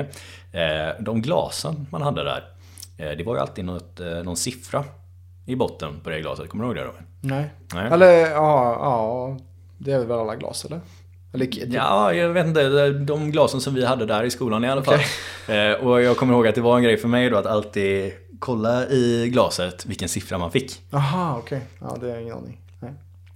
Eh, 0.53 0.95
de 0.99 1.21
glasen 1.21 1.87
man 1.91 2.01
hade 2.01 2.23
där, 2.23 2.43
eh, 2.97 3.17
det 3.17 3.23
var 3.23 3.35
ju 3.35 3.41
alltid 3.41 3.65
något, 3.65 3.99
någon 4.23 4.37
siffra 4.37 4.83
i 5.45 5.55
botten 5.55 5.99
på 6.03 6.09
det 6.09 6.21
glaset. 6.21 6.49
Kommer 6.49 6.63
du 6.63 6.67
ihåg 6.67 6.75
det 6.75 6.83
Robin? 6.83 7.03
Nej. 7.21 7.49
Nej. 7.73 7.91
Eller 7.91 8.31
ja, 8.31 8.77
ja, 8.79 9.37
det 9.77 9.91
är 9.91 9.99
väl 9.99 10.19
alla 10.19 10.35
glas 10.35 10.65
eller? 10.65 10.79
Eller, 11.33 11.75
ja, 11.75 12.13
jag 12.13 12.29
vet 12.29 12.47
inte. 12.47 12.89
De 12.89 13.31
glasen 13.31 13.61
som 13.61 13.73
vi 13.73 13.85
hade 13.85 14.05
där 14.05 14.23
i 14.23 14.29
skolan 14.29 14.63
i 14.63 14.69
alla 14.69 14.83
fall. 14.83 14.99
Okay. 15.43 15.57
Eh, 15.57 15.73
och 15.73 16.01
jag 16.01 16.17
kommer 16.17 16.33
ihåg 16.33 16.47
att 16.47 16.55
det 16.55 16.61
var 16.61 16.77
en 16.77 16.83
grej 16.83 16.97
för 16.97 17.07
mig 17.07 17.29
då 17.29 17.37
att 17.37 17.45
alltid 17.45 18.13
kolla 18.39 18.87
i 18.87 19.29
glaset 19.33 19.85
vilken 19.85 20.09
siffra 20.09 20.37
man 20.37 20.51
fick. 20.51 20.81
Aha, 20.93 21.37
okej. 21.37 21.57
Okay. 21.57 21.89
Ja, 21.89 21.97
det 21.99 22.07
har 22.07 22.13
jag 22.13 22.21
ingen 22.21 22.37
aning. 22.37 22.57
Nej. 22.79 22.93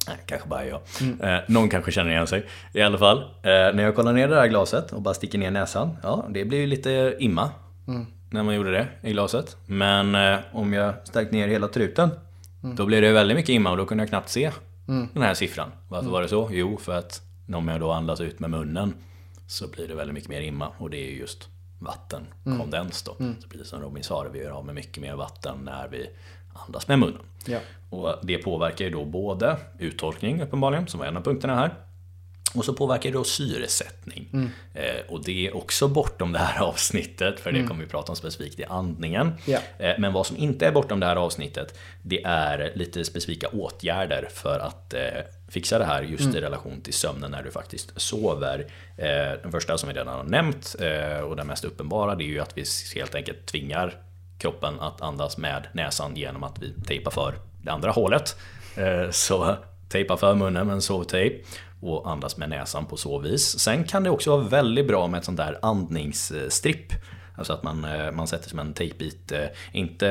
Nej, 0.07 0.17
kanske 0.25 0.49
bara 0.49 0.65
jag. 0.65 0.79
Mm. 1.01 1.21
Eh, 1.21 1.41
någon 1.47 1.69
kanske 1.69 1.91
känner 1.91 2.11
igen 2.11 2.27
sig. 2.27 2.45
I 2.73 2.81
alla 2.81 2.97
fall, 2.97 3.17
eh, 3.17 3.23
när 3.43 3.83
jag 3.83 3.95
kollar 3.95 4.13
ner 4.13 4.27
det 4.27 4.35
där 4.35 4.47
glaset 4.47 4.93
och 4.93 5.01
bara 5.01 5.13
sticker 5.13 5.37
ner 5.37 5.51
näsan. 5.51 5.97
Ja, 6.03 6.25
det 6.29 6.45
blir 6.45 6.59
ju 6.59 6.67
lite 6.67 7.15
imma. 7.19 7.49
Mm. 7.87 8.05
När 8.29 8.43
man 8.43 8.55
gjorde 8.55 8.71
det 8.71 8.87
i 9.01 9.11
glaset. 9.11 9.57
Men 9.65 10.15
eh, 10.15 10.39
om 10.51 10.73
jag 10.73 10.93
stärkte 11.03 11.35
ner 11.35 11.47
hela 11.47 11.67
truten. 11.67 12.09
Mm. 12.63 12.75
Då 12.75 12.85
blev 12.85 13.01
det 13.01 13.11
väldigt 13.11 13.37
mycket 13.37 13.53
imma 13.53 13.71
och 13.71 13.77
då 13.77 13.85
kunde 13.85 14.01
jag 14.01 14.09
knappt 14.09 14.29
se 14.29 14.51
mm. 14.87 15.07
den 15.13 15.23
här 15.23 15.33
siffran. 15.33 15.71
Varför 15.89 16.03
mm. 16.03 16.13
var 16.13 16.21
det 16.21 16.27
så? 16.27 16.49
Jo, 16.51 16.77
för 16.77 16.97
att 16.97 17.21
om 17.53 17.67
jag 17.67 17.79
då 17.79 17.91
andas 17.91 18.21
ut 18.21 18.39
med 18.39 18.49
munnen 18.49 18.93
så 19.47 19.67
blir 19.67 19.87
det 19.87 19.95
väldigt 19.95 20.13
mycket 20.13 20.29
mer 20.29 20.41
imma 20.41 20.71
och 20.77 20.89
det 20.89 20.97
är 20.97 21.11
just 21.11 21.47
vattenkondens 21.79 23.03
då. 23.03 23.15
Mm. 23.19 23.35
Så 23.41 23.47
precis 23.47 23.67
som 23.67 23.81
Robin 23.81 24.03
sa, 24.03 24.25
vi 24.33 24.39
gör 24.39 24.51
av 24.51 24.65
med 24.65 24.75
mycket 24.75 25.01
mer 25.01 25.15
vatten 25.15 25.57
när 25.63 25.87
vi 25.87 26.09
andas 26.53 26.87
med 26.87 26.99
munnen. 26.99 27.21
Ja. 27.45 27.59
Och 27.89 28.15
det 28.23 28.37
påverkar 28.37 28.85
ju 28.85 28.91
då 28.91 29.05
både 29.05 29.57
uttorkning 29.79 30.41
uppenbarligen, 30.41 30.87
som 30.87 30.99
var 30.99 31.07
en 31.07 31.17
av 31.17 31.21
punkterna 31.21 31.55
här. 31.55 31.73
Och 32.55 32.65
så 32.65 32.73
påverkar 32.73 33.11
det 33.11 33.17
då 33.17 33.23
syresättning. 33.23 34.29
Mm. 34.33 34.49
Eh, 34.73 35.09
och 35.09 35.23
det 35.23 35.47
är 35.47 35.55
också 35.55 35.87
bortom 35.87 36.31
det 36.31 36.39
här 36.39 36.61
avsnittet, 36.67 37.39
för 37.39 37.51
det 37.51 37.57
mm. 37.57 37.69
kommer 37.69 37.83
vi 37.83 37.89
prata 37.89 38.11
om 38.11 38.15
specifikt 38.15 38.59
i 38.59 38.63
andningen. 38.63 39.33
Ja. 39.45 39.59
Eh, 39.77 39.93
men 39.99 40.13
vad 40.13 40.27
som 40.27 40.37
inte 40.37 40.67
är 40.67 40.71
bortom 40.71 40.99
det 40.99 41.05
här 41.05 41.15
avsnittet, 41.15 41.79
det 42.01 42.23
är 42.23 42.71
lite 42.75 43.05
specifika 43.05 43.47
åtgärder 43.47 44.29
för 44.33 44.59
att 44.59 44.93
eh, 44.93 44.99
fixa 45.53 45.79
det 45.79 45.85
här 45.85 46.03
just 46.03 46.23
mm. 46.23 46.35
i 46.35 46.41
relation 46.41 46.81
till 46.81 46.93
sömnen 46.93 47.31
när 47.31 47.43
du 47.43 47.51
faktiskt 47.51 48.01
sover. 48.01 48.65
Eh, 48.97 49.41
den 49.41 49.51
första 49.51 49.77
som 49.77 49.89
vi 49.89 49.95
redan 49.95 50.15
har 50.15 50.23
nämnt 50.23 50.75
eh, 50.79 51.19
och 51.19 51.35
den 51.35 51.47
mest 51.47 51.65
uppenbara 51.65 52.15
det 52.15 52.23
är 52.23 52.27
ju 52.27 52.39
att 52.39 52.57
vi 52.57 52.63
helt 52.95 53.15
enkelt 53.15 53.45
tvingar 53.45 53.93
kroppen 54.39 54.79
att 54.79 55.01
andas 55.01 55.37
med 55.37 55.67
näsan 55.73 56.15
genom 56.15 56.43
att 56.43 56.59
vi 56.59 56.73
tejpar 56.87 57.11
för 57.11 57.35
det 57.63 57.71
andra 57.71 57.91
hålet. 57.91 58.35
Eh, 58.75 59.09
så 59.11 59.55
tejpa 59.89 60.17
för 60.17 60.35
munnen 60.35 60.67
med 60.67 60.73
en 60.73 60.81
sovtejp 60.81 61.43
och 61.81 62.11
andas 62.11 62.37
med 62.37 62.49
näsan 62.49 62.85
på 62.85 62.97
så 62.97 63.19
vis. 63.19 63.59
Sen 63.59 63.83
kan 63.83 64.03
det 64.03 64.09
också 64.09 64.37
vara 64.37 64.47
väldigt 64.47 64.87
bra 64.87 65.07
med 65.07 65.17
ett 65.17 65.25
sånt 65.25 65.37
där 65.37 65.59
andningsstripp. 65.61 66.93
Alltså 67.35 67.53
att 67.53 67.63
man, 67.63 67.85
eh, 67.85 68.11
man 68.11 68.27
sätter 68.27 68.49
som 68.49 68.59
en 68.59 68.73
tejpbit, 68.73 69.31
eh, 69.31 69.45
inte, 69.71 70.07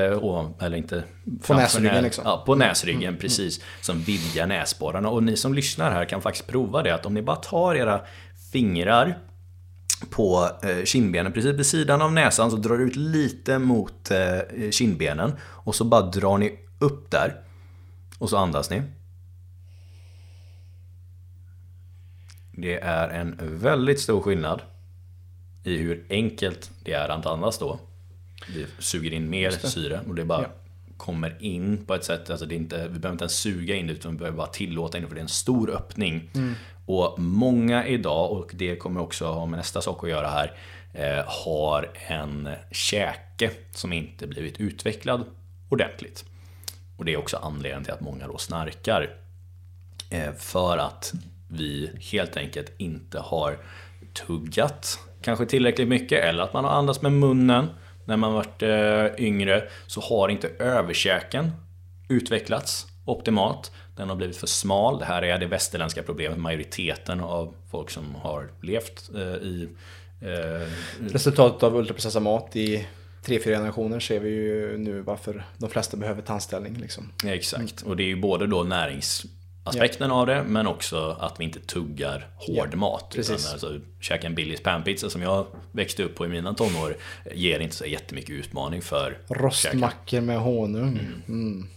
eller 0.60 0.74
inte 0.74 1.04
på 1.46 1.54
näsryggen 1.54 2.04
liksom. 2.04 2.24
Ja, 2.26 2.42
på 2.46 2.54
näsryggen 2.54 3.08
mm, 3.08 3.20
precis. 3.20 3.60
Som 3.80 4.00
vidgar 4.00 4.46
näsborrarna. 4.46 5.08
Och 5.08 5.22
ni 5.22 5.36
som 5.36 5.54
lyssnar 5.54 5.90
här 5.90 6.04
kan 6.04 6.22
faktiskt 6.22 6.46
prova 6.46 6.82
det. 6.82 6.94
Att 6.94 7.06
om 7.06 7.14
ni 7.14 7.22
bara 7.22 7.36
tar 7.36 7.74
era 7.74 8.00
fingrar 8.52 9.18
på 10.10 10.48
eh, 10.62 10.84
kindbenen 10.84 11.32
precis 11.32 11.58
vid 11.58 11.66
sidan 11.66 12.02
av 12.02 12.12
näsan 12.12 12.50
så 12.50 12.56
drar 12.56 12.76
du 12.76 12.84
ut 12.84 12.96
lite 12.96 13.58
mot 13.58 14.10
kindbenen. 14.70 15.32
Och 15.42 15.74
så 15.74 15.84
bara 15.84 16.02
drar 16.02 16.38
ni 16.38 16.58
upp 16.78 17.10
där. 17.10 17.40
Och 18.18 18.30
så 18.30 18.36
andas 18.36 18.70
ni. 18.70 18.82
Det 22.52 22.80
är 22.80 23.08
en 23.08 23.38
väldigt 23.40 24.00
stor 24.00 24.20
skillnad 24.20 24.62
i 25.64 25.76
hur 25.76 26.04
enkelt 26.10 26.70
det 26.84 26.92
är 26.92 27.08
att 27.08 27.26
andas 27.26 27.58
då. 27.58 27.78
Vi 28.54 28.66
suger 28.78 29.12
in 29.12 29.30
mer 29.30 29.50
syre 29.50 30.00
och 30.08 30.14
det 30.14 30.24
bara 30.24 30.42
ja. 30.42 30.48
kommer 30.96 31.42
in 31.42 31.84
på 31.86 31.94
ett 31.94 32.04
sätt, 32.04 32.30
alltså 32.30 32.46
det 32.46 32.54
är 32.54 32.56
inte, 32.56 32.76
vi 32.76 32.98
behöver 32.98 33.12
inte 33.12 33.24
ens 33.24 33.36
suga 33.36 33.74
in 33.74 33.86
det 33.86 33.92
utan 33.92 34.12
vi 34.12 34.18
behöver 34.18 34.36
bara 34.36 34.46
tillåta 34.46 34.98
in 34.98 35.02
det 35.02 35.08
för 35.08 35.14
det 35.14 35.20
är 35.20 35.22
en 35.22 35.28
stor 35.28 35.70
öppning. 35.70 36.30
Mm. 36.34 36.54
Och 36.86 37.18
många 37.18 37.86
idag, 37.86 38.30
och 38.30 38.50
det 38.54 38.76
kommer 38.76 39.00
också 39.00 39.26
ha 39.26 39.46
med 39.46 39.56
nästa 39.56 39.80
sak 39.80 40.04
att 40.04 40.10
göra 40.10 40.28
här, 40.28 40.52
eh, 40.94 41.24
har 41.26 41.90
en 41.94 42.48
käke 42.70 43.50
som 43.72 43.92
inte 43.92 44.26
blivit 44.26 44.60
utvecklad 44.60 45.24
ordentligt. 45.68 46.24
Och 46.96 47.04
det 47.04 47.12
är 47.12 47.16
också 47.16 47.36
anledningen 47.36 47.84
till 47.84 47.92
att 47.92 48.00
många 48.00 48.26
då 48.26 48.38
snarkar. 48.38 49.10
Eh, 50.10 50.32
för 50.38 50.78
att 50.78 51.12
vi 51.48 51.90
helt 52.12 52.36
enkelt 52.36 52.72
inte 52.78 53.18
har 53.18 53.58
tuggat 54.12 54.98
kanske 55.22 55.46
tillräckligt 55.46 55.88
mycket 55.88 56.24
eller 56.24 56.42
att 56.42 56.52
man 56.52 56.64
har 56.64 56.70
andats 56.70 57.02
med 57.02 57.12
munnen 57.12 57.66
när 58.04 58.16
man 58.16 58.32
varit 58.32 58.62
eh, 58.62 59.24
yngre 59.26 59.64
så 59.86 60.00
har 60.00 60.28
inte 60.28 60.48
överkäken 60.48 61.50
utvecklats 62.08 62.86
optimalt. 63.04 63.72
Den 63.96 64.08
har 64.08 64.16
blivit 64.16 64.36
för 64.36 64.46
smal. 64.46 64.98
Det 64.98 65.04
här 65.04 65.22
är 65.22 65.38
det 65.38 65.46
västerländska 65.46 66.02
problemet. 66.02 66.38
Majoriteten 66.38 67.20
av 67.20 67.54
folk 67.70 67.90
som 67.90 68.14
har 68.14 68.48
levt 68.62 69.10
eh, 69.14 69.20
i... 69.22 69.68
Eh, 70.20 70.68
Resultatet 71.12 71.62
av 71.62 71.76
ultraprocessad 71.76 72.22
mat 72.22 72.56
i 72.56 72.86
tre, 73.24 73.40
fyra 73.40 73.56
generationer 73.56 74.00
ser 74.00 74.20
vi 74.20 74.30
ju 74.30 74.78
nu 74.78 75.00
varför 75.00 75.44
de 75.58 75.70
flesta 75.70 75.96
behöver 75.96 76.22
tandställning. 76.22 76.74
Liksom. 76.74 77.12
Exakt, 77.26 77.82
och 77.82 77.96
det 77.96 78.02
är 78.02 78.06
ju 78.06 78.20
både 78.20 78.46
då 78.46 78.62
närings 78.62 79.26
aspekten 79.64 80.10
ja. 80.10 80.16
av 80.16 80.26
det, 80.26 80.42
men 80.42 80.66
också 80.66 81.16
att 81.20 81.40
vi 81.40 81.44
inte 81.44 81.60
tuggar 81.60 82.28
hård 82.36 82.68
ja, 82.72 82.76
mat. 82.76 83.14
Utan 83.16 83.34
alltså, 83.34 83.80
käka 84.00 84.26
en 84.26 84.34
Billys 84.34 84.62
panpizza 84.62 85.10
som 85.10 85.22
jag 85.22 85.46
växte 85.72 86.02
upp 86.02 86.14
på 86.14 86.24
i 86.26 86.28
mina 86.28 86.54
tonår 86.54 86.96
ger 87.34 87.60
inte 87.60 87.76
så 87.76 87.86
jättemycket 87.86 88.30
utmaning 88.30 88.82
för 88.82 89.18
Rostmackor 89.28 90.20
med 90.20 90.38
honung. 90.38 90.98
Mm. 90.98 91.22
Mm. 91.28 91.68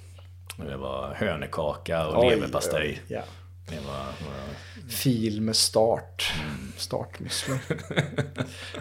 Det 0.69 0.77
var 0.77 1.13
hönekaka 1.19 2.07
och 2.07 2.29
leverpastej. 2.31 3.01
Ja. 3.07 3.21
Det 3.69 3.79
var, 3.87 3.97
var... 3.97 4.89
Fil 4.89 5.41
med 5.41 5.55
start. 5.55 6.33
Mm. 6.43 6.71
Startmüsli. 6.77 7.59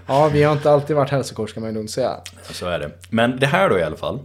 ja, 0.07 0.28
vi 0.28 0.42
har 0.42 0.52
inte 0.52 0.70
alltid 0.70 0.96
varit 0.96 1.11
hälsokors 1.11 1.52
kan 1.52 1.61
man 1.61 1.70
ju 1.70 1.74
lugnt 1.74 1.90
säga. 1.90 2.20
Så 2.50 2.66
är 2.66 2.78
det. 2.78 2.90
Men 3.09 3.38
det 3.38 3.46
här 3.46 3.70
då 3.70 3.78
i 3.78 3.82
alla 3.82 3.96
fall. 3.96 4.20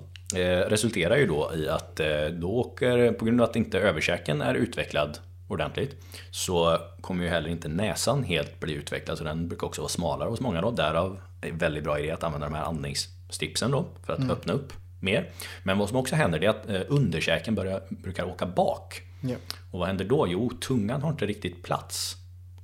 Resulterar 0.67 1.17
ju 1.17 1.27
då 1.27 1.51
i 1.55 1.69
att 1.69 2.01
då 2.31 2.49
åker, 2.49 3.11
på 3.11 3.25
grund 3.25 3.41
av 3.41 3.49
att 3.49 3.55
inte 3.55 3.79
överkäken 3.79 4.41
är 4.41 4.53
utvecklad 4.53 5.17
ordentligt 5.47 5.95
så 6.31 6.77
kommer 7.01 7.23
ju 7.23 7.29
heller 7.29 7.49
inte 7.49 7.67
näsan 7.67 8.23
helt 8.23 8.59
bli 8.59 8.73
utvecklad 8.73 9.17
så 9.17 9.23
den 9.23 9.47
brukar 9.47 9.67
också 9.67 9.81
vara 9.81 9.89
smalare 9.89 10.29
hos 10.29 10.39
många 10.39 10.61
då. 10.61 10.71
Därav 10.71 11.19
är 11.41 11.51
det 11.51 11.57
väldigt 11.57 11.83
bra 11.83 11.99
idé 11.99 12.11
att 12.11 12.23
använda 12.23 12.47
de 12.47 12.55
här 12.55 12.63
andningsstripsen 12.63 13.71
då 13.71 13.85
för 14.05 14.13
att 14.13 14.19
mm. 14.19 14.31
öppna 14.31 14.53
upp 14.53 14.73
mer. 15.01 15.29
Men 15.63 15.77
vad 15.77 15.89
som 15.89 15.97
också 15.97 16.15
händer 16.15 16.43
är 16.43 16.49
att 16.49 16.65
underkäken 16.87 17.55
börjar, 17.55 17.81
brukar 17.89 18.23
åka 18.23 18.45
bak. 18.45 19.01
Ja. 19.21 19.35
Och 19.71 19.79
vad 19.79 19.87
händer 19.87 20.05
då? 20.05 20.27
Jo, 20.29 20.51
tungan 20.61 21.01
har 21.01 21.09
inte 21.09 21.25
riktigt 21.25 21.63
plats. 21.63 22.15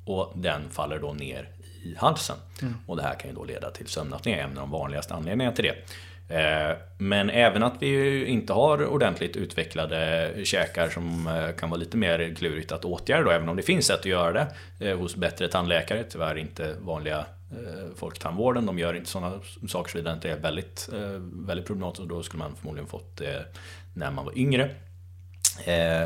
Och 0.05 0.33
den 0.35 0.69
faller 0.69 0.99
då 0.99 1.13
ner 1.13 1.49
i 1.83 1.95
halsen. 1.97 2.35
Mm. 2.61 2.73
Och 2.87 2.97
det 2.97 3.03
här 3.03 3.19
kan 3.19 3.29
ju 3.29 3.35
då 3.35 3.43
leda 3.43 3.71
till 3.71 3.87
sömnapné, 3.87 4.39
en 4.39 4.49
av 4.49 4.55
de 4.55 4.71
vanligaste 4.71 5.13
anledningarna 5.13 5.55
till 5.55 5.65
det. 5.65 5.75
Eh, 6.29 6.77
men 6.97 7.29
även 7.29 7.63
att 7.63 7.73
vi 7.79 8.25
inte 8.25 8.53
har 8.53 8.85
ordentligt 8.87 9.35
utvecklade 9.35 10.31
käkar 10.43 10.89
som 10.89 11.27
eh, 11.27 11.55
kan 11.55 11.69
vara 11.69 11.79
lite 11.79 11.97
mer 11.97 12.35
klurigt 12.35 12.71
att 12.71 12.85
åtgärda 12.85 13.23
då, 13.23 13.31
även 13.31 13.49
om 13.49 13.55
det 13.55 13.63
finns 13.63 13.85
sätt 13.85 13.99
att 13.99 14.05
göra 14.05 14.47
det 14.79 14.89
eh, 14.89 14.97
hos 14.97 15.15
bättre 15.15 15.47
tandläkare, 15.47 16.03
tyvärr 16.03 16.37
inte 16.37 16.75
vanliga 16.79 17.25
folktandvården. 17.95 18.65
De 18.65 18.79
gör 18.79 18.93
inte 18.93 19.09
sådana 19.09 19.39
saker 19.67 19.91
så 19.91 19.97
det 19.97 20.29
är 20.29 20.37
väldigt, 20.37 20.89
väldigt 21.31 21.67
problematiskt 21.67 22.01
och 22.01 22.07
då 22.07 22.23
skulle 22.23 22.43
man 22.43 22.55
förmodligen 22.55 22.87
fått 22.87 23.17
det 23.17 23.45
när 23.93 24.11
man 24.11 24.25
var 24.25 24.37
yngre. 24.37 24.69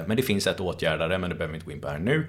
Men 0.08 0.18
det 0.18 0.24
finns 0.24 0.44
sätt 0.44 0.56
att 0.56 0.62
åtgärda 0.62 1.08
det, 1.08 1.18
men 1.18 1.30
det 1.30 1.36
behöver 1.36 1.52
vi 1.52 1.58
inte 1.58 1.66
gå 1.66 1.72
in 1.72 1.82
på 1.82 1.88
här 1.88 2.00
nu. 2.00 2.28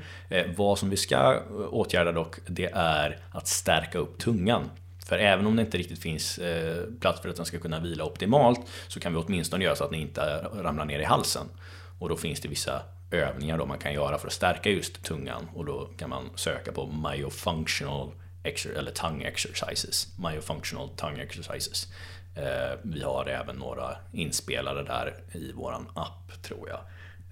Vad 0.57 0.78
som 0.78 0.91
vi 0.91 0.97
ska 0.97 1.41
åtgärda 1.70 2.12
dock, 2.12 2.36
det 2.47 2.70
är 2.74 3.18
att 3.32 3.49
stärka 3.49 3.99
upp 3.99 4.18
tungan. 4.18 4.70
För 5.11 5.19
även 5.19 5.47
om 5.47 5.57
det 5.57 5.63
inte 5.63 5.79
riktigt 5.79 5.99
finns 5.99 6.39
eh, 6.39 6.85
plats 7.01 7.21
för 7.21 7.29
att 7.29 7.37
den 7.37 7.47
ska 7.47 7.59
kunna 7.59 7.81
vila 7.81 8.05
optimalt 8.05 8.61
så 8.89 9.01
kan 9.01 9.13
vi 9.13 9.19
åtminstone 9.19 9.65
göra 9.65 9.77
så 9.77 9.85
att 9.85 9.91
den 9.91 10.01
inte 10.01 10.21
ramlar 10.43 10.85
ner 10.85 11.01
i 11.01 11.05
halsen. 11.05 11.47
Och 11.99 12.09
då 12.09 12.17
finns 12.17 12.41
det 12.41 12.49
vissa 12.49 12.83
övningar 13.11 13.59
då 13.59 13.67
man 13.67 13.79
kan 13.79 13.93
göra 13.93 14.19
för 14.19 14.27
att 14.27 14.33
stärka 14.33 14.71
just 14.71 15.03
tungan 15.03 15.49
och 15.55 15.65
då 15.65 15.89
kan 15.97 16.11
man 16.11 16.31
söka 16.35 16.73
på 16.73 16.87
myofunctional 16.87 18.11
eller 18.77 18.91
tongue 18.91 19.29
exercises. 19.29 20.09
Myofunctional 20.19 20.89
tongue 20.97 21.23
exercises. 21.23 21.89
Eh, 22.37 22.79
vi 22.83 23.03
har 23.03 23.27
även 23.27 23.57
några 23.57 23.97
inspelade 24.13 24.85
där 24.85 25.15
i 25.33 25.53
våran 25.53 25.87
app 25.95 26.43
tror 26.43 26.69
jag. 26.69 26.81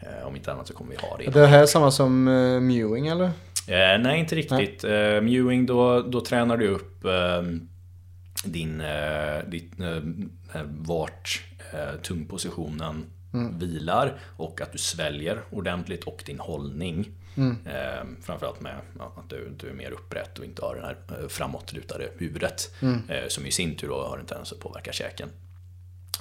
Eh, 0.01 0.27
om 0.27 0.37
inte 0.37 0.53
annat 0.53 0.67
så 0.67 0.75
kommer 0.75 0.91
vi 0.91 0.97
ha 0.97 1.17
det. 1.17 1.27
Är 1.27 1.31
det 1.31 1.47
här 1.47 1.67
samma 1.67 1.91
som 1.91 2.25
mewing 2.67 3.09
eller? 3.09 3.31
Eh, 3.69 3.99
nej, 3.99 4.21
inte 4.21 4.35
riktigt. 4.35 4.83
Nej. 4.83 5.17
Eh, 5.17 5.23
mewing, 5.23 5.67
då, 5.67 6.03
då 6.03 6.21
tränar 6.21 6.57
du 6.57 6.69
upp 6.69 7.05
eh, 7.05 7.43
din, 8.45 8.81
eh, 8.81 9.45
ditt, 9.47 9.81
eh, 9.81 10.63
vart 10.65 11.43
eh, 11.73 12.01
tungpositionen 12.03 13.05
mm. 13.35 13.59
vilar 13.59 14.19
och 14.37 14.61
att 14.61 14.73
du 14.73 14.79
sväljer 14.79 15.41
ordentligt 15.51 16.05
och 16.05 16.23
din 16.27 16.39
hållning. 16.39 17.09
Mm. 17.37 17.57
Eh, 17.67 18.07
framförallt 18.23 18.61
med 18.61 18.77
ja, 18.99 19.13
att 19.17 19.31
du, 19.31 19.49
du, 19.57 19.69
är 19.69 19.75
mer 19.75 19.91
upprätt 19.91 20.39
och 20.39 20.45
inte 20.45 20.63
har 20.63 20.77
det 20.77 20.83
här 20.83 21.29
framåtlutade 21.29 22.09
huvudet. 22.19 22.75
Mm. 22.83 23.01
som 23.29 23.47
i 23.47 23.51
sin 23.51 23.77
tur 23.77 23.89
då 23.89 24.03
har 24.03 24.19
en 24.19 24.27
tendens 24.27 24.53
att 24.53 24.61
påverka 24.61 24.93
käken. 24.93 25.29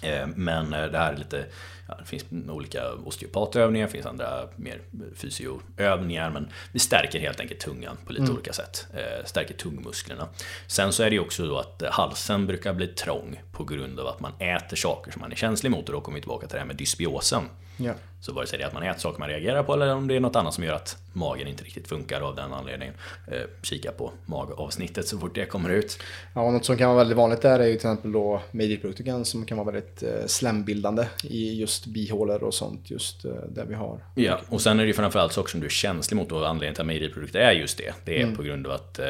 Eh, 0.02 0.28
men 0.36 0.74
eh, 0.74 0.86
det 0.86 0.98
här 0.98 1.14
är 1.14 1.18
lite, 1.18 1.46
ja, 1.88 1.96
det 2.00 2.06
finns 2.06 2.26
olika 2.50 2.94
osteopatövningar, 2.94 3.86
det 3.86 3.92
finns 3.92 4.06
andra 4.06 4.48
mer 4.56 4.82
fysioövningar. 5.16 6.30
Men 6.30 6.50
vi 6.72 6.80
stärker 6.80 7.20
helt 7.20 7.40
enkelt 7.40 7.60
tungan 7.60 7.98
på 8.06 8.14
lite 8.14 8.24
mm. 8.24 8.36
olika 8.36 8.54
sätt. 8.54 8.88
Eh, 8.94 9.26
stärker 9.26 9.54
tungmusklerna. 9.54 10.28
Sen 10.68 10.94
så 10.94 11.04
är 11.04 11.10
det 11.10 11.16
ju 11.16 11.22
också 11.22 11.46
då 11.46 11.58
att 11.58 11.84
halsen 11.90 12.48
brukar 12.48 12.74
bli 12.74 12.88
trång 12.88 13.42
på 13.52 13.64
grund 13.64 14.00
av 14.00 14.08
att 14.08 14.20
man 14.20 14.32
äter 14.40 14.78
saker 14.78 15.12
som 15.12 15.22
man 15.22 15.32
är 15.32 15.36
känslig 15.36 15.70
mot. 15.72 15.90
Och 15.90 15.94
då 15.94 16.02
kommer 16.02 16.16
vi 16.16 16.22
tillbaka 16.22 16.48
till 16.48 16.54
det 16.54 16.60
här 16.60 16.68
med 16.68 16.76
dysbiosen. 16.76 17.44
Ja. 17.78 17.94
Så 18.22 18.34
vare 18.34 18.48
sig 18.48 18.60
det 18.60 18.64
är 18.64 18.68
att 18.68 18.74
man 18.74 18.84
äter 18.84 19.00
saker 19.00 19.20
man 19.20 19.30
reagerar 19.30 19.64
på 19.64 19.74
eller 19.74 19.96
om 19.96 20.08
det 20.08 20.16
är 20.16 20.20
något 20.20 20.36
annat 20.36 20.54
som 20.54 20.64
gör 20.64 20.74
att 20.74 20.98
magen 21.14 21.48
inte 21.48 21.64
riktigt 21.64 21.88
funkar 21.88 22.22
av 22.22 22.36
den 22.36 22.54
anledningen. 22.54 22.94
Eh, 23.28 23.42
kika 23.62 23.92
på 23.92 24.12
magavsnittet 24.26 25.08
så 25.08 25.20
fort 25.20 25.36
det 25.36 25.46
kommer 25.46 25.70
ut. 25.70 26.00
Ja, 26.36 26.52
något 26.52 26.66
som 26.66 26.78
kan 26.78 26.88
vara 26.88 26.98
väldigt 26.98 27.18
vanligt 27.18 27.42
där 27.42 27.60
är 27.60 27.64
ju 27.64 27.70
till 27.70 27.76
exempel 27.76 28.12
då 28.12 28.42
mejeriprodukter 28.52 29.24
som 29.24 29.46
kan 29.46 29.58
vara 29.58 29.72
väldigt 29.72 30.04
eh, 30.04 30.26
slembildande 30.26 31.06
i 31.24 31.60
just 31.60 31.86
bihålor 31.86 32.44
och 32.44 32.54
sånt 32.54 32.92
just 32.92 33.26
eh, 33.26 33.32
där 33.32 33.66
vi 33.66 33.74
har. 33.74 34.00
Ja, 34.16 34.40
och 34.50 34.62
sen 34.62 34.80
är 34.80 34.84
det 34.84 34.88
ju 34.88 34.94
framförallt 34.94 35.34
saker 35.34 35.50
som 35.50 35.60
du 35.60 35.66
är 35.66 35.72
känslig 35.72 36.18
mot 36.18 36.32
och 36.32 36.50
anledningen 36.50 36.74
till 36.74 36.82
att 36.82 36.88
mejeriprodukter 36.88 37.40
är 37.40 37.52
just 37.52 37.78
det. 37.78 37.94
Det 38.06 38.18
är 38.18 38.24
mm. 38.24 38.36
på 38.36 38.44
grund 38.44 38.68
av 38.68 38.74
att 38.74 39.00
eh, 39.00 39.06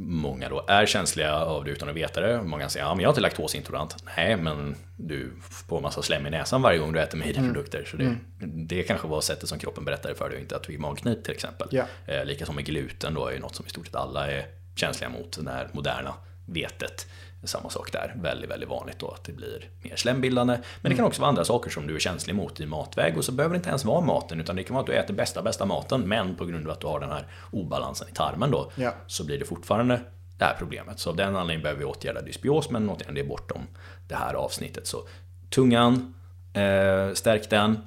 många 0.00 0.48
då 0.48 0.64
är 0.68 0.86
känsliga 0.86 1.34
av 1.34 1.64
det 1.64 1.70
utan 1.70 1.88
att 1.88 1.94
veta 1.94 2.20
det. 2.20 2.42
Många 2.42 2.68
säger 2.68 2.86
ja, 2.86 2.94
men 2.94 3.02
jag 3.02 3.08
är 3.08 3.12
inte 3.12 3.20
laktosintolerant. 3.20 4.04
Nej, 4.16 4.36
men 4.36 4.74
du 4.96 5.32
får 5.68 5.80
massa 5.80 6.02
slem 6.02 6.26
i 6.26 6.30
näsan 6.30 6.62
varje 6.62 6.78
gång 6.78 6.92
du 6.92 7.00
äter 7.00 7.18
mejeriprodukter. 7.18 7.78
Mm. 7.78 7.90
Så 7.90 7.96
det, 7.96 8.04
mm. 8.04 8.66
det 8.66 8.82
kanske 8.82 9.08
var 9.08 9.20
sättet 9.20 9.48
som 9.48 9.58
kroppen 9.58 9.84
berättade 9.84 10.14
för 10.14 10.30
dig, 10.30 10.40
inte 10.40 10.56
att 10.56 10.62
du 10.62 10.66
fick 10.66 10.78
magknip 10.80 11.24
till 11.24 11.34
exempel. 11.34 11.68
Ja. 11.70 11.84
Eh, 12.06 12.24
lika 12.24 12.46
som 12.46 12.54
med 12.54 12.64
gluten 12.64 13.14
då 13.14 13.26
är 13.26 13.32
ju 13.32 13.38
något 13.38 13.54
som 13.54 13.66
i 13.66 13.68
stort 13.68 13.86
sett 13.86 13.96
alla 13.96 14.30
är 14.30 14.46
känsliga 14.76 15.10
mot, 15.10 15.44
det 15.44 15.50
här 15.50 15.68
moderna 15.72 16.14
vetet. 16.48 17.06
Samma 17.44 17.70
sak 17.70 17.92
där, 17.92 18.14
väldigt, 18.22 18.50
väldigt 18.50 18.68
vanligt 18.68 18.98
då 18.98 19.10
att 19.10 19.24
det 19.24 19.32
blir 19.32 19.70
mer 19.82 19.96
slembildande. 19.96 20.52
Men 20.52 20.62
det 20.82 20.88
kan 20.88 20.98
mm. 20.98 21.06
också 21.08 21.20
vara 21.20 21.28
andra 21.28 21.44
saker 21.44 21.70
som 21.70 21.86
du 21.86 21.94
är 21.94 21.98
känslig 21.98 22.34
mot 22.34 22.60
i 22.60 22.66
matväg 22.66 23.18
och 23.18 23.24
så 23.24 23.32
behöver 23.32 23.54
det 23.54 23.56
inte 23.56 23.68
ens 23.68 23.84
vara 23.84 24.00
maten 24.00 24.40
utan 24.40 24.56
det 24.56 24.62
kan 24.62 24.74
vara 24.74 24.80
att 24.80 24.86
du 24.86 24.92
äter 24.92 25.14
bästa, 25.14 25.42
bästa 25.42 25.66
maten 25.66 26.00
men 26.00 26.36
på 26.36 26.44
grund 26.44 26.66
av 26.66 26.72
att 26.72 26.80
du 26.80 26.86
har 26.86 27.00
den 27.00 27.10
här 27.10 27.26
obalansen 27.50 28.08
i 28.08 28.14
tarmen 28.14 28.50
då 28.50 28.72
ja. 28.74 28.94
så 29.06 29.24
blir 29.24 29.38
det 29.38 29.44
fortfarande 29.44 30.00
det 30.38 30.44
här 30.44 30.54
problemet. 30.58 30.98
Så 30.98 31.10
av 31.10 31.16
den 31.16 31.36
anledningen 31.36 31.62
behöver 31.62 31.78
vi 31.78 31.84
åtgärda 31.84 32.22
dysbios 32.22 32.70
men 32.70 32.90
återigen 32.90 33.14
det 33.14 33.20
är 33.20 33.28
bortom 33.28 33.66
det 34.08 34.14
här 34.14 34.34
avsnittet. 34.34 34.86
Så 34.86 35.08
tungan, 35.50 36.14
eh, 36.54 37.14
stärk 37.14 37.50
den. 37.50 37.78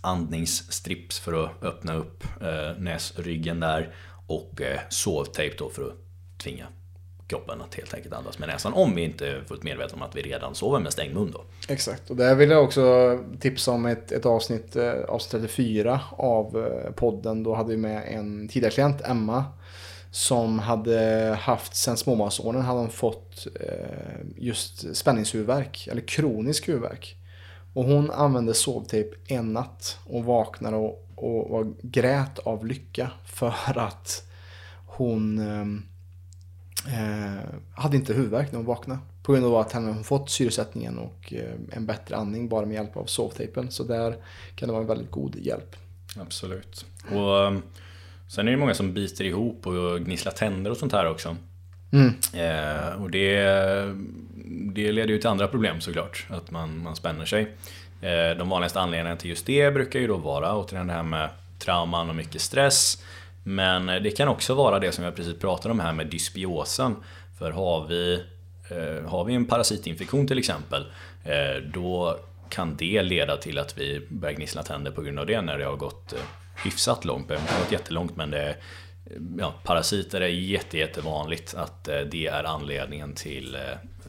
Andningsstrips 0.00 1.18
för 1.18 1.44
att 1.44 1.62
öppna 1.62 1.94
upp 1.94 2.24
eh, 2.40 2.78
näsryggen 2.78 3.60
där 3.60 3.94
och 4.26 4.60
eh, 4.60 4.80
sovtejp 4.88 5.56
då 5.58 5.70
för 5.70 5.82
att 5.82 5.94
tvinga 6.38 6.66
kroppen 7.26 7.60
att 7.60 7.74
helt 7.74 7.94
enkelt 7.94 8.14
andas 8.14 8.38
med 8.38 8.48
näsan. 8.48 8.72
Om 8.72 8.94
vi 8.94 9.02
inte 9.02 9.28
är 9.28 9.44
fullt 9.46 9.62
medvetna 9.62 9.96
om 9.96 10.02
att 10.02 10.16
vi 10.16 10.22
redan 10.22 10.54
sover 10.54 10.80
med 10.80 10.92
stängd 10.92 11.14
mun 11.14 11.30
då. 11.30 11.44
Exakt, 11.68 12.10
och 12.10 12.16
där 12.16 12.34
vill 12.34 12.50
jag 12.50 12.64
också 12.64 13.18
tipsa 13.40 13.70
om 13.70 13.86
ett, 13.86 14.12
ett 14.12 14.26
avsnitt, 14.26 14.76
eh, 14.76 14.92
avsnitt 15.08 15.30
34 15.30 16.00
av 16.10 16.66
eh, 16.66 16.92
podden. 16.92 17.42
Då 17.42 17.54
hade 17.54 17.70
vi 17.70 17.76
med 17.76 18.02
en 18.08 18.48
tidigare 18.48 18.72
klient, 18.72 19.00
Emma, 19.04 19.44
som 20.10 20.58
hade 20.58 20.98
haft 21.40 21.76
sen 21.76 21.96
småbarnsåren 21.96 22.62
hade 22.62 22.80
hon 22.80 22.90
fått 22.90 23.46
eh, 23.60 24.16
just 24.36 24.96
spänningshuvudvärk, 24.96 25.88
eller 25.90 26.02
kronisk 26.02 26.68
huvudvärk. 26.68 27.16
Och 27.74 27.84
hon 27.84 28.10
använde 28.10 28.54
sovtejp 28.54 29.16
en 29.28 29.52
natt 29.52 29.98
och 30.06 30.24
vaknade 30.24 30.76
och, 30.76 31.08
och, 31.14 31.50
och 31.50 31.66
grät 31.82 32.38
av 32.38 32.66
lycka 32.66 33.10
för 33.24 33.78
att 33.78 34.22
hon 34.86 35.38
eh, 35.38 35.95
hade 37.74 37.96
inte 37.96 38.12
huvudvärk 38.12 38.52
när 38.52 38.56
hon 38.56 38.66
vaknade. 38.66 39.00
På 39.22 39.32
grund 39.32 39.46
av 39.46 39.56
att 39.56 39.72
hon 39.72 40.04
fått 40.04 40.30
syresättningen 40.30 40.98
och 40.98 41.32
eh, 41.32 41.52
en 41.72 41.86
bättre 41.86 42.16
andning 42.16 42.48
bara 42.48 42.66
med 42.66 42.74
hjälp 42.74 42.96
av 42.96 43.04
sovtejpen. 43.04 43.70
Så 43.70 43.84
där 43.84 44.16
kan 44.56 44.68
det 44.68 44.72
vara 44.72 44.82
en 44.82 44.88
väldigt 44.88 45.10
god 45.10 45.36
hjälp. 45.36 45.76
Absolut. 46.20 46.86
Och 47.10 47.46
ehm, 47.46 47.62
sen 48.28 48.48
är 48.48 48.52
det 48.52 48.58
många 48.58 48.74
som 48.74 48.94
biter 48.94 49.24
ihop 49.24 49.66
och 49.66 50.00
gnisslar 50.00 50.32
tänder 50.32 50.70
och 50.70 50.76
sånt 50.76 50.92
här 50.92 51.10
också. 51.10 51.36
Mm. 51.92 52.12
Eh, 52.34 53.02
och 53.02 53.10
det, 53.10 53.44
det 54.74 54.92
leder 54.92 55.08
ju 55.08 55.18
till 55.18 55.28
andra 55.28 55.48
problem 55.48 55.80
såklart, 55.80 56.26
att 56.30 56.50
man, 56.50 56.82
man 56.82 56.96
spänner 56.96 57.24
sig. 57.24 57.42
Eh, 58.00 58.38
de 58.38 58.48
vanligaste 58.48 58.80
anledningarna 58.80 59.16
till 59.16 59.30
just 59.30 59.46
det 59.46 59.74
brukar 59.74 60.00
ju 60.00 60.06
då 60.06 60.16
vara 60.16 60.56
återigen 60.56 60.86
det 60.86 60.92
här 60.92 61.02
med 61.02 61.28
trauman 61.58 62.10
och 62.10 62.16
mycket 62.16 62.40
stress. 62.40 63.02
Men 63.48 63.88
eh, 63.88 64.02
det 64.02 64.10
kan 64.10 64.28
också 64.28 64.54
vara 64.54 64.78
det 64.78 64.92
som 64.92 65.04
jag 65.04 65.16
precis 65.16 65.38
pratade 65.38 65.72
om 65.72 65.80
här 65.80 65.92
med 65.92 66.06
dysbiosen. 66.06 66.96
För 67.38 67.50
har 67.50 67.86
vi, 67.86 68.24
eh, 68.70 69.08
har 69.10 69.24
vi 69.24 69.34
en 69.34 69.46
parasitinfektion 69.46 70.26
till 70.26 70.38
exempel, 70.38 70.86
eh, 71.24 71.62
då 71.74 72.18
kan 72.48 72.76
det 72.76 73.02
leda 73.02 73.36
till 73.36 73.58
att 73.58 73.78
vi 73.78 74.06
börjar 74.08 74.34
gnissla 74.34 74.62
tänder 74.62 74.90
på 74.90 75.02
grund 75.02 75.18
av 75.18 75.26
det 75.26 75.40
när 75.40 75.58
det 75.58 75.64
har 75.64 75.76
gått 75.76 76.12
eh, 76.12 76.18
hyfsat 76.64 77.04
långt. 77.04 77.28
Det 77.28 77.34
har 77.34 77.60
gått 77.60 77.72
jättelångt 77.72 78.16
men 78.16 78.30
det, 78.30 78.48
eh, 78.48 78.56
ja, 79.38 79.54
parasiter 79.64 80.20
är 80.20 80.28
jätte, 80.28 80.78
jättevanligt 80.78 81.54
att 81.54 81.88
eh, 81.88 82.00
det 82.00 82.26
är 82.26 82.44
anledningen 82.44 83.14
till 83.14 83.56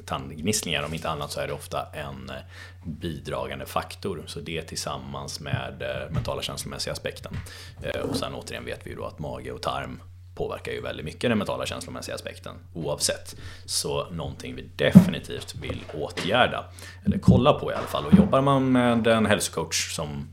tandgnisslingar. 0.07 0.83
Om 0.83 0.93
inte 0.93 1.09
annat 1.09 1.31
så 1.31 1.39
är 1.39 1.47
det 1.47 1.53
ofta 1.53 1.87
en 1.93 2.29
eh, 2.29 2.35
bidragande 2.83 3.65
faktor. 3.65 4.23
Så 4.25 4.39
det 4.39 4.61
tillsammans 4.61 5.39
med 5.39 5.81
eh, 5.81 6.11
mentala 6.11 6.41
känslomässiga 6.41 6.93
aspekten. 6.93 7.37
Eh, 7.83 8.01
och 8.01 8.15
sen 8.15 8.33
återigen 8.33 8.65
vet 8.65 8.85
vi 8.85 8.89
ju 8.89 8.95
då 8.95 9.05
att 9.05 9.19
mage 9.19 9.51
och 9.51 9.61
tarm 9.61 10.01
påverkar 10.35 10.71
ju 10.71 10.81
väldigt 10.81 11.05
mycket 11.05 11.29
den 11.29 11.37
mentala 11.37 11.65
känslomässiga 11.65 12.15
aspekten 12.15 12.55
oavsett. 12.73 13.35
Så 13.65 14.09
någonting 14.09 14.55
vi 14.55 14.69
definitivt 14.75 15.55
vill 15.55 15.83
åtgärda, 15.93 16.65
eller 17.05 17.19
kolla 17.19 17.53
på 17.53 17.71
i 17.71 17.75
alla 17.75 17.87
fall. 17.87 18.05
Och 18.05 18.13
jobbar 18.13 18.41
man 18.41 18.71
med 18.71 19.07
en 19.07 19.25
hälsocoach 19.25 19.95
som 19.95 20.27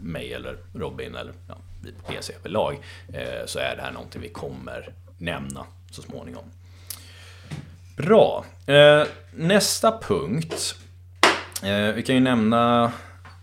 mig 0.00 0.32
eller 0.32 0.58
Robin 0.74 1.14
eller 1.14 1.32
ja, 1.48 1.58
vi 1.82 1.92
på 1.92 2.12
PC 2.12 2.32
överlag 2.32 2.78
så 3.46 3.58
är 3.58 3.76
det 3.76 3.82
här 3.82 3.92
någonting 3.92 4.22
vi 4.22 4.28
kommer 4.28 4.94
nämna 5.18 5.66
så 5.90 6.02
småningom. 6.02 6.44
Bra. 7.96 8.44
Eh, 8.66 9.02
nästa 9.32 9.98
punkt 9.98 10.76
Eh, 11.62 11.94
vi 11.94 12.02
kan 12.02 12.14
ju 12.14 12.20
nämna 12.20 12.92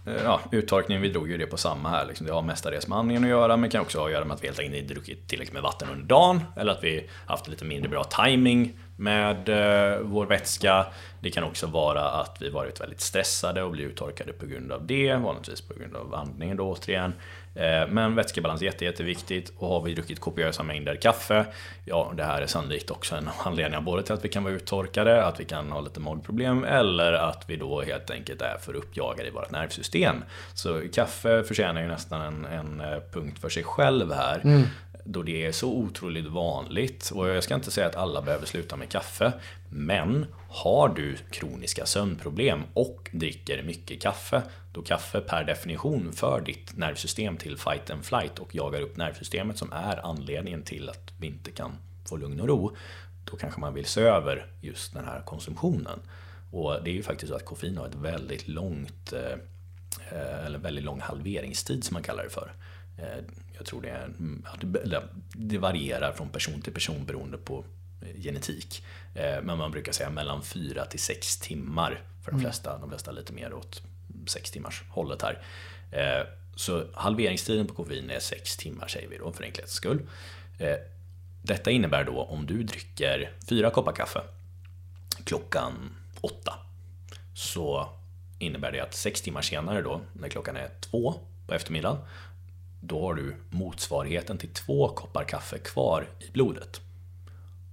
eh, 0.08 0.24
ja, 0.24 0.40
uttorkningen, 0.52 1.02
vi 1.02 1.10
drog 1.10 1.30
ju 1.30 1.38
det 1.38 1.46
på 1.46 1.58
samma 1.58 1.90
här. 1.90 2.06
Liksom. 2.06 2.28
Det 2.28 2.34
har 2.34 2.42
mestadels 2.42 2.88
med 2.88 2.98
andningen 2.98 3.24
att 3.24 3.30
göra, 3.30 3.58
men 3.58 3.70
kan 3.70 3.82
också 3.82 4.00
ha 4.00 4.06
att 4.06 4.12
göra 4.12 4.26
med 4.26 4.36
att 4.36 4.44
vi 4.44 4.48
helt 4.48 4.60
enkelt 4.60 4.78
inte 4.78 4.94
druckit 4.94 5.28
tillräckligt 5.28 5.54
med 5.54 5.64
vatten 5.64 5.90
under 5.92 6.06
dagen. 6.06 6.42
Eller 6.58 6.72
att 6.72 6.84
vi 6.84 7.10
haft 7.28 7.48
lite 7.48 7.66
mindre 7.66 7.90
bra 7.90 8.04
timing 8.04 8.74
med 8.98 9.50
eh, 9.50 10.00
vår 10.02 10.26
vätska. 10.26 10.86
Det 11.24 11.32
kan 11.32 11.44
också 11.44 11.68
vara 11.68 12.10
att 12.10 12.38
vi 12.40 12.50
varit 12.50 12.82
väldigt 12.82 13.02
stressade 13.02 13.64
och 13.64 13.72
blivit 13.72 13.92
uttorkade 13.92 14.34
på 14.34 14.46
grund 14.46 14.72
av 14.72 14.88
det, 14.88 15.16
vanligtvis 15.16 15.62
på 15.62 15.74
grund 15.74 15.96
av 15.96 16.16
andningen 16.16 16.58
då 16.58 16.72
återigen. 16.72 17.14
Eh, 17.56 17.88
men 17.88 18.16
vätskebalans 18.16 18.62
är 18.62 18.66
jätte, 18.66 18.86
jätteviktigt 18.86 19.54
och 19.58 19.68
har 19.68 19.82
vi 19.82 19.94
druckit 19.94 20.20
kopiösa 20.20 20.64
mängder 20.64 20.96
kaffe, 20.96 21.46
ja 21.86 22.14
det 22.18 22.24
här 22.24 22.42
är 22.42 22.48
sannolikt 22.48 22.92
också 22.92 23.16
en 23.16 23.30
anledning 23.46 23.84
både 23.84 24.04
till 24.04 24.14
att 24.14 24.26
vi 24.26 24.30
kan 24.30 24.44
vara 24.44 24.54
uttorkade, 24.54 25.26
att 25.26 25.40
vi 25.40 25.46
kan 25.46 25.72
ha 25.72 25.82
lite 25.82 26.00
magproblem 26.00 26.64
eller 26.64 27.14
att 27.14 27.44
vi 27.48 27.56
då 27.56 27.82
helt 27.82 28.12
enkelt 28.12 28.42
är 28.42 28.58
för 28.58 28.74
uppjagade 28.74 29.30
i 29.30 29.32
vårt 29.32 29.52
nervsystem. 29.52 30.24
Så 30.54 30.82
kaffe 30.94 31.44
förtjänar 31.44 31.82
ju 31.82 31.88
nästan 31.88 32.22
en, 32.22 32.46
en 32.46 32.82
eh, 32.82 33.00
punkt 33.12 33.40
för 33.40 33.50
sig 33.50 33.64
själv 33.64 34.14
här. 34.14 34.42
Mm 34.44 34.64
då 35.04 35.24
det 35.24 35.46
är 35.46 35.52
så 35.52 35.74
otroligt 35.74 36.26
vanligt. 36.26 37.12
Och 37.14 37.30
jag 37.30 37.44
ska 37.44 37.56
inte 37.56 37.72
säga 37.72 37.88
att 37.88 37.96
alla 37.96 38.22
behöver 38.22 38.46
sluta 38.46 38.76
med 38.76 38.90
kaffe. 38.90 39.34
Men 39.70 40.26
har 40.50 40.90
du 40.90 41.18
kroniska 41.32 41.86
sömnproblem 41.86 42.62
och 42.74 43.10
dricker 43.12 43.64
mycket 43.64 44.02
kaffe, 44.02 44.42
då 44.74 44.82
kaffe 44.82 45.20
per 45.20 45.44
definition 45.44 46.14
för 46.14 46.42
ditt 46.42 46.78
nervsystem 46.78 47.38
till 47.38 47.58
fight 47.58 47.90
and 47.90 48.06
flight 48.06 48.40
och 48.40 48.56
jagar 48.56 48.82
upp 48.82 48.98
nervsystemet 48.98 49.58
som 49.58 49.74
är 49.74 50.06
anledningen 50.06 50.64
till 50.64 50.90
att 50.90 51.12
vi 51.20 51.28
inte 51.28 51.52
kan 51.52 51.72
få 52.10 52.18
lugn 52.18 52.40
och 52.40 52.48
ro. 52.48 52.76
Då 53.32 53.38
kanske 53.38 53.60
man 53.60 53.74
vill 53.74 53.86
se 53.86 54.02
över 54.02 54.46
just 54.62 54.94
den 54.94 55.06
här 55.06 55.22
konsumtionen. 55.26 56.00
Och 56.52 56.84
det 56.84 56.90
är 56.90 56.94
ju 56.94 57.04
faktiskt 57.04 57.30
så 57.30 57.36
att 57.36 57.46
koffein 57.46 57.78
har 57.78 57.88
ett 57.88 57.96
väldigt 57.96 58.48
långt 58.48 59.14
eh, 59.14 59.38
eh, 60.18 60.46
eller 60.46 60.60
väldigt 60.60 60.84
lång 60.84 61.00
halveringstid 61.00 61.84
som 61.84 61.94
man 61.94 62.04
kallar 62.04 62.24
det 62.24 62.30
för. 62.30 62.54
Eh, 62.98 63.24
Eh, 63.54 63.58
jag 63.58 63.66
tror 63.66 63.82
det, 63.82 63.90
är, 63.90 64.12
eller, 64.84 65.04
det 65.34 65.58
varierar 65.58 66.12
från 66.12 66.30
person 66.30 66.62
till 66.62 66.74
person 66.74 67.06
beroende 67.06 67.38
på 67.38 67.66
eh, 68.02 68.22
genetik. 68.22 68.86
Eh, 69.16 69.42
men 69.44 69.58
man 69.58 69.72
brukar 69.72 69.92
säga 69.92 70.10
mellan 70.10 70.42
4 70.42 70.86
till 70.86 71.00
6 71.00 71.38
timmar 71.38 72.02
för 72.24 72.32
de 72.32 72.36
mm. 72.36 72.42
flesta. 72.42 72.78
De 72.78 72.90
flesta 72.90 73.12
lite 73.12 73.34
mer 73.34 73.54
åt 73.54 73.82
6 74.28 74.52
timmars 74.52 74.84
hållet 74.90 75.22
här. 75.22 75.42
Så 76.56 76.84
halveringstiden 76.94 77.68
på 77.68 77.74
koffein 77.74 78.10
är 78.10 78.20
6 78.20 78.58
timmar 78.58 78.88
säger 78.88 79.10
vi 79.10 79.18
då 79.18 79.32
för 79.32 79.44
enkelhetens 79.44 79.74
skull. 79.74 80.02
Detta 81.44 81.72
innebär 81.72 82.04
då 82.04 82.24
om 82.24 82.46
du 82.46 82.64
dricker 82.64 83.32
4 83.50 83.70
koppar 83.70 83.94
kaffe 83.94 84.22
klockan 85.24 85.74
8 86.22 86.54
så 87.36 87.90
innebär 88.40 88.72
det 88.72 88.80
att 88.80 88.94
6 88.94 89.22
timmar 89.22 89.42
senare 89.42 89.82
då 89.82 90.02
när 90.14 90.30
klockan 90.30 90.58
är 90.58 90.70
2 90.82 91.14
på 91.48 91.54
eftermiddagen 91.54 91.98
då 92.86 93.02
har 93.02 93.14
du 93.14 93.36
motsvarigheten 93.50 94.38
till 94.38 94.50
två 94.50 94.88
koppar 94.88 95.24
kaffe 95.24 95.58
kvar 95.58 96.08
i 96.20 96.32
blodet. 96.32 96.82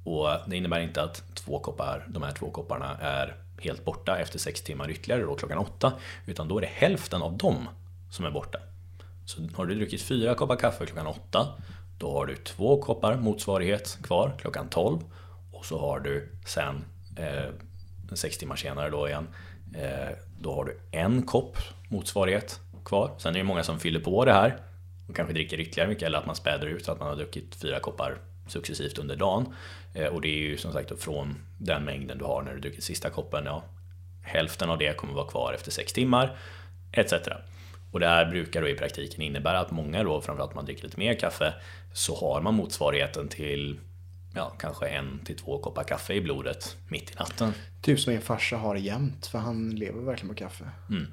Och 0.04 0.28
det 0.46 0.56
innebär 0.56 0.80
inte 0.80 1.02
att 1.02 1.22
två 1.34 1.58
koppar, 1.58 2.06
de 2.08 2.22
här 2.22 2.32
två 2.32 2.50
kopparna 2.50 2.96
är 3.00 3.36
helt 3.58 3.84
borta 3.84 4.18
efter 4.18 4.38
sex 4.38 4.62
timmar 4.62 4.90
ytterligare 4.90 5.22
då 5.22 5.34
klockan 5.34 5.58
åtta, 5.58 5.92
utan 6.26 6.48
då 6.48 6.58
är 6.58 6.60
det 6.60 6.66
hälften 6.66 7.22
av 7.22 7.36
dem 7.36 7.68
som 8.10 8.24
är 8.24 8.30
borta. 8.30 8.58
Så 9.26 9.42
har 9.54 9.66
du 9.66 9.74
druckit 9.74 10.02
fyra 10.02 10.34
koppar 10.34 10.56
kaffe 10.56 10.86
klockan 10.86 11.06
åtta, 11.06 11.48
då 11.98 12.12
har 12.12 12.26
du 12.26 12.36
två 12.36 12.82
koppar 12.82 13.16
motsvarighet 13.16 13.98
kvar 14.02 14.32
klockan 14.38 14.68
tolv 14.68 14.98
och 15.52 15.64
så 15.66 15.78
har 15.80 16.00
du 16.00 16.28
sen 16.46 16.84
eh, 17.16 17.50
sex 18.14 18.38
timmar 18.38 18.56
senare 18.56 18.90
då 18.90 19.08
igen, 19.08 19.28
eh, 19.74 20.16
då 20.40 20.54
har 20.54 20.64
du 20.64 20.80
en 20.90 21.22
kopp 21.22 21.56
motsvarighet 21.88 22.60
kvar. 22.84 23.10
Sen 23.18 23.34
är 23.34 23.38
det 23.38 23.44
många 23.44 23.62
som 23.62 23.78
fyller 23.78 24.00
på 24.00 24.24
det 24.24 24.32
här 24.32 24.69
och 25.10 25.16
kanske 25.16 25.34
dricker 25.34 25.60
ytterligare 25.60 25.88
mycket 25.88 26.02
eller 26.02 26.18
att 26.18 26.26
man 26.26 26.36
späder 26.36 26.66
ut 26.66 26.84
så 26.84 26.92
att 26.92 26.98
man 26.98 27.08
har 27.08 27.16
druckit 27.16 27.54
fyra 27.54 27.80
koppar 27.80 28.18
successivt 28.48 28.98
under 28.98 29.16
dagen. 29.16 29.54
Eh, 29.94 30.06
och 30.06 30.20
det 30.20 30.28
är 30.28 30.38
ju 30.38 30.56
som 30.56 30.72
sagt 30.72 31.02
från 31.02 31.34
den 31.58 31.84
mängden 31.84 32.18
du 32.18 32.24
har 32.24 32.42
när 32.42 32.54
du 32.54 32.60
druckit 32.60 32.84
sista 32.84 33.10
koppen. 33.10 33.44
Ja, 33.46 33.64
hälften 34.22 34.70
av 34.70 34.78
det 34.78 34.96
kommer 34.96 35.14
vara 35.14 35.28
kvar 35.28 35.52
efter 35.52 35.70
sex 35.70 35.92
timmar 35.92 36.36
etc. 36.92 37.12
Och 37.92 38.00
det 38.00 38.06
här 38.06 38.30
brukar 38.30 38.62
då 38.62 38.68
i 38.68 38.74
praktiken 38.74 39.22
innebära 39.22 39.60
att 39.60 39.70
många 39.70 40.04
då, 40.04 40.20
framförallt 40.20 40.52
om 40.52 40.56
man 40.56 40.64
dricker 40.64 40.84
lite 40.84 40.98
mer 40.98 41.14
kaffe, 41.14 41.54
så 41.92 42.16
har 42.20 42.40
man 42.40 42.54
motsvarigheten 42.54 43.28
till 43.28 43.80
ja, 44.34 44.52
kanske 44.58 44.88
en 44.88 45.20
till 45.24 45.36
två 45.36 45.58
koppar 45.58 45.84
kaffe 45.84 46.14
i 46.14 46.20
blodet 46.20 46.76
mitt 46.88 47.10
i 47.10 47.14
natten. 47.18 47.52
Typ 47.82 48.00
som 48.00 48.12
min 48.12 48.22
farsa 48.22 48.56
har 48.56 48.76
jämt, 48.76 49.26
för 49.26 49.38
han 49.38 49.70
lever 49.70 50.00
verkligen 50.00 50.34
på 50.34 50.38
kaffe. 50.38 50.64
Mm. 50.90 51.06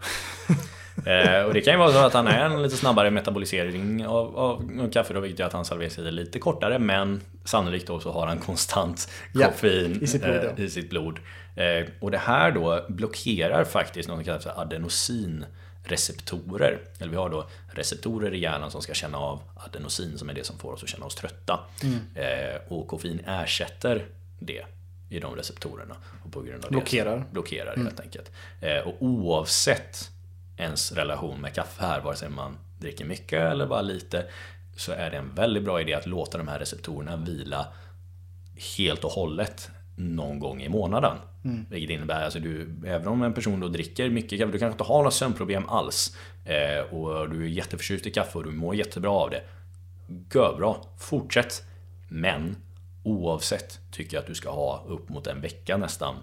eh, 1.06 1.42
och 1.42 1.54
det 1.54 1.62
kan 1.62 1.74
ju 1.74 1.80
vara 1.80 1.92
så 1.92 1.98
att 1.98 2.14
han 2.14 2.28
är 2.28 2.46
en 2.46 2.64
lite 2.64 2.78
snabbare 2.78 3.12
metabolisering 3.12 4.06
av, 4.08 4.38
av 4.38 4.90
kaffe 4.92 5.14
då, 5.14 5.20
vilket 5.20 5.40
gör 5.40 5.48
att 5.48 5.54
hans 5.54 5.70
halveringstid 5.70 6.08
är 6.08 6.12
lite 6.12 6.40
kortare, 6.40 6.80
men 6.80 7.22
sannolikt 7.46 7.88
då 7.88 8.00
så 8.00 8.12
har 8.12 8.28
han 8.28 8.38
konstant 8.38 9.10
koffein 9.34 9.92
ja, 9.94 10.04
i 10.04 10.08
sitt 10.08 10.24
blod. 10.24 10.46
Eh, 10.58 10.66
i 10.66 10.70
sitt 10.70 10.90
blod. 10.90 11.20
Eh, 11.56 11.88
och 12.00 12.12
det 12.12 12.18
här 12.18 12.52
då 12.52 12.86
blockerar 12.88 13.64
faktiskt 13.64 14.10
något 14.10 14.18
som 14.18 14.26
kallas 14.26 14.44
för 14.44 14.62
adenosin 14.62 15.46
receptorer. 15.84 16.80
Eller 17.00 17.12
vi 17.12 17.18
har 17.18 17.30
då 17.30 17.48
receptorer 17.74 18.34
i 18.34 18.40
hjärnan 18.40 18.72
som 18.72 18.82
ska 18.82 18.94
känna 18.94 19.18
av 19.18 19.42
adenosin 19.56 20.18
som 20.18 20.30
är 20.30 20.34
det 20.34 20.46
som 20.46 20.58
får 20.58 20.74
oss 20.74 20.84
att 20.84 20.90
känna 20.90 21.06
oss 21.06 21.16
trötta. 21.16 21.60
Mm. 21.84 22.00
Eh, 22.16 22.62
och 22.68 22.88
koffein 22.88 23.20
ersätter 23.26 24.06
det 24.40 24.66
i 25.10 25.20
de 25.20 25.36
receptorerna. 25.36 25.96
Och 26.26 26.32
på 26.32 26.42
grund 26.42 26.66
av 26.66 26.72
blockerar. 26.72 27.18
Det 27.18 27.24
blockerar 27.32 27.74
mm. 27.74 27.86
helt 27.86 28.00
enkelt. 28.00 28.32
Eh, 28.62 28.88
och 28.88 28.96
oavsett 29.00 30.10
ens 30.58 30.92
relation 30.92 31.42
med 31.42 31.54
kaffe 31.54 31.86
här, 31.86 32.02
vare 32.02 32.16
sig 32.16 32.30
man 32.30 32.58
dricker 32.80 33.06
mycket 33.06 33.42
eller 33.42 33.68
bara 33.68 33.82
lite, 33.82 34.26
så 34.76 34.92
är 34.92 35.12
det 35.12 35.18
en 35.18 35.36
väldigt 35.36 35.64
bra 35.64 35.82
idé 35.82 35.94
att 35.94 36.06
låta 36.06 36.38
de 36.38 36.48
här 36.48 36.60
receptorerna 36.60 37.16
vila 37.16 37.68
helt 38.78 39.04
och 39.04 39.12
hållet 39.12 39.70
någon 39.96 40.40
gång 40.40 40.62
i 40.62 40.70
månaden. 40.70 41.18
Mm. 41.44 41.66
Vilket 41.70 41.90
innebär, 41.90 42.24
alltså 42.24 42.40
du, 42.40 42.70
även 42.86 43.08
om 43.08 43.24
en 43.24 43.34
person 43.34 43.60
då 43.60 43.68
dricker 43.68 44.10
mycket 44.10 44.40
kaffe, 44.40 44.52
du 44.52 44.60
kanske 44.60 44.74
inte 44.74 44.84
har 44.84 44.98
några 44.98 45.12
sömnproblem 45.12 45.70
alls 45.70 46.18
eh, 46.46 46.94
och 46.94 47.30
du 47.30 47.44
är 47.44 47.48
jätteförtjust 47.48 48.06
i 48.06 48.12
kaffe 48.12 48.38
och 48.38 48.44
du 48.44 48.52
mår 48.52 48.76
jättebra 48.76 49.12
av 49.12 49.30
det. 49.30 49.42
Görbra, 50.34 50.76
fortsätt. 51.00 51.64
Men 52.10 52.56
oavsett 53.04 53.80
tycker 53.92 54.18
jag 54.18 54.22
att 54.22 54.28
du 54.28 54.36
ska 54.36 54.50
ha 54.50 54.84
upp 54.88 55.10
mot 55.10 55.28
en 55.28 55.42
vecka 55.42 55.78
nästan 55.78 56.16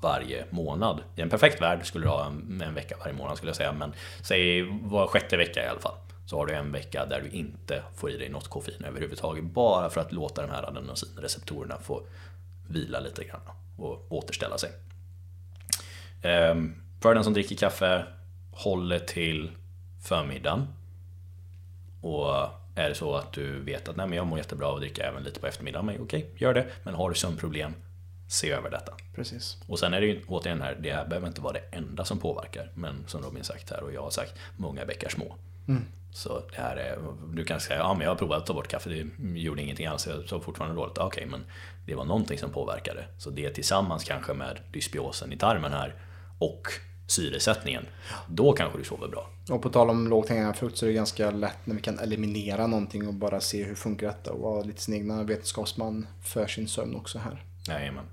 varje 0.00 0.44
månad. 0.50 1.00
I 1.16 1.20
en 1.20 1.30
perfekt 1.30 1.62
värld 1.62 1.86
skulle 1.86 2.06
du 2.06 2.10
ha 2.10 2.26
en, 2.26 2.62
en 2.64 2.74
vecka 2.74 2.96
varje 3.00 3.12
månad 3.12 3.36
skulle 3.36 3.50
jag 3.50 3.56
säga, 3.56 3.72
men 3.72 3.92
säg 4.22 4.62
var 4.82 5.06
sjätte 5.06 5.36
vecka 5.36 5.64
i 5.64 5.68
alla 5.68 5.80
fall. 5.80 5.94
Så 6.26 6.36
har 6.36 6.46
du 6.46 6.54
en 6.54 6.72
vecka 6.72 7.06
där 7.06 7.20
du 7.20 7.28
inte 7.30 7.82
får 7.96 8.10
i 8.10 8.16
dig 8.16 8.28
något 8.28 8.48
koffein 8.48 8.84
överhuvudtaget, 8.84 9.44
bara 9.44 9.90
för 9.90 10.00
att 10.00 10.12
låta 10.12 10.42
de 10.42 10.50
här 10.50 10.62
adenosinreceptorerna 10.68 11.78
få 11.82 12.02
vila 12.68 13.00
lite 13.00 13.24
grann 13.24 13.40
och 13.78 14.06
återställa 14.12 14.58
sig. 14.58 14.70
Ehm, 16.22 16.74
för 17.02 17.14
den 17.14 17.24
som 17.24 17.32
dricker 17.32 17.56
kaffe, 17.56 18.04
håller 18.52 18.98
till 18.98 19.50
förmiddagen. 20.08 20.66
Och 22.02 22.34
är 22.74 22.88
det 22.88 22.94
så 22.94 23.14
att 23.14 23.32
du 23.32 23.60
vet 23.60 23.88
att 23.88 23.96
Nej, 23.96 24.06
men 24.06 24.16
jag 24.16 24.26
mår 24.26 24.38
jättebra 24.38 24.66
av 24.66 24.74
att 24.74 24.80
dricka 24.80 25.02
även 25.02 25.22
lite 25.22 25.40
på 25.40 25.46
eftermiddagen, 25.46 25.86
men 25.86 26.00
okej, 26.00 26.30
gör 26.36 26.54
det. 26.54 26.66
Men 26.82 26.94
har 26.94 27.08
du 27.08 27.14
sömnproblem, 27.14 27.74
se 28.28 28.50
över 28.50 28.70
detta. 28.70 28.92
Precis. 29.14 29.56
Och 29.66 29.78
sen 29.78 29.94
är 29.94 30.00
det 30.00 30.06
ju 30.06 30.22
återigen 30.26 30.62
här, 30.62 30.78
det 30.80 30.92
här 30.92 31.06
behöver 31.06 31.28
inte 31.28 31.40
vara 31.40 31.52
det 31.52 31.76
enda 31.76 32.04
som 32.04 32.18
påverkar. 32.18 32.72
Men 32.74 33.04
som 33.06 33.22
Robin 33.22 33.44
sagt 33.44 33.70
här 33.70 33.82
och 33.82 33.92
jag 33.92 34.02
har 34.02 34.10
sagt, 34.10 34.34
många 34.56 34.86
bäckar 34.86 35.08
små. 35.08 35.34
Mm. 35.68 35.82
Så 36.12 36.42
det 36.50 36.56
här 36.56 36.76
är, 36.76 36.98
du 37.34 37.44
kan 37.44 37.60
säga, 37.60 37.78
ja 37.78 37.94
men 37.94 38.02
jag 38.02 38.10
har 38.10 38.16
provat 38.16 38.38
att 38.38 38.46
ta 38.46 38.54
bort 38.54 38.68
kaffe, 38.68 38.90
det 38.90 39.06
gjorde 39.40 39.62
ingenting 39.62 39.86
alls, 39.86 40.06
jag 40.06 40.28
sov 40.28 40.40
fortfarande 40.40 40.76
dåligt. 40.76 40.98
Okej, 40.98 41.06
okay, 41.06 41.26
men 41.26 41.44
det 41.86 41.94
var 41.94 42.04
någonting 42.04 42.38
som 42.38 42.50
påverkade. 42.50 43.04
Så 43.18 43.30
det 43.30 43.50
tillsammans 43.50 44.04
kanske 44.04 44.34
med 44.34 44.58
dysbiosen 44.72 45.32
i 45.32 45.36
tarmen 45.36 45.72
här 45.72 45.94
och 46.38 46.62
syresättningen, 47.06 47.86
då 48.28 48.52
kanske 48.52 48.78
du 48.78 48.84
sover 48.84 49.08
bra. 49.08 49.30
Och 49.50 49.62
på 49.62 49.70
tal 49.70 49.90
om 49.90 50.08
lågt 50.08 50.28
hängande 50.28 50.54
frukt 50.54 50.76
så 50.76 50.86
är 50.86 50.88
det 50.88 50.94
ganska 50.94 51.30
lätt 51.30 51.66
när 51.66 51.74
vi 51.74 51.80
kan 51.80 51.98
eliminera 51.98 52.66
någonting 52.66 53.08
och 53.08 53.14
bara 53.14 53.40
se 53.40 53.64
hur 53.64 53.74
funkar 53.74 54.06
detta 54.06 54.32
och 54.32 54.40
vara 54.40 54.62
lite 54.62 54.82
sin 54.82 54.94
egna 54.94 55.22
vetenskapsman 55.22 56.06
för 56.22 56.46
sin 56.46 56.68
sömn 56.68 56.96
också 56.96 57.18
här. 57.18 57.44
Jajamän. 57.74 58.04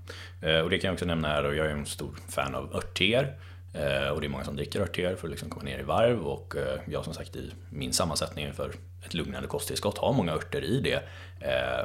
Eh, 0.42 0.58
och 0.58 0.70
det 0.70 0.78
kan 0.78 0.88
jag 0.88 0.92
också 0.92 1.04
nämna 1.04 1.28
här, 1.28 1.44
och 1.44 1.54
jag 1.54 1.66
är 1.66 1.70
en 1.70 1.86
stor 1.86 2.14
fan 2.28 2.54
av 2.54 2.74
örtteer. 2.74 3.34
Eh, 3.74 4.08
och 4.08 4.20
det 4.20 4.26
är 4.26 4.28
många 4.28 4.44
som 4.44 4.56
dricker 4.56 4.80
örtteer 4.80 5.16
för 5.16 5.26
att 5.26 5.30
liksom 5.30 5.50
komma 5.50 5.64
ner 5.64 5.78
i 5.78 5.82
varv 5.82 6.26
och 6.26 6.56
eh, 6.56 6.80
jag 6.86 7.04
som 7.04 7.14
sagt 7.14 7.36
i 7.36 7.52
min 7.70 7.92
sammansättning 7.92 8.52
för 8.52 8.72
ett 9.04 9.14
lugnande 9.14 9.48
kosttillskott 9.48 9.98
har 9.98 10.12
många 10.12 10.32
örter 10.32 10.64
i 10.64 10.80
det. 10.80 11.02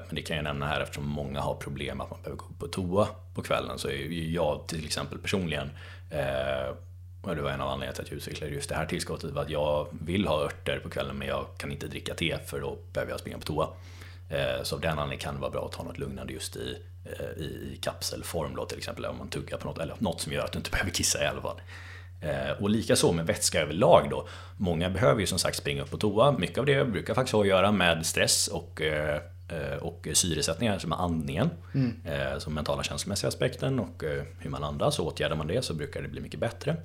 Men 0.08 0.16
det 0.16 0.22
kan 0.22 0.36
jag 0.36 0.44
nämna 0.44 0.68
här 0.68 0.82
eftersom 0.82 1.08
många 1.08 1.40
har 1.40 1.56
problem 1.56 2.02
att 2.02 2.10
man 2.10 2.20
behöver 2.22 2.38
gå 2.38 2.46
på 2.60 2.68
toa 2.68 3.08
på 3.36 3.42
kvällen 3.42 3.80
så 3.80 3.88
är 3.88 4.34
jag 4.34 4.68
till 4.68 4.86
exempel 4.86 5.18
personligen 5.18 5.70
och 7.22 7.36
det 7.36 7.42
var 7.42 7.50
en 7.50 7.62
av 7.62 7.68
anledningarna 7.68 7.94
till 7.94 8.02
att 8.02 8.12
jag 8.12 8.18
utvecklade 8.18 8.54
just 8.54 8.70
det 8.70 8.76
här 8.76 8.86
tillskottet 8.86 9.32
var 9.32 9.42
att 9.42 9.50
jag 9.50 9.88
vill 9.92 10.28
ha 10.28 10.44
örter 10.44 10.80
på 10.80 10.90
kvällen 10.90 11.18
men 11.18 11.28
jag 11.28 11.46
kan 11.58 11.72
inte 11.72 11.88
dricka 11.88 12.14
te 12.14 12.38
för 12.46 12.60
då 12.60 12.78
behöver 12.94 13.12
jag 13.12 13.20
springa 13.20 13.38
på 13.38 13.44
toa. 13.44 13.68
Så 14.64 14.76
av 14.76 14.82
den 14.82 14.92
anledningen 14.92 15.20
kan 15.20 15.36
det 15.36 15.42
vara 15.42 15.52
bra 15.52 15.66
att 15.66 15.76
ha 15.76 15.84
något 15.84 16.00
lugnande 16.00 16.34
just 16.34 16.56
i, 16.56 16.78
i 17.38 17.80
kapselform 17.82 18.56
då 18.56 18.66
till 18.66 18.78
exempel 18.78 19.06
om 19.06 19.18
man 19.18 19.30
tuggar 19.30 19.58
på 19.58 19.68
något 19.68 19.78
eller 19.78 19.96
något 20.00 20.22
som 20.22 20.34
gör 20.34 20.46
att 20.46 20.52
du 20.52 20.58
inte 20.58 20.70
behöver 20.72 20.92
kissa 20.92 21.24
i 21.24 21.28
alla 21.28 21.42
fall. 21.42 21.62
Och 22.60 22.70
likaså 22.70 23.12
med 23.12 23.26
vätska 23.26 23.62
överlag 23.62 24.08
då. 24.10 24.28
Många 24.58 24.90
behöver 24.90 25.22
ju 25.22 25.28
som 25.28 25.40
sagt 25.40 25.58
springa 25.58 25.82
upp 25.82 25.92
på 25.92 25.98
toa. 25.98 26.32
Mycket 26.32 26.58
av 26.58 26.66
det 26.66 26.86
brukar 26.86 27.14
faktiskt 27.14 27.34
ha 27.34 27.42
att 27.42 27.48
göra 27.48 27.72
med 27.72 28.06
stress 28.06 28.48
och 28.48 28.82
och 29.82 30.08
syresättningar, 30.14 30.80
som 30.80 30.94
andningen, 30.94 31.50
mm. 31.74 32.40
som 32.40 32.54
mentala 32.54 32.84
känslomässiga 32.84 33.28
aspekten 33.28 33.80
och 33.80 34.04
hur 34.40 34.50
man 34.50 34.64
andas. 34.64 34.96
Så 34.96 35.08
åtgärdar 35.08 35.36
man 35.36 35.48
det 35.48 35.62
så 35.62 35.74
brukar 35.74 36.02
det 36.02 36.08
bli 36.08 36.22
mycket 36.22 36.40
bättre. 36.40 36.76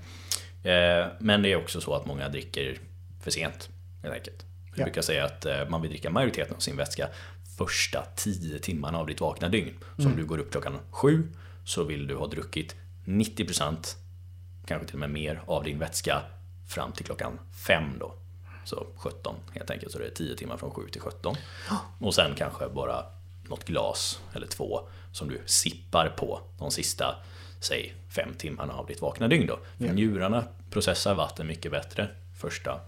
Men 1.18 1.42
det 1.42 1.52
är 1.52 1.56
också 1.56 1.80
så 1.80 1.94
att 1.94 2.06
många 2.06 2.28
dricker 2.28 2.78
för 3.24 3.30
sent, 3.30 3.68
helt 4.02 4.14
enkelt. 4.14 4.44
Jag 4.76 4.84
brukar 4.84 5.02
säga 5.02 5.24
att 5.24 5.46
man 5.68 5.82
vill 5.82 5.90
dricka 5.90 6.10
majoriteten 6.10 6.56
av 6.56 6.60
sin 6.60 6.76
vätska 6.76 7.08
första 7.56 8.04
10 8.16 8.58
timmarna 8.58 8.98
av 8.98 9.06
ditt 9.06 9.20
vakna 9.20 9.48
dygn. 9.48 9.74
Så 9.96 10.02
mm. 10.02 10.12
om 10.12 10.18
du 10.18 10.26
går 10.26 10.38
upp 10.38 10.52
klockan 10.52 10.78
7 10.90 11.32
så 11.64 11.84
vill 11.84 12.06
du 12.06 12.16
ha 12.16 12.26
druckit 12.26 12.74
90% 13.04 13.96
kanske 14.66 14.86
till 14.86 14.94
och 14.94 15.00
med 15.00 15.10
mer 15.10 15.42
av 15.46 15.64
din 15.64 15.78
vätska 15.78 16.22
fram 16.68 16.92
till 16.92 17.06
klockan 17.06 17.38
5 17.66 17.84
då. 18.00 18.14
Så 18.64 18.86
17 18.96 19.34
helt 19.52 19.70
enkelt, 19.70 19.92
så 19.92 19.98
det 19.98 20.06
är 20.06 20.10
10 20.10 20.36
timmar 20.36 20.56
från 20.56 20.70
7 20.70 20.88
till 20.88 21.00
17. 21.00 21.36
Och 22.00 22.14
sen 22.14 22.34
kanske 22.36 22.68
bara 22.68 23.04
något 23.48 23.64
glas 23.64 24.20
eller 24.32 24.46
två 24.46 24.80
som 25.12 25.28
du 25.28 25.42
sippar 25.46 26.08
på 26.08 26.40
de 26.58 26.70
sista, 26.70 27.16
säg 27.60 27.94
5 28.08 28.34
timmarna 28.38 28.72
av 28.72 28.86
ditt 28.86 29.00
vakna 29.00 29.28
dygn 29.28 29.46
då. 29.46 29.58
För 29.78 29.84
njurarna 29.94 30.44
processar 30.70 31.14
vatten 31.14 31.46
mycket 31.46 31.72
bättre 31.72 32.08
första, 32.40 32.80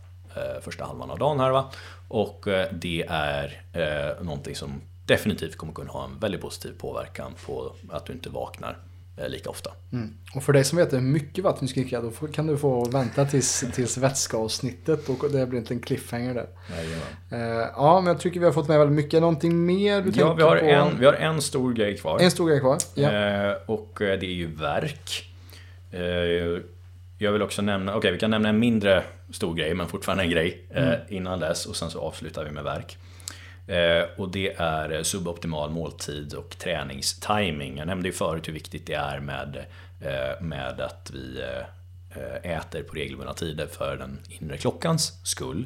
första 0.63 0.85
halvan 0.85 1.11
av 1.11 1.19
dagen 1.19 1.41
här 1.41 1.51
va. 1.51 1.71
Och 2.09 2.49
eh, 2.49 2.69
det 2.73 3.07
är 3.09 3.63
eh, 3.73 4.25
någonting 4.25 4.55
som 4.55 4.81
definitivt 5.07 5.57
kommer 5.57 5.73
kunna 5.73 5.93
ha 5.93 6.05
en 6.05 6.19
väldigt 6.19 6.41
positiv 6.41 6.73
påverkan 6.79 7.33
på 7.47 7.73
att 7.91 8.07
du 8.07 8.13
inte 8.13 8.31
vaknar 8.31 8.79
Eh, 9.21 9.29
lika 9.29 9.51
ofta. 9.51 9.71
Mm. 9.93 10.15
Och 10.35 10.43
för 10.43 10.53
dig 10.53 10.65
som 10.65 10.79
vet 10.79 10.93
hur 10.93 11.01
mycket 11.01 11.45
vatten 11.45 11.59
du 11.61 11.69
ska 11.69 11.81
dricka, 11.81 12.01
då 12.01 12.11
kan 12.11 12.47
du 12.47 12.57
få 12.57 12.85
vänta 12.85 13.25
tills, 13.25 13.65
tills 13.75 13.99
vätskeavsnittet 13.99 15.09
och 15.09 15.31
det 15.31 15.47
blir 15.47 15.59
inte 15.59 15.75
en 15.75 15.81
cliffhanger 15.81 16.35
där. 16.35 16.49
Uh, 17.33 17.67
ja, 17.77 18.01
men 18.01 18.13
jag 18.13 18.21
tycker 18.21 18.41
vi 18.41 18.47
har 18.47 18.53
fått 18.53 18.69
med 18.69 18.79
väldigt 18.79 18.97
mycket. 18.97 19.21
Någonting 19.21 19.67
mer 19.67 20.03
du 20.03 20.11
ja, 20.15 20.35
vi 20.35 20.43
har, 20.43 20.57
på? 20.57 20.65
En, 20.65 20.99
vi 20.99 21.07
har 21.07 21.13
en 21.13 21.43
stor 21.43 21.73
grej 21.73 21.97
kvar. 21.97 22.19
En 22.21 22.31
stor 22.31 22.49
grej 22.49 22.61
kvar, 22.61 22.79
ja. 22.95 23.09
Och 23.67 23.97
det 23.99 24.27
är 24.27 24.35
ju 24.35 24.55
verk. 24.55 25.25
Jag 27.19 27.33
vill 27.33 27.43
också 27.43 27.63
nämna, 27.63 27.93
okej 27.93 27.99
okay, 27.99 28.13
vi 28.13 28.19
kan 28.19 28.31
nämna 28.31 28.49
en 28.49 28.59
mindre 28.59 29.05
stor 29.33 29.55
grej, 29.55 29.75
men 29.75 29.89
fortfarande 29.89 30.25
en 30.25 30.31
grej 30.31 30.67
mm. 30.71 31.01
innan 31.09 31.41
dess 31.41 31.67
och 31.67 31.77
sen 31.77 31.91
så 31.91 32.01
avslutar 32.01 32.45
vi 32.45 32.51
med 32.51 32.65
verk. 32.65 32.99
Eh, 33.69 34.05
och 34.17 34.29
det 34.29 34.55
är 34.57 35.03
suboptimal 35.03 35.71
måltid 35.71 36.35
och 36.35 36.59
träningstiming. 36.59 37.79
Jag 37.79 37.87
nämnde 37.87 38.09
ju 38.09 38.13
förut 38.13 38.49
hur 38.49 38.53
viktigt 38.53 38.87
det 38.87 38.95
är 38.95 39.21
med, 39.21 39.67
eh, 40.01 40.43
med 40.45 40.81
att 40.81 41.11
vi 41.15 41.41
eh, 41.41 42.57
äter 42.57 42.83
på 42.83 42.95
regelbundna 42.95 43.35
tider 43.35 43.67
för 43.67 43.97
den 43.97 44.19
inre 44.29 44.57
klockans 44.57 45.13
skull. 45.25 45.65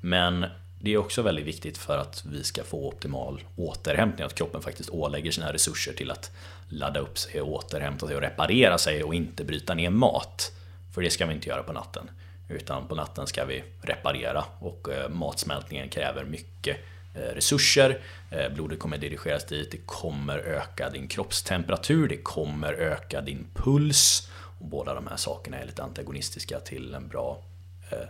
Men 0.00 0.46
det 0.80 0.92
är 0.92 0.96
också 0.96 1.22
väldigt 1.22 1.46
viktigt 1.46 1.78
för 1.78 1.98
att 1.98 2.24
vi 2.24 2.44
ska 2.44 2.64
få 2.64 2.88
optimal 2.88 3.40
återhämtning, 3.56 4.26
att 4.26 4.34
kroppen 4.34 4.62
faktiskt 4.62 4.90
ålägger 4.90 5.30
sina 5.30 5.52
resurser 5.52 5.92
till 5.92 6.10
att 6.10 6.30
ladda 6.68 7.00
upp 7.00 7.18
sig, 7.18 7.40
återhämta 7.40 8.06
sig 8.06 8.16
och 8.16 8.22
reparera 8.22 8.78
sig 8.78 9.04
och 9.04 9.14
inte 9.14 9.44
bryta 9.44 9.74
ner 9.74 9.90
mat. 9.90 10.52
För 10.94 11.02
det 11.02 11.10
ska 11.10 11.26
vi 11.26 11.34
inte 11.34 11.48
göra 11.48 11.62
på 11.62 11.72
natten. 11.72 12.10
Utan 12.48 12.88
på 12.88 12.94
natten 12.94 13.26
ska 13.26 13.44
vi 13.44 13.64
reparera 13.80 14.44
och 14.60 14.88
eh, 14.88 15.08
matsmältningen 15.08 15.88
kräver 15.88 16.24
mycket 16.24 16.76
eh, 17.14 17.34
resurser, 17.34 18.00
eh, 18.30 18.54
blodet 18.54 18.78
kommer 18.78 18.98
dirigeras 18.98 19.44
dit, 19.44 19.70
det 19.70 19.86
kommer 19.86 20.38
öka 20.38 20.90
din 20.90 21.08
kroppstemperatur, 21.08 22.08
det 22.08 22.16
kommer 22.16 22.72
öka 22.72 23.20
din 23.20 23.46
puls. 23.54 24.28
Och 24.60 24.66
båda 24.66 24.94
de 24.94 25.06
här 25.06 25.16
sakerna 25.16 25.58
är 25.58 25.66
lite 25.66 25.82
antagonistiska 25.82 26.60
till 26.60 26.94
en 26.94 27.08
bra 27.08 27.42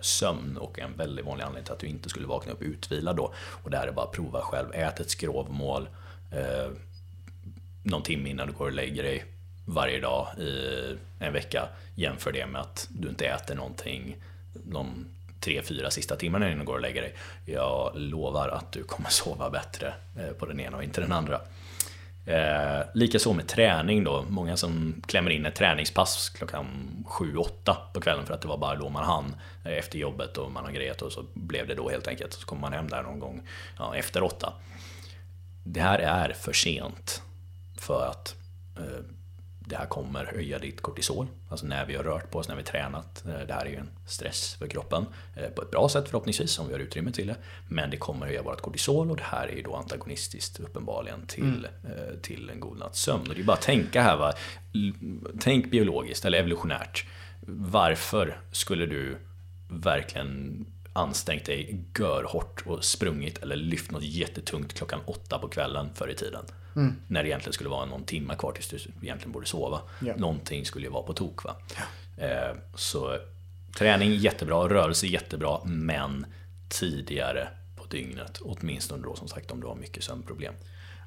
sömn 0.01 0.57
och 0.57 0.79
en 0.79 0.97
väldigt 0.97 1.27
vanlig 1.27 1.45
anledning 1.45 1.65
till 1.65 1.73
att 1.73 1.79
du 1.79 1.87
inte 1.87 2.09
skulle 2.09 2.27
vakna 2.27 2.53
upp 2.53 2.63
utvilad 2.63 3.17
då. 3.17 3.35
Och 3.63 3.71
det 3.71 3.77
här 3.77 3.87
är 3.87 3.93
bara 3.93 4.07
att 4.07 4.13
prova 4.13 4.41
själv, 4.41 4.75
ät 4.75 5.01
ett 5.01 5.11
skrovmål 5.11 5.89
eh, 6.33 6.71
någon 7.83 8.03
timme 8.03 8.31
innan 8.31 8.47
du 8.47 8.53
går 8.53 8.67
och 8.67 8.73
lägger 8.73 9.03
dig 9.03 9.25
varje 9.67 10.01
dag 10.01 10.29
i 10.39 10.97
en 11.19 11.33
vecka. 11.33 11.69
Jämför 11.95 12.33
det 12.33 12.47
med 12.47 12.61
att 12.61 12.89
du 12.91 13.09
inte 13.09 13.27
äter 13.27 13.55
någonting 13.55 14.17
de 14.53 15.07
tre, 15.41 15.63
fyra 15.63 15.91
sista 15.91 16.17
timmarna 16.17 16.47
innan 16.47 16.59
du 16.59 16.65
går 16.65 16.75
och 16.75 16.81
lägger 16.81 17.03
dig. 17.03 17.15
Jag 17.47 17.93
lovar 17.95 18.49
att 18.49 18.73
du 18.73 18.83
kommer 18.83 19.09
sova 19.09 19.51
bättre 19.51 19.95
eh, 20.19 20.33
på 20.39 20.47
den 20.47 20.61
ena 20.61 20.77
och 20.77 20.85
inte 20.85 21.01
den 21.01 21.13
andra. 21.13 21.41
Eh, 22.27 22.87
Likaså 22.95 23.33
med 23.33 23.47
träning 23.49 24.05
då. 24.05 24.25
Många 24.29 24.57
som 24.57 25.03
klämmer 25.07 25.31
in 25.31 25.47
ett 25.47 25.55
träningspass 25.55 26.29
klockan 26.29 26.67
7-8 27.07 27.77
på 27.95 28.01
kvällen 28.01 28.27
för 28.27 28.35
att 28.35 28.41
det 28.41 28.49
var 28.49 28.59
bara 28.59 28.75
då 28.75 28.89
man 28.89 29.05
hann 29.05 29.37
eh, 29.65 29.73
efter 29.73 29.99
jobbet 29.99 30.39
och 30.39 30.53
man 30.53 30.65
har 30.65 30.73
grejat 30.73 31.03
och 31.03 31.13
så 31.13 31.25
blev 31.35 31.67
det 31.67 31.75
då 31.75 31.91
helt 31.91 32.09
enkelt. 32.09 32.33
Så 32.33 32.47
kommer 32.47 32.61
man 32.61 32.73
hem 32.73 32.89
där 32.89 33.03
någon 33.03 33.21
gång 33.21 33.49
ja, 33.79 33.97
efter 33.97 34.23
8. 34.23 34.53
Det 35.65 35.81
här 35.81 35.99
är 35.99 36.33
för 36.33 36.53
sent 36.53 37.23
för 37.79 38.07
att 38.07 38.35
eh, 38.77 39.05
det 39.69 39.77
här 39.77 39.87
kommer 39.87 40.25
höja 40.25 40.59
ditt 40.59 40.81
kortisol. 40.81 41.27
Alltså 41.51 41.67
när 41.67 41.87
vi 41.87 41.97
har 41.97 42.05
rört 42.05 42.31
på 42.31 42.39
oss, 42.39 42.49
när 42.49 42.57
vi 42.57 42.63
tränat. 42.63 43.25
Eh, 43.27 43.47
det 43.47 43.53
här 43.53 43.67
är 43.67 43.71
ju 43.71 43.77
en 43.77 43.91
stress 44.07 44.55
för 44.59 44.67
kroppen. 44.67 45.07
Eh, 45.37 45.49
på 45.49 45.63
ett 45.63 45.71
bra 45.71 45.89
sätt 45.89 46.09
förhoppningsvis, 46.09 46.59
om 46.59 46.67
vi 46.67 46.73
har 46.73 46.81
utrymme 46.81 47.13
till 47.13 47.27
det. 47.27 47.37
Men 47.69 47.91
det 47.91 47.97
kommer 47.97 48.27
höja 48.27 48.43
vårt 48.43 48.61
kortisol 48.61 49.11
och 49.11 49.17
det 49.17 49.23
här 49.23 49.49
är 49.49 49.57
ju 49.57 49.63
då 49.63 49.75
antagonistiskt 49.75 50.61
uppenbarligen 50.61 51.27
till, 51.27 51.69
mm. 51.85 51.99
Eh, 51.99 52.19
till 52.23 52.51
en 52.51 52.61
god 52.61 52.79
natts 52.79 53.01
sömn. 53.01 53.29
Och 53.29 53.35
det 53.35 53.41
är 53.41 53.45
bara 53.45 53.57
att 53.57 53.63
tänka 53.63 54.03
här, 54.03 54.17
va? 54.17 54.33
tänk 55.41 55.71
biologiskt 55.71 56.25
eller 56.25 56.39
evolutionärt. 56.39 57.07
Varför 57.47 58.41
skulle 58.53 58.87
du 58.87 59.19
verkligen 59.71 60.67
ansträngt 60.93 61.45
dig 61.45 61.85
görhårt 61.99 62.67
och 62.67 62.85
sprungit 62.85 63.39
eller 63.39 63.57
lyft 63.57 63.91
något 63.91 64.03
jättetungt 64.03 64.75
klockan 64.75 65.01
åtta 65.07 65.39
på 65.39 65.49
kvällen 65.49 65.89
förr 65.95 66.09
i 66.09 66.15
tiden? 66.15 66.45
Mm. 66.77 66.95
När 67.09 67.23
det 67.23 67.29
egentligen 67.29 67.53
skulle 67.53 67.71
vara 67.71 67.85
någon 67.85 68.05
timme 68.05 68.35
kvar 68.35 68.53
tills 68.53 68.69
du 68.69 68.77
egentligen 69.03 69.33
borde 69.33 69.47
sova. 69.47 69.81
Ja. 70.01 70.17
Någonting 70.17 70.65
skulle 70.67 70.87
ju 70.87 70.93
vara 70.93 71.03
på 71.03 71.13
tok. 71.13 71.45
Va? 71.45 71.57
Eh, 72.19 72.57
så 72.75 73.19
träning 73.79 74.15
jättebra, 74.15 74.69
rörelse 74.69 75.07
jättebra, 75.07 75.61
men 75.65 76.27
tidigare 76.69 77.49
på 77.77 77.85
dygnet. 77.85 78.39
Åtminstone 78.41 79.03
då 79.03 79.15
som 79.15 79.29
sagt 79.29 79.51
om 79.51 79.61
du 79.61 79.67
har 79.67 79.75
mycket 79.75 80.05
sömnproblem. 80.05 80.55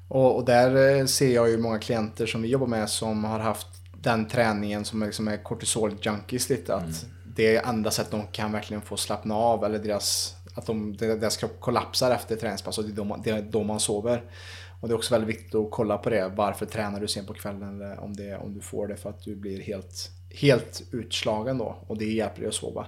Och, 0.08 0.36
och 0.36 0.44
där 0.44 0.98
eh, 0.98 1.06
ser 1.06 1.34
jag 1.34 1.50
ju 1.50 1.58
många 1.58 1.78
klienter 1.78 2.26
som 2.26 2.42
vi 2.42 2.48
jobbar 2.48 2.66
med 2.66 2.90
som 2.90 3.24
har 3.24 3.38
haft 3.38 3.66
den 4.02 4.28
träningen 4.28 4.84
som 4.84 5.02
liksom 5.02 5.28
är 5.28 5.36
kortisol-junkies 5.36 6.50
lite. 6.50 6.74
Att 6.74 6.82
mm. 6.82 7.16
Det 7.36 7.56
är 7.56 7.68
enda 7.68 7.90
sättet 7.90 8.10
de 8.10 8.26
kan 8.26 8.52
verkligen 8.52 8.82
få 8.82 8.96
slappna 8.96 9.34
av 9.34 9.64
eller 9.64 9.78
deras, 9.78 10.34
att 10.54 10.66
de, 10.66 10.96
deras 10.96 11.36
kropp 11.36 11.60
kollapsar 11.60 12.10
efter 12.10 12.36
träningspass 12.36 12.78
och 12.78 12.84
det 12.84 12.90
är 12.90 12.96
då 12.96 13.04
man, 13.04 13.22
det 13.22 13.30
är 13.30 13.42
då 13.42 13.62
man 13.62 13.80
sover. 13.80 14.22
Och 14.80 14.88
det 14.88 14.94
är 14.94 14.96
också 14.96 15.14
väldigt 15.14 15.36
viktigt 15.36 15.54
att 15.54 15.70
kolla 15.70 15.98
på 15.98 16.10
det. 16.10 16.32
Varför 16.36 16.66
tränar 16.66 17.00
du 17.00 17.08
sent 17.08 17.26
på 17.26 17.34
kvällen? 17.34 17.80
Eller 17.80 18.00
om, 18.00 18.16
det, 18.16 18.36
om 18.36 18.54
du 18.54 18.60
får 18.60 18.88
det 18.88 18.96
för 18.96 19.10
att 19.10 19.24
du 19.24 19.36
blir 19.36 19.60
helt, 19.60 20.10
helt 20.30 20.82
utslagen 20.90 21.58
då. 21.58 21.76
Och 21.86 21.98
det 21.98 22.04
hjälper 22.04 22.40
dig 22.40 22.48
att 22.48 22.54
sova. 22.54 22.86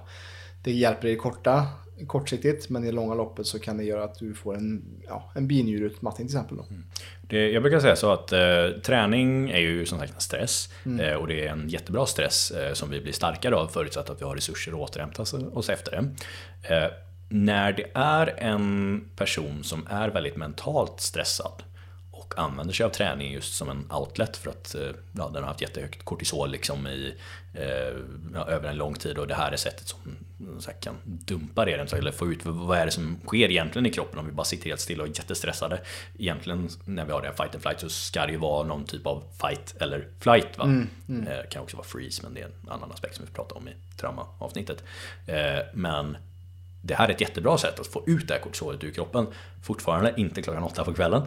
Det 0.63 0.71
hjälper 0.71 1.07
dig 1.07 1.17
korta, 1.17 1.67
kortsiktigt 2.07 2.69
men 2.69 2.83
i 2.83 2.85
det 2.85 2.91
långa 2.91 3.13
loppet 3.13 3.47
så 3.47 3.59
kan 3.59 3.77
det 3.77 3.83
göra 3.83 4.03
att 4.03 4.19
du 4.19 4.33
får 4.33 4.55
en, 4.55 4.83
ja, 5.07 5.31
en 5.35 5.47
binjureutmattning 5.47 6.27
till 6.27 6.35
exempel. 6.35 6.57
Då. 6.57 6.63
Mm. 6.63 6.83
Det, 7.21 7.51
jag 7.51 7.63
brukar 7.63 7.79
säga 7.79 7.95
så 7.95 8.11
att 8.11 8.31
eh, 8.31 8.69
träning 8.83 9.49
är 9.49 9.59
ju 9.59 9.85
som 9.85 9.99
sagt 9.99 10.13
en 10.13 10.21
stress. 10.21 10.69
Mm. 10.85 10.99
Eh, 10.99 11.15
och 11.15 11.27
det 11.27 11.47
är 11.47 11.51
en 11.51 11.69
jättebra 11.69 12.05
stress 12.05 12.51
eh, 12.51 12.73
som 12.73 12.89
vi 12.89 13.01
blir 13.01 13.13
starkare 13.13 13.55
av 13.55 13.67
förutsatt 13.67 14.09
att 14.09 14.21
vi 14.21 14.25
har 14.25 14.35
resurser 14.35 14.71
att 14.71 14.77
återhämta 14.77 15.21
oss 15.53 15.69
efter 15.69 15.91
det. 15.91 16.75
Eh, 16.75 16.91
när 17.29 17.73
det 17.73 17.85
är 17.93 18.33
en 18.37 19.01
person 19.15 19.63
som 19.63 19.87
är 19.89 20.09
väldigt 20.09 20.35
mentalt 20.35 21.01
stressad 21.01 21.63
använder 22.37 22.73
sig 22.73 22.85
av 22.85 22.89
träning 22.89 23.33
just 23.33 23.55
som 23.55 23.69
en 23.69 23.91
outlet 23.91 24.37
för 24.37 24.49
att 24.49 24.75
eh, 24.75 24.81
ja, 25.17 25.29
den 25.33 25.43
har 25.43 25.47
haft 25.47 25.61
jättehögt 25.61 26.05
kortisol 26.05 26.51
liksom 26.51 26.87
i, 26.87 27.15
eh, 27.53 27.63
ja, 28.33 28.45
över 28.47 28.69
en 28.69 28.77
lång 28.77 28.93
tid 28.93 29.17
och 29.17 29.27
det 29.27 29.35
här 29.35 29.51
är 29.51 29.57
sättet 29.57 29.87
som 29.87 29.99
så 30.59 30.71
här, 30.71 30.77
kan 30.81 30.95
dumpa 31.05 31.65
det 31.65 31.71
eller 31.71 32.11
få 32.11 32.31
ut 32.31 32.39
vad 32.43 32.77
är 32.77 32.85
det 32.85 32.91
som 32.91 33.17
sker 33.25 33.51
egentligen 33.51 33.85
i 33.85 33.89
kroppen 33.89 34.19
om 34.19 34.25
vi 34.25 34.31
bara 34.31 34.45
sitter 34.45 34.69
helt 34.69 34.81
stilla 34.81 35.03
och 35.03 35.09
är 35.09 35.13
jättestressade. 35.13 35.81
Egentligen 36.19 36.69
när 36.85 37.05
vi 37.05 37.11
har 37.11 37.21
det 37.21 37.33
fight 37.37 37.55
and 37.55 37.61
flight 37.61 37.79
så 37.79 37.89
ska 37.89 38.25
det 38.25 38.31
ju 38.31 38.37
vara 38.37 38.67
någon 38.67 38.85
typ 38.85 39.07
av 39.07 39.23
fight 39.41 39.75
eller 39.79 40.07
flight. 40.19 40.57
Va? 40.57 40.63
Mm, 40.63 40.89
mm. 41.09 41.27
Eh, 41.27 41.49
kan 41.49 41.63
också 41.63 41.77
vara 41.77 41.87
freeze 41.87 42.23
men 42.23 42.33
det 42.33 42.41
är 42.41 42.45
en 42.45 42.69
annan 42.69 42.91
aspekt 42.91 43.15
som 43.15 43.25
vi 43.25 43.31
pratar 43.31 43.57
om 43.57 43.67
i 43.67 43.71
traumaavsnittet. 43.97 44.83
Men 45.73 46.17
det 46.85 46.95
här 46.95 47.09
är 47.09 47.13
ett 47.13 47.21
jättebra 47.21 47.57
sätt 47.57 47.79
att 47.79 47.87
få 47.87 48.03
ut 48.07 48.27
det 48.27 48.33
här 48.33 48.41
kortisolet 48.41 48.83
ur 48.83 48.91
kroppen. 48.91 49.27
Fortfarande 49.63 50.13
inte 50.17 50.41
klockan 50.41 50.63
åtta 50.63 50.83
på 50.83 50.93
kvällen. 50.93 51.21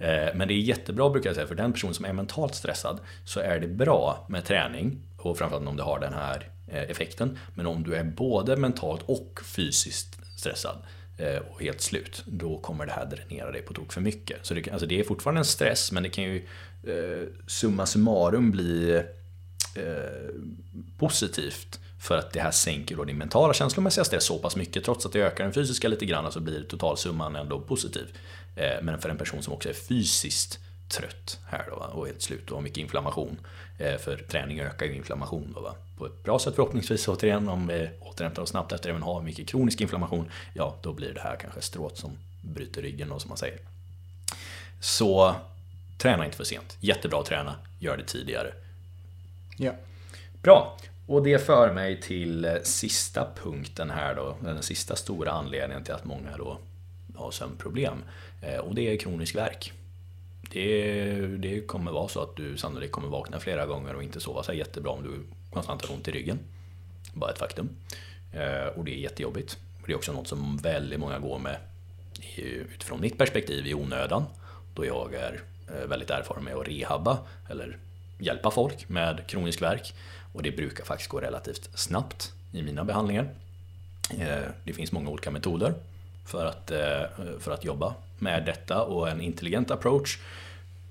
Eh, 0.00 0.34
men 0.34 0.48
det 0.48 0.54
är 0.54 0.58
jättebra 0.58 1.10
brukar 1.10 1.28
jag 1.28 1.34
säga, 1.34 1.46
för 1.46 1.54
den 1.54 1.72
person 1.72 1.94
som 1.94 2.04
är 2.04 2.12
mentalt 2.12 2.54
stressad 2.54 3.00
så 3.24 3.40
är 3.40 3.60
det 3.60 3.68
bra 3.68 4.26
med 4.28 4.44
träning 4.44 5.02
och 5.16 5.38
framförallt 5.38 5.68
om 5.68 5.76
du 5.76 5.82
har 5.82 6.00
den 6.00 6.12
här 6.12 6.48
eh, 6.68 6.82
effekten. 6.82 7.38
Men 7.54 7.66
om 7.66 7.82
du 7.82 7.94
är 7.94 8.04
både 8.04 8.56
mentalt 8.56 9.02
och 9.06 9.40
fysiskt 9.44 10.18
stressad 10.38 10.76
eh, 11.18 11.36
och 11.36 11.62
helt 11.62 11.80
slut, 11.80 12.22
då 12.26 12.58
kommer 12.58 12.86
det 12.86 12.92
här 12.92 13.06
dränera 13.06 13.52
dig 13.52 13.62
på 13.62 13.74
tok 13.74 13.92
för 13.92 14.00
mycket. 14.00 14.46
Så 14.46 14.54
det, 14.54 14.70
alltså 14.70 14.86
det 14.86 15.00
är 15.00 15.04
fortfarande 15.04 15.40
en 15.40 15.44
stress, 15.44 15.92
men 15.92 16.02
det 16.02 16.08
kan 16.08 16.24
ju 16.24 16.46
summa 17.46 17.86
summarum 17.86 18.50
bli 18.50 19.02
positivt 20.98 21.80
För 22.00 22.18
att 22.18 22.32
det 22.32 22.40
här 22.40 22.50
sänker 22.50 22.96
då 22.96 23.04
din 23.04 23.18
mentala 23.18 23.54
känslomässiga 23.54 24.04
stress 24.04 24.24
så 24.24 24.38
pass 24.38 24.56
mycket. 24.56 24.84
Trots 24.84 25.06
att 25.06 25.12
det 25.12 25.20
ökar 25.20 25.44
den 25.44 25.52
fysiska 25.52 25.88
lite 25.88 26.06
grann 26.06 26.32
så 26.32 26.40
blir 26.40 26.62
totalsumman 26.62 27.36
ändå 27.36 27.60
positiv. 27.60 28.06
Eh, 28.56 28.82
men 28.82 29.00
för 29.00 29.08
en 29.08 29.18
person 29.18 29.42
som 29.42 29.52
också 29.52 29.68
är 29.68 29.72
fysiskt 29.72 30.58
trött 30.88 31.40
här 31.46 31.64
då, 31.70 31.76
och 31.76 32.06
helt 32.06 32.22
slut 32.22 32.50
och 32.50 32.56
har 32.56 32.62
mycket 32.62 32.78
inflammation. 32.78 33.40
Eh, 33.78 33.96
för 33.96 34.16
träning 34.16 34.60
ökar 34.60 34.86
ju 34.86 34.94
inflammation 34.94 35.52
då, 35.54 35.74
på 35.98 36.06
ett 36.06 36.22
bra 36.24 36.38
sätt 36.38 36.54
förhoppningsvis 36.54 37.08
återigen. 37.08 37.48
Om 37.48 37.66
vi 37.66 37.90
återhämtar 38.00 38.42
oss 38.42 38.50
snabbt 38.50 38.72
efter 38.72 38.94
att 38.94 39.02
ha 39.02 39.22
mycket 39.22 39.48
kronisk 39.48 39.80
inflammation. 39.80 40.30
Ja, 40.54 40.76
då 40.82 40.92
blir 40.92 41.14
det 41.14 41.20
här 41.20 41.36
kanske 41.36 41.60
strået 41.60 41.96
som 41.96 42.18
bryter 42.42 42.82
ryggen 42.82 43.08
då 43.08 43.18
som 43.18 43.28
man 43.28 43.38
säger. 43.38 43.58
Så 44.80 45.34
träna 45.98 46.24
inte 46.24 46.36
för 46.36 46.44
sent. 46.44 46.76
Jättebra 46.80 47.20
att 47.20 47.26
träna, 47.26 47.54
gör 47.78 47.96
det 47.96 48.04
tidigare. 48.04 48.52
Ja. 49.58 49.72
Bra. 50.42 50.76
Och 51.06 51.22
det 51.22 51.46
för 51.46 51.74
mig 51.74 52.00
till 52.00 52.44
eh, 52.44 52.54
sista 52.62 53.28
punkten 53.42 53.90
här 53.90 54.14
då. 54.14 54.36
Den 54.40 54.62
sista 54.62 54.96
stora 54.96 55.30
anledningen 55.30 55.84
till 55.84 55.94
att 55.94 56.04
många 56.04 56.36
då 56.36 56.58
har 57.14 57.30
sömnproblem. 57.30 58.02
Eh, 58.42 58.58
och 58.58 58.74
det 58.74 58.92
är 58.92 58.96
kronisk 58.96 59.34
värk. 59.34 59.72
Det, 60.52 61.14
det 61.26 61.60
kommer 61.60 61.92
vara 61.92 62.08
så 62.08 62.22
att 62.22 62.36
du 62.36 62.56
sannolikt 62.56 62.92
kommer 62.92 63.08
vakna 63.08 63.40
flera 63.40 63.66
gånger 63.66 63.94
och 63.94 64.02
inte 64.02 64.20
sova 64.20 64.42
så 64.42 64.52
jättebra 64.52 64.92
om 64.92 65.02
du 65.02 65.10
konstant 65.52 65.86
har 65.86 65.94
ont 65.94 66.08
i 66.08 66.10
ryggen. 66.10 66.38
Bara 67.14 67.30
ett 67.30 67.38
faktum. 67.38 67.68
Eh, 68.32 68.66
och 68.78 68.84
det 68.84 68.94
är 68.94 68.98
jättejobbigt. 68.98 69.58
Det 69.86 69.92
är 69.92 69.96
också 69.96 70.12
något 70.12 70.28
som 70.28 70.56
väldigt 70.56 71.00
många 71.00 71.18
går 71.18 71.38
med 71.38 71.56
utifrån 72.36 73.00
mitt 73.00 73.18
perspektiv 73.18 73.66
i 73.66 73.74
onödan. 73.74 74.24
Då 74.74 74.86
jag 74.86 75.14
är 75.14 75.40
eh, 75.68 75.88
väldigt 75.88 76.10
erfaren 76.10 76.44
med 76.44 76.54
att 76.54 76.68
rehabba 76.68 77.18
eller 77.50 77.78
hjälpa 78.18 78.50
folk 78.50 78.88
med 78.88 79.26
kronisk 79.26 79.62
värk. 79.62 79.94
Och 80.32 80.42
det 80.42 80.50
brukar 80.50 80.84
faktiskt 80.84 81.10
gå 81.10 81.20
relativt 81.20 81.78
snabbt 81.78 82.32
i 82.52 82.62
mina 82.62 82.84
behandlingar. 82.84 83.34
Det 84.64 84.72
finns 84.72 84.92
många 84.92 85.10
olika 85.10 85.30
metoder 85.30 85.74
för 86.30 86.46
att, 86.46 86.70
eh, 86.70 87.38
för 87.40 87.50
att 87.50 87.64
jobba 87.64 87.94
med 88.18 88.44
detta 88.46 88.82
och 88.82 89.08
en 89.08 89.20
intelligent 89.20 89.70
approach 89.70 90.18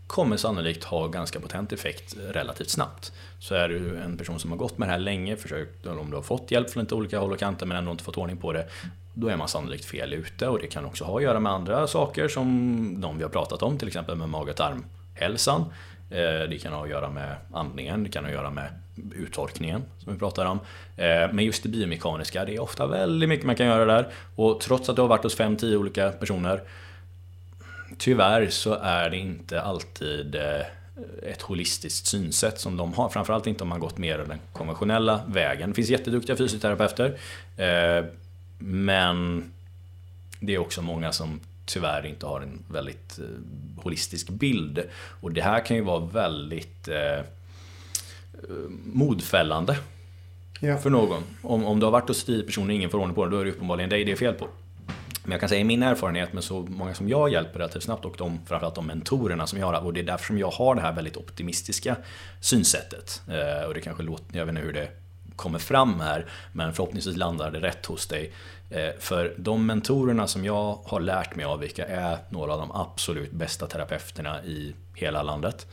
kommer 0.07 0.37
sannolikt 0.37 0.83
ha 0.83 1.07
ganska 1.07 1.39
potent 1.39 1.73
effekt 1.73 2.15
relativt 2.29 2.69
snabbt. 2.69 3.11
Så 3.39 3.55
är 3.55 3.69
du 3.69 3.97
en 3.97 4.17
person 4.17 4.39
som 4.39 4.51
har 4.51 4.57
gått 4.57 4.77
med 4.77 4.87
det 4.87 4.91
här 4.91 4.99
länge, 4.99 5.37
försökt, 5.37 5.85
om 5.85 6.09
du 6.09 6.15
har 6.15 6.23
fått 6.23 6.51
hjälp 6.51 6.69
från 6.69 6.83
lite 6.83 6.95
olika 6.95 7.19
håll 7.19 7.31
och 7.31 7.39
kanter 7.39 7.65
men 7.65 7.77
ändå 7.77 7.91
inte 7.91 8.03
fått 8.03 8.17
ordning 8.17 8.37
på 8.37 8.53
det, 8.53 8.67
då 9.13 9.27
är 9.27 9.37
man 9.37 9.47
sannolikt 9.47 9.85
fel 9.85 10.13
ute 10.13 10.47
och 10.47 10.59
det 10.59 10.67
kan 10.67 10.85
också 10.85 11.03
ha 11.03 11.17
att 11.17 11.23
göra 11.23 11.39
med 11.39 11.51
andra 11.51 11.87
saker 11.87 12.27
som 12.27 13.01
de 13.01 13.17
vi 13.17 13.23
har 13.23 13.29
pratat 13.29 13.63
om, 13.63 13.77
till 13.77 13.87
exempel 13.87 14.15
med 14.15 14.29
mag 14.29 14.49
och 14.49 14.55
tarmhälsan. 14.55 15.65
Eh, 16.11 16.49
det 16.49 16.61
kan 16.61 16.73
ha 16.73 16.83
att 16.83 16.89
göra 16.89 17.09
med 17.09 17.35
andningen, 17.53 18.03
det 18.03 18.09
kan 18.09 18.23
ha 18.23 18.29
att 18.29 18.35
göra 18.35 18.49
med 18.49 18.69
uttorkningen 19.15 19.83
som 20.03 20.13
vi 20.13 20.19
pratar 20.19 20.45
om. 20.45 20.59
Eh, 20.97 21.33
men 21.33 21.45
just 21.45 21.63
det 21.63 21.69
biomekaniska, 21.69 22.45
det 22.45 22.55
är 22.55 22.59
ofta 22.59 22.87
väldigt 22.87 23.29
mycket 23.29 23.45
man 23.45 23.55
kan 23.55 23.65
göra 23.65 23.85
där. 23.85 24.07
Och 24.35 24.59
trots 24.61 24.89
att 24.89 24.95
du 24.95 25.01
har 25.01 25.09
varit 25.09 25.23
hos 25.23 25.37
5-10 25.37 25.75
olika 25.75 26.11
personer 26.11 26.61
Tyvärr 27.97 28.49
så 28.49 28.73
är 28.73 29.09
det 29.09 29.17
inte 29.17 29.61
alltid 29.61 30.35
eh, 30.35 30.61
ett 31.23 31.41
holistiskt 31.41 32.07
synsätt 32.07 32.59
som 32.59 32.77
de 32.77 32.93
har. 32.93 33.09
Framförallt 33.09 33.47
inte 33.47 33.63
om 33.63 33.69
man 33.69 33.79
gått 33.79 33.97
mer 33.97 34.17
den 34.17 34.39
konventionella 34.53 35.21
vägen. 35.27 35.69
Det 35.69 35.75
finns 35.75 35.89
jätteduktiga 35.89 36.35
fysioterapeuter. 36.35 37.17
Men 38.59 39.51
det 40.39 40.55
är 40.55 40.57
också 40.57 40.81
många 40.81 41.11
som 41.11 41.39
tyvärr 41.69 42.05
inte 42.05 42.25
har 42.25 42.41
en 42.41 42.63
väldigt 42.69 43.19
eh, 43.19 43.83
holistisk 43.83 44.29
bild. 44.29 44.83
Och 45.21 45.31
det 45.31 45.41
här 45.41 45.65
kan 45.65 45.77
ju 45.77 45.83
vara 45.83 45.99
väldigt 45.99 46.87
eh, 46.87 47.25
modfällande 48.85 49.77
ja. 50.59 50.77
för 50.77 50.89
någon. 50.89 51.23
Om, 51.41 51.65
om 51.65 51.79
du 51.79 51.85
har 51.85 51.91
varit 51.91 52.07
hos 52.07 52.23
tio 52.23 52.43
personer 52.43 52.67
och 52.67 52.73
ingen 52.73 52.89
får 52.89 52.97
ordning 52.97 53.15
på 53.15 53.25
det, 53.25 53.31
då 53.31 53.39
är 53.39 53.45
det 53.45 53.51
uppenbarligen 53.51 53.89
dig 53.89 54.05
det 54.05 54.11
är 54.11 54.15
fel 54.15 54.33
på. 54.33 54.47
Men 55.23 55.31
jag 55.31 55.39
kan 55.39 55.49
säga 55.49 55.61
i 55.61 55.63
min 55.63 55.83
erfarenhet 55.83 56.33
med 56.33 56.43
så 56.43 56.61
många 56.61 56.93
som 56.93 57.09
jag 57.09 57.31
hjälper 57.31 57.59
relativt 57.59 57.83
snabbt 57.83 58.05
och 58.05 58.15
de, 58.17 58.39
framförallt 58.45 58.75
de 58.75 58.87
mentorerna 58.87 59.47
som 59.47 59.59
jag 59.59 59.65
har, 59.65 59.85
och 59.85 59.93
det 59.93 59.99
är 59.99 60.03
därför 60.03 60.25
som 60.25 60.37
jag 60.37 60.51
har 60.51 60.75
det 60.75 60.81
här 60.81 60.93
väldigt 60.93 61.17
optimistiska 61.17 61.95
synsättet. 62.41 63.21
Eh, 63.27 63.67
och 63.67 63.73
det 63.73 63.81
kanske 63.81 64.03
låter, 64.03 64.37
jag 64.37 64.45
vet 64.45 64.53
inte 64.55 64.65
hur 64.65 64.73
det 64.73 64.89
kommer 65.35 65.59
fram 65.59 65.99
här, 65.99 66.25
men 66.53 66.73
förhoppningsvis 66.73 67.17
landar 67.17 67.51
det 67.51 67.59
rätt 67.59 67.85
hos 67.85 68.07
dig. 68.07 68.33
Eh, 68.69 68.89
för 68.99 69.33
de 69.37 69.65
mentorerna 69.65 70.27
som 70.27 70.45
jag 70.45 70.79
har 70.85 70.99
lärt 70.99 71.35
mig 71.35 71.45
av, 71.45 71.59
vilka 71.59 71.85
är 71.85 72.17
några 72.29 72.53
av 72.53 72.59
de 72.59 72.71
absolut 72.71 73.31
bästa 73.31 73.67
terapeuterna 73.67 74.43
i 74.43 74.73
hela 74.95 75.23
landet. 75.23 75.67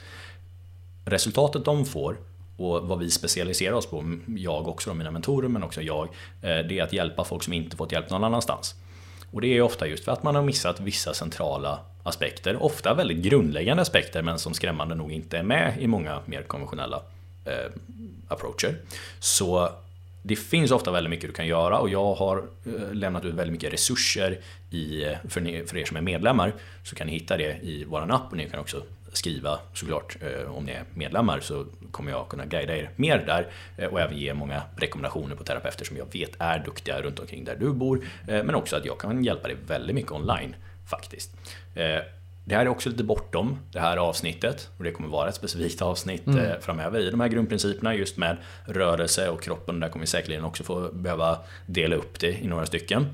Resultatet 1.05 1.65
de 1.65 1.85
får 1.85 2.17
och 2.57 2.89
vad 2.89 2.99
vi 2.99 3.11
specialiserar 3.11 3.73
oss 3.73 3.87
på, 3.87 4.19
jag 4.37 4.69
också, 4.69 4.95
mina 4.95 5.11
mentorer 5.11 5.49
men 5.49 5.63
också 5.63 5.83
jag, 5.83 6.09
eh, 6.43 6.59
det 6.59 6.79
är 6.79 6.83
att 6.83 6.93
hjälpa 6.93 7.25
folk 7.25 7.43
som 7.43 7.53
inte 7.53 7.77
fått 7.77 7.93
hjälp 7.93 8.11
någon 8.11 8.25
annanstans. 8.25 8.75
Och 9.33 9.41
det 9.41 9.57
är 9.57 9.63
ofta 9.63 9.87
just 9.87 10.05
för 10.05 10.13
att 10.13 10.23
man 10.23 10.35
har 10.35 10.43
missat 10.43 10.81
vissa 10.81 11.15
centrala 11.15 11.79
aspekter, 12.03 12.63
ofta 12.63 12.95
väldigt 12.95 13.19
grundläggande 13.19 13.83
aspekter 13.83 14.23
men 14.23 14.39
som 14.39 14.55
skrämmande 14.55 14.95
nog 14.95 15.13
inte 15.13 15.39
är 15.39 15.43
med 15.43 15.75
i 15.79 15.87
många 15.87 16.21
mer 16.27 16.43
konventionella 16.43 17.03
eh, 17.45 17.73
approacher. 18.29 18.77
Så 19.21 19.71
det 20.29 20.37
finns 20.37 20.71
ofta 20.71 20.91
väldigt 20.91 21.11
mycket 21.11 21.31
du 21.31 21.35
kan 21.35 21.47
göra 21.47 21.79
och 21.79 21.89
jag 21.89 22.15
har 22.15 22.37
eh, 22.67 22.93
lämnat 22.95 23.25
ut 23.25 23.35
väldigt 23.35 23.53
mycket 23.53 23.73
resurser 23.73 24.39
i, 24.71 25.05
eh, 25.05 25.17
för, 25.29 25.41
ni, 25.41 25.65
för 25.67 25.77
er 25.77 25.85
som 25.85 25.97
är 25.97 26.01
medlemmar. 26.01 26.55
Så 26.83 26.97
kan 26.97 27.07
ni 27.07 27.13
hitta 27.13 27.37
det 27.37 27.59
i 27.63 27.85
vår 27.85 28.13
app 28.13 28.31
och 28.31 28.37
ni 28.37 28.49
kan 28.49 28.61
också 28.61 28.83
skriva 29.13 29.59
såklart 29.75 30.17
eh, 30.21 30.57
om 30.57 30.65
ni 30.65 30.73
är 30.73 30.85
medlemmar 30.95 31.41
så 31.41 31.67
kommer 31.91 32.11
jag 32.11 32.29
kunna 32.29 32.47
guida 32.47 32.77
er 32.77 32.91
mer 32.97 33.19
där 33.27 33.47
och 33.89 34.01
även 34.01 34.19
ge 34.19 34.35
många 34.35 34.63
rekommendationer 34.77 35.37
på 35.37 35.45
terapeuter 35.45 35.85
som 35.85 35.97
jag 35.97 36.13
vet 36.13 36.31
är 36.39 36.59
duktiga 36.59 37.03
runt 37.03 37.19
omkring 37.19 37.45
där 37.45 37.57
du 37.57 37.73
bor. 37.73 38.01
Men 38.27 38.55
också 38.55 38.77
att 38.77 38.85
jag 38.85 38.99
kan 38.99 39.25
hjälpa 39.25 39.49
dig 39.49 39.57
väldigt 39.67 39.95
mycket 39.95 40.13
online 40.13 40.57
faktiskt. 40.91 41.31
Det 42.49 42.55
här 42.55 42.63
är 42.63 42.69
också 42.69 42.89
lite 42.89 43.05
bortom 43.05 43.59
det 43.73 43.81
här 43.81 43.97
avsnittet 43.97 44.69
och 44.79 44.85
det 44.85 44.91
kommer 44.91 45.09
vara 45.09 45.29
ett 45.29 45.35
specifikt 45.35 45.83
avsnitt 45.83 46.27
mm. 46.27 46.45
Eh, 46.45 46.59
framöver 46.61 47.01
i 47.01 47.11
de 47.11 47.21
här 47.21 47.29
grundprinciperna 47.29 47.95
just 47.95 48.17
med 48.17 48.37
rörelse 48.65 49.29
och 49.29 49.43
kroppen. 49.43 49.81
Där 49.81 49.89
kommer 49.89 50.03
vi 50.03 50.07
säkerligen 50.07 50.45
också 50.45 50.65
få 50.65 50.91
behöva 50.93 51.39
dela 51.67 51.97
upp 51.97 52.21
det 52.21 52.33
i 52.43 52.47
några 52.47 52.67
stycken. 52.67 53.07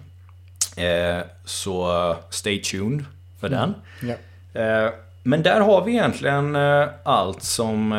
Eh, 0.77 1.19
så 1.45 2.17
stay 2.31 2.63
tuned 2.63 3.05
för 3.41 3.47
mm. 3.47 3.75
den. 4.01 4.11
Eh, 4.55 4.93
men 5.23 5.43
där 5.43 5.61
har 5.61 5.85
vi 5.85 5.93
egentligen 5.93 6.57
allt 7.05 7.43
som 7.43 7.93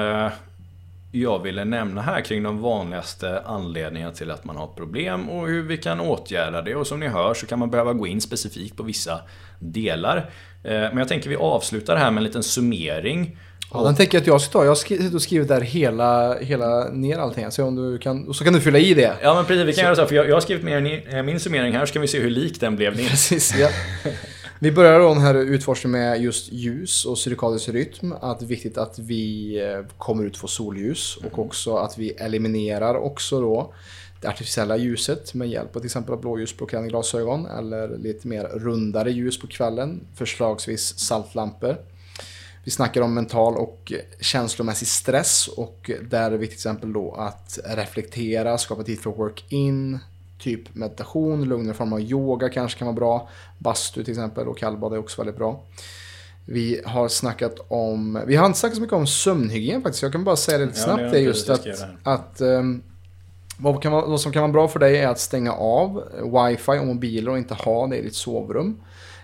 jag 1.11 1.43
ville 1.43 1.65
nämna 1.65 2.01
här 2.01 2.21
kring 2.21 2.43
de 2.43 2.61
vanligaste 2.61 3.41
anledningarna 3.45 4.13
till 4.13 4.31
att 4.31 4.45
man 4.45 4.55
har 4.55 4.67
problem 4.67 5.29
och 5.29 5.47
hur 5.47 5.63
vi 5.63 5.77
kan 5.77 5.99
åtgärda 5.99 6.61
det. 6.61 6.75
Och 6.75 6.87
som 6.87 6.99
ni 6.99 7.07
hör 7.07 7.33
så 7.33 7.45
kan 7.45 7.59
man 7.59 7.69
behöva 7.69 7.93
gå 7.93 8.07
in 8.07 8.21
specifikt 8.21 8.77
på 8.77 8.83
vissa 8.83 9.21
delar. 9.59 10.29
Eh, 10.63 10.71
men 10.71 10.97
jag 10.97 11.07
tänker 11.07 11.29
vi 11.29 11.35
avslutar 11.35 11.95
här 11.95 12.11
med 12.11 12.17
en 12.17 12.23
liten 12.23 12.43
summering. 12.43 13.37
Ja, 13.73 13.83
den 13.83 13.95
tänker 13.95 14.17
jag 14.17 14.21
att 14.21 14.27
jag 14.27 14.41
ska 14.41 14.51
ta. 14.51 14.63
Jag 14.63 14.69
har 14.69 15.19
skrivit 15.19 15.47
där 15.47 15.61
hela, 15.61 16.39
hela 16.39 16.89
ner 16.89 17.17
allting. 17.17 17.51
Så, 17.51 17.63
om 17.63 17.75
du 17.75 17.97
kan, 17.97 18.33
så 18.33 18.43
kan 18.43 18.53
du 18.53 18.61
fylla 18.61 18.79
i 18.79 18.93
det. 18.93 19.13
Ja 19.21 19.35
men 19.35 19.45
precis, 19.45 19.65
vi 19.65 19.73
kan 19.73 19.75
så. 19.75 19.81
göra 19.81 19.95
så. 19.95 20.05
För 20.05 20.15
jag, 20.15 20.29
jag 20.29 20.35
har 20.35 20.41
skrivit 20.41 20.63
med 20.63 21.25
min 21.25 21.39
summering 21.39 21.73
här 21.73 21.85
så 21.85 21.93
kan 21.93 22.01
vi 22.01 22.07
se 22.07 22.19
hur 22.19 22.29
lik 22.29 22.59
den 22.59 22.75
blev. 22.75 22.97
Precis, 23.09 23.55
ja. 23.57 23.69
Vi 24.59 24.71
börjar 24.71 24.99
då 24.99 25.13
den 25.13 25.21
här 25.21 25.35
utforskningen 25.35 25.99
med 25.99 26.21
just 26.21 26.51
ljus 26.51 27.05
och 27.05 27.17
cirkadisk 27.17 27.69
rytm. 27.69 28.13
Att 28.21 28.39
det 28.39 28.45
är 28.45 28.47
viktigt 28.47 28.77
att 28.77 28.99
vi 28.99 29.55
eh, 29.61 29.97
kommer 29.97 30.23
ut 30.23 30.33
och 30.33 30.39
får 30.39 30.47
solljus 30.47 31.17
och 31.17 31.39
också 31.39 31.75
att 31.75 31.97
vi 31.97 32.09
eliminerar 32.09 32.95
också 32.95 33.41
då 33.41 33.73
det 34.23 34.29
artificiella 34.29 34.77
ljuset 34.77 35.33
med 35.33 35.49
hjälp 35.49 35.75
av 35.75 35.79
till 35.79 35.85
exempel 35.85 36.17
blåljusblockerande 36.17 36.89
glasögon 36.89 37.45
eller 37.45 37.97
lite 37.97 38.27
mer 38.27 38.43
rundare 38.43 39.11
ljus 39.11 39.39
på 39.39 39.47
kvällen, 39.47 40.01
förslagsvis 40.15 40.99
saltlampor. 40.99 41.77
Vi 42.63 42.71
snackar 42.71 43.01
om 43.01 43.13
mental 43.13 43.57
och 43.57 43.93
känslomässig 44.19 44.87
stress 44.87 45.47
och 45.47 45.91
där 46.09 46.21
är 46.21 46.31
det 46.31 46.37
viktigt 46.37 46.59
till 46.59 46.69
exempel 46.69 46.93
då 46.93 47.11
att 47.11 47.59
reflektera, 47.65 48.57
skapa 48.57 48.83
tid 48.83 48.99
för 48.99 49.09
work-in, 49.09 49.99
typ 50.39 50.75
meditation, 50.75 51.45
lugnare 51.45 51.73
form 51.73 51.93
av 51.93 52.01
yoga 52.01 52.49
kanske 52.49 52.79
kan 52.79 52.85
vara 52.85 52.95
bra. 52.95 53.29
Bastu 53.59 54.03
till 54.03 54.11
exempel 54.11 54.47
och 54.47 54.57
kallbad 54.57 54.93
är 54.93 54.97
också 54.97 55.21
väldigt 55.21 55.37
bra. 55.37 55.63
Vi 56.45 56.81
har 56.85 57.07
snackat 57.07 57.55
om, 57.67 58.23
vi 58.27 58.35
har 58.35 58.45
inte 58.45 58.59
snackat 58.59 58.75
så 58.75 58.81
mycket 58.81 58.95
om 58.95 59.07
sömnhygien 59.07 59.81
faktiskt. 59.81 60.03
Jag 60.03 60.11
kan 60.11 60.23
bara 60.23 60.35
säga 60.35 60.57
det 60.57 60.65
lite 60.65 60.79
ja, 60.79 60.85
snabbt. 60.85 61.11
Det 61.11 61.17
är 61.17 61.21
just 61.21 61.49
att, 61.49 61.67
att 62.03 62.41
um, 62.41 62.83
vad, 63.57 63.81
kan 63.81 63.91
vara, 63.91 64.05
vad 64.05 64.21
som 64.21 64.31
kan 64.31 64.41
vara 64.41 64.51
bra 64.51 64.67
för 64.67 64.79
dig 64.79 64.97
är 64.97 65.07
att 65.07 65.19
stänga 65.19 65.51
av 65.53 66.03
wifi 66.23 66.79
och 66.79 66.87
mobiler 66.87 67.31
och 67.31 67.37
inte 67.37 67.53
ha 67.53 67.87
det 67.87 67.97
i 67.97 68.01
ditt 68.01 68.15
sovrum. 68.15 68.81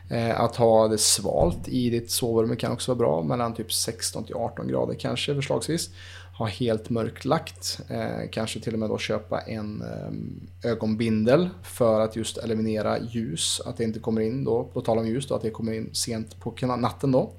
Eh, 0.10 0.39
att 0.39 0.56
ha 0.56 0.88
det 0.88 0.97
svalt 0.97 1.68
i 1.68 1.89
ditt 1.89 2.11
sovrum 2.11 2.56
kan 2.56 2.72
också 2.72 2.93
vara 2.93 2.97
bra, 2.97 3.23
mellan 3.23 3.53
typ 3.53 3.73
16 3.73 4.23
till 4.23 4.35
18 4.35 4.68
grader 4.68 4.93
kanske 4.93 5.35
förslagsvis 5.35 5.89
ha 6.38 6.45
helt 6.45 6.89
mörklagt. 6.89 7.80
Eh, 7.89 8.30
kanske 8.31 8.60
till 8.60 8.73
och 8.73 8.80
med 8.80 8.89
då 8.89 8.97
köpa 8.97 9.39
en 9.39 9.81
eh, 9.81 10.72
ögonbindel 10.72 11.49
för 11.64 11.99
att 11.99 12.15
just 12.15 12.38
eliminera 12.38 12.99
ljus. 12.99 13.61
Att 13.65 13.77
det 13.77 13.84
inte 13.84 13.99
kommer 13.99 14.22
in 14.22 14.43
då, 14.43 14.64
på 14.64 14.81
tal 14.81 14.97
om 14.97 15.07
ljus, 15.07 15.27
då, 15.27 15.35
att 15.35 15.41
det 15.41 15.49
kommer 15.49 15.73
in 15.73 15.89
sent 15.93 16.39
på 16.39 16.53
natten 16.65 17.11
då. 17.11 17.34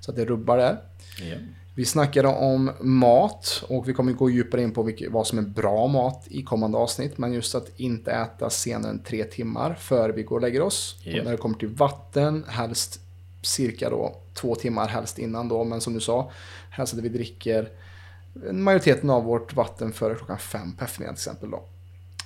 Så 0.00 0.10
att 0.10 0.16
det 0.16 0.24
rubbar 0.24 0.56
där. 0.56 0.78
Yeah. 1.22 1.40
Vi 1.76 1.84
snackade 1.84 2.28
om 2.28 2.70
mat 2.80 3.64
och 3.68 3.88
vi 3.88 3.92
kommer 3.92 4.12
gå 4.12 4.30
djupare 4.30 4.62
in 4.62 4.72
på 4.72 4.82
vilket, 4.82 5.12
vad 5.12 5.26
som 5.26 5.38
är 5.38 5.42
bra 5.42 5.86
mat 5.86 6.26
i 6.30 6.42
kommande 6.42 6.78
avsnitt. 6.78 7.18
Men 7.18 7.32
just 7.32 7.54
att 7.54 7.70
inte 7.76 8.12
äta 8.12 8.50
senare 8.50 8.90
än 8.90 9.02
tre 9.02 9.24
timmar 9.24 9.74
före 9.74 10.12
vi 10.12 10.22
går 10.22 10.36
och 10.36 10.42
lägger 10.42 10.62
oss. 10.62 10.96
Japp. 11.02 11.18
Och 11.18 11.24
när 11.24 11.32
det 11.32 11.38
kommer 11.38 11.58
till 11.58 11.68
vatten, 11.68 12.44
helst 12.48 13.00
cirka 13.42 13.90
då 13.90 14.16
två 14.34 14.54
timmar 14.54 14.88
helst 14.88 15.18
innan 15.18 15.48
då. 15.48 15.64
Men 15.64 15.80
som 15.80 15.94
du 15.94 16.00
sa, 16.00 16.30
helst 16.70 16.94
att 16.94 17.00
vi 17.00 17.08
dricker 17.08 17.68
majoriteten 18.52 19.10
av 19.10 19.24
vårt 19.24 19.54
vatten 19.54 19.92
före 19.92 20.14
klockan 20.14 20.38
fem 20.38 20.76
på 20.76 20.84
eftermiddagen 20.84 21.16
till 21.16 21.20
exempel 21.20 21.50
då. 21.50 21.62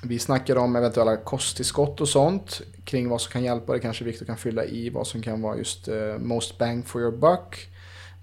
Vi 0.03 0.19
snackar 0.19 0.57
om 0.57 0.77
eventuella 0.77 1.16
kosttillskott 1.16 2.01
och 2.01 2.09
sånt 2.09 2.61
kring 2.85 3.09
vad 3.09 3.20
som 3.20 3.33
kan 3.33 3.45
hjälpa. 3.45 3.73
Det 3.73 3.79
kanske 3.79 4.05
Viktor 4.05 4.27
kan 4.27 4.37
fylla 4.37 4.65
i 4.65 4.91
vad 4.91 5.07
som 5.07 5.23
kan 5.23 5.43
vara 5.43 5.57
just 5.57 5.89
eh, 5.89 6.19
most 6.19 6.59
bang 6.59 6.87
for 6.87 7.01
your 7.01 7.16
buck. 7.16 7.69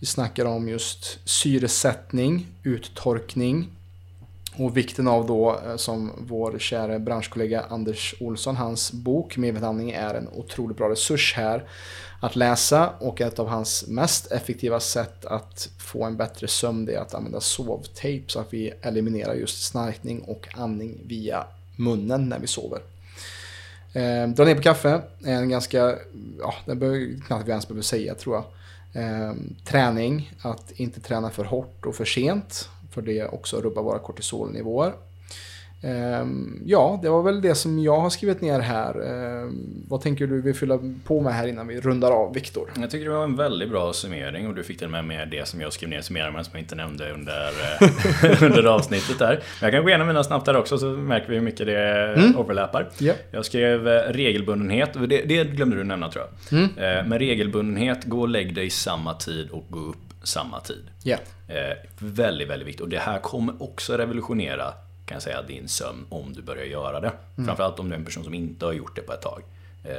Vi 0.06 0.10
snackar 0.10 0.45
om 0.45 0.69
just 0.69 1.19
syresättning, 1.30 2.48
uttorkning 2.64 3.68
och 4.57 4.77
vikten 4.77 5.07
av 5.07 5.27
då, 5.27 5.60
eh, 5.65 5.76
som 5.76 6.11
vår 6.18 6.60
kära 6.60 6.99
branschkollega 6.99 7.65
Anders 7.69 8.15
Olsson, 8.19 8.56
hans 8.56 8.91
bok 8.91 9.38
Medvetandning 9.38 9.91
är 9.91 10.14
en 10.14 10.27
otroligt 10.27 10.77
bra 10.77 10.90
resurs 10.90 11.34
här 11.36 11.64
att 12.22 12.36
läsa 12.36 12.90
och 12.90 13.22
ett 13.22 13.40
av 13.40 13.48
hans 13.48 13.88
mest 13.88 14.32
effektiva 14.32 14.80
sätt 14.80 15.26
att 15.26 15.69
få 15.80 16.03
en 16.03 16.18
bättre 16.18 16.48
sömn 16.48 16.90
är 16.90 16.98
att 16.98 17.14
använda 17.14 17.41
sovtape 17.41 18.23
så 18.27 18.40
att 18.40 18.53
vi 18.53 18.73
eliminerar 18.82 19.34
just 19.34 19.64
snarkning 19.64 20.22
och 20.22 20.48
andning 20.56 20.98
via 21.06 21.45
munnen 21.76 22.30
när 22.30 22.40
vi 22.40 22.48
sover. 22.48 22.80
Eh, 23.94 24.27
dra 24.27 24.45
ner 24.45 24.56
på 24.56 24.61
kaffe 24.61 25.02
är 25.23 25.36
en 25.36 25.49
ganska, 25.49 25.95
ja, 26.40 26.56
det 26.65 26.76
behöver 26.76 27.22
knappt 27.27 27.48
vi 27.48 27.49
ens 27.49 27.68
behöver 27.68 27.84
säga 27.84 28.15
tror 28.15 28.36
jag. 28.36 28.44
Eh, 28.96 29.34
träning, 29.66 30.32
att 30.42 30.72
inte 30.72 31.00
träna 31.00 31.30
för 31.30 31.46
hårt 31.46 31.86
och 31.86 31.96
för 31.96 32.06
sent. 32.06 32.70
För 32.92 33.02
det 33.02 33.28
också 33.28 33.62
rubbar 33.62 33.84
våra 33.84 34.00
kortisolnivåer. 34.00 34.94
Eh, 35.86 36.26
ja, 36.66 36.99
det 37.02 37.10
var 37.10 37.24
väl 37.24 37.41
det 37.41 37.56
som 37.56 37.80
jag 37.80 37.99
har 37.99 38.10
skrivit 38.10 38.41
ner 38.41 38.60
här. 38.60 38.90
Eh, 39.02 39.49
vad 39.88 40.02
tänker 40.02 40.28
du 40.28 40.41
vi 40.41 40.53
fylla 40.53 40.80
på 41.06 41.22
med 41.22 41.34
här 41.34 41.48
innan 41.48 41.68
vi 41.68 41.82
rundar 41.82 42.12
av, 42.12 42.34
Viktor? 42.34 42.70
Jag 42.80 42.91
tycker 42.91 43.06
det 43.06 43.16
var 43.16 43.24
en 43.24 43.36
väldigt 43.36 43.70
bra 43.70 43.94
summering 43.94 44.48
och 44.48 44.56
du 44.56 44.64
fick 44.64 44.80
till 44.80 44.88
med 44.90 45.06
med 45.06 45.28
det 45.30 45.48
som 45.48 45.62
jag 45.62 45.74
skrev 45.74 45.90
ner 45.90 45.99
i 45.99 46.03
summeringen 46.03 46.34
men 46.34 46.44
som 46.45 46.52
jag 46.53 46.62
inte 46.62 46.76
nämnde 46.76 47.12
under, 47.14 47.48
eh, 47.48 48.44
under 48.44 48.64
avsnittet 48.64 49.20
där. 49.20 49.30
Men 49.30 49.40
jag 49.62 49.72
kan 49.72 49.84
gå 49.84 49.90
igenom 49.90 50.07
mina 50.07 50.24
snabbt 50.24 50.45
där 50.45 50.56
också 50.57 50.78
så 50.78 50.86
märker 50.86 51.28
vi 51.30 51.36
hur 51.36 51.41
mycket 51.44 51.66
det 51.68 51.95
Mm. 52.16 52.36
overlappar. 52.38 52.90
Yep. 52.99 53.16
Jag 53.32 53.45
skrev 53.45 53.88
eh, 53.88 54.02
regelbundenhet, 54.14 54.94
det, 54.94 55.22
det 55.22 55.44
glömde 55.44 55.76
du 55.76 55.84
nämna 55.84 56.10
tror 56.12 56.26
jag. 56.49 56.60
Mm. 56.60 56.70
Eh, 56.78 57.06
Men 57.10 57.20
regelbundenhet, 57.20 58.03
gå 58.06 58.22
och 58.22 58.30
lägg 58.30 58.56
dig 58.56 58.70
samma 58.70 59.14
tid 59.14 59.49
och 59.49 59.66
gå 59.70 59.80
upp 59.80 59.98
samma 60.24 60.60
tid. 60.60 60.84
Ja. 61.03 61.18
Eh, 61.48 61.78
väldigt, 61.99 62.49
väldigt 62.49 62.68
viktigt. 62.68 62.82
Och 62.82 62.90
det 62.90 62.99
här 62.99 63.20
kommer 63.20 63.64
också 63.64 63.98
revolutionera 63.98 64.74
kan 65.06 65.15
jag 65.15 65.22
säga, 65.22 65.41
din 65.41 65.68
sömn 65.68 66.06
om 66.10 66.34
du 66.34 66.41
börjar 66.41 66.65
göra 66.65 66.99
det. 66.99 67.11
Framförallt 67.45 67.80
om 67.80 67.90
du 67.90 67.95
är 67.95 67.99
en 67.99 68.06
person 68.06 68.23
som 68.23 68.34
inte 68.34 68.65
har 68.65 68.73
gjort 68.73 68.95
det 68.95 69.02
på 69.02 69.14
ett 69.14 69.22
tag. 69.22 69.41
Eh, 69.84 69.98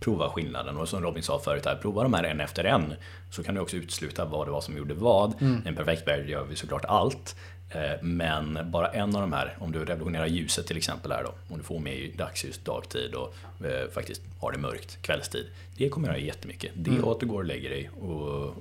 prova 0.00 0.30
skillnaden 0.30 0.76
och 0.76 0.88
som 0.88 1.02
Robin 1.02 1.22
sa 1.22 1.38
förut 1.38 1.64
här, 1.66 1.76
prova 1.76 2.02
de 2.02 2.14
här 2.14 2.24
en 2.24 2.40
efter 2.40 2.64
en. 2.64 2.94
Så 3.30 3.42
kan 3.42 3.54
du 3.54 3.60
också 3.60 3.76
utsluta 3.76 4.24
vad 4.24 4.46
det 4.46 4.50
var 4.50 4.60
som 4.60 4.76
gjorde 4.76 4.94
vad. 4.94 5.42
I 5.42 5.68
en 5.68 5.74
perfekt 5.76 6.08
värld 6.08 6.28
gör 6.28 6.44
vi 6.44 6.56
såklart 6.56 6.84
allt. 6.84 7.36
Eh, 7.70 8.02
Men 8.02 8.58
bara 8.70 8.88
en 8.88 9.16
av 9.16 9.20
de 9.22 9.32
här, 9.32 9.56
om 9.60 9.72
du 9.72 9.78
revolutionerar 9.84 10.26
ljuset 10.26 10.66
till 10.66 10.76
exempel 10.76 11.12
här 11.12 11.22
då. 11.24 11.32
Om 11.50 11.58
du 11.58 11.64
får 11.64 11.78
med 11.78 11.94
i 11.94 12.12
dagsljus 12.16 12.58
dagtid 12.58 13.14
och 13.14 13.34
eh, 13.66 13.90
faktiskt 13.90 14.22
har 14.40 14.52
det 14.52 14.58
mörkt 14.58 15.02
kvällstid. 15.02 15.46
Det 15.76 15.88
kommer 15.88 16.08
göra 16.08 16.18
jättemycket. 16.18 16.70
Det 16.74 17.00
och 17.00 17.12
att 17.12 17.20
du 17.20 17.26
går 17.26 17.38
och 17.38 17.44
lägger 17.44 17.70
dig 17.70 17.90
och, 18.00 18.28
och 18.28 18.54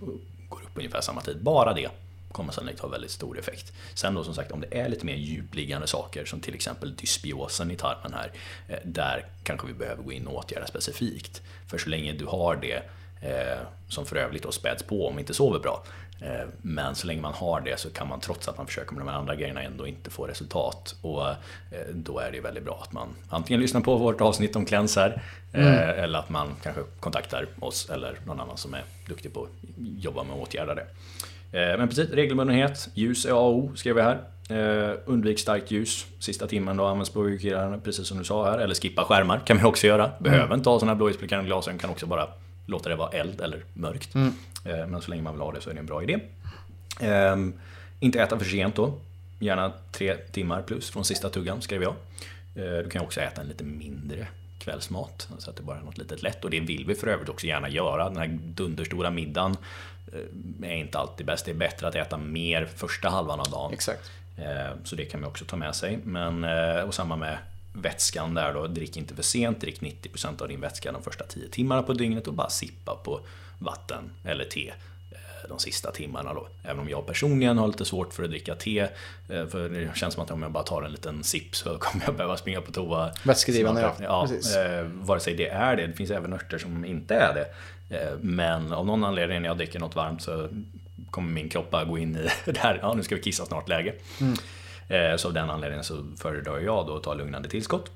går 0.49 0.61
upp 0.61 0.77
ungefär 0.77 1.01
samma 1.01 1.21
tid. 1.21 1.37
Bara 1.41 1.73
det 1.73 1.89
kommer 2.37 2.53
sannolikt 2.53 2.79
ha 2.79 2.87
väldigt 2.89 3.11
stor 3.11 3.39
effekt. 3.39 3.73
Sen 3.93 4.13
då 4.13 4.23
som 4.23 4.33
sagt 4.33 4.51
om 4.51 4.61
det 4.61 4.79
är 4.79 4.89
lite 4.89 5.05
mer 5.05 5.15
djupliggande 5.15 5.87
saker 5.87 6.25
som 6.25 6.39
till 6.39 6.55
exempel 6.55 6.95
dysbiosen 6.95 7.71
i 7.71 7.75
tarmen 7.75 8.13
här. 8.13 8.31
eh, 8.69 8.79
Där 8.83 9.25
kanske 9.43 9.67
vi 9.67 9.73
behöver 9.73 10.03
gå 10.03 10.11
in 10.11 10.27
och 10.27 10.35
åtgärda 10.35 10.67
specifikt. 10.67 11.41
För 11.67 11.77
så 11.77 11.89
länge 11.89 12.13
du 12.13 12.25
har 12.25 12.55
det 12.55 12.81
eh, 13.29 13.59
som 13.89 14.05
för 14.05 14.15
övrigt 14.15 14.43
då 14.43 14.51
späds 14.51 14.83
på 14.83 15.07
om 15.07 15.19
inte 15.19 15.33
sover 15.33 15.59
bra. 15.59 15.83
Eh, 16.21 16.47
Men 16.61 16.95
så 16.95 17.07
länge 17.07 17.21
man 17.21 17.33
har 17.33 17.61
det 17.61 17.79
så 17.79 17.89
kan 17.89 18.07
man 18.07 18.19
trots 18.19 18.47
att 18.47 18.57
man 18.57 18.67
försöker 18.67 18.95
med 18.95 19.05
de 19.05 19.11
andra 19.11 19.35
grejerna 19.35 19.61
ändå 19.61 19.87
inte 19.87 20.09
få 20.09 20.27
resultat. 20.27 20.95
Och 21.01 21.23
då 21.93 22.19
är 22.19 22.31
det 22.31 22.39
väldigt 22.41 22.63
bra 22.63 22.79
att 22.83 22.93
man 22.93 23.15
antingen 23.29 23.61
lyssnar 23.61 23.81
på 23.81 23.95
vårt 23.95 24.21
avsnitt 24.21 24.55
om 24.55 24.65
här. 24.71 25.21
eh, 25.53 25.89
Eller 26.03 26.19
att 26.19 26.29
man 26.29 26.55
kanske 26.63 26.81
kontaktar 26.99 27.47
oss 27.59 27.89
eller 27.89 28.19
någon 28.25 28.39
annan 28.39 28.57
som 28.57 28.73
är 28.73 28.83
duktig 29.07 29.33
på 29.33 29.43
att 29.43 29.49
jobba 29.77 30.23
med 30.23 30.33
att 30.35 30.41
åtgärda 30.47 30.75
det. 30.75 30.87
Eh, 31.51 31.77
Men 31.77 31.87
precis, 31.87 32.09
regelbundenhet. 32.09 32.89
Ljus 32.93 33.25
är 33.25 33.31
A 33.31 33.35
och 33.35 33.55
O, 33.55 33.71
skrev 33.75 33.97
jag 33.97 34.03
här. 34.03 34.19
Eh, 34.49 34.95
undvik 35.05 35.39
starkt 35.39 35.71
ljus. 35.71 36.05
Sista 36.19 36.47
timmen 36.47 36.77
då 36.77 36.85
används 36.85 37.13
blåljusblockerande, 37.13 37.79
precis 37.83 38.07
som 38.07 38.17
du 38.17 38.23
sa 38.23 38.51
här. 38.51 38.59
Eller 38.59 38.75
skippa 38.75 39.03
skärmar 39.03 39.39
kan 39.45 39.57
man 39.57 39.65
också 39.65 39.87
göra. 39.87 40.11
Behöver 40.19 40.55
inte 40.55 40.69
ha 40.69 40.79
sådana 40.79 40.91
här 40.91 40.97
blåljusblockerande 40.97 41.47
glasögon, 41.47 41.79
kan 41.79 41.89
också 41.89 42.05
bara 42.05 42.27
låta 42.65 42.89
det 42.89 42.95
vara 42.95 43.09
eld 43.09 43.41
eller 43.41 43.63
mörkt. 43.73 44.15
Eh, 44.15 44.87
Men 44.87 45.01
så 45.01 45.09
länge 45.11 45.21
man 45.21 45.33
vill 45.33 45.41
ha 45.41 45.51
det 45.51 45.61
så 45.61 45.69
är 45.69 45.73
det 45.73 45.79
en 45.79 45.85
bra 45.85 46.03
idé. 46.03 46.19
Ehm, 46.99 47.53
inte 47.99 48.19
äta 48.21 48.37
för 48.39 48.45
sent 48.45 48.75
då. 48.75 48.93
Gärna 49.39 49.71
tre 49.91 50.15
timmar 50.15 50.61
plus 50.61 50.89
från 50.89 51.05
sista 51.05 51.29
tuggan, 51.29 51.61
skrev 51.61 51.83
jag. 51.83 51.93
Du 52.83 52.89
kan 52.89 53.01
också 53.01 53.21
äta 53.21 53.41
en 53.41 53.47
lite 53.47 53.63
mindre 53.63 54.27
kvällsmat, 54.59 55.27
så 55.37 55.49
att 55.49 55.55
det 55.55 55.63
bara 55.63 55.77
är 55.77 55.81
något 55.81 55.97
litet 55.97 56.21
lätt. 56.23 56.43
Och 56.43 56.49
det 56.49 56.59
vill 56.59 56.85
vi 56.87 56.95
för 56.95 57.07
övrigt 57.07 57.29
också 57.29 57.47
gärna 57.47 57.69
göra. 57.69 58.09
Den 58.09 58.17
här 58.17 58.27
dunderstora 58.43 59.09
middagen 59.11 59.57
är 60.63 60.75
inte 60.75 60.97
alltid 60.99 61.25
bäst. 61.25 61.45
Det 61.45 61.51
är 61.51 61.55
bättre 61.55 61.87
att 61.87 61.95
äta 61.95 62.17
mer 62.17 62.65
första 62.75 63.09
halvan 63.09 63.39
av 63.39 63.49
dagen. 63.49 63.73
Exakt. 63.73 64.11
Eh, 64.37 64.75
Så 64.83 64.95
det 64.95 65.05
kan 65.05 65.21
man 65.21 65.29
också 65.29 65.45
ta 65.45 65.55
med 65.55 65.75
sig. 65.75 65.99
Men, 66.03 66.43
eh, 66.43 66.81
och 66.83 66.93
samma 66.93 67.15
med 67.15 67.37
vätskan 67.73 68.33
där 68.33 68.53
då. 68.53 68.67
Drick 68.67 68.97
inte 68.97 69.15
för 69.15 69.23
sent. 69.23 69.61
Drick 69.61 69.81
90% 69.81 70.41
av 70.41 70.47
din 70.47 70.61
vätska 70.61 70.91
de 70.91 71.03
första 71.03 71.23
10 71.25 71.49
timmarna 71.49 71.83
på 71.83 71.93
dygnet 71.93 72.27
och 72.27 72.33
bara 72.33 72.49
sippa 72.49 72.95
på 72.95 73.19
vatten 73.59 74.09
eller 74.25 74.45
te 74.45 74.69
eh, 75.11 75.49
de 75.49 75.59
sista 75.59 75.91
timmarna 75.91 76.33
då. 76.33 76.47
Även 76.63 76.79
om 76.79 76.89
jag 76.89 77.05
personligen 77.07 77.57
har 77.57 77.67
lite 77.67 77.85
svårt 77.85 78.13
för 78.13 78.23
att 78.23 78.29
dricka 78.29 78.55
te. 78.55 78.79
eh, 78.79 79.47
För 79.47 79.69
det 79.69 79.97
känns 79.97 80.13
som 80.13 80.23
att 80.23 80.31
om 80.31 80.41
jag 80.41 80.51
bara 80.51 80.63
tar 80.63 80.81
en 80.83 80.91
liten 80.91 81.23
sipp 81.23 81.55
så 81.55 81.77
kommer 81.77 82.05
jag 82.05 82.15
behöva 82.15 82.37
springa 82.37 82.61
på 82.61 82.71
toa. 82.71 83.11
Vätskedrivande, 83.23 83.81
ja. 83.81 83.93
ja. 83.99 84.27
Precis. 84.29 84.55
Eh, 84.55 84.83
vare 84.85 85.19
sig 85.19 85.33
det 85.35 85.47
är 85.49 85.75
det. 85.75 85.87
Det 85.87 85.93
finns 85.93 86.11
även 86.11 86.33
örter 86.33 86.57
som 86.57 86.85
inte 86.85 87.15
är 87.15 87.33
det. 87.33 87.45
Eh, 87.89 88.17
Men 88.21 88.73
av 88.73 88.85
någon 88.85 89.03
anledning 89.03 89.41
när 89.41 89.49
jag 89.49 89.57
dricker 89.57 89.79
något 89.79 89.95
varmt 89.95 90.21
så 90.21 90.49
kommer 91.11 91.31
min 91.31 91.49
kropp 91.49 91.71
bara 91.71 91.85
gå 91.85 91.97
in 91.97 92.15
i 92.15 92.27
det 92.51 92.57
här, 92.57 92.79
ja 92.81 92.93
nu 92.93 93.03
ska 93.03 93.15
vi 93.15 93.21
kissa 93.21 93.45
snart 93.45 93.69
läge. 93.69 93.93
Eh, 94.89 95.15
Så 95.17 95.27
av 95.27 95.33
den 95.33 95.49
anledningen 95.49 95.83
så 95.83 96.05
föredrar 96.21 96.59
jag 96.59 96.87
då 96.87 96.95
att 96.97 97.03
ta 97.03 97.13
lugnande 97.13 97.49
tillskott. 97.49 97.91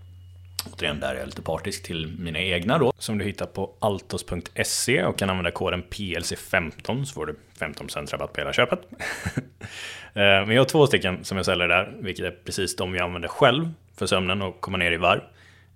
Återigen, 0.73 0.99
där 0.99 1.15
är 1.15 1.19
jag 1.19 1.25
lite 1.25 1.41
partisk 1.41 1.83
till 1.83 2.15
mina 2.19 2.39
egna 2.39 2.77
då. 2.77 2.93
Som 2.97 3.17
du 3.17 3.25
hittar 3.25 3.45
på 3.45 3.73
altos.se 3.79 5.03
och 5.03 5.17
kan 5.19 5.29
använda 5.29 5.51
koden 5.51 5.83
PLC15 5.89 7.03
så 7.05 7.13
får 7.13 7.25
du 7.25 7.35
15% 7.59 8.11
rabatt 8.11 8.33
på 8.33 8.41
hela 8.41 8.53
köpet. 8.53 8.79
Eh, 10.13 10.21
Men 10.23 10.49
jag 10.49 10.61
har 10.61 10.65
två 10.65 10.87
stycken 10.87 11.23
som 11.23 11.37
jag 11.37 11.45
säljer 11.45 11.67
där, 11.67 11.93
vilket 11.99 12.25
är 12.25 12.31
precis 12.45 12.75
de 12.75 12.95
jag 12.95 13.03
använder 13.05 13.27
själv 13.29 13.69
för 13.97 14.05
sömnen 14.05 14.41
och 14.41 14.61
komma 14.61 14.77
ner 14.77 14.91
i 14.91 14.97
varv. 14.97 15.21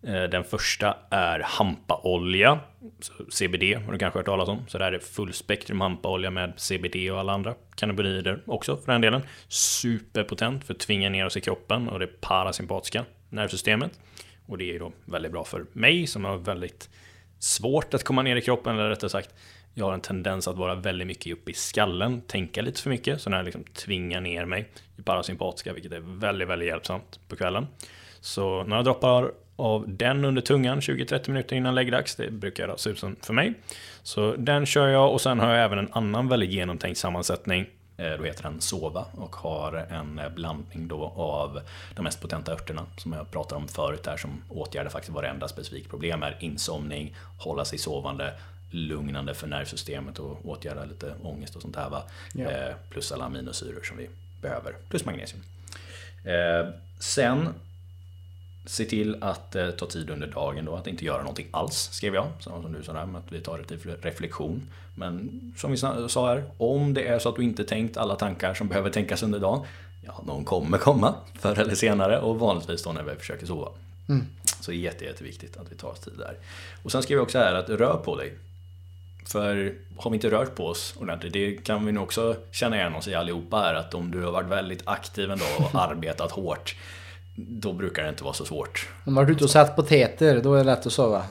Eh, 0.07 0.23
den 0.23 0.43
första 0.43 0.97
är 1.09 1.39
hampaolja, 1.39 2.59
CBD 3.29 3.75
har 3.85 3.91
du 3.91 3.97
kanske 3.97 4.19
hört 4.19 4.25
talas 4.25 4.49
om. 4.49 4.67
Så 4.67 4.77
det 4.77 4.83
här 4.83 4.91
är 4.91 4.99
fullspektrum 4.99 5.81
hampaolja 5.81 6.29
med 6.29 6.53
CBD 6.57 7.11
och 7.11 7.19
alla 7.19 7.33
andra 7.33 7.55
cannabinoider 7.75 8.43
också 8.45 8.77
för 8.77 8.91
den 8.91 9.01
delen. 9.01 9.21
Superpotent 9.47 10.65
för 10.65 10.73
att 10.73 10.79
tvinga 10.79 11.09
ner 11.09 11.25
oss 11.25 11.37
i 11.37 11.41
kroppen 11.41 11.89
och 11.89 11.99
det 11.99 12.21
parasympatiska 12.21 13.05
nervsystemet. 13.29 13.99
Och 14.45 14.57
det 14.57 14.75
är 14.75 14.79
då 14.79 14.91
väldigt 15.05 15.31
bra 15.31 15.43
för 15.43 15.65
mig 15.73 16.07
som 16.07 16.25
har 16.25 16.37
väldigt 16.37 16.89
svårt 17.39 17.93
att 17.93 18.03
komma 18.03 18.21
ner 18.21 18.35
i 18.35 18.41
kroppen, 18.41 18.75
eller 18.75 18.89
rättare 18.89 19.09
sagt, 19.09 19.29
jag 19.73 19.85
har 19.85 19.93
en 19.93 20.01
tendens 20.01 20.47
att 20.47 20.57
vara 20.57 20.75
väldigt 20.75 21.07
mycket 21.07 21.33
uppe 21.33 21.51
i 21.51 21.53
skallen, 21.53 22.21
tänka 22.21 22.61
lite 22.61 22.81
för 22.81 22.89
mycket, 22.89 23.21
så 23.21 23.29
den 23.29 23.37
här 23.37 23.43
liksom 23.43 23.63
tvingar 23.63 24.21
ner 24.21 24.45
mig 24.45 24.69
i 24.97 25.01
parasympatiska, 25.01 25.73
vilket 25.73 25.91
är 25.91 25.99
väldigt, 25.99 26.47
väldigt 26.47 26.67
hjälpsamt 26.67 27.19
på 27.27 27.35
kvällen. 27.35 27.67
Så 28.19 28.63
några 28.63 28.83
droppar 28.83 29.31
av 29.55 29.83
den 29.87 30.25
under 30.25 30.41
tungan 30.41 30.79
20-30 30.79 31.29
minuter 31.29 31.55
innan 31.55 31.75
läggdags, 31.75 32.15
det 32.15 32.31
brukar 32.31 32.63
göra 32.67 32.77
susen 32.77 33.15
för 33.21 33.33
mig. 33.33 33.53
Så 34.03 34.35
den 34.35 34.65
kör 34.65 34.87
jag 34.87 35.13
och 35.13 35.21
sen 35.21 35.39
har 35.39 35.53
jag 35.53 35.65
även 35.65 35.79
en 35.79 35.89
annan 35.91 36.27
väldigt 36.27 36.51
genomtänkt 36.51 36.97
sammansättning 36.99 37.65
Eh, 37.97 38.17
Då 38.17 38.23
heter 38.23 38.43
den 38.43 38.61
Sova 38.61 39.05
och 39.17 39.35
har 39.35 39.73
en 39.73 40.21
blandning 40.35 40.87
då 40.87 41.13
av 41.15 41.61
de 41.95 42.01
mest 42.03 42.21
potenta 42.21 42.51
örterna 42.51 42.85
som 42.97 43.13
jag 43.13 43.31
pratade 43.31 43.61
om 43.61 43.67
förut 43.67 44.05
här 44.07 44.17
som 44.17 44.43
åtgärdar 44.49 44.89
faktiskt 44.89 45.13
varenda 45.13 45.47
specifik 45.47 45.89
problem 45.89 46.23
är 46.23 46.37
insomning, 46.39 47.15
hålla 47.39 47.65
sig 47.65 47.79
sovande, 47.79 48.33
lugnande 48.71 49.33
för 49.33 49.47
nervsystemet 49.47 50.19
och 50.19 50.45
åtgärda 50.45 50.85
lite 50.85 51.13
ångest 51.23 51.55
och 51.55 51.61
sånt 51.61 51.75
här 51.75 51.89
va. 51.89 52.03
Ja. 52.33 52.49
Eh, 52.51 52.75
Plus 52.89 53.11
alla 53.11 53.25
aminosyror 53.25 53.83
som 53.83 53.97
vi 53.97 54.09
behöver, 54.41 54.73
plus 54.89 55.05
magnesium. 55.05 55.43
Eh, 56.25 56.69
Sen 56.99 57.49
Se 58.65 58.85
till 58.85 59.23
att 59.23 59.55
eh, 59.55 59.69
ta 59.69 59.85
tid 59.85 60.09
under 60.09 60.27
dagen 60.27 60.65
då, 60.65 60.75
att 60.75 60.87
inte 60.87 61.05
göra 61.05 61.17
någonting 61.17 61.47
alls, 61.51 61.89
skrev 61.91 62.15
jag. 62.15 62.27
Så, 62.39 62.61
som 62.61 62.73
du 62.73 62.83
sa 62.83 62.93
där, 62.93 63.01
att 63.01 63.31
vi 63.31 63.41
tar 63.41 63.57
det 63.57 63.63
till 63.63 63.95
reflektion. 64.01 64.61
Men 64.95 65.53
som 65.57 65.71
vi 65.71 65.77
sa 65.77 66.27
här, 66.27 66.43
om 66.57 66.93
det 66.93 67.07
är 67.07 67.19
så 67.19 67.29
att 67.29 67.35
du 67.35 67.43
inte 67.43 67.63
tänkt 67.63 67.97
alla 67.97 68.15
tankar 68.15 68.53
som 68.53 68.67
behöver 68.67 68.89
tänkas 68.89 69.23
under 69.23 69.39
dagen, 69.39 69.65
ja, 70.05 70.23
de 70.27 70.45
kommer 70.45 70.77
komma 70.77 71.15
förr 71.39 71.59
eller 71.59 71.75
senare 71.75 72.19
och 72.19 72.39
vanligtvis 72.39 72.83
då 72.83 72.91
när 72.91 73.03
vi 73.03 73.15
försöker 73.15 73.45
sova. 73.45 73.69
Mm. 74.09 74.25
Så 74.61 74.71
det 74.71 74.77
är 74.77 74.79
jätte, 74.79 75.05
jätteviktigt 75.05 75.57
att 75.57 75.71
vi 75.71 75.75
tar 75.75 75.89
oss 75.89 75.99
tid 75.99 76.13
där. 76.17 76.37
Och 76.83 76.91
sen 76.91 77.03
skriver 77.03 77.19
jag 77.19 77.23
också 77.23 77.37
här 77.37 77.53
att 77.53 77.69
rör 77.69 77.97
på 77.97 78.15
dig. 78.15 78.33
För 79.25 79.75
har 79.97 80.11
vi 80.11 80.15
inte 80.15 80.31
rört 80.31 80.55
på 80.55 80.67
oss 80.67 80.95
ordentligt, 80.99 81.33
det 81.33 81.65
kan 81.65 81.85
vi 81.85 81.91
nog 81.91 82.03
också 82.03 82.35
känna 82.51 82.75
igen 82.75 82.95
oss 82.95 83.07
i 83.07 83.15
allihopa 83.15 83.57
här, 83.57 83.75
att 83.75 83.93
om 83.93 84.11
du 84.11 84.23
har 84.23 84.31
varit 84.31 84.47
väldigt 84.47 84.81
aktiv 84.85 85.31
en 85.31 85.39
dag 85.39 85.47
och 85.57 85.75
arbetat 85.81 86.31
hårt, 86.31 86.75
då 87.35 87.73
brukar 87.73 88.03
det 88.03 88.09
inte 88.09 88.23
vara 88.23 88.33
så 88.33 88.45
svårt. 88.45 88.89
Om 89.05 89.13
man 89.13 89.21
har 89.21 89.23
varit 89.23 89.35
ute 89.35 89.43
och 89.43 89.49
satt 89.49 89.75
potäter, 89.75 90.41
då 90.41 90.53
är 90.53 90.57
det 90.57 90.63
lätt 90.63 90.85
att 90.85 90.93
sova. 90.93 91.23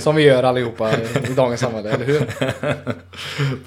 Som 0.00 0.16
vi 0.16 0.22
gör 0.22 0.42
allihopa 0.42 0.92
i 1.30 1.34
dagens 1.36 1.60
samhälle, 1.60 1.90
eller 1.90 2.04
hur? 2.04 2.26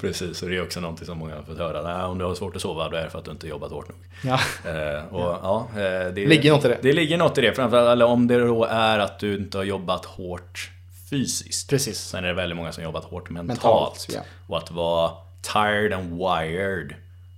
Precis, 0.00 0.42
och 0.42 0.48
det 0.48 0.56
är 0.56 0.62
också 0.62 0.80
någonting 0.80 1.06
som 1.06 1.18
många 1.18 1.34
har 1.34 1.42
fått 1.42 1.58
höra. 1.58 1.82
Nej, 1.82 2.04
om 2.04 2.18
du 2.18 2.24
har 2.24 2.34
svårt 2.34 2.56
att 2.56 2.62
sova, 2.62 2.88
då 2.88 2.96
är 2.96 3.04
det 3.04 3.10
för 3.10 3.18
att 3.18 3.24
du 3.24 3.30
inte 3.30 3.48
jobbat 3.48 3.70
hårt 3.70 3.88
nog. 3.88 3.98
Ja. 4.22 4.40
Eh, 4.70 5.14
och, 5.14 5.20
ja. 5.20 5.68
ja 5.74 5.80
eh, 5.80 6.12
det 6.12 6.26
ligger 6.26 6.52
något 6.52 6.64
i 6.64 6.68
det. 6.68 6.78
Det 6.82 6.92
ligger 6.92 7.16
något 7.16 7.38
i 7.38 7.40
det, 7.40 7.52
framförallt 7.52 8.02
om 8.02 8.26
det 8.26 8.38
då 8.38 8.64
är 8.64 8.98
att 8.98 9.18
du 9.18 9.36
inte 9.36 9.58
har 9.58 9.64
jobbat 9.64 10.04
hårt 10.04 10.70
fysiskt. 11.10 11.70
Precis. 11.70 11.98
Sen 11.98 12.24
är 12.24 12.28
det 12.28 12.34
väldigt 12.34 12.56
många 12.56 12.72
som 12.72 12.84
jobbat 12.84 13.04
hårt 13.04 13.30
mentalt. 13.30 13.48
mentalt 13.48 14.08
ja. 14.14 14.20
Och 14.48 14.58
att 14.58 14.70
vara 14.70 15.10
tired 15.42 15.92
and 15.92 16.12
wired 16.12 16.94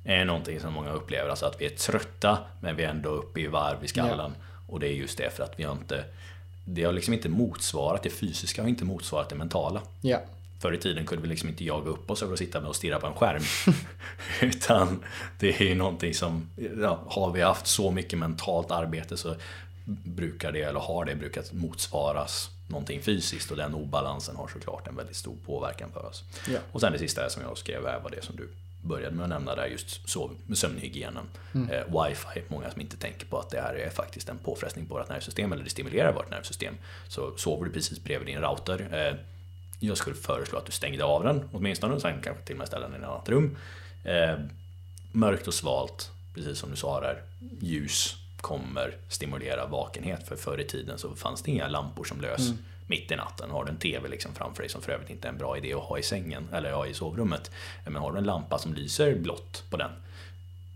är 0.09 0.25
någonting 0.25 0.61
som 0.61 0.73
många 0.73 0.91
upplever. 0.91 1.31
Alltså 1.31 1.47
att 1.47 1.61
vi 1.61 1.67
är 1.67 1.71
trötta 1.71 2.39
men 2.61 2.77
vi 2.77 2.85
är 2.85 2.89
ändå 2.89 3.09
uppe 3.09 3.41
i 3.41 3.47
varv 3.47 3.85
i 3.85 3.89
skallen. 3.89 4.35
Ja. 4.39 4.45
Och 4.69 4.81
det 4.81 4.89
är 4.89 4.93
just 4.93 5.19
det 5.19 5.37
för 5.37 5.45
att 5.45 5.59
vi 5.59 5.63
har 5.63 5.73
inte 5.73 6.05
Det 6.65 6.85
har 6.85 6.93
liksom 6.93 7.15
inte 7.15 7.29
motsvarat 7.29 8.03
det 8.03 8.11
fysiska 8.11 8.63
har 8.63 8.69
inte 8.69 8.85
motsvarat 8.85 9.29
det 9.29 9.35
mentala. 9.35 9.83
Ja. 10.01 10.21
Förr 10.61 10.73
i 10.73 10.79
tiden 10.79 11.07
kunde 11.07 11.23
vi 11.23 11.29
liksom 11.29 11.49
inte 11.49 11.65
jaga 11.65 11.91
upp 11.91 12.11
oss 12.11 12.23
över 12.23 12.33
att 12.33 12.39
sitta 12.39 12.61
med 12.61 12.69
och 12.69 12.77
stirra 12.77 13.01
på 13.01 13.07
en 13.07 13.15
skärm. 13.15 13.43
Utan 14.41 15.05
det 15.39 15.61
är 15.61 15.65
ju 15.65 15.75
någonting 15.75 16.15
som, 16.15 16.51
ja, 16.83 17.01
har 17.07 17.33
vi 17.33 17.43
haft 17.43 17.67
så 17.67 17.91
mycket 17.91 18.19
mentalt 18.19 18.71
arbete 18.71 19.17
så 19.17 19.35
brukar 20.05 20.53
det, 20.53 20.63
eller 20.63 20.81
har 20.81 21.05
det 21.05 21.15
brukat 21.15 21.53
motsvaras 21.53 22.51
någonting 22.69 23.03
fysiskt 23.03 23.51
och 23.51 23.57
den 23.57 23.75
obalansen 23.75 24.37
har 24.37 24.49
såklart 24.49 24.89
en 24.89 24.97
väldigt 24.97 25.17
stor 25.17 25.37
påverkan 25.47 25.91
för 25.93 26.07
oss. 26.07 26.25
Ja. 26.49 26.59
Och 26.73 26.81
sen 26.81 26.93
det 26.93 26.99
sista 26.99 27.31
som 27.31 27.43
jag 27.43 27.59
skrev 27.59 27.87
här 27.87 28.01
var 28.01 28.11
det 28.11 28.25
som 28.25 28.37
du 28.37 28.49
började 28.89 29.17
med 29.17 29.23
att 29.25 29.29
nämna 29.29 29.55
där, 29.55 29.67
just 29.67 30.09
sov, 30.09 30.37
sömnhygienen. 30.55 31.25
Mm. 31.55 31.71
Eh, 31.71 32.05
wifi, 32.05 32.43
många 32.49 32.71
som 32.71 32.81
inte 32.81 32.97
tänker 32.97 33.27
på 33.27 33.39
att 33.39 33.51
det 33.51 33.61
här 33.61 33.75
är 33.75 33.91
faktiskt 33.91 34.29
en 34.29 34.39
påfrestning 34.39 34.87
på 34.87 34.95
vårt 34.95 35.09
nervsystem, 35.09 35.53
eller 35.53 35.65
det 35.65 35.71
stimulerar 35.71 36.13
vårt 36.13 36.31
nervsystem. 36.31 36.75
Så 37.09 37.37
sover 37.37 37.65
du 37.65 37.73
precis 37.73 38.05
bredvid 38.05 38.29
din 38.29 38.43
router, 38.43 38.89
eh, 38.93 39.17
jag 39.81 39.97
skulle 39.97 40.17
föreslå 40.17 40.59
att 40.59 40.67
du 40.67 40.73
stängde 40.73 41.05
av 41.05 41.25
den 41.25 41.49
åtminstone, 41.53 42.01
sen 42.01 42.21
kanske 42.23 42.45
till 42.45 42.55
och 42.55 42.59
med 42.59 42.67
ställa 42.67 42.89
den 42.89 42.95
i 42.95 42.99
ett 42.99 43.11
annat 43.11 43.29
rum. 43.29 43.57
Eh, 44.05 44.39
mörkt 45.13 45.47
och 45.47 45.55
svalt, 45.55 46.11
precis 46.35 46.59
som 46.59 46.71
du 46.71 46.77
sa 46.77 47.01
där, 47.01 47.23
ljus 47.61 48.17
kommer 48.41 48.97
stimulera 49.09 49.67
vakenhet. 49.67 50.29
För 50.29 50.37
förr 50.37 50.61
i 50.61 50.65
tiden 50.65 50.99
så 50.99 51.15
fanns 51.15 51.43
det 51.43 51.51
inga 51.51 51.69
lampor 51.69 52.05
som 52.05 52.21
lös 52.21 52.49
mm. 52.49 52.59
Mitt 52.89 53.11
i 53.11 53.17
natten. 53.17 53.51
Har 53.51 53.65
du 53.65 53.71
en 53.71 53.79
TV 53.79 54.09
liksom 54.09 54.35
framför 54.35 54.63
dig 54.63 54.71
som 54.71 54.83
för 54.83 54.93
övrigt 54.93 55.11
inte 55.11 55.29
är 55.29 55.33
en 55.33 55.39
bra 55.39 55.57
idé 55.57 55.75
att 55.75 55.83
ha 55.83 55.99
i 55.99 56.03
sängen 56.03 56.49
eller 56.53 56.73
ha 56.73 56.87
i 56.87 56.95
sovrummet. 56.95 57.51
Men 57.85 57.97
har 57.97 58.13
du 58.13 58.19
en 58.19 58.25
lampa 58.25 58.59
som 58.59 58.75
lyser 58.75 59.15
blått 59.15 59.65
på 59.71 59.77
den 59.77 59.91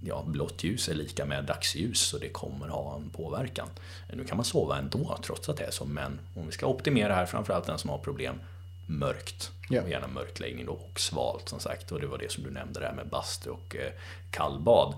ja, 0.05 0.25
blått 0.27 0.65
ljus 0.65 0.89
är 0.89 0.95
lika 0.95 1.27
med 1.27 1.45
dagsljus 1.45 2.01
så 2.01 2.19
det 2.19 2.29
kommer 2.29 2.69
ha 2.69 2.97
en 2.97 3.11
påverkan. 3.11 3.69
Nu 4.13 4.25
kan 4.25 4.37
man 4.37 4.45
sova 4.45 4.79
ändå 4.79 5.19
trots 5.23 5.49
att 5.49 5.57
det 5.57 5.65
är 5.65 5.71
så, 5.71 5.85
men 5.85 6.21
om 6.35 6.47
vi 6.47 6.53
ska 6.53 6.67
optimera 6.67 7.15
här, 7.15 7.27
framförallt 7.27 7.67
den 7.67 7.79
som 7.79 7.91
har 7.91 7.99
problem, 7.99 8.41
mörkt. 8.87 9.51
Ja. 9.69 9.89
Gärna 9.89 10.07
mörkläggning 10.07 10.67
då 10.67 10.73
och 10.73 11.01
svalt 11.01 11.49
som 11.49 11.61
sagt. 11.61 11.93
Och 11.93 12.01
det 12.01 12.07
var 12.07 12.19
det 12.19 12.33
som 12.33 12.45
du 12.45 12.51
nämnde 12.51 12.81
där 12.81 12.93
med 12.93 13.09
bastu 13.09 13.51
och 13.51 13.77
eh, 13.77 13.93
kallbad. 14.31 14.95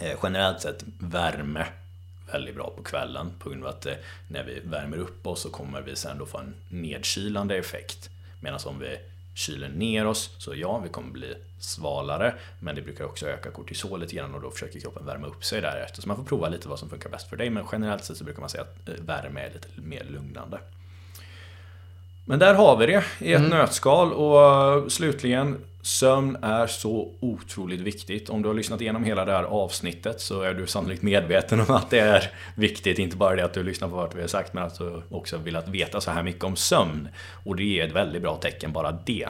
Eh, 0.00 0.18
generellt 0.22 0.60
sett 0.60 0.84
värme 1.00 1.66
väldigt 2.32 2.54
bra 2.54 2.72
på 2.76 2.82
kvällen 2.82 3.32
på 3.38 3.48
grund 3.48 3.64
av 3.64 3.70
att 3.70 3.86
eh, 3.86 3.94
när 4.28 4.44
vi 4.44 4.60
värmer 4.64 4.96
upp 4.96 5.26
oss 5.26 5.40
så 5.40 5.50
kommer 5.50 5.82
vi 5.82 5.96
sen 5.96 6.18
då 6.18 6.26
få 6.26 6.38
en 6.38 6.54
nedkylande 6.68 7.56
effekt. 7.56 8.10
Medan 8.40 8.60
om 8.64 8.78
vi 8.78 8.98
kyler 9.34 9.68
ner 9.68 10.06
oss 10.06 10.30
så 10.38 10.54
ja, 10.54 10.78
vi 10.78 10.88
kommer 10.88 11.12
bli 11.12 11.34
svalare 11.60 12.34
men 12.60 12.74
det 12.74 12.82
brukar 12.82 13.04
också 13.04 13.26
öka 13.26 13.50
kortisolet 13.50 14.12
igen 14.12 14.34
och 14.34 14.40
då 14.40 14.50
försöker 14.50 14.80
kroppen 14.80 15.06
värma 15.06 15.26
upp 15.26 15.44
sig 15.44 15.60
därefter. 15.60 16.02
Så 16.02 16.08
man 16.08 16.16
får 16.16 16.24
prova 16.24 16.48
lite 16.48 16.68
vad 16.68 16.78
som 16.78 16.90
funkar 16.90 17.10
bäst 17.10 17.28
för 17.28 17.36
dig 17.36 17.50
men 17.50 17.66
generellt 17.72 18.04
sett 18.04 18.16
så 18.16 18.24
brukar 18.24 18.40
man 18.40 18.50
säga 18.50 18.62
att 18.62 18.88
eh, 18.88 18.94
värme 19.04 19.40
är 19.40 19.52
lite 19.52 19.68
mer 19.76 20.04
lugnande. 20.04 20.58
Men 22.26 22.38
där 22.38 22.54
har 22.54 22.76
vi 22.76 22.86
det 22.86 23.04
i 23.18 23.32
ett 23.32 23.38
mm. 23.38 23.50
nötskal 23.50 24.12
och 24.12 24.92
slutligen 24.92 25.64
Sömn 25.84 26.36
är 26.42 26.66
så 26.66 27.12
otroligt 27.20 27.80
viktigt. 27.80 28.28
Om 28.28 28.42
du 28.42 28.48
har 28.48 28.54
lyssnat 28.54 28.80
igenom 28.80 29.04
hela 29.04 29.24
det 29.24 29.32
här 29.32 29.42
avsnittet 29.42 30.20
så 30.20 30.42
är 30.42 30.54
du 30.54 30.66
sannolikt 30.66 31.02
medveten 31.02 31.60
om 31.60 31.70
att 31.70 31.90
det 31.90 31.98
är 31.98 32.30
viktigt. 32.54 32.98
Inte 32.98 33.16
bara 33.16 33.36
det 33.36 33.44
att 33.44 33.54
du 33.54 33.62
lyssnar 33.62 33.88
på 33.88 33.96
vad 33.96 34.14
vi 34.14 34.20
har 34.20 34.28
sagt 34.28 34.54
men 34.54 34.64
att 34.64 34.78
du 34.78 35.02
också 35.10 35.38
vill 35.38 35.56
att 35.56 35.68
veta 35.68 36.00
så 36.00 36.10
här 36.10 36.22
mycket 36.22 36.44
om 36.44 36.56
sömn. 36.56 37.08
Och 37.44 37.56
det 37.56 37.80
är 37.80 37.86
ett 37.86 37.92
väldigt 37.92 38.22
bra 38.22 38.36
tecken, 38.36 38.72
bara 38.72 38.92
det. 38.92 39.28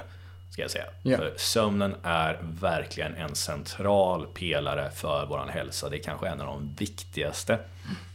Ska 0.50 0.62
jag 0.62 0.70
säga. 0.70 0.84
Yeah. 1.04 1.20
För 1.20 1.34
sömnen 1.36 1.94
är 2.02 2.38
verkligen 2.60 3.14
en 3.14 3.34
central 3.34 4.26
pelare 4.26 4.90
för 4.90 5.26
vår 5.26 5.46
hälsa. 5.48 5.88
Det 5.88 5.96
är 5.96 6.02
kanske 6.02 6.28
en 6.28 6.40
av 6.40 6.46
de 6.46 6.74
viktigaste 6.78 7.58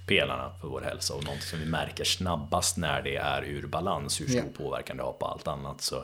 pelarna 0.08 0.52
för 0.62 0.68
vår 0.68 0.82
hälsa 0.82 1.14
och 1.14 1.24
något 1.24 1.44
som 1.44 1.60
vi 1.60 1.66
märker 1.66 2.04
snabbast 2.04 2.78
när 2.78 3.02
det 3.02 3.16
är 3.16 3.44
ur 3.44 3.68
balans, 3.68 4.22
hur 4.22 4.26
stor 4.26 4.36
yeah. 4.36 4.48
påverkan 4.58 4.98
det 4.98 5.04
har 5.04 5.14
på 5.14 5.26
allt 5.26 5.48
annat. 5.48 5.82
Så 5.82 6.04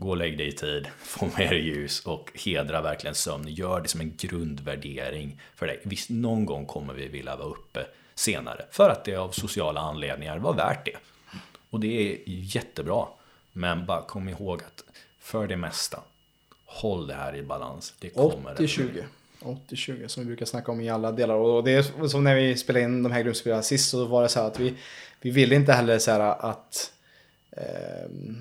Gå 0.00 0.10
och 0.10 0.16
lägg 0.16 0.38
dig 0.38 0.48
i 0.48 0.52
tid, 0.52 0.88
få 0.98 1.28
mer 1.38 1.52
ljus 1.52 2.06
och 2.06 2.30
hedra 2.34 2.82
verkligen 2.82 3.14
sömn. 3.14 3.48
Gör 3.48 3.80
det 3.80 3.88
som 3.88 4.00
en 4.00 4.16
grundvärdering 4.16 5.40
för 5.54 5.66
dig. 5.66 5.80
Visst, 5.84 6.10
någon 6.10 6.46
gång 6.46 6.66
kommer 6.66 6.94
vi 6.94 7.08
vilja 7.08 7.36
vara 7.36 7.48
uppe 7.48 7.86
senare. 8.14 8.64
För 8.70 8.90
att 8.90 9.04
det 9.04 9.16
av 9.16 9.30
sociala 9.30 9.80
anledningar 9.80 10.38
var 10.38 10.54
värt 10.54 10.84
det. 10.84 10.96
Och 11.70 11.80
det 11.80 12.12
är 12.12 12.18
jättebra. 12.26 13.06
Men 13.52 13.86
bara 13.86 14.02
kom 14.02 14.28
ihåg 14.28 14.62
att 14.62 14.84
för 15.20 15.46
det 15.46 15.56
mesta, 15.56 16.00
håll 16.66 17.06
det 17.06 17.14
här 17.14 17.36
i 17.36 17.42
balans. 17.42 17.94
Det 17.98 18.08
kommer 18.08 18.54
80-20. 18.54 19.04
80-20 19.40 20.08
som 20.08 20.22
vi 20.22 20.26
brukar 20.26 20.46
snacka 20.46 20.72
om 20.72 20.80
i 20.80 20.90
alla 20.90 21.12
delar. 21.12 21.34
Och 21.34 21.64
det 21.64 21.72
är 21.72 22.08
som 22.08 22.24
när 22.24 22.34
vi 22.34 22.56
spelade 22.56 22.84
in 22.84 23.02
de 23.02 23.12
här 23.12 23.22
grundspelarna 23.22 23.62
sist 23.62 23.90
så 23.90 24.04
var 24.04 24.22
det 24.22 24.28
så 24.28 24.40
här 24.40 24.46
att 24.46 24.60
vi, 24.60 24.74
vi 25.20 25.30
ville 25.30 25.54
inte 25.54 25.72
heller 25.72 25.98
så 25.98 26.10
här 26.10 26.20
att 26.20 26.92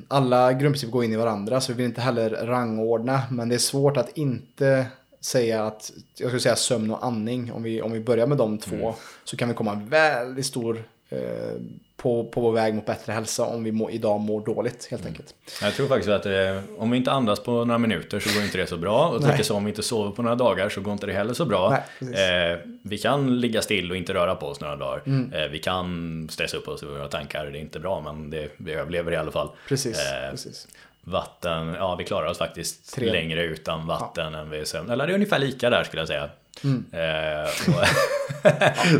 alla 0.08 0.54
grundprinciper 0.54 0.92
går 0.92 1.04
in 1.04 1.14
i 1.14 1.16
varandra 1.16 1.62
så 1.62 1.72
vi 1.72 1.78
vill 1.78 1.86
inte 1.86 2.02
heller 2.02 2.30
rangordna. 2.30 3.22
Men 3.32 3.50
det 3.50 3.56
är 3.56 3.60
svårt 3.60 3.98
att 3.98 4.18
inte 4.18 4.86
säga 5.22 5.66
att, 5.66 5.92
jag 6.18 6.30
skulle 6.30 6.40
säga 6.40 6.56
sömn 6.56 6.92
och 6.92 7.06
andning. 7.06 7.52
Om 7.52 7.64
vi, 7.64 7.82
om 7.82 7.92
vi 7.92 8.00
börjar 8.00 8.28
med 8.28 8.38
de 8.38 8.58
två 8.58 8.76
mm. 8.76 8.94
så 9.24 9.38
kan 9.38 9.48
vi 9.48 9.54
komma 9.54 9.72
en 9.72 9.90
väldigt 9.90 10.46
stor 10.46 10.84
eh, 11.10 11.62
på, 12.02 12.24
på 12.24 12.42
vår 12.42 12.52
väg 12.52 12.76
mot 12.76 12.86
bättre 12.86 13.14
hälsa 13.14 13.46
om 13.46 13.64
vi 13.64 13.72
må, 13.72 13.90
idag 13.90 14.20
mår 14.20 14.46
dåligt 14.46 14.88
helt 14.92 15.02
mm. 15.02 15.12
enkelt. 15.12 15.36
Jag 15.62 15.74
tror 15.74 15.88
faktiskt 15.88 16.10
att 16.10 16.26
eh, 16.26 16.60
om 16.78 16.92
vi 16.92 16.98
inte 16.98 17.12
andas 17.12 17.40
på 17.40 17.52
några 17.52 17.78
minuter 17.78 18.20
så 18.20 18.34
går 18.34 18.44
inte 18.44 18.58
det 18.58 18.68
så 18.68 18.78
bra. 18.78 19.08
Och 19.08 19.22
likaså 19.22 19.54
om 19.54 19.66
vi 19.66 19.70
inte 19.70 19.84
sover 19.84 20.12
på 20.12 20.22
några 20.22 20.36
dagar 20.36 20.70
så 20.70 20.82
går 20.82 20.94
inte 20.94 21.06
det 21.06 21.14
heller 21.14 21.34
så 21.34 21.46
bra. 21.46 21.84
Nej, 22.00 22.52
eh, 22.52 22.58
vi 22.82 22.98
kan 22.98 23.40
ligga 23.40 23.62
still 23.62 23.92
och 23.92 23.98
inte 23.98 24.14
röra 24.14 24.36
på 24.36 24.48
oss 24.48 24.60
några 24.60 24.76
dagar. 24.76 25.02
Mm. 25.06 25.34
Eh, 25.34 25.48
vi 25.48 25.60
kan 25.60 26.28
stressa 26.32 26.58
upp 26.58 26.68
oss 26.68 26.84
i 26.84 26.86
våra 26.86 27.08
tankar, 27.08 27.46
det 27.46 27.58
är 27.58 27.62
inte 27.62 27.80
bra 27.80 28.02
men 28.02 28.30
det, 28.30 28.50
vi 28.58 28.74
överlever 28.74 29.12
i 29.12 29.16
alla 29.16 29.32
fall. 29.32 29.50
Precis, 29.68 29.98
eh, 29.98 30.32
precis. 30.32 30.68
Vatten, 31.02 31.68
ja 31.68 31.96
vi 31.96 32.04
klarar 32.04 32.30
oss 32.30 32.38
faktiskt 32.38 32.96
Tre. 32.96 33.12
längre 33.12 33.44
utan 33.44 33.88
vatten 33.88 34.34
ja. 34.34 34.40
än 34.40 34.50
vi 34.50 34.66
sömn. 34.66 34.90
Eller 34.90 35.08
det 35.08 35.14
är 35.14 35.16
ungefär 35.16 35.40
lika 35.40 35.70
där 35.70 35.84
skulle 35.84 36.02
jag 36.02 36.08
säga. 36.08 36.30
Mm. 36.64 36.86
Eh, 36.92 37.50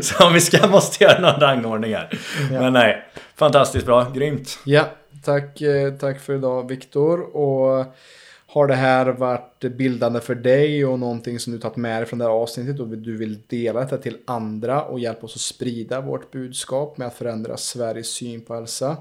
så 0.00 0.26
om 0.26 0.32
vi 0.32 0.40
ska 0.40 0.66
måste 0.66 1.04
göra 1.04 1.20
någon 1.20 1.40
rangordning 1.40 1.94
här. 1.94 2.18
Ja. 2.52 2.60
Men 2.60 2.72
nej, 2.72 3.04
fantastiskt 3.34 3.86
bra, 3.86 4.10
grymt. 4.14 4.58
Ja, 4.64 4.88
tack, 5.24 5.60
eh, 5.60 5.92
tack 5.92 6.20
för 6.20 6.34
idag 6.34 6.68
Viktor. 6.68 7.36
Och 7.36 7.86
har 8.52 8.66
det 8.66 8.74
här 8.74 9.06
varit 9.06 9.60
bildande 9.60 10.20
för 10.20 10.34
dig 10.34 10.86
och 10.86 10.98
någonting 10.98 11.38
som 11.38 11.52
du 11.52 11.58
tagit 11.58 11.76
med 11.76 12.02
dig 12.02 12.06
från 12.06 12.18
det 12.18 12.24
här 12.24 12.32
avsnittet 12.32 12.80
och 12.80 12.88
du 12.88 13.16
vill 13.16 13.38
dela 13.46 13.80
detta 13.80 13.98
till 13.98 14.16
andra 14.24 14.84
och 14.84 15.00
hjälpa 15.00 15.26
oss 15.26 15.34
att 15.34 15.40
sprida 15.40 16.00
vårt 16.00 16.30
budskap 16.30 16.98
med 16.98 17.06
att 17.06 17.14
förändra 17.14 17.56
Sveriges 17.56 18.10
syn 18.10 18.40
på 18.40 18.54
hälsa. 18.54 18.96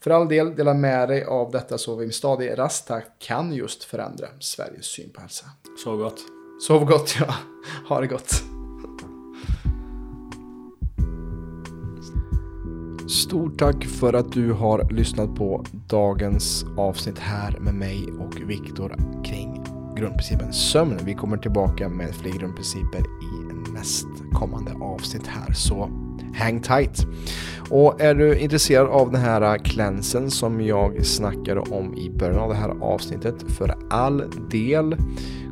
För 0.00 0.10
all 0.10 0.28
del, 0.28 0.56
dela 0.56 0.74
med 0.74 1.08
dig 1.08 1.24
av 1.24 1.50
detta 1.50 1.78
så 1.78 1.96
vi 1.96 2.06
med 2.06 2.14
stadig 2.14 2.58
rask 2.58 2.88
kan 3.18 3.52
just 3.52 3.84
förändra 3.84 4.26
Sveriges 4.40 4.86
syn 4.86 5.10
på 5.10 5.20
hälsa. 5.20 5.46
Så 5.84 5.96
gott. 5.96 6.37
Sov 6.60 6.84
gott 6.84 7.16
ja. 7.20 7.34
Ha 7.88 8.00
det 8.00 8.06
gott. 8.06 8.42
Stort 13.08 13.58
tack 13.58 13.84
för 13.84 14.12
att 14.12 14.32
du 14.32 14.52
har 14.52 14.88
lyssnat 14.90 15.34
på 15.34 15.64
dagens 15.88 16.64
avsnitt 16.76 17.18
här 17.18 17.58
med 17.60 17.74
mig 17.74 18.08
och 18.18 18.50
Viktor 18.50 18.96
kring 19.24 19.64
grundprincipen 19.96 20.52
sömn. 20.52 20.98
Vi 21.04 21.14
kommer 21.14 21.36
tillbaka 21.36 21.88
med 21.88 22.14
fler 22.14 22.32
grundprinciper 22.32 23.00
i 23.00 23.54
nästkommande 23.72 24.72
avsnitt 24.72 25.26
här. 25.26 25.52
Så 25.52 25.90
Hang 26.34 26.60
tight! 26.60 27.06
Och 27.70 28.00
är 28.00 28.14
du 28.14 28.38
intresserad 28.38 28.86
av 28.86 29.10
den 29.10 29.20
här 29.20 29.58
klänsen 29.58 30.30
som 30.30 30.60
jag 30.60 31.06
snackade 31.06 31.60
om 31.60 31.94
i 31.94 32.10
början 32.10 32.38
av 32.38 32.48
det 32.48 32.56
här 32.56 32.74
avsnittet, 32.80 33.34
för 33.48 33.74
all 33.90 34.24
del 34.50 34.96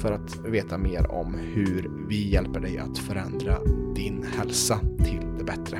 för 0.00 0.12
att 0.12 0.46
veta 0.46 0.78
mer 0.78 1.10
om 1.10 1.34
hur 1.34 1.90
vi 2.08 2.30
hjälper 2.30 2.60
dig 2.60 2.78
att 2.78 2.98
förändra 2.98 3.58
din 3.96 4.26
hälsa 4.38 4.78
till 4.78 5.20
det 5.38 5.44
bättre. 5.44 5.78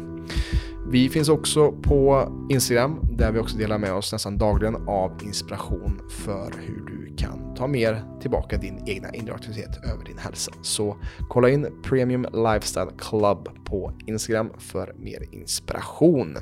Vi 0.89 1.09
finns 1.09 1.29
också 1.29 1.73
på 1.73 2.29
Instagram 2.51 3.01
där 3.13 3.33
vi 3.33 3.39
också 3.39 3.57
delar 3.57 3.79
med 3.79 3.93
oss 3.93 4.13
nästan 4.13 4.39
dagligen 4.39 4.89
av 4.89 5.13
inspiration 5.23 6.01
för 6.09 6.53
hur 6.61 6.83
du 6.87 7.02
du 7.13 7.25
kan 7.25 7.55
ta 7.55 7.67
mer 7.67 8.03
tillbaka 8.21 8.57
din 8.57 8.83
egna 8.87 9.15
inre 9.15 9.35
aktivitet 9.35 9.85
över 9.85 10.05
din 10.05 10.19
hälsa. 10.19 10.53
Så 10.63 10.97
kolla 11.29 11.49
in 11.49 11.83
Premium 11.83 12.27
Lifestyle 12.33 12.91
Club 12.99 13.49
på 13.65 13.93
Instagram 14.07 14.53
för 14.59 14.95
mer 14.99 15.35
inspiration. 15.35 16.39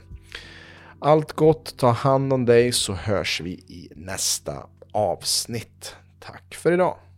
Allt 0.98 1.32
gott, 1.32 1.76
ta 1.76 1.90
hand 1.90 2.32
om 2.32 2.44
dig 2.44 2.72
så 2.72 2.92
hörs 2.92 3.40
vi 3.40 3.51
i 3.51 3.88
nästa 3.97 4.66
avsnitt. 4.92 5.97
Tack 6.18 6.55
för 6.55 6.72
idag! 6.72 7.10